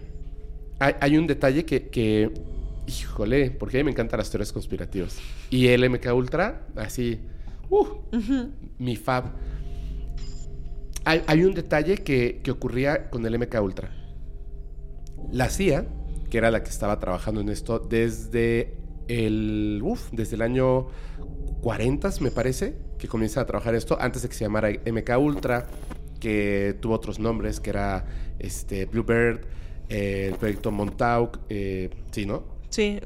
hay, 0.79 0.95
hay 1.01 1.19
un 1.19 1.27
detalle 1.27 1.65
que, 1.65 1.89
que, 1.89 2.31
híjole, 2.87 3.51
porque 3.51 3.79
a 3.79 3.81
mí 3.81 3.87
me 3.87 3.91
encantan 3.91 4.19
las 4.19 4.31
teorías 4.31 4.53
conspirativas. 4.53 5.19
Y 5.51 5.67
el 5.67 5.91
MK 5.91 6.15
Ultra, 6.15 6.69
así, 6.77 7.19
uh, 7.69 7.85
mi 8.79 8.95
fab. 8.95 9.33
Hay, 11.05 11.25
hay 11.27 11.43
un 11.43 11.53
detalle 11.53 11.97
que, 11.97 12.43
que 12.45 12.53
ocurría 12.53 13.11
con 13.11 13.27
el 13.27 13.37
MK 13.41 13.61
Ultra. 13.61 14.06
La 15.33 15.49
CIA, 15.49 15.87
que 16.31 16.39
era 16.39 16.51
la 16.51 16.63
que 16.63 16.71
estaba 16.71 16.99
trabajando 16.99 17.41
en 17.41 17.49
esto 17.49 17.79
desde 17.79 18.75
el, 19.09 19.81
uf, 19.85 20.11
desde 20.13 20.37
el 20.37 20.43
año 20.43 20.87
40, 21.63 22.11
me 22.21 22.31
parece, 22.31 22.77
que 22.99 23.09
comienza 23.09 23.41
a 23.41 23.47
trabajar 23.47 23.75
esto, 23.75 23.97
antes 24.01 24.23
de 24.23 24.29
que 24.29 24.35
se 24.35 24.45
llamara 24.45 24.69
MK 24.71 25.11
Ultra, 25.19 25.67
que 26.21 26.77
tuvo 26.81 26.95
otros 26.95 27.19
nombres, 27.19 27.61
que 27.61 27.71
era 27.71 28.07
este, 28.39 28.87
Bluebird, 28.87 29.41
eh, 29.89 30.29
el 30.33 30.39
proyecto 30.39 30.71
Montauk, 30.71 31.39
eh, 31.49 31.91
sí, 32.11 32.27
¿no? 32.27 32.45
Sí, 32.69 32.99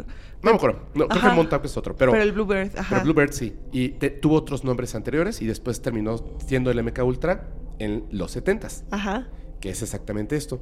No 0.42 0.50
me 0.50 0.56
acuerdo, 0.56 0.80
no, 0.94 1.06
creo 1.06 1.22
que 1.22 1.28
Montauk 1.36 1.64
es 1.66 1.76
otro, 1.76 1.94
pero... 1.94 2.12
pero, 2.12 2.22
el 2.22 2.32
Bluebird, 2.32 2.76
ajá. 2.78 2.88
Pero 2.88 3.02
Bluebird 3.12 3.32
sí. 3.32 3.54
Y 3.72 3.90
te- 3.90 4.10
tuvo 4.10 4.36
otros 4.36 4.64
nombres 4.64 4.94
anteriores 4.94 5.42
y 5.42 5.46
después 5.46 5.82
terminó 5.82 6.16
siendo 6.46 6.70
el 6.70 6.82
MK 6.82 6.98
Ultra 7.04 7.48
en 7.78 8.04
los 8.10 8.36
70s, 8.36 8.84
Ajá. 8.90 9.28
que 9.60 9.70
es 9.70 9.82
exactamente 9.82 10.36
esto. 10.36 10.60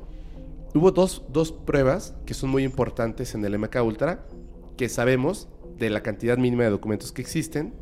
Hubo 0.75 0.91
dos, 0.91 1.25
dos 1.31 1.53
pruebas 1.53 2.15
que 2.27 2.35
son 2.35 2.51
muy 2.51 2.65
importantes 2.65 3.35
en 3.35 3.45
el 3.45 3.59
MK 3.59 3.77
Ultra, 3.83 4.27
que 4.77 4.89
sabemos 4.89 5.49
de 5.79 5.91
la 5.91 6.03
cantidad 6.03 6.37
mínima 6.37 6.65
de 6.65 6.71
documentos 6.71 7.13
que 7.13 7.23
existen, 7.23 7.75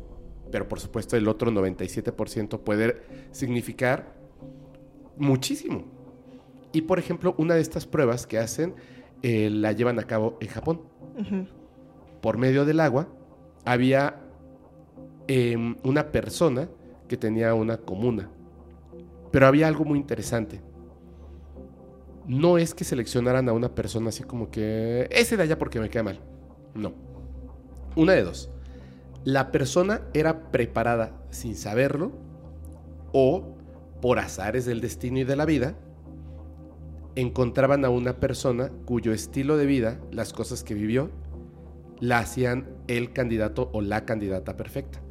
pero 0.51 0.67
por 0.67 0.79
supuesto 0.79 1.17
el 1.17 1.27
otro 1.27 1.51
97% 1.51 2.59
puede 2.59 3.01
significar 3.31 4.13
muchísimo. 5.17 5.85
Y 6.71 6.81
por 6.81 6.99
ejemplo, 6.99 7.35
una 7.37 7.55
de 7.55 7.61
estas 7.61 7.85
pruebas 7.85 8.27
que 8.27 8.37
hacen 8.37 8.75
eh, 9.21 9.49
la 9.49 9.71
llevan 9.71 9.99
a 9.99 10.03
cabo 10.03 10.37
en 10.39 10.47
Japón 10.47 10.81
por 12.21 12.37
medio 12.37 12.65
del 12.65 12.79
agua, 12.79 13.07
había 13.65 14.21
em, 15.27 15.75
una 15.83 16.11
persona 16.11 16.69
que 17.07 17.17
tenía 17.17 17.53
una 17.53 17.77
comuna. 17.77 18.29
Pero 19.31 19.47
había 19.47 19.67
algo 19.67 19.85
muy 19.85 19.99
interesante. 19.99 20.61
No 22.27 22.57
es 22.57 22.73
que 22.75 22.83
seleccionaran 22.83 23.47
a 23.47 23.53
una 23.53 23.73
persona 23.73 24.09
así 24.09 24.23
como 24.23 24.51
que 24.51 25.07
ese 25.11 25.37
de 25.37 25.43
allá 25.43 25.57
porque 25.57 25.79
me 25.79 25.89
queda 25.89 26.03
mal. 26.03 26.19
No. 26.75 26.93
Una 27.95 28.13
de 28.13 28.23
dos. 28.23 28.49
La 29.23 29.51
persona 29.51 30.01
era 30.13 30.51
preparada 30.51 31.13
sin 31.29 31.55
saberlo 31.55 32.11
o 33.13 33.55
por 34.01 34.19
azares 34.19 34.65
del 34.65 34.81
destino 34.81 35.19
y 35.19 35.23
de 35.23 35.35
la 35.35 35.45
vida 35.45 35.75
encontraban 37.15 37.83
a 37.83 37.89
una 37.89 38.19
persona 38.19 38.71
cuyo 38.85 39.11
estilo 39.11 39.57
de 39.57 39.65
vida, 39.65 39.99
las 40.11 40.33
cosas 40.33 40.63
que 40.63 40.75
vivió, 40.75 41.09
la 41.99 42.19
hacían 42.19 42.67
el 42.87 43.11
candidato 43.11 43.71
o 43.73 43.81
la 43.81 44.05
candidata 44.05 44.55
perfecta. 44.55 45.01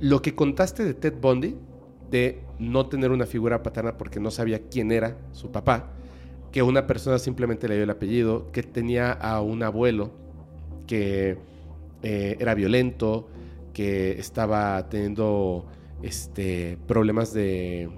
Lo 0.00 0.22
que 0.22 0.34
contaste 0.34 0.82
de 0.82 0.94
Ted 0.94 1.14
Bundy, 1.20 1.58
de 2.12 2.42
no 2.58 2.86
tener 2.86 3.10
una 3.10 3.26
figura 3.26 3.62
paterna 3.62 3.96
porque 3.96 4.20
no 4.20 4.30
sabía 4.30 4.68
quién 4.68 4.92
era 4.92 5.16
su 5.32 5.50
papá, 5.50 5.88
que 6.52 6.62
una 6.62 6.86
persona 6.86 7.18
simplemente 7.18 7.66
le 7.66 7.74
dio 7.74 7.84
el 7.84 7.90
apellido, 7.90 8.52
que 8.52 8.62
tenía 8.62 9.10
a 9.10 9.40
un 9.40 9.62
abuelo 9.62 10.12
que 10.86 11.38
eh, 12.02 12.36
era 12.38 12.54
violento, 12.54 13.28
que 13.72 14.12
estaba 14.20 14.88
teniendo 14.90 15.66
este, 16.02 16.78
problemas 16.86 17.32
de, 17.32 17.88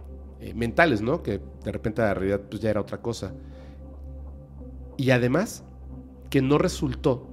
eh, 0.41 0.55
mentales, 0.55 1.03
¿no? 1.03 1.23
Que 1.23 1.41
de 1.65 1.73
repente 1.73 2.01
la 2.03 2.15
realidad 2.15 2.43
pues, 2.49 2.63
ya 2.63 2.71
era 2.71 2.81
otra 2.81 3.03
cosa. 3.03 3.35
Y 4.97 5.11
además, 5.11 5.65
que 6.31 6.41
no 6.41 6.59
resultó 6.59 7.27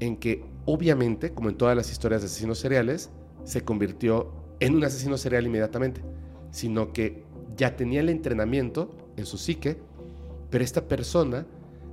en 0.00 0.16
que, 0.16 0.44
obviamente, 0.64 1.32
como 1.32 1.48
en 1.48 1.56
todas 1.56 1.76
las 1.76 1.92
historias 1.92 2.22
de 2.22 2.26
asesinos 2.26 2.58
seriales, 2.58 3.10
se 3.44 3.60
convirtió 3.60 4.32
en 4.58 4.74
un 4.74 4.84
asesino 4.84 5.16
serial 5.16 5.46
inmediatamente, 5.46 6.00
sino 6.54 6.92
que 6.92 7.24
ya 7.56 7.74
tenía 7.74 7.98
el 7.98 8.08
entrenamiento 8.08 8.88
en 9.16 9.26
su 9.26 9.38
psique, 9.38 9.76
pero 10.50 10.62
esta 10.62 10.86
persona 10.86 11.46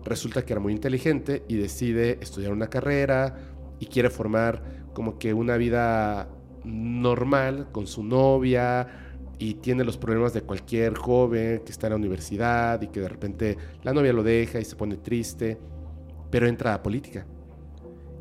resulta 0.05 0.45
que 0.45 0.53
era 0.53 0.59
muy 0.59 0.71
inteligente 0.71 1.43
y 1.47 1.55
decide 1.55 2.19
estudiar 2.21 2.51
una 2.51 2.69
carrera 2.69 3.37
y 3.79 3.87
quiere 3.87 4.11
formar 4.11 4.61
como 4.93 5.17
que 5.17 5.33
una 5.33 5.57
vida 5.57 6.29
normal 6.63 7.69
con 7.71 7.87
su 7.87 8.03
novia 8.03 8.87
y 9.39 9.55
tiene 9.55 9.83
los 9.83 9.97
problemas 9.97 10.31
de 10.35 10.43
cualquier 10.43 10.95
joven 10.95 11.63
que 11.65 11.71
está 11.71 11.87
en 11.87 11.93
la 11.93 11.97
universidad 11.97 12.79
y 12.83 12.89
que 12.89 12.99
de 12.99 13.09
repente 13.09 13.57
la 13.81 13.93
novia 13.93 14.13
lo 14.13 14.21
deja 14.21 14.59
y 14.59 14.65
se 14.65 14.75
pone 14.75 14.97
triste, 14.97 15.57
pero 16.29 16.45
entra 16.45 16.75
a 16.75 16.83
política. 16.83 17.25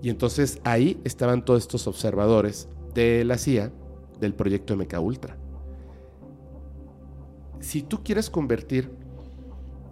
Y 0.01 0.09
entonces 0.09 0.59
ahí 0.65 0.99
estaban 1.05 1.45
todos 1.45 1.65
estos 1.65 1.87
observadores 1.87 2.67
de 2.95 3.27
la 3.27 3.37
CIA 3.37 3.71
del 4.19 4.33
proyecto 4.33 4.75
MK 4.75 4.99
Ultra. 5.03 5.37
Si 7.61 7.83
tú 7.83 8.03
quieres 8.03 8.31
convertir 8.31 8.91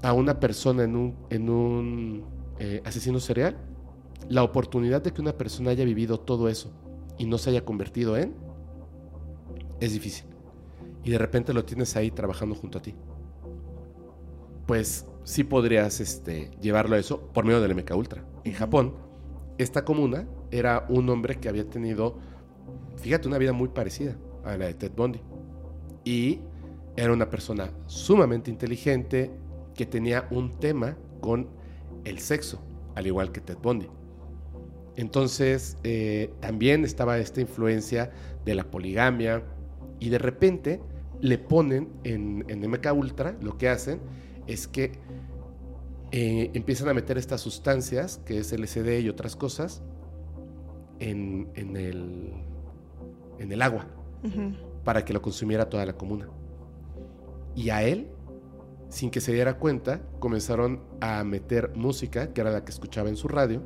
a 0.02 0.12
una 0.12 0.40
persona 0.40 0.84
en 0.84 0.96
un, 0.96 1.16
en 1.30 1.50
un 1.50 2.24
eh, 2.58 2.82
asesino 2.84 3.20
serial, 3.20 3.56
la 4.28 4.42
oportunidad 4.42 5.02
de 5.02 5.12
que 5.12 5.20
una 5.20 5.32
persona 5.32 5.70
haya 5.70 5.84
vivido 5.84 6.18
todo 6.20 6.48
eso 6.48 6.72
y 7.18 7.26
no 7.26 7.38
se 7.38 7.50
haya 7.50 7.64
convertido 7.64 8.16
en, 8.16 8.34
es 9.80 9.92
difícil. 9.92 10.26
Y 11.04 11.10
de 11.10 11.18
repente 11.18 11.52
lo 11.52 11.64
tienes 11.64 11.96
ahí 11.96 12.10
trabajando 12.10 12.54
junto 12.54 12.78
a 12.78 12.82
ti. 12.82 12.94
Pues 14.66 15.06
sí 15.24 15.44
podrías 15.44 16.00
este, 16.00 16.50
llevarlo 16.60 16.96
a 16.96 16.98
eso 16.98 17.20
por 17.32 17.44
medio 17.44 17.60
del 17.60 17.74
MK 17.74 17.96
Ultra. 17.96 18.24
En 18.44 18.52
Japón, 18.52 18.94
esta 19.56 19.84
comuna 19.84 20.26
era 20.50 20.86
un 20.88 21.08
hombre 21.08 21.38
que 21.38 21.48
había 21.48 21.68
tenido, 21.68 22.18
fíjate, 22.96 23.28
una 23.28 23.38
vida 23.38 23.52
muy 23.52 23.68
parecida 23.68 24.16
a 24.44 24.56
la 24.56 24.66
de 24.66 24.74
Ted 24.74 24.92
Bundy. 24.94 25.20
Y 26.04 26.40
era 27.04 27.12
una 27.12 27.30
persona 27.30 27.70
sumamente 27.86 28.50
inteligente 28.50 29.30
que 29.74 29.86
tenía 29.86 30.26
un 30.32 30.58
tema 30.58 30.96
con 31.20 31.48
el 32.04 32.18
sexo, 32.18 32.60
al 32.96 33.06
igual 33.06 33.30
que 33.30 33.40
Ted 33.40 33.58
Bundy. 33.62 33.88
Entonces, 34.96 35.76
eh, 35.84 36.34
también 36.40 36.84
estaba 36.84 37.18
esta 37.18 37.40
influencia 37.40 38.10
de 38.44 38.54
la 38.56 38.64
poligamia 38.64 39.44
y 40.00 40.08
de 40.08 40.18
repente 40.18 40.80
le 41.20 41.38
ponen 41.38 41.88
en, 42.02 42.44
en 42.48 42.68
MK 42.68 42.92
Ultra, 42.92 43.36
lo 43.40 43.56
que 43.56 43.68
hacen 43.68 44.00
es 44.48 44.66
que 44.66 44.98
eh, 46.10 46.50
empiezan 46.54 46.88
a 46.88 46.94
meter 46.94 47.16
estas 47.16 47.40
sustancias, 47.40 48.20
que 48.24 48.38
es 48.38 48.52
LSD 48.52 49.00
y 49.02 49.08
otras 49.08 49.36
cosas, 49.36 49.82
en, 50.98 51.48
el, 51.54 52.32
en 53.38 53.52
el 53.52 53.62
agua, 53.62 53.86
para 54.82 55.04
que 55.04 55.12
lo 55.12 55.22
consumiera 55.22 55.68
toda 55.68 55.86
la 55.86 55.92
comuna. 55.92 56.28
Y 57.58 57.70
a 57.70 57.82
él, 57.82 58.06
sin 58.88 59.10
que 59.10 59.20
se 59.20 59.32
diera 59.32 59.58
cuenta, 59.58 60.00
comenzaron 60.20 60.80
a 61.00 61.24
meter 61.24 61.72
música, 61.74 62.32
que 62.32 62.40
era 62.40 62.52
la 62.52 62.64
que 62.64 62.70
escuchaba 62.70 63.08
en 63.08 63.16
su 63.16 63.26
radio, 63.26 63.62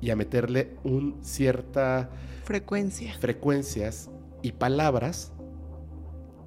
y 0.00 0.10
a 0.10 0.16
meterle 0.16 0.76
un 0.82 1.16
cierta 1.22 2.10
frecuencia. 2.42 3.14
Frecuencias 3.20 4.10
y 4.42 4.50
palabras 4.50 5.32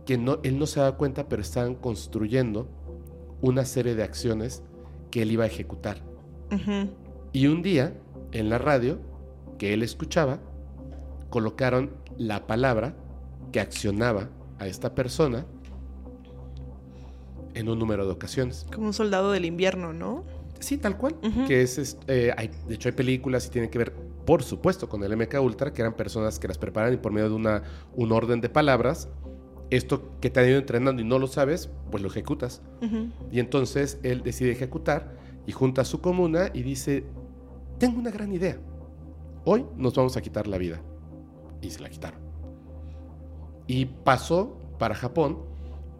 que 0.05 0.17
no, 0.17 0.39
él 0.43 0.59
no 0.59 0.67
se 0.67 0.81
da 0.81 0.97
cuenta, 0.97 1.29
pero 1.29 1.41
están 1.41 1.73
construyendo 1.73 2.67
una 3.39 3.63
serie 3.63 3.95
de 3.95 4.03
acciones 4.03 4.61
que 5.11 5.21
él 5.21 5.31
iba 5.31 5.45
a 5.45 5.47
ejecutar. 5.47 6.03
Y 7.31 7.47
un 7.47 7.61
día, 7.61 7.97
en 8.33 8.49
la 8.49 8.57
radio, 8.57 8.99
que 9.57 9.73
él 9.73 9.83
escuchaba, 9.83 10.41
colocaron 11.29 11.91
la 12.17 12.45
palabra 12.45 12.93
que 13.53 13.61
accionaba 13.61 14.27
a 14.59 14.67
esta 14.67 14.95
persona 14.95 15.45
en 17.55 17.69
un 17.69 17.79
número 17.79 18.05
de 18.05 18.11
ocasiones. 18.11 18.65
Como 18.73 18.87
un 18.87 18.93
soldado 18.93 19.31
del 19.31 19.45
invierno, 19.45 19.93
¿no? 19.93 20.23
Sí, 20.59 20.77
tal 20.77 20.97
cual. 20.97 21.15
Que 21.47 21.61
es, 21.61 21.97
eh, 22.07 22.33
de 22.67 22.75
hecho, 22.75 22.89
hay 22.89 22.93
películas 22.93 23.47
y 23.47 23.49
tienen 23.49 23.69
que 23.69 23.77
ver, 23.77 23.93
por 24.25 24.43
supuesto, 24.43 24.87
con 24.87 25.03
el 25.03 25.15
MK 25.15 25.39
Ultra, 25.41 25.73
que 25.73 25.81
eran 25.81 25.95
personas 25.95 26.39
que 26.39 26.47
las 26.47 26.57
preparan 26.57 26.93
y 26.93 26.97
por 26.97 27.11
medio 27.11 27.29
de 27.29 27.35
una, 27.35 27.63
un 27.93 28.11
orden 28.11 28.41
de 28.41 28.49
palabras, 28.49 29.09
esto 29.69 30.11
que 30.21 30.29
te 30.29 30.39
han 30.39 30.49
ido 30.49 30.59
entrenando 30.59 31.01
y 31.01 31.05
no 31.05 31.19
lo 31.19 31.27
sabes, 31.27 31.69
pues 31.91 32.01
lo 32.01 32.09
ejecutas. 32.09 32.61
Y 33.31 33.39
entonces 33.39 33.99
él 34.03 34.21
decide 34.23 34.51
ejecutar 34.51 35.15
y 35.45 35.51
junta 35.51 35.81
a 35.81 35.85
su 35.85 36.01
comuna 36.01 36.49
y 36.53 36.63
dice, 36.63 37.03
tengo 37.77 37.99
una 37.99 38.11
gran 38.11 38.31
idea. 38.31 38.57
Hoy 39.43 39.65
nos 39.75 39.93
vamos 39.95 40.17
a 40.17 40.21
quitar 40.21 40.47
la 40.47 40.57
vida. 40.57 40.81
Y 41.61 41.71
se 41.71 41.81
la 41.81 41.89
quitaron. 41.89 42.19
Y 43.67 43.85
pasó 43.85 44.57
para 44.77 44.95
Japón 44.95 45.39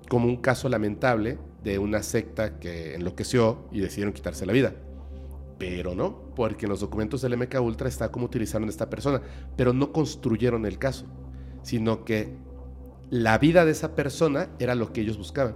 como 0.09 0.27
un 0.27 0.37
caso 0.37 0.69
lamentable 0.69 1.37
de 1.63 1.79
una 1.79 2.03
secta 2.03 2.59
que 2.59 2.95
enloqueció 2.95 3.67
y 3.71 3.79
decidieron 3.79 4.13
quitarse 4.13 4.45
la 4.45 4.53
vida. 4.53 4.73
Pero 5.57 5.95
no, 5.95 6.33
porque 6.35 6.65
en 6.65 6.69
los 6.69 6.81
documentos 6.81 7.21
del 7.21 7.37
MK 7.37 7.59
Ultra 7.61 7.87
está 7.87 8.11
cómo 8.11 8.25
utilizaron 8.25 8.67
a 8.67 8.71
esta 8.71 8.89
persona, 8.89 9.21
pero 9.55 9.73
no 9.73 9.91
construyeron 9.91 10.65
el 10.65 10.77
caso, 10.77 11.05
sino 11.63 12.03
que 12.03 12.35
la 13.09 13.37
vida 13.37 13.65
de 13.65 13.71
esa 13.71 13.95
persona 13.95 14.49
era 14.59 14.75
lo 14.75 14.91
que 14.91 15.01
ellos 15.01 15.17
buscaban. 15.17 15.55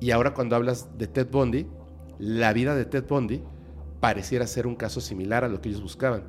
Y 0.00 0.12
ahora 0.12 0.34
cuando 0.34 0.56
hablas 0.56 0.96
de 0.98 1.06
Ted 1.08 1.28
Bundy, 1.30 1.66
la 2.18 2.52
vida 2.52 2.74
de 2.74 2.84
Ted 2.84 3.04
Bundy 3.08 3.42
pareciera 4.00 4.46
ser 4.46 4.66
un 4.66 4.76
caso 4.76 5.00
similar 5.00 5.44
a 5.44 5.48
lo 5.48 5.60
que 5.60 5.68
ellos 5.68 5.82
buscaban, 5.82 6.24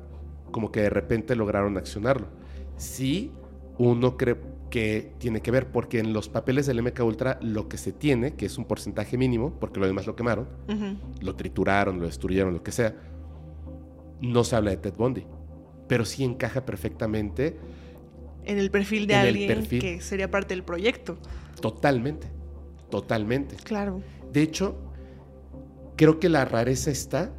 como 0.50 0.72
que 0.72 0.82
de 0.82 0.90
repente 0.90 1.36
lograron 1.36 1.76
accionarlo. 1.78 2.26
Sí, 2.76 3.32
uno 3.78 4.16
cree, 4.16 4.36
que 4.72 5.12
tiene 5.18 5.42
que 5.42 5.50
ver, 5.50 5.70
porque 5.70 5.98
en 5.98 6.14
los 6.14 6.30
papeles 6.30 6.64
del 6.64 6.82
MK 6.82 7.00
Ultra 7.04 7.38
lo 7.42 7.68
que 7.68 7.76
se 7.76 7.92
tiene, 7.92 8.36
que 8.36 8.46
es 8.46 8.56
un 8.56 8.64
porcentaje 8.64 9.18
mínimo, 9.18 9.52
porque 9.60 9.78
lo 9.78 9.86
demás 9.86 10.06
lo 10.06 10.16
quemaron, 10.16 10.48
lo 11.20 11.36
trituraron, 11.36 12.00
lo 12.00 12.06
destruyeron, 12.06 12.54
lo 12.54 12.62
que 12.62 12.72
sea, 12.72 12.96
no 14.22 14.44
se 14.44 14.56
habla 14.56 14.70
de 14.70 14.78
Ted 14.78 14.94
Bundy, 14.96 15.26
pero 15.88 16.06
sí 16.06 16.24
encaja 16.24 16.64
perfectamente 16.64 17.58
en 18.46 18.58
el 18.58 18.70
perfil 18.70 19.06
de 19.06 19.14
alguien 19.14 19.66
que 19.66 20.00
sería 20.00 20.30
parte 20.30 20.54
del 20.54 20.64
proyecto. 20.64 21.18
Totalmente, 21.60 22.28
totalmente. 22.88 23.56
Claro. 23.56 24.00
De 24.32 24.40
hecho, 24.40 24.74
creo 25.96 26.18
que 26.18 26.30
la 26.30 26.46
rareza 26.46 26.90
está 26.90 27.30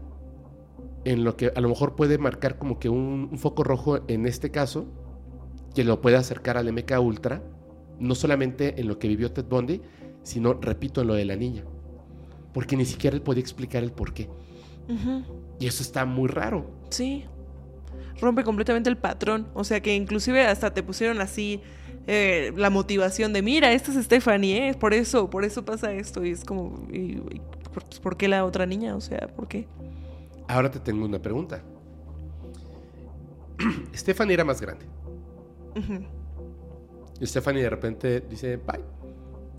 en 1.03 1.23
lo 1.23 1.35
que 1.35 1.51
a 1.55 1.61
lo 1.61 1.69
mejor 1.69 1.95
puede 1.95 2.19
marcar 2.19 2.60
como 2.60 2.77
que 2.77 2.89
un 2.89 3.39
foco 3.39 3.64
rojo 3.64 4.01
en 4.07 4.27
este 4.27 4.51
caso, 4.51 4.85
que 5.73 5.83
lo 5.83 6.01
puede 6.01 6.17
acercar 6.17 6.57
al 6.57 6.71
MK 6.71 6.99
Ultra, 6.99 7.41
no 7.99 8.15
solamente 8.15 8.79
en 8.79 8.87
lo 8.87 8.99
que 8.99 9.07
vivió 9.07 9.31
Ted 9.31 9.45
Bundy, 9.45 9.81
sino, 10.23 10.53
repito, 10.53 11.01
en 11.01 11.07
lo 11.07 11.13
de 11.13 11.25
la 11.25 11.35
niña. 11.35 11.63
Porque 12.53 12.75
ni 12.75 12.85
siquiera 12.85 13.15
él 13.15 13.21
podía 13.21 13.41
explicar 13.41 13.83
el 13.83 13.91
por 13.91 14.13
qué. 14.13 14.29
Y 15.59 15.67
eso 15.67 15.81
está 15.81 16.05
muy 16.05 16.27
raro. 16.27 16.69
Sí. 16.89 17.25
Rompe 18.19 18.43
completamente 18.43 18.89
el 18.89 18.97
patrón. 18.97 19.47
O 19.53 19.63
sea 19.63 19.81
que 19.81 19.95
inclusive 19.95 20.45
hasta 20.45 20.73
te 20.73 20.83
pusieron 20.83 21.19
así 21.21 21.61
eh, 22.05 22.51
la 22.55 22.69
motivación 22.69 23.33
de, 23.33 23.41
mira, 23.41 23.71
esta 23.71 23.91
es 23.91 24.05
Stephanie, 24.05 24.69
¿eh? 24.69 24.73
por 24.73 24.93
eso, 24.93 25.29
por 25.29 25.45
eso 25.45 25.65
pasa 25.65 25.91
esto. 25.93 26.23
Y 26.23 26.31
es 26.31 26.43
como, 26.43 26.87
¿por 28.01 28.17
qué 28.17 28.27
la 28.27 28.45
otra 28.45 28.65
niña? 28.65 28.95
O 28.95 29.01
sea, 29.01 29.27
¿por 29.35 29.47
qué? 29.47 29.67
Ahora 30.47 30.69
te 30.69 30.79
tengo 30.79 31.05
una 31.05 31.19
pregunta. 31.21 31.63
Stephanie 33.95 34.33
era 34.33 34.43
más 34.43 34.61
grande. 34.61 34.85
Y 37.19 37.25
Stephanie 37.25 37.63
de 37.63 37.69
repente 37.69 38.21
dice, 38.21 38.57
bye, 38.57 38.83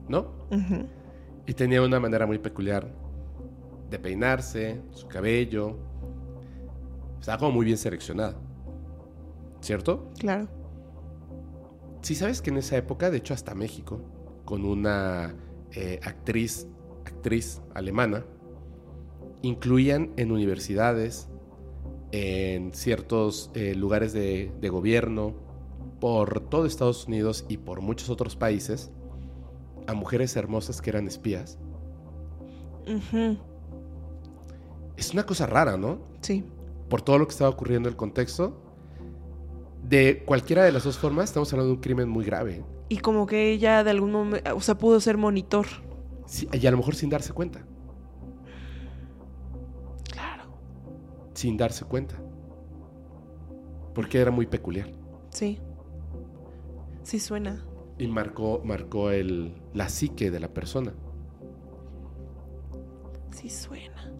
¿no? 0.09 0.47
Y 1.47 1.55
tenía 1.55 1.83
una 1.83 2.01
manera 2.01 2.27
muy 2.27 2.39
peculiar 2.39 2.93
de 3.91 3.99
peinarse, 3.99 4.81
su 4.91 5.07
cabello. 5.07 5.79
Estaba 7.21 7.39
como 7.39 7.53
muy 7.53 7.67
bien 7.67 7.79
seleccionada. 7.79 8.37
¿Cierto? 9.61 10.11
Claro. 10.19 10.49
Sí, 12.03 12.15
sabes 12.15 12.43
que 12.43 12.51
en 12.51 12.59
esa 12.59 12.77
época, 12.77 13.11
de 13.11 13.19
hecho 13.19 13.33
hasta 13.33 13.55
México, 13.55 14.01
con 14.45 14.65
una 14.65 15.35
eh, 15.73 16.01
actriz, 16.03 16.67
actriz 17.07 17.63
alemana, 17.73 18.27
incluían 19.41 20.13
en 20.17 20.33
universidades, 20.33 21.29
en 22.13 22.73
ciertos 22.75 23.51
eh, 23.55 23.75
lugares 23.75 24.13
de, 24.13 24.53
de 24.61 24.69
gobierno, 24.69 25.44
por 26.05 26.39
todo 26.51 26.67
Estados 26.67 27.07
Unidos 27.07 27.47
y 27.49 27.57
por 27.57 27.81
muchos 27.81 28.11
otros 28.11 28.37
países, 28.37 28.91
a 29.87 29.95
mujeres 29.95 30.37
hermosas 30.37 30.83
que 30.83 30.91
eran 30.91 31.07
espías. 31.07 31.59
Es 34.99 35.15
una 35.15 35.25
cosa 35.25 35.47
rara, 35.47 35.79
¿no? 35.79 36.01
Sí. 36.21 36.45
Por 36.91 37.01
todo 37.01 37.17
lo 37.17 37.27
que 37.27 37.33
estaba 37.33 37.49
ocurriendo 37.49 37.89
en 37.89 37.95
el 37.95 37.97
contexto. 37.97 38.61
De 39.83 40.23
cualquiera 40.27 40.65
de 40.65 40.73
las 40.73 40.85
dos 40.85 40.99
formas, 40.99 41.31
estamos 41.31 41.51
hablando 41.55 41.69
de 41.69 41.77
un 41.77 41.81
crimen 41.81 42.11
muy 42.11 42.27
grave. 42.27 42.63
Y 42.91 42.99
como 42.99 43.25
que 43.25 43.51
ella 43.51 43.83
de 43.83 43.91
algún 43.91 44.13
momento, 44.13 44.55
o 44.55 44.61
sea, 44.61 44.77
pudo 44.77 45.01
ser 45.01 45.17
monitor. 45.17 45.65
Sí, 46.27 46.47
y 46.53 46.67
a 46.67 46.71
lo 46.71 46.77
mejor 46.77 46.97
sin 46.97 47.09
darse 47.09 47.33
cuenta. 47.33 47.65
Claro. 50.13 50.45
Sin 51.33 51.57
darse 51.57 51.87
cuenta. 51.87 52.21
Porque 53.95 54.21
era 54.21 54.31
muy 54.31 54.45
peculiar. 54.45 54.93
Sí. 55.31 55.59
Sí 57.05 57.21
suena. 57.21 57.65
Y 57.99 58.09
marcó, 58.09 58.61
marcó 58.65 59.11
el, 59.11 59.55
la 59.73 59.89
psique 59.89 60.31
de 60.31 60.41
la 60.41 60.49
persona. 60.49 60.93
Sí 63.31 63.49
suena. 63.49 64.11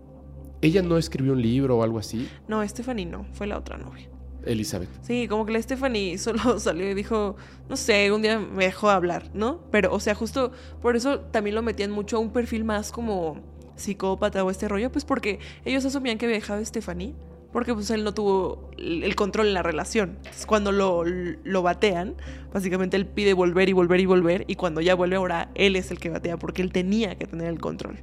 Ella 0.61 0.83
no 0.83 0.97
escribió 0.97 1.33
un 1.33 1.43
libro 1.43 1.79
o 1.79 1.83
algo 1.83 1.99
así, 1.99 2.29
No, 2.47 2.67
Stephanie 2.67 3.07
no, 3.07 3.27
fue 3.33 3.47
la 3.47 3.59
otra 3.59 3.77
novia. 3.77 4.09
Elizabeth. 4.47 4.89
Sí, 5.03 5.27
como 5.29 5.47
que 5.47 5.53
la 5.53 5.63
Stephanie 5.63 6.19
solo 6.19 6.59
salió 6.59 6.89
y 6.91 6.95
dijo, 6.95 7.37
no 7.69 7.77
sé, 7.77 8.13
un 8.13 8.23
día 8.23 8.39
me 8.39 8.65
dejó 8.65 8.91
hablar, 8.91 9.31
¿no? 9.35 9.63
Pero, 9.71 9.93
o 9.93 10.01
sea, 10.01 10.15
justo 10.15 10.53
por 10.83 10.97
eso 10.97 11.21
también 11.21 11.57
lo 11.57 11.63
metían 11.63 11.91
mucho 11.91 12.19
a 12.19 12.21
un 12.21 12.33
perfil 12.33 12.65
más 12.65 12.93
como 12.93 13.41
psicópata 13.77 14.45
o 14.45 14.51
este 14.51 14.69
rollo, 14.69 14.93
pues 14.93 15.05
porque 15.05 15.41
ellos 15.65 15.85
asumían 15.85 16.19
que 16.19 16.27
había 16.27 16.37
dejado 16.37 16.61
a 16.61 16.65
Stephanie, 16.65 17.15
porque 17.55 17.73
pues 17.73 17.89
él 17.91 18.03
no 18.03 18.13
tuvo 18.13 18.69
el 18.79 19.15
control 19.15 19.47
en 19.47 19.55
la 19.55 19.63
relación. 19.63 20.15
Entonces, 20.17 20.45
cuando 20.45 20.73
lo, 20.73 21.05
lo 21.05 21.63
batean, 21.63 22.17
básicamente 22.53 22.97
él 22.97 23.07
pide 23.07 23.33
volver 23.33 23.69
y 23.69 23.73
volver 23.73 24.01
y 24.01 24.07
volver, 24.07 24.45
y 24.49 24.57
cuando 24.57 24.81
ya 24.81 24.97
vuelve 24.97 25.15
ahora, 25.15 25.51
él 25.55 25.77
es 25.77 25.93
el 25.93 26.01
que 26.01 26.11
batea, 26.11 26.37
porque 26.37 26.63
él 26.63 26.73
tenía 26.73 27.17
que 27.17 27.29
tener 27.29 27.47
el 27.47 27.61
control. 27.61 28.01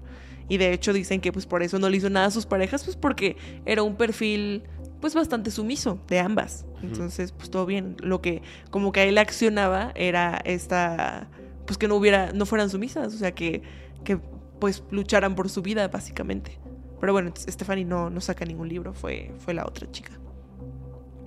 Y 0.48 0.56
de 0.56 0.72
hecho 0.72 0.94
dicen 0.94 1.20
que 1.20 1.34
pues 1.34 1.48
por 1.48 1.64
eso 1.64 1.80
no 1.80 1.90
le 1.90 1.98
hizo 1.98 2.10
nada 2.10 2.28
a 2.28 2.32
sus 2.32 2.46
parejas, 2.46 2.86
pues 2.86 2.96
porque 2.96 3.36
era 3.66 3.84
un 3.84 3.98
perfil 3.98 4.64
pues 5.02 5.16
bastante 5.16 5.52
sumiso 5.52 6.00
de 6.08 6.20
ambas. 6.20 6.66
Entonces, 6.82 7.34
pues 7.34 7.52
todo 7.52 7.66
bien. 7.66 7.98
Lo 8.00 8.22
que 8.22 8.42
como 8.70 8.94
que 8.94 9.02
a 9.02 9.04
él 9.04 9.18
accionaba 9.18 9.92
era 9.96 10.40
esta 10.46 11.28
pues 11.66 11.78
que 11.78 11.90
no 11.90 11.96
hubiera 11.98 12.32
no 12.32 12.46
fueran 12.46 12.70
sumisas, 12.70 13.14
o 13.14 13.18
sea, 13.18 13.34
que 13.34 13.64
que 14.06 14.18
pues 14.62 14.82
lucharan 14.92 15.36
por 15.36 15.50
su 15.50 15.62
vida 15.62 15.90
básicamente. 15.90 16.61
Pero 17.02 17.12
bueno, 17.14 17.34
Stephanie 17.36 17.84
no 17.84 18.10
no 18.10 18.22
saca 18.22 18.46
ningún 18.46 18.70
libro, 18.70 18.94
fue 18.94 19.34
fue 19.40 19.54
la 19.54 19.66
otra 19.66 19.92
chica. 19.92 20.14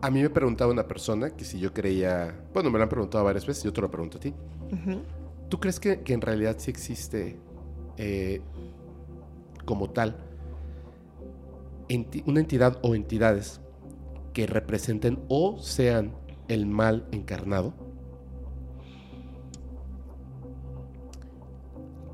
A 0.00 0.10
mí 0.10 0.22
me 0.22 0.30
preguntaba 0.30 0.70
una 0.72 0.86
persona 0.86 1.30
que 1.30 1.44
si 1.44 1.58
yo 1.58 1.72
creía. 1.74 2.34
Bueno, 2.54 2.70
me 2.70 2.78
lo 2.78 2.84
han 2.84 2.88
preguntado 2.90 3.24
varias 3.24 3.44
veces, 3.46 3.64
yo 3.64 3.72
te 3.72 3.80
lo 3.80 3.90
pregunto 3.90 4.18
a 4.18 4.20
ti. 4.20 4.34
¿Tú 5.48 5.60
crees 5.60 5.78
que, 5.80 6.00
que 6.02 6.12
en 6.14 6.20
realidad 6.20 6.56
sí 6.58 6.70
existe 6.70 7.38
eh, 7.96 8.40
como 9.64 9.90
tal 9.90 10.16
enti- 11.88 12.22
una 12.26 12.40
entidad 12.40 12.78
o 12.82 12.94
entidades 12.94 13.60
que 14.32 14.46
representen 14.46 15.24
o 15.28 15.58
sean 15.58 16.12
el 16.48 16.66
mal 16.66 17.06
encarnado? 17.12 17.72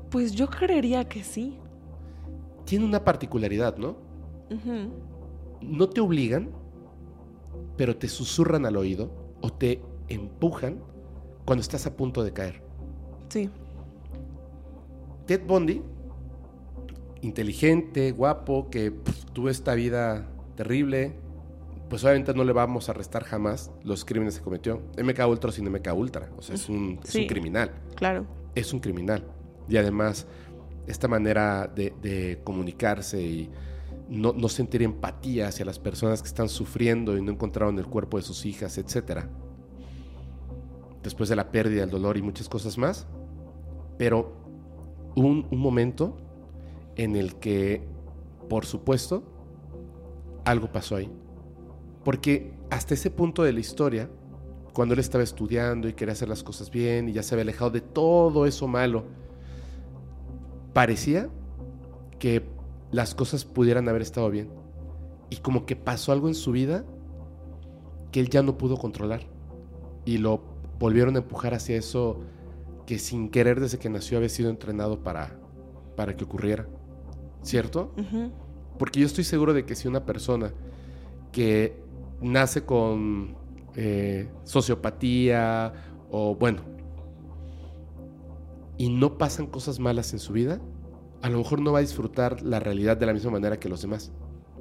Pues 0.09 0.33
yo 0.33 0.49
creería 0.49 1.07
que 1.07 1.23
sí. 1.23 1.57
Tiene 2.71 2.85
una 2.85 3.03
particularidad, 3.03 3.75
¿no? 3.75 3.97
No 5.59 5.89
te 5.89 5.99
obligan, 5.99 6.51
pero 7.75 7.97
te 7.97 8.07
susurran 8.07 8.65
al 8.65 8.77
oído 8.77 9.11
o 9.41 9.51
te 9.51 9.81
empujan 10.07 10.79
cuando 11.43 11.63
estás 11.63 11.85
a 11.85 11.97
punto 11.97 12.23
de 12.23 12.31
caer. 12.31 12.63
Sí. 13.27 13.49
Ted 15.25 15.41
Bundy, 15.45 15.81
inteligente, 17.23 18.13
guapo, 18.13 18.69
que 18.69 18.91
tuvo 19.33 19.49
esta 19.49 19.73
vida 19.75 20.29
terrible, 20.55 21.13
pues 21.89 22.05
obviamente 22.05 22.33
no 22.33 22.45
le 22.45 22.53
vamos 22.53 22.87
a 22.87 22.93
restar 22.93 23.25
jamás 23.25 23.69
los 23.83 24.05
crímenes 24.05 24.37
que 24.37 24.45
cometió. 24.45 24.81
MK 24.97 25.27
Ultra 25.27 25.51
sin 25.51 25.69
MK 25.69 25.93
Ultra, 25.93 26.29
o 26.37 26.41
sea, 26.41 26.55
es 26.55 26.69
un, 26.69 26.99
es 27.03 27.15
un 27.15 27.21
Sí. 27.21 27.27
criminal, 27.27 27.71
Claro. 27.95 28.25
es 28.55 28.71
un 28.71 28.79
criminal. 28.79 29.25
Y 29.67 29.75
además, 29.75 30.25
esta 30.91 31.07
manera 31.07 31.67
de, 31.67 31.93
de 32.01 32.41
comunicarse 32.43 33.21
y 33.21 33.49
no, 34.09 34.33
no 34.33 34.49
sentir 34.49 34.83
empatía 34.83 35.47
hacia 35.47 35.65
las 35.65 35.79
personas 35.79 36.21
que 36.21 36.27
están 36.27 36.49
sufriendo 36.49 37.17
y 37.17 37.21
no 37.21 37.31
encontraron 37.31 37.79
el 37.79 37.87
cuerpo 37.87 38.17
de 38.17 38.23
sus 38.23 38.45
hijas, 38.45 38.77
etcétera. 38.77 39.29
Después 41.01 41.29
de 41.29 41.35
la 41.35 41.51
pérdida, 41.51 41.83
el 41.83 41.89
dolor 41.89 42.17
y 42.17 42.21
muchas 42.21 42.49
cosas 42.49 42.77
más. 42.77 43.07
Pero 43.97 44.33
un, 45.15 45.47
un 45.49 45.59
momento 45.59 46.17
en 46.95 47.15
el 47.15 47.35
que, 47.35 47.87
por 48.49 48.65
supuesto, 48.65 49.23
algo 50.43 50.71
pasó 50.71 50.97
ahí. 50.97 51.09
Porque 52.03 52.53
hasta 52.69 52.93
ese 52.93 53.11
punto 53.11 53.43
de 53.43 53.53
la 53.53 53.59
historia, 53.59 54.09
cuando 54.73 54.93
él 54.93 54.99
estaba 54.99 55.23
estudiando 55.23 55.87
y 55.87 55.93
quería 55.93 56.13
hacer 56.13 56.29
las 56.29 56.43
cosas 56.43 56.69
bien 56.69 57.09
y 57.09 57.13
ya 57.13 57.23
se 57.23 57.35
había 57.35 57.43
alejado 57.43 57.71
de 57.71 57.81
todo 57.81 58.45
eso 58.45 58.67
malo, 58.67 59.05
parecía 60.73 61.29
que 62.19 62.43
las 62.91 63.15
cosas 63.15 63.45
pudieran 63.45 63.87
haber 63.89 64.01
estado 64.01 64.29
bien. 64.29 64.49
Y 65.29 65.37
como 65.37 65.65
que 65.65 65.75
pasó 65.75 66.11
algo 66.11 66.27
en 66.27 66.35
su 66.35 66.51
vida 66.51 66.85
que 68.11 68.19
él 68.19 68.29
ya 68.29 68.43
no 68.43 68.57
pudo 68.57 68.77
controlar. 68.77 69.21
Y 70.05 70.17
lo 70.17 70.43
volvieron 70.79 71.15
a 71.15 71.19
empujar 71.19 71.53
hacia 71.53 71.77
eso 71.77 72.19
que 72.85 72.99
sin 72.99 73.29
querer 73.29 73.59
desde 73.59 73.79
que 73.79 73.89
nació 73.89 74.17
había 74.17 74.29
sido 74.29 74.49
entrenado 74.49 75.03
para, 75.03 75.39
para 75.95 76.15
que 76.15 76.23
ocurriera. 76.23 76.67
¿Cierto? 77.41 77.93
Porque 78.77 78.99
yo 78.99 79.05
estoy 79.05 79.23
seguro 79.23 79.53
de 79.53 79.65
que 79.65 79.75
si 79.75 79.87
una 79.87 80.05
persona 80.05 80.53
que 81.31 81.81
nace 82.21 82.65
con 82.65 83.35
eh, 83.75 84.29
sociopatía 84.43 85.73
o 86.11 86.35
bueno, 86.35 86.61
y 88.81 88.89
no 88.89 89.19
pasan 89.19 89.45
cosas 89.45 89.77
malas 89.77 90.11
en 90.11 90.17
su 90.17 90.33
vida, 90.33 90.59
a 91.21 91.29
lo 91.29 91.37
mejor 91.37 91.61
no 91.61 91.71
va 91.71 91.77
a 91.77 91.81
disfrutar 91.81 92.41
la 92.41 92.59
realidad 92.59 92.97
de 92.97 93.05
la 93.05 93.13
misma 93.13 93.29
manera 93.29 93.59
que 93.59 93.69
los 93.69 93.83
demás, 93.83 94.11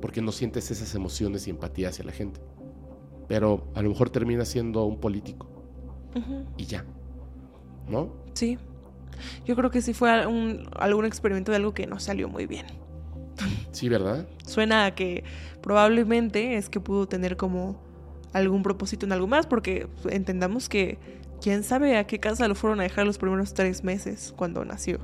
porque 0.02 0.20
no 0.20 0.30
sientes 0.30 0.70
esas 0.70 0.94
emociones 0.94 1.46
y 1.46 1.50
empatía 1.50 1.88
hacia 1.88 2.04
la 2.04 2.12
gente. 2.12 2.38
Pero 3.28 3.72
a 3.74 3.80
lo 3.80 3.88
mejor 3.88 4.10
termina 4.10 4.44
siendo 4.44 4.84
un 4.84 5.00
político 5.00 5.48
y 6.58 6.66
ya. 6.66 6.84
¿No? 7.88 8.12
Sí. 8.34 8.58
Yo 9.46 9.56
creo 9.56 9.70
que 9.70 9.80
sí 9.80 9.94
fue 9.94 10.26
un, 10.26 10.68
algún 10.78 11.06
experimento 11.06 11.50
de 11.50 11.56
algo 11.56 11.72
que 11.72 11.86
no 11.86 11.98
salió 11.98 12.28
muy 12.28 12.44
bien. 12.44 12.66
Sí, 13.72 13.88
¿verdad? 13.88 14.28
Suena 14.44 14.84
a 14.84 14.94
que 14.94 15.24
probablemente 15.62 16.58
es 16.58 16.68
que 16.68 16.78
pudo 16.78 17.08
tener 17.08 17.38
como 17.38 17.80
algún 18.34 18.62
propósito 18.62 19.06
en 19.06 19.12
algo 19.12 19.26
más, 19.26 19.46
porque 19.46 19.88
entendamos 20.10 20.68
que 20.68 20.98
quién 21.40 21.62
sabe 21.62 21.96
a 21.96 22.06
qué 22.06 22.20
casa 22.20 22.48
lo 22.48 22.54
fueron 22.54 22.80
a 22.80 22.84
dejar 22.84 23.06
los 23.06 23.18
primeros 23.18 23.54
tres 23.54 23.84
meses 23.84 24.32
cuando 24.36 24.64
nació. 24.64 24.98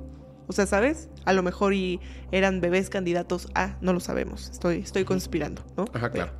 O 0.48 0.52
sea, 0.52 0.66
¿sabes? 0.66 1.08
A 1.24 1.32
lo 1.32 1.42
mejor 1.42 1.74
y 1.74 2.00
eran 2.30 2.60
bebés 2.60 2.88
candidatos 2.88 3.48
a, 3.54 3.76
no 3.80 3.92
lo 3.92 4.00
sabemos. 4.00 4.50
Estoy, 4.50 4.78
estoy 4.78 5.04
conspirando, 5.04 5.62
¿no? 5.76 5.86
Ajá, 5.92 6.10
claro. 6.10 6.32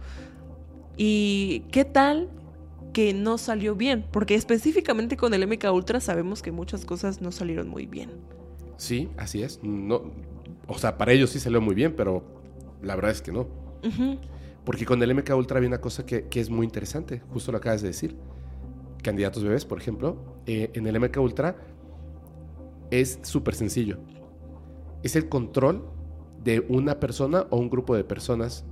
¿Y 0.97 1.65
qué 1.73 1.85
tal 1.85 2.31
que 2.93 3.13
no 3.13 3.37
salió 3.37 3.75
bien? 3.75 4.07
Porque 4.13 4.35
específicamente 4.35 5.17
con 5.17 5.35
el 5.35 5.47
MK 5.47 5.65
Ultra 5.73 6.01
sabemos 6.01 6.41
que 6.41 6.53
muchas 6.53 6.85
cosas 6.85 7.21
no 7.21 7.33
salieron 7.33 7.69
muy 7.69 7.87
bien. 7.87 8.11
Sí, 8.77 9.09
así 9.17 9.43
es. 9.43 9.61
No, 9.63 10.13
o 10.69 10.79
sea, 10.79 10.97
para 10.97 11.13
ellos 11.13 11.31
sí 11.31 11.41
salió 11.41 11.61
muy 11.61 11.75
bien, 11.75 11.95
pero 11.97 12.23
la 12.83 12.95
verdad 12.95 13.11
es 13.11 13.23
que 13.23 13.33
no. 13.33 13.49
Porque 14.65 14.85
con 14.85 15.03
el 15.03 15.15
MK 15.15 15.31
Ultra 15.37 15.59
había 15.59 15.69
una 15.69 15.81
cosa 15.81 16.07
que, 16.07 16.29
que 16.29 16.41
es 16.41 16.51
muy 16.51 16.65
interesante, 16.65 17.23
justo 17.33 17.53
lo 17.53 17.59
acabas 17.59 17.83
de 17.83 17.89
decir. 17.89 18.17
Candidatos 19.07 19.45
bebés, 19.45 19.65
por 19.65 19.79
ejemplo, 19.79 20.17
eh, 20.47 20.73
en 20.75 20.85
el 20.89 20.99
MK 20.99 21.17
Ultra 21.19 21.55
es 22.91 23.21
súper 23.23 23.55
sencillo. 23.55 23.99
Es 25.05 25.15
el 25.15 25.29
control 25.29 25.89
de 26.43 26.67
una 26.69 26.99
persona 26.99 27.47
o 27.51 27.57
un 27.57 27.71
grupo 27.71 27.95
de 27.95 28.03
personas 28.03 28.65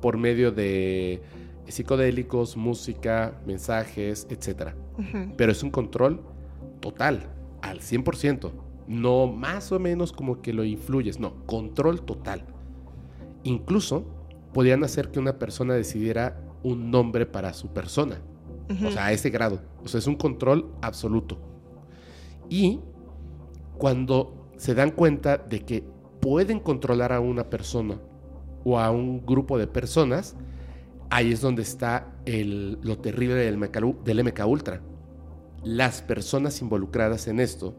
por 0.00 0.16
medio 0.16 0.52
de 0.52 1.20
psicodélicos, 1.66 2.56
música, 2.56 3.40
mensajes, 3.48 4.28
etc. 4.30 4.74
Pero 5.36 5.50
es 5.50 5.60
un 5.64 5.72
control 5.72 6.20
total, 6.78 7.26
al 7.60 7.80
100%. 7.80 8.52
No 8.86 9.26
más 9.26 9.72
o 9.72 9.80
menos 9.80 10.12
como 10.12 10.40
que 10.40 10.52
lo 10.52 10.62
influyes, 10.62 11.18
no, 11.18 11.44
control 11.46 12.02
total. 12.02 12.44
Incluso 13.42 14.04
podían 14.54 14.84
hacer 14.84 15.10
que 15.10 15.18
una 15.18 15.40
persona 15.40 15.74
decidiera 15.74 16.40
un 16.62 16.92
nombre 16.92 17.26
para 17.26 17.52
su 17.54 17.72
persona. 17.72 18.22
O 18.70 18.90
sea, 18.90 19.06
a 19.06 19.12
ese 19.12 19.30
grado. 19.30 19.60
O 19.84 19.88
sea, 19.88 19.98
es 19.98 20.06
un 20.06 20.14
control 20.14 20.72
absoluto. 20.80 21.38
Y 22.48 22.80
cuando 23.78 24.48
se 24.56 24.74
dan 24.74 24.90
cuenta 24.90 25.38
de 25.38 25.64
que 25.64 25.84
pueden 26.20 26.60
controlar 26.60 27.12
a 27.12 27.20
una 27.20 27.48
persona 27.50 27.98
o 28.64 28.78
a 28.78 28.90
un 28.90 29.24
grupo 29.24 29.58
de 29.58 29.66
personas, 29.66 30.36
ahí 31.08 31.32
es 31.32 31.40
donde 31.40 31.62
está 31.62 32.14
lo 32.26 32.98
terrible 32.98 33.34
del 33.34 33.56
MK, 33.56 34.04
del 34.04 34.24
MK 34.24 34.46
Ultra. 34.46 34.82
Las 35.64 36.02
personas 36.02 36.60
involucradas 36.62 37.26
en 37.26 37.40
esto, 37.40 37.74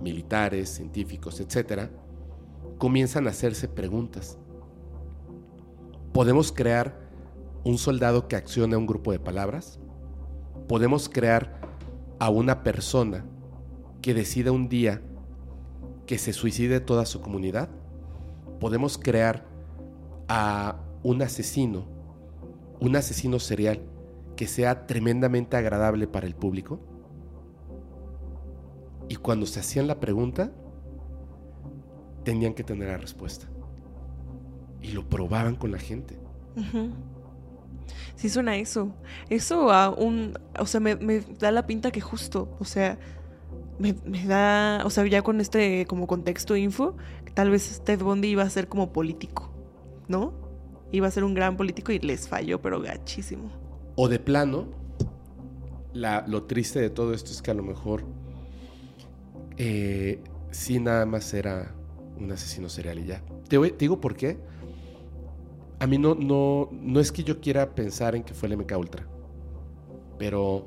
militares, 0.00 0.68
científicos, 0.68 1.40
etcétera, 1.40 1.90
comienzan 2.78 3.26
a 3.26 3.30
hacerse 3.30 3.68
preguntas. 3.68 4.38
¿Podemos 6.12 6.52
crear 6.52 7.00
un 7.64 7.78
soldado 7.78 8.28
que 8.28 8.36
accione 8.36 8.74
a 8.74 8.78
un 8.78 8.86
grupo 8.86 9.10
de 9.10 9.18
palabras? 9.18 9.80
¿Podemos 10.68 11.08
crear 11.08 11.60
a 12.18 12.30
una 12.30 12.62
persona 12.62 13.24
que 14.00 14.14
decida 14.14 14.52
un 14.52 14.68
día 14.68 15.02
que 16.06 16.18
se 16.18 16.32
suicide 16.32 16.80
toda 16.80 17.06
su 17.06 17.20
comunidad? 17.20 17.68
¿Podemos 18.60 18.98
crear 18.98 19.46
a 20.28 20.80
un 21.02 21.22
asesino, 21.22 21.84
un 22.80 22.96
asesino 22.96 23.38
serial, 23.38 23.80
que 24.36 24.46
sea 24.46 24.86
tremendamente 24.86 25.56
agradable 25.56 26.06
para 26.06 26.26
el 26.26 26.34
público? 26.34 26.80
Y 29.08 29.16
cuando 29.16 29.46
se 29.46 29.60
hacían 29.60 29.86
la 29.86 30.00
pregunta, 30.00 30.50
tenían 32.24 32.54
que 32.54 32.64
tener 32.64 32.88
la 32.88 32.96
respuesta. 32.96 33.46
Y 34.80 34.92
lo 34.92 35.08
probaban 35.08 35.56
con 35.56 35.70
la 35.72 35.78
gente. 35.78 36.18
Sí 38.16 38.28
suena 38.28 38.56
eso. 38.56 38.94
Eso 39.30 39.72
a 39.72 39.90
un... 39.90 40.38
O 40.58 40.66
sea, 40.66 40.80
me, 40.80 41.20
da 41.38 41.50
la 41.50 41.66
pinta 41.66 41.90
que 41.90 42.00
justo, 42.00 42.54
o 42.58 42.64
sea, 42.64 42.98
me, 43.78 43.94
me, 44.04 44.24
da... 44.24 44.82
O 44.84 44.90
sea, 44.90 45.06
ya 45.06 45.22
con 45.22 45.40
este 45.40 45.86
como 45.86 46.06
contexto 46.06 46.56
info, 46.56 46.96
tal 47.34 47.50
vez 47.50 47.82
Ted 47.84 48.00
Bundy 48.00 48.28
iba 48.28 48.42
a 48.42 48.50
ser 48.50 48.68
como 48.68 48.92
político, 48.92 49.50
¿no? 50.08 50.32
Iba 50.92 51.08
a 51.08 51.10
ser 51.10 51.24
un 51.24 51.34
gran 51.34 51.56
político 51.56 51.92
y 51.92 51.98
les 51.98 52.28
falló, 52.28 52.62
pero 52.62 52.80
gachísimo. 52.80 53.50
O 53.96 54.08
de 54.08 54.18
plano, 54.18 54.68
la, 55.92 56.24
lo 56.26 56.44
triste 56.44 56.80
de 56.80 56.90
todo 56.90 57.14
esto 57.14 57.30
es 57.30 57.42
que 57.42 57.50
a 57.50 57.54
lo 57.54 57.62
mejor 57.62 58.04
eh, 59.56 60.20
sí 60.50 60.78
nada 60.80 61.06
más 61.06 61.32
era 61.34 61.74
un 62.18 62.30
asesino 62.30 62.68
serial 62.68 62.98
y 62.98 63.06
ya. 63.06 63.22
Te, 63.48 63.58
digo 63.78 64.00
por 64.00 64.16
qué. 64.16 64.38
A 65.84 65.86
mí 65.86 65.98
no, 65.98 66.14
no, 66.14 66.70
no 66.72 66.98
es 66.98 67.12
que 67.12 67.22
yo 67.24 67.42
quiera 67.42 67.74
pensar 67.74 68.16
en 68.16 68.22
que 68.22 68.32
fue 68.32 68.48
el 68.48 68.56
MK 68.56 68.72
Ultra, 68.78 69.06
pero 70.16 70.64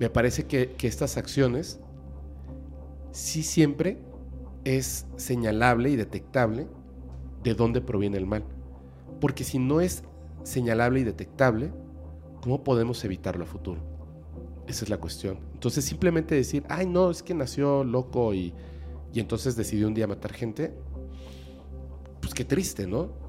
me 0.00 0.08
parece 0.08 0.46
que, 0.46 0.72
que 0.72 0.86
estas 0.86 1.18
acciones 1.18 1.80
sí 3.10 3.42
siempre 3.42 3.98
es 4.64 5.06
señalable 5.16 5.90
y 5.90 5.96
detectable 5.96 6.66
de 7.42 7.52
dónde 7.52 7.82
proviene 7.82 8.16
el 8.16 8.24
mal. 8.24 8.42
Porque 9.20 9.44
si 9.44 9.58
no 9.58 9.82
es 9.82 10.02
señalable 10.44 11.00
y 11.00 11.04
detectable, 11.04 11.70
¿cómo 12.40 12.64
podemos 12.64 13.04
evitarlo 13.04 13.44
a 13.44 13.46
futuro? 13.46 13.82
Esa 14.66 14.86
es 14.86 14.88
la 14.88 14.96
cuestión. 14.96 15.40
Entonces 15.52 15.84
simplemente 15.84 16.34
decir, 16.34 16.64
ay 16.70 16.86
no, 16.86 17.10
es 17.10 17.22
que 17.22 17.34
nació 17.34 17.84
loco 17.84 18.32
y, 18.32 18.54
y 19.12 19.20
entonces 19.20 19.56
decidió 19.56 19.86
un 19.88 19.92
día 19.92 20.06
matar 20.06 20.32
gente, 20.32 20.72
pues 22.22 22.32
qué 22.32 22.46
triste, 22.46 22.86
¿no? 22.86 23.27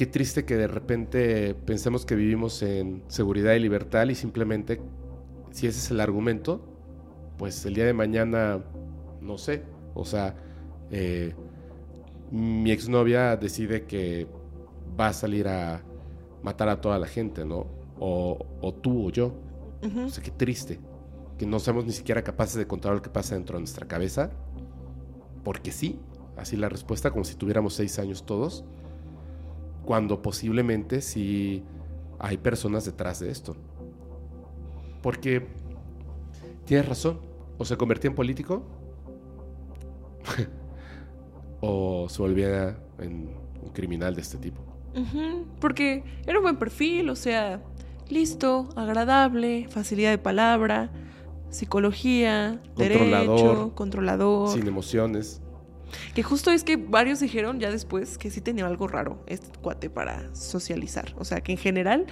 Qué 0.00 0.06
triste 0.06 0.46
que 0.46 0.56
de 0.56 0.66
repente 0.66 1.54
pensemos 1.54 2.06
que 2.06 2.14
vivimos 2.14 2.62
en 2.62 3.02
seguridad 3.08 3.52
y 3.52 3.58
libertad 3.58 4.08
y 4.08 4.14
simplemente, 4.14 4.80
si 5.50 5.66
ese 5.66 5.78
es 5.78 5.90
el 5.90 6.00
argumento, 6.00 6.64
pues 7.36 7.66
el 7.66 7.74
día 7.74 7.84
de 7.84 7.92
mañana, 7.92 8.64
no 9.20 9.36
sé, 9.36 9.62
o 9.92 10.06
sea, 10.06 10.36
eh, 10.90 11.34
mi 12.30 12.70
exnovia 12.70 13.36
decide 13.36 13.84
que 13.84 14.26
va 14.98 15.08
a 15.08 15.12
salir 15.12 15.46
a 15.48 15.82
matar 16.42 16.70
a 16.70 16.80
toda 16.80 16.98
la 16.98 17.06
gente, 17.06 17.44
¿no? 17.44 17.66
O, 17.98 18.46
o 18.62 18.72
tú 18.72 19.08
o 19.08 19.10
yo. 19.10 19.34
O 19.82 20.08
sea, 20.08 20.24
qué 20.24 20.30
triste 20.30 20.80
que 21.36 21.44
no 21.44 21.58
seamos 21.58 21.84
ni 21.84 21.92
siquiera 21.92 22.24
capaces 22.24 22.54
de 22.56 22.66
controlar 22.66 22.96
lo 22.96 23.02
que 23.02 23.10
pasa 23.10 23.34
dentro 23.34 23.58
de 23.58 23.64
nuestra 23.64 23.86
cabeza. 23.86 24.30
Porque 25.44 25.72
sí, 25.72 26.00
así 26.38 26.56
la 26.56 26.70
respuesta, 26.70 27.10
como 27.10 27.24
si 27.24 27.34
tuviéramos 27.34 27.74
seis 27.74 27.98
años 27.98 28.24
todos, 28.24 28.64
cuando 29.84 30.22
posiblemente 30.22 31.00
sí 31.00 31.64
hay 32.18 32.36
personas 32.36 32.84
detrás 32.84 33.20
de 33.20 33.30
esto. 33.30 33.56
Porque 35.02 35.46
tienes 36.64 36.88
razón, 36.88 37.20
o 37.58 37.64
se 37.64 37.76
convertía 37.76 38.10
en 38.10 38.14
político, 38.14 38.62
o 41.60 42.08
se 42.08 42.22
volvía 42.22 42.78
en 42.98 43.34
un 43.62 43.70
criminal 43.72 44.14
de 44.14 44.20
este 44.20 44.38
tipo. 44.38 44.60
Porque 45.60 46.02
era 46.26 46.38
un 46.38 46.42
buen 46.42 46.56
perfil, 46.56 47.10
o 47.10 47.16
sea, 47.16 47.62
listo, 48.08 48.68
agradable, 48.76 49.66
facilidad 49.68 50.10
de 50.10 50.18
palabra, 50.18 50.90
psicología, 51.50 52.60
derecho, 52.76 53.72
controlador. 53.74 54.48
Sin 54.48 54.66
emociones. 54.66 55.40
Que 56.14 56.22
justo 56.22 56.50
es 56.50 56.64
que 56.64 56.76
varios 56.76 57.20
dijeron 57.20 57.60
ya 57.60 57.70
después 57.70 58.18
que 58.18 58.30
sí 58.30 58.40
tenía 58.40 58.66
algo 58.66 58.88
raro 58.88 59.22
este 59.26 59.48
cuate 59.60 59.90
para 59.90 60.34
socializar. 60.34 61.14
O 61.18 61.24
sea, 61.24 61.40
que 61.40 61.52
en 61.52 61.58
general 61.58 62.06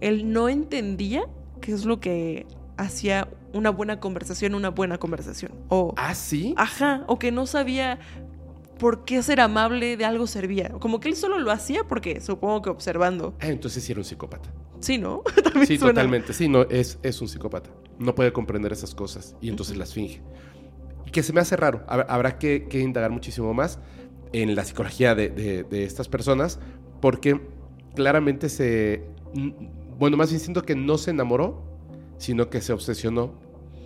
él 0.00 0.32
no 0.32 0.48
entendía 0.48 1.24
qué 1.60 1.72
es 1.72 1.84
lo 1.84 2.00
que 2.00 2.46
hacía 2.76 3.28
una 3.52 3.70
buena 3.70 4.00
conversación, 4.00 4.54
una 4.54 4.70
buena 4.70 4.98
conversación. 4.98 5.52
O, 5.68 5.94
¿Ah, 5.96 6.14
sí? 6.14 6.54
Ajá, 6.56 7.04
o 7.06 7.18
que 7.18 7.30
no 7.32 7.46
sabía 7.46 7.98
por 8.78 9.04
qué 9.04 9.22
ser 9.22 9.40
amable 9.40 9.96
de 9.96 10.04
algo 10.04 10.26
servía. 10.26 10.70
Como 10.80 11.00
que 11.00 11.08
él 11.08 11.16
solo 11.16 11.38
lo 11.38 11.50
hacía 11.50 11.84
porque 11.84 12.20
supongo 12.20 12.62
que 12.62 12.70
observando. 12.70 13.34
Ah, 13.40 13.48
entonces 13.48 13.82
sí 13.84 13.92
era 13.92 14.00
un 14.00 14.04
psicópata. 14.04 14.52
Sí, 14.80 14.98
¿no? 14.98 15.22
sí, 15.66 15.78
totalmente. 15.78 16.32
Sí, 16.32 16.48
no, 16.48 16.62
es, 16.62 16.98
es 17.02 17.20
un 17.20 17.28
psicópata. 17.28 17.70
No 17.98 18.14
puede 18.14 18.32
comprender 18.32 18.72
esas 18.72 18.94
cosas 18.94 19.36
y 19.40 19.48
entonces 19.48 19.76
las 19.76 19.94
finge. 19.94 20.20
Que 21.14 21.22
se 21.22 21.32
me 21.32 21.40
hace 21.40 21.54
raro. 21.54 21.84
Habrá 21.86 22.38
que, 22.38 22.66
indagar 22.72 23.12
muchísimo 23.12 23.54
más 23.54 23.78
en 24.32 24.56
la 24.56 24.64
psicología 24.64 25.14
de, 25.14 25.64
estas 25.70 26.08
personas 26.08 26.58
porque 27.00 27.40
claramente 27.94 28.48
se... 28.48 29.04
Bueno, 29.96 30.16
más 30.16 30.30
bien 30.30 30.40
siento 30.40 30.62
que 30.62 30.74
no 30.74 30.98
se 30.98 31.12
enamoró, 31.12 31.62
sino 32.18 32.50
que 32.50 32.60
se 32.60 32.72
obsesionó 32.72 33.38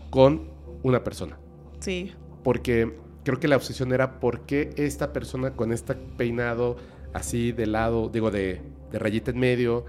con 0.09 0.49
una 0.83 1.05
persona. 1.05 1.39
Sí. 1.81 2.13
Porque 2.43 2.97
creo 3.25 3.39
que 3.39 3.47
la 3.47 3.57
obsesión 3.57 3.93
era 3.93 4.21
por 4.21 4.47
qué 4.47 4.71
esta 4.77 5.13
persona 5.13 5.55
con 5.55 5.71
este 5.71 5.97
peinado 5.97 6.77
así 7.13 7.53
de 7.53 7.67
lado, 7.67 8.09
digo, 8.09 8.31
de, 8.31 8.63
de 8.91 8.99
rayita 8.99 9.33
en 9.33 9.39
medio, 9.39 9.85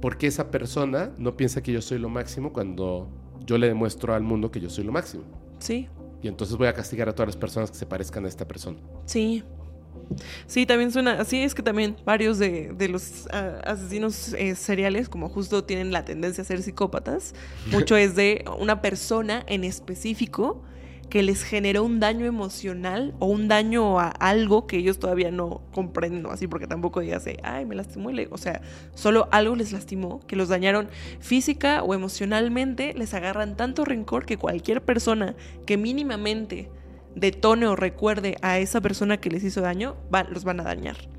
por 0.00 0.16
qué 0.16 0.28
esa 0.28 0.52
persona 0.52 1.10
no 1.18 1.36
piensa 1.36 1.60
que 1.60 1.72
yo 1.72 1.82
soy 1.82 1.98
lo 1.98 2.08
máximo 2.08 2.52
cuando 2.52 3.08
yo 3.44 3.58
le 3.58 3.66
demuestro 3.66 4.14
al 4.14 4.22
mundo 4.22 4.52
que 4.52 4.60
yo 4.60 4.70
soy 4.70 4.84
lo 4.84 4.92
máximo. 4.92 5.24
Sí. 5.58 5.88
Y 6.22 6.28
entonces 6.28 6.56
voy 6.56 6.66
a 6.66 6.72
castigar 6.72 7.08
a 7.08 7.14
todas 7.14 7.28
las 7.28 7.36
personas 7.36 7.70
que 7.70 7.76
se 7.76 7.86
parezcan 7.86 8.24
a 8.24 8.28
esta 8.28 8.46
persona. 8.46 8.78
Sí. 9.06 9.44
Sí, 10.46 10.64
también 10.64 10.90
suena, 10.90 11.20
así 11.20 11.42
es 11.42 11.54
que 11.54 11.62
también 11.62 11.96
varios 12.04 12.38
de, 12.38 12.88
los 12.90 13.26
ah, 13.30 13.60
asesinos 13.64 14.32
eh, 14.34 14.54
seriales, 14.54 15.08
como 15.08 15.28
justo 15.28 15.64
tienen 15.64 15.92
la 15.92 16.04
tendencia 16.04 16.42
a 16.42 16.44
ser 16.46 16.62
psicópatas, 16.62 17.34
mucho 17.70 17.96
es 17.96 18.16
de 18.16 18.44
una 18.58 18.80
persona 18.80 19.44
en 19.46 19.64
específico 19.64 20.62
que 21.08 21.22
les 21.22 21.42
generó 21.42 21.84
un 21.84 22.00
daño 22.00 22.26
emocional 22.26 23.14
o 23.18 23.26
un 23.26 23.48
daño 23.48 23.98
a 23.98 24.08
algo 24.08 24.66
que 24.66 24.76
ellos 24.76 24.98
todavía 24.98 25.30
no 25.30 25.62
comprenden, 25.72 26.26
así 26.26 26.46
porque 26.46 26.66
tampoco 26.66 27.00
digas, 27.00 27.24
ay, 27.42 27.64
me 27.64 27.74
lastimó, 27.74 28.10
o 28.30 28.38
sea, 28.38 28.60
solo 28.94 29.28
algo 29.30 29.56
les 29.56 29.72
lastimó, 29.72 30.20
que 30.26 30.36
los 30.36 30.48
dañaron 30.48 30.88
física 31.20 31.82
o 31.82 31.94
emocionalmente, 31.94 32.94
les 32.94 33.14
agarran 33.14 33.56
tanto 33.56 33.84
rencor 33.84 34.26
que 34.26 34.36
cualquier 34.36 34.82
persona 34.82 35.34
que 35.66 35.76
mínimamente 35.76 36.70
detone 37.14 37.66
o 37.66 37.76
recuerde 37.76 38.36
a 38.42 38.58
esa 38.58 38.80
persona 38.80 39.18
que 39.18 39.30
les 39.30 39.44
hizo 39.44 39.60
daño, 39.60 39.96
los 40.30 40.44
van 40.44 40.60
a 40.60 40.64
dañar. 40.64 41.17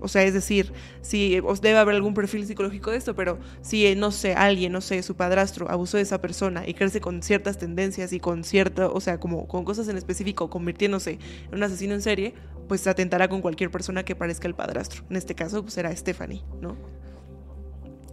O 0.00 0.08
sea, 0.08 0.22
es 0.24 0.34
decir, 0.34 0.72
si 1.02 1.40
debe 1.60 1.78
haber 1.78 1.94
algún 1.94 2.14
perfil 2.14 2.46
psicológico 2.46 2.90
de 2.90 2.98
esto, 2.98 3.14
pero 3.14 3.38
si, 3.62 3.94
no 3.94 4.10
sé, 4.10 4.34
alguien, 4.34 4.72
no 4.72 4.80
sé, 4.80 5.02
su 5.02 5.16
padrastro 5.16 5.70
abusó 5.70 5.96
de 5.96 6.02
esa 6.02 6.20
persona 6.20 6.66
y 6.66 6.74
crece 6.74 7.00
con 7.00 7.22
ciertas 7.22 7.58
tendencias 7.58 8.12
y 8.12 8.20
con 8.20 8.44
cierta, 8.44 8.88
o 8.88 9.00
sea, 9.00 9.18
como 9.18 9.46
con 9.48 9.64
cosas 9.64 9.88
en 9.88 9.96
específico, 9.96 10.50
convirtiéndose 10.50 11.18
en 11.48 11.54
un 11.54 11.62
asesino 11.62 11.94
en 11.94 12.02
serie, 12.02 12.34
pues 12.68 12.86
atentará 12.86 13.28
con 13.28 13.40
cualquier 13.40 13.70
persona 13.70 14.04
que 14.04 14.14
parezca 14.14 14.48
el 14.48 14.54
padrastro. 14.54 15.04
En 15.10 15.16
este 15.16 15.34
caso, 15.34 15.62
pues 15.62 15.76
era 15.78 15.94
Stephanie, 15.94 16.42
¿no? 16.60 16.76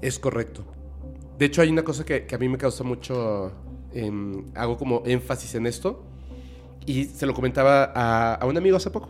Es 0.02 0.20
correcto. 0.20 0.66
De 1.38 1.46
hecho, 1.46 1.62
hay 1.62 1.70
una 1.70 1.84
cosa 1.84 2.04
que, 2.04 2.28
a 2.32 2.38
mí 2.38 2.50
me 2.50 2.58
causa 2.58 2.84
mucho 2.84 3.52
em, 3.94 4.46
hago 4.56 4.78
como 4.78 5.04
énfasis 5.06 5.56
en 5.56 5.66
esto 5.66 6.04
y 6.86 7.06
se 7.06 7.26
lo 7.26 7.34
comentaba 7.34 7.92
a, 7.96 8.36
a 8.36 8.46
un 8.46 8.58
amigo 8.58 8.78
hace 8.78 8.92
poco 8.92 9.10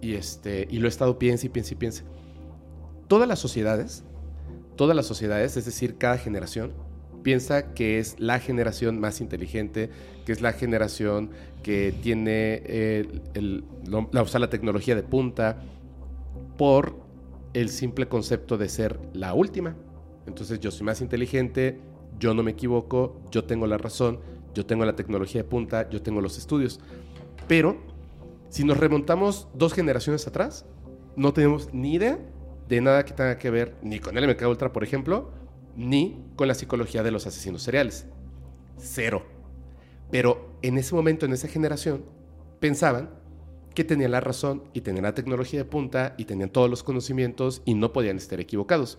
y, 0.00 0.14
este, 0.14 0.66
y 0.70 0.78
lo 0.78 0.86
he 0.86 0.88
estado 0.88 1.18
piense 1.18 1.46
y 1.46 1.50
piense 1.50 1.74
y 1.74 1.76
piense. 1.76 2.04
Todas 3.08 3.28
las 3.28 3.38
sociedades, 3.38 4.04
todas 4.76 4.96
las 4.96 5.06
sociedades, 5.06 5.56
es 5.56 5.64
decir, 5.64 5.96
cada 5.96 6.18
generación, 6.18 6.72
piensa 7.22 7.74
que 7.74 7.98
es 7.98 8.18
la 8.18 8.38
generación 8.38 8.98
más 8.98 9.20
inteligente, 9.20 9.90
que 10.24 10.32
es 10.32 10.40
la 10.40 10.52
generación 10.52 11.30
que 11.62 11.94
tiene 12.02 12.62
eh, 12.64 13.06
la, 13.84 14.24
la 14.38 14.50
tecnología 14.50 14.94
de 14.94 15.02
punta 15.02 15.62
por 16.56 16.98
el 17.52 17.68
simple 17.68 18.08
concepto 18.08 18.56
de 18.56 18.68
ser 18.68 18.98
la 19.12 19.34
última. 19.34 19.76
Entonces 20.26 20.60
yo 20.60 20.70
soy 20.70 20.86
más 20.86 21.00
inteligente, 21.00 21.80
yo 22.18 22.34
no 22.34 22.42
me 22.42 22.52
equivoco, 22.52 23.20
yo 23.30 23.44
tengo 23.44 23.66
la 23.66 23.78
razón, 23.78 24.20
yo 24.54 24.66
tengo 24.66 24.84
la 24.84 24.94
tecnología 24.94 25.42
de 25.42 25.48
punta, 25.48 25.88
yo 25.90 26.02
tengo 26.02 26.20
los 26.20 26.38
estudios. 26.38 26.80
Pero 27.48 27.89
si 28.50 28.64
nos 28.64 28.78
remontamos 28.78 29.48
dos 29.54 29.72
generaciones 29.72 30.26
atrás, 30.26 30.66
no 31.16 31.32
tenemos 31.32 31.72
ni 31.72 31.94
idea 31.94 32.18
de 32.68 32.80
nada 32.80 33.04
que 33.04 33.14
tenga 33.14 33.38
que 33.38 33.50
ver 33.50 33.76
ni 33.80 34.00
con 34.00 34.18
el 34.18 34.28
MK 34.28 34.42
Ultra, 34.48 34.72
por 34.72 34.84
ejemplo, 34.84 35.30
ni 35.76 36.24
con 36.36 36.48
la 36.48 36.54
psicología 36.54 37.02
de 37.02 37.12
los 37.12 37.26
asesinos 37.26 37.62
seriales. 37.62 38.06
Cero. 38.76 39.24
Pero 40.10 40.50
en 40.62 40.78
ese 40.78 40.94
momento, 40.94 41.26
en 41.26 41.32
esa 41.32 41.48
generación, 41.48 42.04
pensaban 42.58 43.10
que 43.74 43.84
tenían 43.84 44.10
la 44.10 44.20
razón 44.20 44.64
y 44.72 44.80
tenían 44.80 45.04
la 45.04 45.14
tecnología 45.14 45.60
de 45.60 45.64
punta 45.64 46.14
y 46.18 46.24
tenían 46.24 46.50
todos 46.50 46.68
los 46.68 46.82
conocimientos 46.82 47.62
y 47.64 47.74
no 47.74 47.92
podían 47.92 48.16
estar 48.16 48.40
equivocados. 48.40 48.98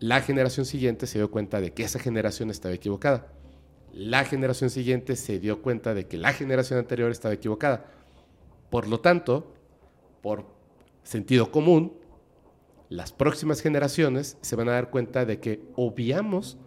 La 0.00 0.20
generación 0.20 0.66
siguiente 0.66 1.06
se 1.06 1.18
dio 1.18 1.30
cuenta 1.30 1.60
de 1.60 1.72
que 1.72 1.84
esa 1.84 2.00
generación 2.00 2.50
estaba 2.50 2.74
equivocada. 2.74 3.28
La 3.92 4.24
generación 4.24 4.70
siguiente 4.70 5.14
se 5.14 5.38
dio 5.38 5.62
cuenta 5.62 5.94
de 5.94 6.06
que 6.06 6.18
la 6.18 6.32
generación 6.32 6.80
anterior 6.80 7.12
estaba 7.12 7.32
equivocada. 7.32 7.86
Por 8.76 8.88
lo 8.88 9.00
tanto, 9.00 9.54
por 10.20 10.44
sentido 11.02 11.50
común, 11.50 11.94
las 12.90 13.10
próximas 13.10 13.62
generaciones 13.62 14.36
se 14.42 14.54
van 14.54 14.68
a 14.68 14.72
dar 14.72 14.90
cuenta 14.90 15.24
de 15.24 15.40
que 15.40 15.62
obviamos 15.76 16.58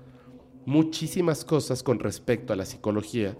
muchísimas 0.65 1.45
cosas 1.45 1.83
con 1.83 1.99
respecto 1.99 2.51
a 2.51 2.55
la 2.55 2.65
psicología 2.65 3.37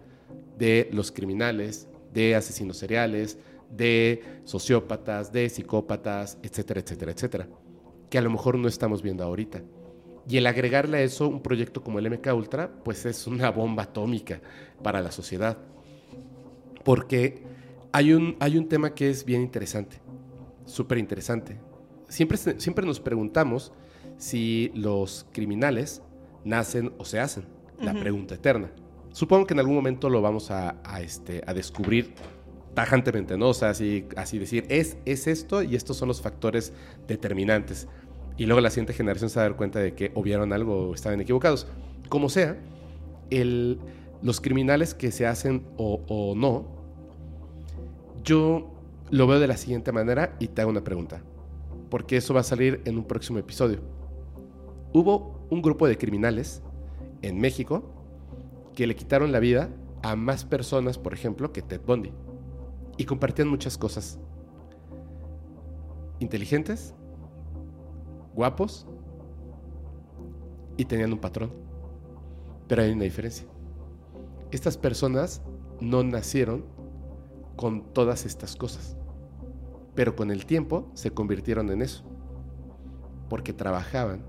de 0.60 0.88
los 0.94 1.12
criminales, 1.12 1.88
de 2.14 2.36
asesinos 2.36 2.78
seriales, 2.78 3.40
de 3.72 4.22
sociópatas, 4.44 5.34
de 5.34 5.50
psicópatas, 5.50 6.38
etcétera, 6.44 6.82
etcétera, 6.82 7.12
etcétera, 7.12 7.48
que 8.08 8.20
a 8.20 8.22
lo 8.22 8.30
mejor 8.30 8.60
no 8.60 8.68
estamos 8.68 9.02
viendo 9.02 9.24
ahorita. 9.24 9.64
Y 10.28 10.38
el 10.38 10.46
agregarle 10.46 10.98
a 10.98 11.02
eso 11.02 11.28
un 11.28 11.42
proyecto 11.42 11.82
como 11.82 11.98
el 11.98 12.08
MK 12.08 12.36
Ultra, 12.36 12.72
pues 12.84 13.04
es 13.08 13.26
una 13.26 13.50
bomba 13.50 13.82
atómica 13.82 14.42
para 14.84 15.02
la 15.02 15.12
sociedad. 15.12 15.58
Porque 16.84 17.49
hay 17.92 18.14
un, 18.14 18.36
hay 18.40 18.58
un 18.58 18.68
tema 18.68 18.94
que 18.94 19.10
es 19.10 19.26
bien 19.26 19.42
interesante, 19.42 19.98
súper 20.66 20.98
interesante, 20.98 21.60
siempre, 22.08 22.38
siempre 22.38 22.86
nos 22.86 23.00
preguntamos 23.00 23.72
si 24.18 24.72
los 24.76 25.26
criminales 25.32 26.02
nacen 26.44 26.94
o 26.98 27.06
se 27.06 27.20
hacen. 27.20 27.46
La 27.80 27.94
pregunta 27.94 28.36
eterna. 28.36 28.70
Supongo 29.14 29.48
que 29.48 29.54
en 29.54 29.62
algún 29.62 29.76
momento 29.76 30.10
lo 30.10 30.22
vamos 30.22 30.52
a, 30.52 30.76
este, 31.02 31.42
a 31.48 31.54
descubrir 31.54 32.14
tajantemente, 32.74 33.38
¿no? 33.38 33.50
O 33.50 33.54
sea, 33.54 33.70
así, 33.70 34.06
así 34.18 34.38
decir, 34.38 34.66
es, 34.68 34.98
es 35.06 35.28
esto 35.28 35.64
y 35.64 35.76
estos 35.76 35.96
son 35.96 36.10
los 36.10 36.22
factores 36.22 36.74
determinantes. 37.08 37.88
Y 38.38 38.48
luego 38.48 38.60
la 38.60 38.70
siguiente 38.70 38.92
generación 38.92 39.30
se 39.30 39.40
va 39.40 39.46
a 39.46 39.50
dar 39.50 39.58
cuenta 39.58 39.80
de 39.80 39.94
que 39.96 40.12
obviaron 40.14 40.52
algo 40.52 40.90
o 40.90 40.94
estaban 40.94 41.22
equivocados. 41.22 41.68
Como 42.10 42.28
sea, 42.28 42.58
el, 43.30 43.80
los 44.22 44.42
criminales 44.42 44.94
que 44.94 45.12
se 45.12 45.26
hacen 45.26 45.66
o, 45.78 46.02
o 46.10 46.36
no, 46.36 46.79
yo 48.24 48.72
lo 49.10 49.28
veo 49.28 49.40
de 49.40 49.48
la 49.48 49.58
siguiente 49.58 49.92
manera 49.92 50.36
y 50.40 50.48
te 50.48 50.62
hago 50.62 50.72
una 50.72 50.84
pregunta 50.84 51.24
porque 51.90 52.18
eso 52.18 52.34
va 52.34 52.42
a 52.42 52.44
salir 52.44 52.82
en 52.86 52.98
un 52.98 53.04
próximo 53.04 53.40
episodio. 53.40 53.82
Hubo 54.94 55.46
un 55.50 55.62
grupo 55.62 55.88
de 55.88 55.98
criminales 55.98 56.62
en 57.22 57.40
México 57.40 57.84
que 58.76 58.88
le 58.88 58.96
quitaron 58.96 59.32
la 59.32 59.40
vida 59.40 59.70
a 60.04 60.16
más 60.16 60.46
personas, 60.46 60.98
por 60.98 61.14
ejemplo, 61.14 61.52
que 61.52 61.62
Ted 61.62 61.82
Bundy. 61.86 62.14
Y 62.98 63.06
compartían 63.06 63.48
muchas 63.48 63.78
cosas. 63.78 64.20
Inteligentes, 66.20 66.94
guapos 68.36 68.88
y 70.78 70.86
tenían 70.86 71.14
un 71.14 71.20
patrón. 71.20 71.52
Pero 72.68 72.84
hay 72.84 72.92
una 72.92 73.04
diferencia. 73.04 73.48
Estas 74.52 74.78
personas 74.78 75.42
no 75.80 76.04
nacieron 76.04 76.66
con 77.60 77.94
todas 77.94 78.26
estas 78.26 78.56
cosas 78.56 78.96
pero 80.00 80.16
con 80.16 80.32
el 80.32 80.46
tiempo 80.46 80.90
se 80.94 81.12
convirtieron 81.12 81.70
en 81.72 81.82
eso, 81.82 82.06
porque 83.30 83.52
trabajaban 83.52 84.24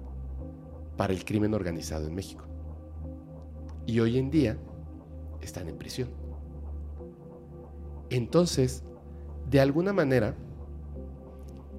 para 0.96 1.12
el 1.12 1.24
crimen 1.24 1.54
organizado 1.54 2.08
en 2.08 2.14
México. 2.16 2.44
Y 3.86 4.00
hoy 4.00 4.18
en 4.18 4.32
día 4.32 4.58
están 5.40 5.68
en 5.68 5.78
prisión. 5.78 6.08
Entonces, 8.10 8.82
de 9.48 9.60
alguna 9.60 9.92
manera, 9.92 10.34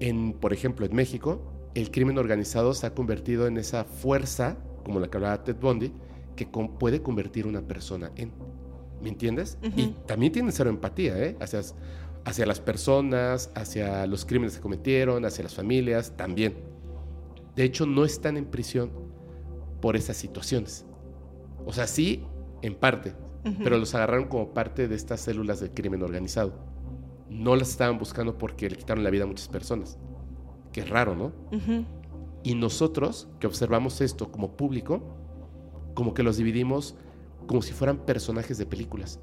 en, 0.00 0.32
por 0.32 0.54
ejemplo, 0.54 0.86
en 0.86 0.96
México, 0.96 1.42
el 1.74 1.90
crimen 1.90 2.16
organizado 2.16 2.72
se 2.72 2.86
ha 2.86 2.94
convertido 2.94 3.46
en 3.46 3.58
esa 3.58 3.84
fuerza, 3.84 4.56
como 4.86 5.00
la 5.00 5.08
que 5.08 5.18
hablaba 5.18 5.44
Ted 5.44 5.56
Bundy, 5.60 5.92
que 6.34 6.46
puede 6.46 7.02
convertir 7.02 7.46
una 7.46 7.60
persona 7.60 8.10
en. 8.16 8.32
¿Me 9.02 9.08
entiendes? 9.08 9.58
Y 9.76 9.88
también 10.06 10.32
tiene 10.32 10.52
cero 10.52 10.70
empatía, 10.70 11.18
¿eh? 11.18 11.36
Hacia, 11.40 11.60
hacia 12.24 12.46
las 12.46 12.60
personas, 12.60 13.50
hacia 13.54 14.06
los 14.06 14.24
crímenes 14.24 14.56
que 14.56 14.60
cometieron, 14.60 15.24
hacia 15.24 15.42
las 15.42 15.54
familias, 15.54 16.16
también. 16.16 16.54
De 17.56 17.64
hecho, 17.64 17.84
no 17.84 18.04
están 18.04 18.36
en 18.36 18.46
prisión 18.46 18.90
por 19.80 19.96
esas 19.96 20.16
situaciones. 20.16 20.86
O 21.66 21.72
sea, 21.72 21.86
sí, 21.86 22.24
en 22.62 22.74
parte, 22.74 23.14
pero 23.64 23.76
los 23.76 23.94
agarraron 23.94 24.28
como 24.28 24.54
parte 24.54 24.86
de 24.86 24.94
estas 24.94 25.20
células 25.20 25.60
del 25.60 25.72
crimen 25.72 26.02
organizado. 26.02 26.52
No 27.28 27.56
las 27.56 27.70
estaban 27.70 27.98
buscando 27.98 28.38
porque 28.38 28.70
le 28.70 28.76
quitaron 28.76 29.02
la 29.02 29.10
vida 29.10 29.24
a 29.24 29.26
muchas 29.26 29.48
personas. 29.48 29.98
Qué 30.72 30.84
raro, 30.84 31.16
¿no? 31.16 31.32
Y 32.44 32.54
nosotros, 32.54 33.28
que 33.40 33.46
observamos 33.48 34.00
esto 34.00 34.30
como 34.30 34.56
público, 34.56 35.02
como 35.94 36.14
que 36.14 36.22
los 36.22 36.36
dividimos 36.36 36.94
como 37.52 37.60
si 37.60 37.74
fueran 37.74 37.98
personajes 38.06 38.56
de 38.56 38.64
películas, 38.64 39.20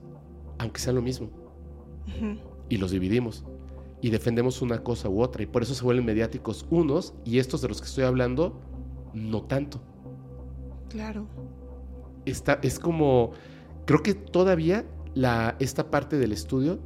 aunque 0.60 0.80
sea 0.80 0.94
lo 0.94 1.02
mismo 1.02 1.32
y 2.70 2.78
los 2.78 2.92
dividimos 2.92 3.44
y 4.02 4.12
defendemos 4.12 4.62
una 4.62 4.84
cosa 4.84 5.10
u 5.10 5.24
otra 5.24 5.42
y 5.42 5.48
por 5.48 5.64
eso 5.64 5.74
se 5.74 5.84
vuelven 5.84 6.06
mediáticos 6.06 6.68
unos 6.70 7.16
y 7.26 7.40
estos 7.40 7.64
de 7.64 7.70
los 7.70 7.82
que 7.82 7.88
estoy 7.88 8.04
hablando 8.04 8.62
no 9.16 9.42
tanto. 9.42 9.82
Claro. 10.90 11.26
Está, 12.26 12.60
es 12.62 12.78
como, 12.78 13.32
creo 13.88 14.04
que 14.04 14.14
todavía 14.14 14.86
la, 15.16 15.56
esta 15.58 15.90
parte 15.90 16.20
del 16.20 16.32
estudio 16.32 16.78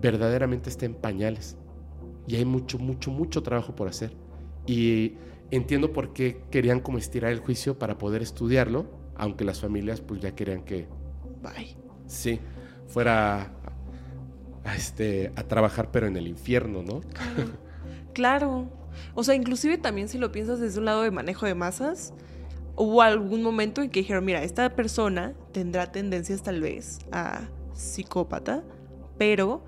verdaderamente 0.00 0.70
está 0.70 0.86
en 0.86 0.94
pañales 0.94 1.56
y 2.28 2.36
hay 2.36 2.44
mucho, 2.44 2.78
mucho, 2.78 3.10
mucho 3.10 3.42
trabajo 3.42 3.74
por 3.74 3.88
hacer. 3.88 4.16
Y 4.68 5.14
entiendo 5.50 5.92
por 5.92 6.12
qué 6.12 6.44
querían 6.52 6.78
como 6.78 6.98
estirar 6.98 7.32
el 7.32 7.40
juicio 7.40 7.76
para 7.76 7.98
poder 7.98 8.22
estudiarlo, 8.22 9.01
aunque 9.16 9.44
las 9.44 9.60
familias 9.60 10.00
pues 10.00 10.20
ya 10.20 10.34
querían 10.34 10.64
que... 10.64 10.86
Bye. 11.42 11.76
Sí, 12.06 12.40
fuera 12.88 13.52
a, 14.64 14.76
este, 14.76 15.32
a 15.36 15.44
trabajar, 15.44 15.90
pero 15.90 16.06
en 16.06 16.16
el 16.16 16.26
infierno, 16.26 16.82
¿no? 16.82 17.00
Claro. 18.12 18.68
O 19.14 19.24
sea, 19.24 19.34
inclusive 19.34 19.78
también 19.78 20.08
si 20.08 20.18
lo 20.18 20.32
piensas 20.32 20.60
desde 20.60 20.78
un 20.78 20.84
lado 20.84 21.02
de 21.02 21.10
manejo 21.10 21.46
de 21.46 21.54
masas, 21.54 22.12
hubo 22.76 23.02
algún 23.02 23.42
momento 23.42 23.82
en 23.82 23.90
que 23.90 24.00
dijeron, 24.00 24.24
mira, 24.24 24.42
esta 24.42 24.74
persona 24.74 25.34
tendrá 25.52 25.92
tendencias 25.92 26.42
tal 26.42 26.60
vez 26.60 26.98
a 27.10 27.48
psicópata, 27.74 28.62
pero 29.18 29.64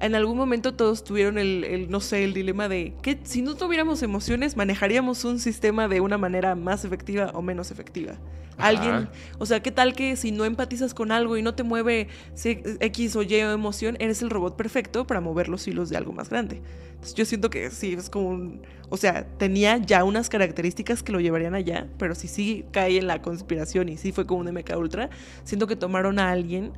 en 0.00 0.14
algún 0.14 0.36
momento 0.36 0.74
todos 0.74 1.04
tuvieron 1.04 1.38
el, 1.38 1.86
no 1.90 2.00
sé, 2.00 2.24
el 2.24 2.34
dilema 2.34 2.68
de 2.68 2.94
que 3.02 3.18
si 3.24 3.42
no 3.42 3.54
tuviéramos 3.54 4.02
emociones, 4.02 4.56
manejaríamos 4.56 5.24
un 5.24 5.38
sistema 5.38 5.88
de 5.88 6.00
una 6.00 6.18
manera 6.18 6.54
más 6.54 6.84
efectiva 6.84 7.30
o 7.34 7.42
menos 7.42 7.70
efectiva. 7.70 8.14
Alguien, 8.58 9.08
o 9.38 9.44
sea, 9.44 9.60
¿qué 9.60 9.70
tal 9.70 9.94
que 9.94 10.16
si 10.16 10.32
no 10.32 10.46
empatizas 10.46 10.94
con 10.94 11.12
algo 11.12 11.36
y 11.36 11.42
no 11.42 11.54
te 11.54 11.62
mueve 11.62 12.08
X 12.42 13.16
o 13.16 13.22
Y 13.22 13.34
emoción, 13.34 13.96
eres 14.00 14.22
el 14.22 14.30
robot 14.30 14.56
perfecto 14.56 15.06
para 15.06 15.20
mover 15.20 15.48
los 15.48 15.68
hilos 15.68 15.90
de 15.90 15.98
algo 15.98 16.12
más 16.12 16.30
grande? 16.30 16.62
Entonces 16.92 17.14
yo 17.14 17.26
siento 17.26 17.50
que 17.50 17.70
sí, 17.70 17.92
es 17.92 18.08
como 18.08 18.28
un, 18.30 18.62
o 18.88 18.96
sea, 18.96 19.26
tenía 19.36 19.76
ya 19.76 20.04
unas 20.04 20.30
características 20.30 21.02
que 21.02 21.12
lo 21.12 21.20
llevarían 21.20 21.54
allá, 21.54 21.86
pero 21.98 22.14
si 22.14 22.28
sí 22.28 22.64
cae 22.70 22.96
en 22.96 23.06
la 23.06 23.20
conspiración 23.20 23.90
y 23.90 23.98
sí 23.98 24.12
fue 24.12 24.26
como 24.26 24.40
un 24.40 24.54
MK 24.54 24.74
Ultra, 24.78 25.10
siento 25.44 25.66
que 25.66 25.76
tomaron 25.76 26.18
a 26.18 26.30
alguien 26.30 26.72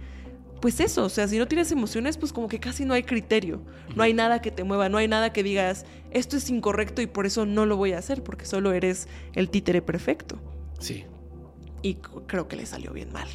pues 0.61 0.81
eso, 0.81 1.05
o 1.05 1.09
sea, 1.09 1.29
si 1.29 1.39
no 1.39 1.47
tienes 1.47 1.71
emociones, 1.73 2.17
pues 2.17 2.33
como 2.33 2.49
que 2.49 2.59
casi 2.61 2.85
no 2.85 2.95
hay 2.95 3.03
criterio, 3.03 3.63
no 3.95 4.03
hay 4.03 4.13
nada 4.15 4.41
que 4.41 4.51
te 4.51 4.65
mueva, 4.65 4.89
no 4.89 4.99
hay 4.99 5.07
nada 5.09 5.33
que 5.33 5.43
digas, 5.43 5.85
esto 6.11 6.37
es 6.37 6.51
incorrecto 6.51 7.01
y 7.03 7.07
por 7.07 7.27
eso 7.27 7.47
no 7.47 7.67
lo 7.67 7.77
voy 7.77 7.93
a 7.93 7.99
hacer, 7.99 8.23
porque 8.23 8.45
solo 8.45 8.73
eres 8.73 9.09
el 9.35 9.51
títere 9.51 9.83
perfecto. 9.83 10.41
Sí. 10.81 11.05
Y 11.83 11.95
creo 12.27 12.49
que 12.49 12.57
le 12.57 12.67
salió 12.67 12.93
bien 12.93 13.13
mal. 13.13 13.29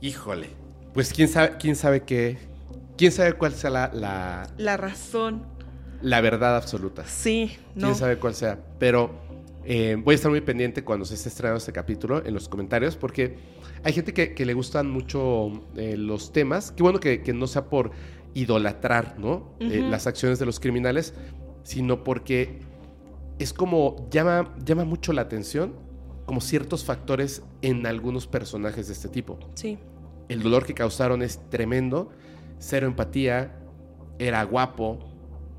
Híjole. 0.00 0.48
Pues 0.94 1.12
quién 1.12 1.28
sabe, 1.28 1.56
quién 1.58 1.76
sabe 1.76 2.02
qué. 2.02 2.38
¿Quién 2.96 3.12
sabe 3.12 3.34
cuál 3.34 3.52
sea 3.52 3.70
la, 3.70 3.90
la, 3.94 4.50
La 4.58 4.76
razón. 4.76 5.46
la 6.02 6.20
verdad 6.20 6.56
absoluta? 6.56 7.04
Sí, 7.06 7.56
no. 7.74 7.88
quién 7.88 7.94
sabe 7.98 8.18
cuál 8.18 8.34
sea. 8.34 8.58
Pero 8.78 9.10
eh, 9.64 9.96
voy 10.02 10.14
a 10.14 10.16
estar 10.16 10.30
muy 10.30 10.40
pendiente 10.40 10.82
cuando 10.82 11.04
se 11.04 11.14
esté 11.14 11.28
estrenando 11.28 11.58
este 11.58 11.72
capítulo 11.72 12.24
en 12.24 12.34
los 12.34 12.48
comentarios 12.48 12.96
porque 12.96 13.36
hay 13.82 13.92
gente 13.92 14.12
que, 14.12 14.34
que 14.34 14.44
le 14.44 14.54
gustan 14.54 14.90
mucho 14.90 15.52
eh, 15.76 15.96
los 15.96 16.32
temas. 16.32 16.72
Qué 16.72 16.82
bueno 16.82 17.00
que, 17.00 17.22
que 17.22 17.32
no 17.32 17.46
sea 17.46 17.66
por 17.66 17.90
idolatrar 18.34 19.18
¿no? 19.18 19.54
Eh, 19.60 19.80
las 19.88 20.06
acciones 20.06 20.38
de 20.38 20.46
los 20.46 20.60
criminales, 20.60 21.14
sino 21.62 22.04
porque 22.04 22.60
es 23.38 23.52
como 23.52 24.08
llama, 24.10 24.54
llama 24.64 24.84
mucho 24.84 25.12
la 25.12 25.22
atención 25.22 25.74
como 26.26 26.40
ciertos 26.40 26.84
factores 26.84 27.42
en 27.62 27.86
algunos 27.86 28.26
personajes 28.26 28.88
de 28.88 28.92
este 28.92 29.08
tipo. 29.08 29.38
Sí. 29.54 29.78
El 30.28 30.42
dolor 30.42 30.66
que 30.66 30.74
causaron 30.74 31.22
es 31.22 31.40
tremendo, 31.48 32.10
cero 32.58 32.86
empatía, 32.86 33.56
era 34.18 34.42
guapo, 34.44 34.98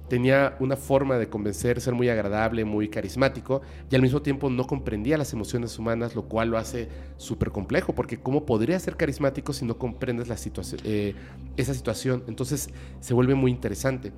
tenía 0.09 0.57
una 0.59 0.75
forma 0.75 1.17
de 1.17 1.29
convencer, 1.29 1.79
ser 1.79 1.93
muy 1.93 2.09
agradable, 2.09 2.65
muy 2.65 2.89
carismático, 2.89 3.61
y 3.89 3.95
al 3.95 4.01
mismo 4.01 4.21
tiempo 4.21 4.49
no 4.49 4.65
comprendía 4.67 5.17
las 5.17 5.31
emociones 5.31 5.77
humanas, 5.79 6.15
lo 6.15 6.23
cual 6.23 6.49
lo 6.49 6.57
hace 6.57 6.89
súper 7.17 7.51
complejo, 7.51 7.93
porque 7.93 8.19
¿cómo 8.19 8.45
podría 8.45 8.77
ser 8.79 8.97
carismático 8.97 9.53
si 9.53 9.65
no 9.65 9.77
comprendes 9.77 10.27
la 10.27 10.37
situación, 10.37 10.81
eh, 10.83 11.15
esa 11.55 11.73
situación? 11.73 12.23
Entonces 12.27 12.69
se 12.99 13.13
vuelve 13.13 13.35
muy 13.35 13.51
interesante. 13.51 14.11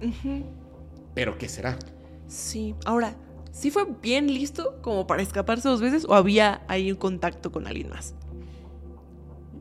¿Pero 1.13 1.37
qué 1.37 1.49
será? 1.49 1.77
Sí. 2.27 2.73
Ahora, 2.85 3.15
¿sí 3.51 3.69
fue 3.69 3.85
bien 4.01 4.27
listo 4.27 4.79
como 4.81 5.05
para 5.05 5.21
escaparse 5.21 5.67
dos 5.67 5.81
veces 5.81 6.05
o 6.05 6.15
había 6.15 6.63
ahí 6.67 6.91
un 6.91 6.97
contacto 6.97 7.51
con 7.51 7.67
alguien 7.67 7.89
más? 7.89 8.15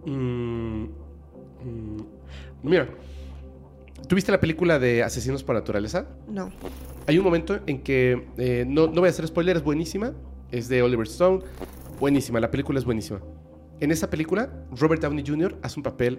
Mm, 0.07 0.85
mm, 0.85 2.03
mira, 2.63 2.89
¿tuviste 4.11 4.33
la 4.33 4.41
película 4.41 4.81
de 4.81 5.05
Asesinos 5.05 5.45
por 5.45 5.55
Naturaleza? 5.55 6.09
No. 6.27 6.51
Hay 7.07 7.17
un 7.17 7.23
momento 7.23 7.61
en 7.69 7.81
que, 7.81 8.27
eh, 8.39 8.65
no, 8.67 8.89
no 8.89 8.95
voy 8.95 9.07
a 9.07 9.11
hacer 9.11 9.25
spoiler, 9.25 9.59
es 9.59 9.63
buenísima, 9.63 10.15
es 10.51 10.69
de 10.69 10.83
Oliver 10.83 11.07
Stone, 11.07 11.45
buenísima, 12.01 12.41
la 12.41 12.51
película 12.51 12.81
es 12.81 12.85
buenísima. 12.85 13.21
En 13.79 13.93
esa 13.93 14.11
película, 14.11 14.51
Robert 14.73 15.01
Downey 15.01 15.25
Jr. 15.25 15.57
hace 15.63 15.79
un 15.79 15.85
papel, 15.85 16.19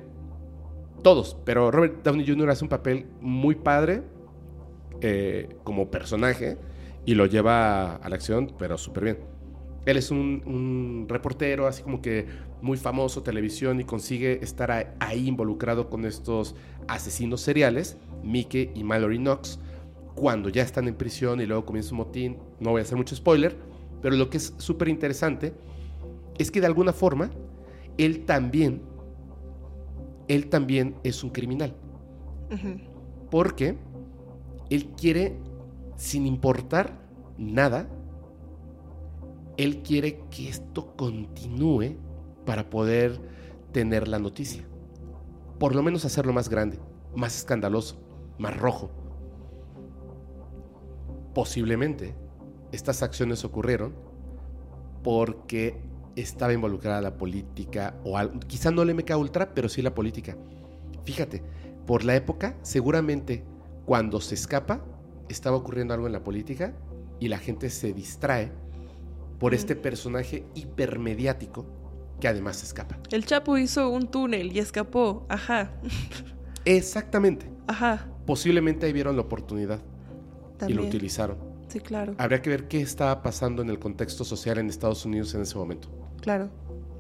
todos, 1.04 1.36
pero 1.44 1.70
Robert 1.70 2.02
Downey 2.02 2.26
Jr. 2.26 2.50
hace 2.52 2.64
un 2.64 2.70
papel 2.70 3.08
muy 3.20 3.56
padre 3.56 4.04
eh, 5.02 5.50
como 5.66 5.92
personaje 5.92 6.58
y 7.06 7.16
lo 7.16 7.26
lleva 7.26 7.98
a 7.98 8.08
la 8.08 8.16
acción, 8.16 8.54
pero 8.58 8.78
súper 8.78 9.04
bien. 9.04 9.20
Él 9.86 9.98
es 9.98 10.12
un, 10.12 10.42
un 10.46 11.08
reportero, 11.10 11.68
así 11.68 11.84
como 11.84 12.02
que 12.02 12.26
muy 12.62 12.78
famoso, 12.78 13.24
televisión, 13.24 13.80
y 13.80 13.84
consigue 13.84 14.44
estar 14.44 14.96
ahí 15.00 15.28
involucrado 15.28 15.90
con 15.90 16.06
estos 16.06 16.56
asesinos 16.88 17.42
seriales, 17.42 17.98
Mickey 18.24 18.72
y 18.76 18.84
Mallory 18.84 19.18
Knox, 19.18 19.60
cuando 20.16 20.50
ya 20.50 20.64
están 20.64 20.88
en 20.88 20.96
prisión 20.96 21.42
y 21.42 21.46
luego 21.46 21.66
comienza 21.66 21.92
un 21.92 21.98
motín. 21.98 22.38
No 22.60 22.72
voy 22.72 22.80
a 22.80 22.84
hacer 22.84 22.98
mucho 22.98 23.16
spoiler, 23.16 23.56
pero 24.02 24.16
lo 24.16 24.30
que 24.30 24.38
es 24.38 24.54
súper 24.58 24.88
interesante 24.88 25.54
es 26.38 26.52
que 26.52 26.60
de 26.60 26.68
alguna 26.68 26.94
forma 26.94 27.32
él 27.98 28.26
también, 28.26 28.82
él 30.28 30.50
también 30.50 30.96
es 31.04 31.24
un 31.24 31.30
criminal, 31.30 31.76
porque 33.30 33.78
él 34.70 34.88
quiere, 34.98 35.38
sin 35.96 36.26
importar 36.26 37.00
nada, 37.38 37.90
él 39.58 39.84
quiere 39.84 40.20
que 40.30 40.50
esto 40.50 40.96
continúe 40.96 41.96
para 42.46 42.70
poder 42.70 43.20
tener 43.72 44.08
la 44.08 44.20
noticia. 44.20 44.64
Por 45.60 45.76
lo 45.76 45.84
menos 45.84 46.06
hacerlo 46.06 46.34
más 46.34 46.50
grande, 46.50 46.80
más 47.16 47.38
escandaloso, 47.38 48.02
más 48.38 48.58
rojo. 48.58 48.90
Posiblemente 51.34 52.16
estas 52.72 53.04
acciones 53.04 53.46
ocurrieron 53.46 53.94
porque 55.04 55.78
estaba 56.16 56.54
involucrada 56.54 57.02
la 57.02 57.18
política 57.18 57.96
o 58.04 58.18
algo, 58.18 58.40
quizá 58.40 58.72
no 58.72 58.82
el 58.82 58.94
MK 58.96 59.18
Ultra, 59.18 59.54
pero 59.54 59.70
sí 59.70 59.82
la 59.82 59.94
política. 59.94 60.36
Fíjate, 61.06 61.42
por 61.86 62.04
la 62.04 62.16
época, 62.16 62.58
seguramente 62.62 63.44
cuando 63.86 64.22
se 64.22 64.36
escapa, 64.36 64.84
estaba 65.30 65.58
ocurriendo 65.58 65.94
algo 65.94 66.08
en 66.08 66.14
la 66.14 66.24
política 66.24 66.74
y 67.20 67.28
la 67.28 67.38
gente 67.38 67.70
se 67.70 67.94
distrae 67.94 68.52
por 69.40 69.54
este 69.54 69.76
personaje 69.76 70.46
hipermediático 70.54 71.66
que 72.22 72.30
además 72.30 72.64
escapa. 72.64 72.98
El 73.12 73.26
Chapo 73.26 73.58
hizo 73.58 73.90
un 73.90 74.08
túnel 74.10 74.56
y 74.56 74.60
escapó. 74.60 75.26
Ajá. 75.28 75.72
Exactamente. 76.66 77.50
Ajá. 77.68 78.08
Posiblemente 78.26 78.86
ahí 78.86 78.94
vieron 78.94 79.18
la 79.18 79.24
oportunidad 79.24 79.80
y 79.80 80.58
También. 80.60 80.80
lo 80.80 80.86
utilizaron. 80.88 81.38
Sí, 81.68 81.80
claro. 81.80 82.16
Habría 82.18 82.42
que 82.42 82.50
ver 82.50 82.68
qué 82.68 82.80
estaba 82.82 83.24
pasando 83.24 83.62
en 83.62 83.70
el 83.70 83.80
contexto 83.80 84.24
social 84.24 84.58
en 84.60 84.70
Estados 84.70 85.06
Unidos 85.06 85.34
en 85.34 85.42
ese 85.42 85.58
momento. 85.58 85.90
Claro. 86.22 86.50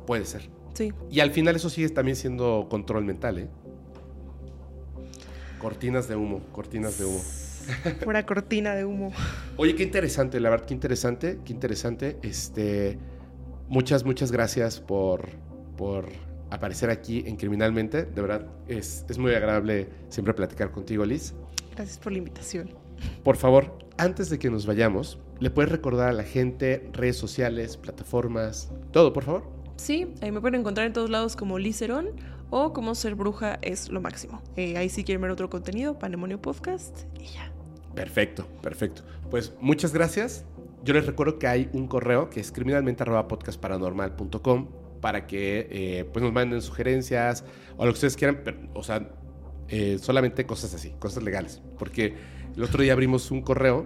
Puede 0.07 0.25
ser. 0.25 0.49
Sí. 0.73 0.91
Y 1.09 1.19
al 1.19 1.31
final 1.31 1.55
eso 1.55 1.69
sigue 1.69 1.89
también 1.89 2.15
siendo 2.15 2.67
control 2.69 3.05
mental, 3.05 3.37
¿eh? 3.39 3.47
Cortinas 5.59 6.07
de 6.07 6.15
humo, 6.15 6.41
cortinas 6.51 6.97
de 6.97 7.05
humo. 7.05 7.21
Pura 8.03 8.25
cortina 8.25 8.73
de 8.73 8.85
humo. 8.85 9.11
Oye, 9.57 9.75
qué 9.75 9.83
interesante, 9.83 10.39
la 10.39 10.49
verdad, 10.49 10.65
qué 10.65 10.73
interesante, 10.73 11.39
qué 11.45 11.53
interesante. 11.53 12.17
Este, 12.23 12.97
muchas, 13.71 14.03
muchas 14.03 14.31
gracias 14.31 14.79
por, 14.79 15.29
por 15.77 16.09
aparecer 16.51 16.91
aquí 16.91 17.23
en 17.25 17.37
Criminalmente. 17.37 18.03
De 18.03 18.21
verdad, 18.21 18.45
es, 18.67 19.05
es 19.09 19.17
muy 19.17 19.33
agradable 19.33 19.87
siempre 20.09 20.33
platicar 20.33 20.71
contigo, 20.71 21.05
Liz. 21.05 21.33
Gracias 21.73 21.97
por 21.97 22.11
la 22.11 22.19
invitación. 22.19 22.69
Por 23.23 23.37
favor, 23.37 23.79
antes 23.97 24.29
de 24.29 24.37
que 24.37 24.51
nos 24.51 24.65
vayamos, 24.67 25.17
¿le 25.39 25.49
puedes 25.49 25.71
recordar 25.71 26.09
a 26.09 26.13
la 26.13 26.23
gente 26.23 26.89
redes 26.91 27.15
sociales, 27.15 27.77
plataformas, 27.77 28.71
todo, 28.91 29.13
por 29.13 29.23
favor? 29.23 29.43
Sí, 29.77 30.13
ahí 30.21 30.31
me 30.31 30.41
pueden 30.41 30.59
encontrar 30.59 30.85
en 30.85 30.93
todos 30.93 31.09
lados 31.09 31.35
como 31.35 31.57
Licerón 31.57 32.09
o 32.51 32.73
como 32.73 32.93
Ser 32.93 33.15
Bruja 33.15 33.57
es 33.61 33.89
lo 33.89 34.01
máximo. 34.01 34.43
Eh, 34.57 34.77
ahí 34.77 34.89
si 34.89 35.03
quieren 35.03 35.21
ver 35.21 35.31
otro 35.31 35.49
contenido, 35.49 35.97
Panemonio 35.97 36.39
Podcast 36.41 37.05
y 37.19 37.25
ya. 37.25 37.51
Perfecto, 37.95 38.45
perfecto. 38.61 39.01
Pues 39.29 39.53
muchas 39.59 39.93
gracias. 39.93 40.45
Yo 40.83 40.93
les 40.93 41.05
recuerdo 41.05 41.37
que 41.39 41.47
hay 41.47 41.69
un 41.73 41.87
correo 41.87 42.29
que 42.29 42.39
es 42.39 42.51
criminalmente.podcastparanormal.com 42.51 44.67
para 45.01 45.25
que 45.27 45.67
eh, 45.71 46.05
pues 46.11 46.23
nos 46.23 46.33
manden 46.33 46.61
sugerencias 46.61 47.43
o 47.77 47.85
lo 47.85 47.91
que 47.91 47.95
ustedes 47.95 48.15
quieran, 48.15 48.41
pero, 48.43 48.57
o 48.73 48.83
sea, 48.83 49.09
eh, 49.69 49.97
solamente 49.99 50.45
cosas 50.45 50.73
así, 50.73 50.91
cosas 50.99 51.23
legales. 51.23 51.61
Porque 51.79 52.15
el 52.55 52.63
otro 52.63 52.83
día 52.83 52.93
abrimos 52.93 53.31
un 53.31 53.41
correo 53.41 53.85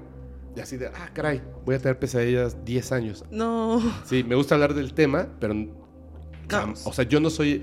y 0.56 0.60
así 0.60 0.78
de, 0.78 0.88
ah, 0.88 1.10
caray, 1.14 1.42
voy 1.66 1.76
a 1.76 1.80
tener 1.80 2.00
pesadillas 2.00 2.64
10 2.66 2.92
años. 2.92 3.24
No. 3.32 3.82
Sí, 4.06 4.24
me 4.24 4.36
gusta 4.36 4.56
hablar 4.56 4.74
del 4.74 4.94
tema, 4.94 5.28
pero, 5.40 5.54
Vamos. 6.50 6.86
o 6.88 6.94
sea, 6.94 7.06
yo 7.06 7.20
no 7.20 7.30
soy, 7.30 7.62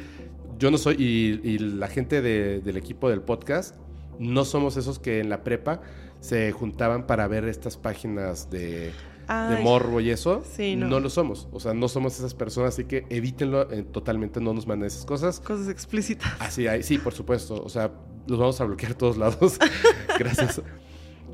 yo 0.58 0.70
no 0.70 0.78
soy, 0.78 0.96
y, 0.98 1.40
y 1.48 1.58
la 1.58 1.88
gente 1.88 2.20
de- 2.22 2.60
del 2.60 2.76
equipo 2.76 3.08
del 3.10 3.22
podcast, 3.22 3.76
no 4.18 4.44
somos 4.44 4.76
esos 4.76 4.98
que 4.98 5.20
en 5.20 5.28
la 5.30 5.42
prepa 5.42 5.80
se 6.20 6.52
juntaban 6.52 7.06
para 7.06 7.26
ver 7.28 7.44
estas 7.46 7.76
páginas 7.78 8.50
de, 8.50 8.92
de 9.28 9.62
morbo 9.62 10.00
y 10.00 10.10
eso. 10.10 10.42
Sí, 10.50 10.76
no. 10.76 11.00
lo 11.00 11.10
somos, 11.10 11.48
o 11.52 11.60
sea, 11.60 11.74
no 11.74 11.88
somos 11.88 12.18
esas 12.18 12.34
personas, 12.34 12.74
así 12.74 12.84
que 12.84 13.06
evítenlo, 13.08 13.70
eh, 13.72 13.82
totalmente 13.82 14.40
no 14.40 14.52
nos 14.52 14.66
manden 14.66 14.86
esas 14.86 15.04
cosas. 15.04 15.40
Cosas 15.40 15.68
explícitas. 15.68 16.32
Así 16.38 16.66
hay, 16.66 16.82
sí, 16.82 16.98
por 16.98 17.14
supuesto. 17.14 17.62
O 17.62 17.68
sea, 17.68 17.90
los 18.26 18.38
vamos 18.38 18.60
a 18.60 18.64
bloquear 18.64 18.92
a 18.92 18.98
todos 18.98 19.16
lados. 19.16 19.58
Gracias. 20.18 20.60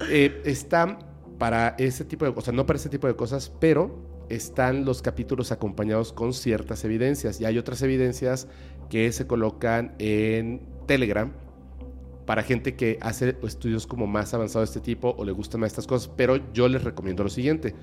Eh, 0.09 0.43
están 0.45 0.99
para 1.39 1.75
ese 1.79 2.05
tipo 2.05 2.25
de 2.25 2.35
cosas, 2.35 2.55
no 2.55 2.67
para 2.67 2.79
ese 2.79 2.89
tipo 2.89 3.07
de 3.07 3.15
cosas, 3.15 3.53
pero 3.61 3.99
están 4.29 4.85
los 4.85 5.03
capítulos 5.03 5.53
acompañados 5.53 6.13
con 6.13 6.33
ciertas 6.33 6.85
evidencias. 6.85 7.41
Y 7.41 7.45
hay 7.45 7.59
otras 7.59 7.83
evidencias 7.83 8.49
que 8.91 9.11
se 9.13 9.27
colocan 9.27 9.95
en 9.99 10.63
Telegram 10.87 11.33
para 12.29 12.43
gente 12.43 12.77
que 12.77 12.99
hace 13.01 13.39
estudios 13.43 13.87
como 13.87 14.07
más 14.07 14.35
avanzados 14.35 14.69
de 14.69 14.79
este 14.81 14.85
tipo 14.85 15.15
o 15.17 15.25
le 15.25 15.33
gustan 15.33 15.63
más 15.63 15.69
estas 15.69 15.87
cosas. 15.87 16.13
Pero 16.15 16.37
yo 16.53 16.69
les 16.69 16.85
recomiendo 16.85 17.25
lo 17.25 17.31
siguiente. 17.31 17.75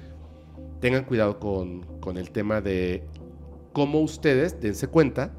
Tengan 0.79 1.03
cuidado 1.05 1.39
con, 1.39 1.81
con 1.99 2.15
el 2.15 2.29
tema 2.29 2.61
de 2.61 3.03
cómo 3.73 4.01
ustedes, 4.01 4.61
dense 4.61 4.85
cuenta, 4.85 5.33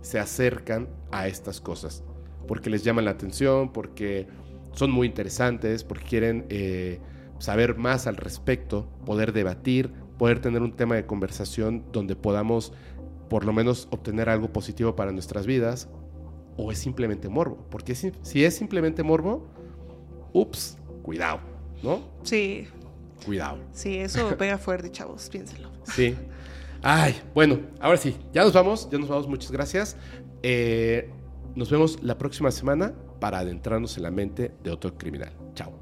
se 0.00 0.18
acercan 0.18 0.88
a 1.12 1.28
estas 1.28 1.60
cosas. 1.60 2.02
Porque 2.48 2.70
les 2.70 2.82
llaman 2.82 3.04
la 3.04 3.10
atención, 3.10 3.74
porque 3.74 4.26
son 4.72 4.90
muy 4.90 5.06
interesantes, 5.06 5.84
porque 5.84 6.06
quieren 6.06 6.46
eh, 6.48 6.98
saber 7.40 7.76
más 7.76 8.06
al 8.06 8.16
respecto, 8.16 8.88
poder 9.04 9.34
debatir, 9.34 9.92
poder 10.16 10.40
tener 10.40 10.62
un 10.62 10.72
tema 10.72 10.94
de 10.94 11.04
conversación 11.04 11.84
donde 11.92 12.16
podamos 12.16 12.72
por 13.28 13.44
lo 13.44 13.52
menos 13.52 13.86
obtener 13.90 14.30
algo 14.30 14.50
positivo 14.50 14.96
para 14.96 15.12
nuestras 15.12 15.44
vidas, 15.44 15.90
o 16.60 16.72
es 16.72 16.78
simplemente 16.78 17.28
morbo. 17.28 17.58
Porque 17.70 17.94
si, 17.94 18.12
si 18.22 18.44
es 18.44 18.54
simplemente 18.56 19.02
morbo, 19.02 19.46
ups, 20.32 20.78
cuidado, 21.02 21.40
¿no? 21.82 22.00
Sí, 22.22 22.66
Cuidado. 23.24 23.58
sí, 23.72 23.96
eso 23.98 24.34
pega 24.38 24.58
fuerte, 24.58 24.90
chavos, 24.90 25.28
piénselo. 25.28 25.70
Sí. 25.84 26.14
Ay, 26.82 27.20
bueno, 27.34 27.60
ahora 27.80 27.98
sí, 27.98 28.16
ya 28.32 28.42
nos 28.42 28.52
vamos, 28.54 28.88
ya 28.90 28.98
nos 28.98 29.08
vamos, 29.08 29.28
muchas 29.28 29.50
gracias. 29.50 29.96
Eh, 30.42 31.10
nos 31.54 31.70
vemos 31.70 32.02
la 32.02 32.16
próxima 32.16 32.50
semana 32.50 32.94
para 33.20 33.40
adentrarnos 33.40 33.96
en 33.98 34.02
la 34.04 34.10
mente 34.10 34.52
de 34.62 34.70
otro 34.70 34.96
criminal. 34.96 35.32
Chao. 35.54 35.79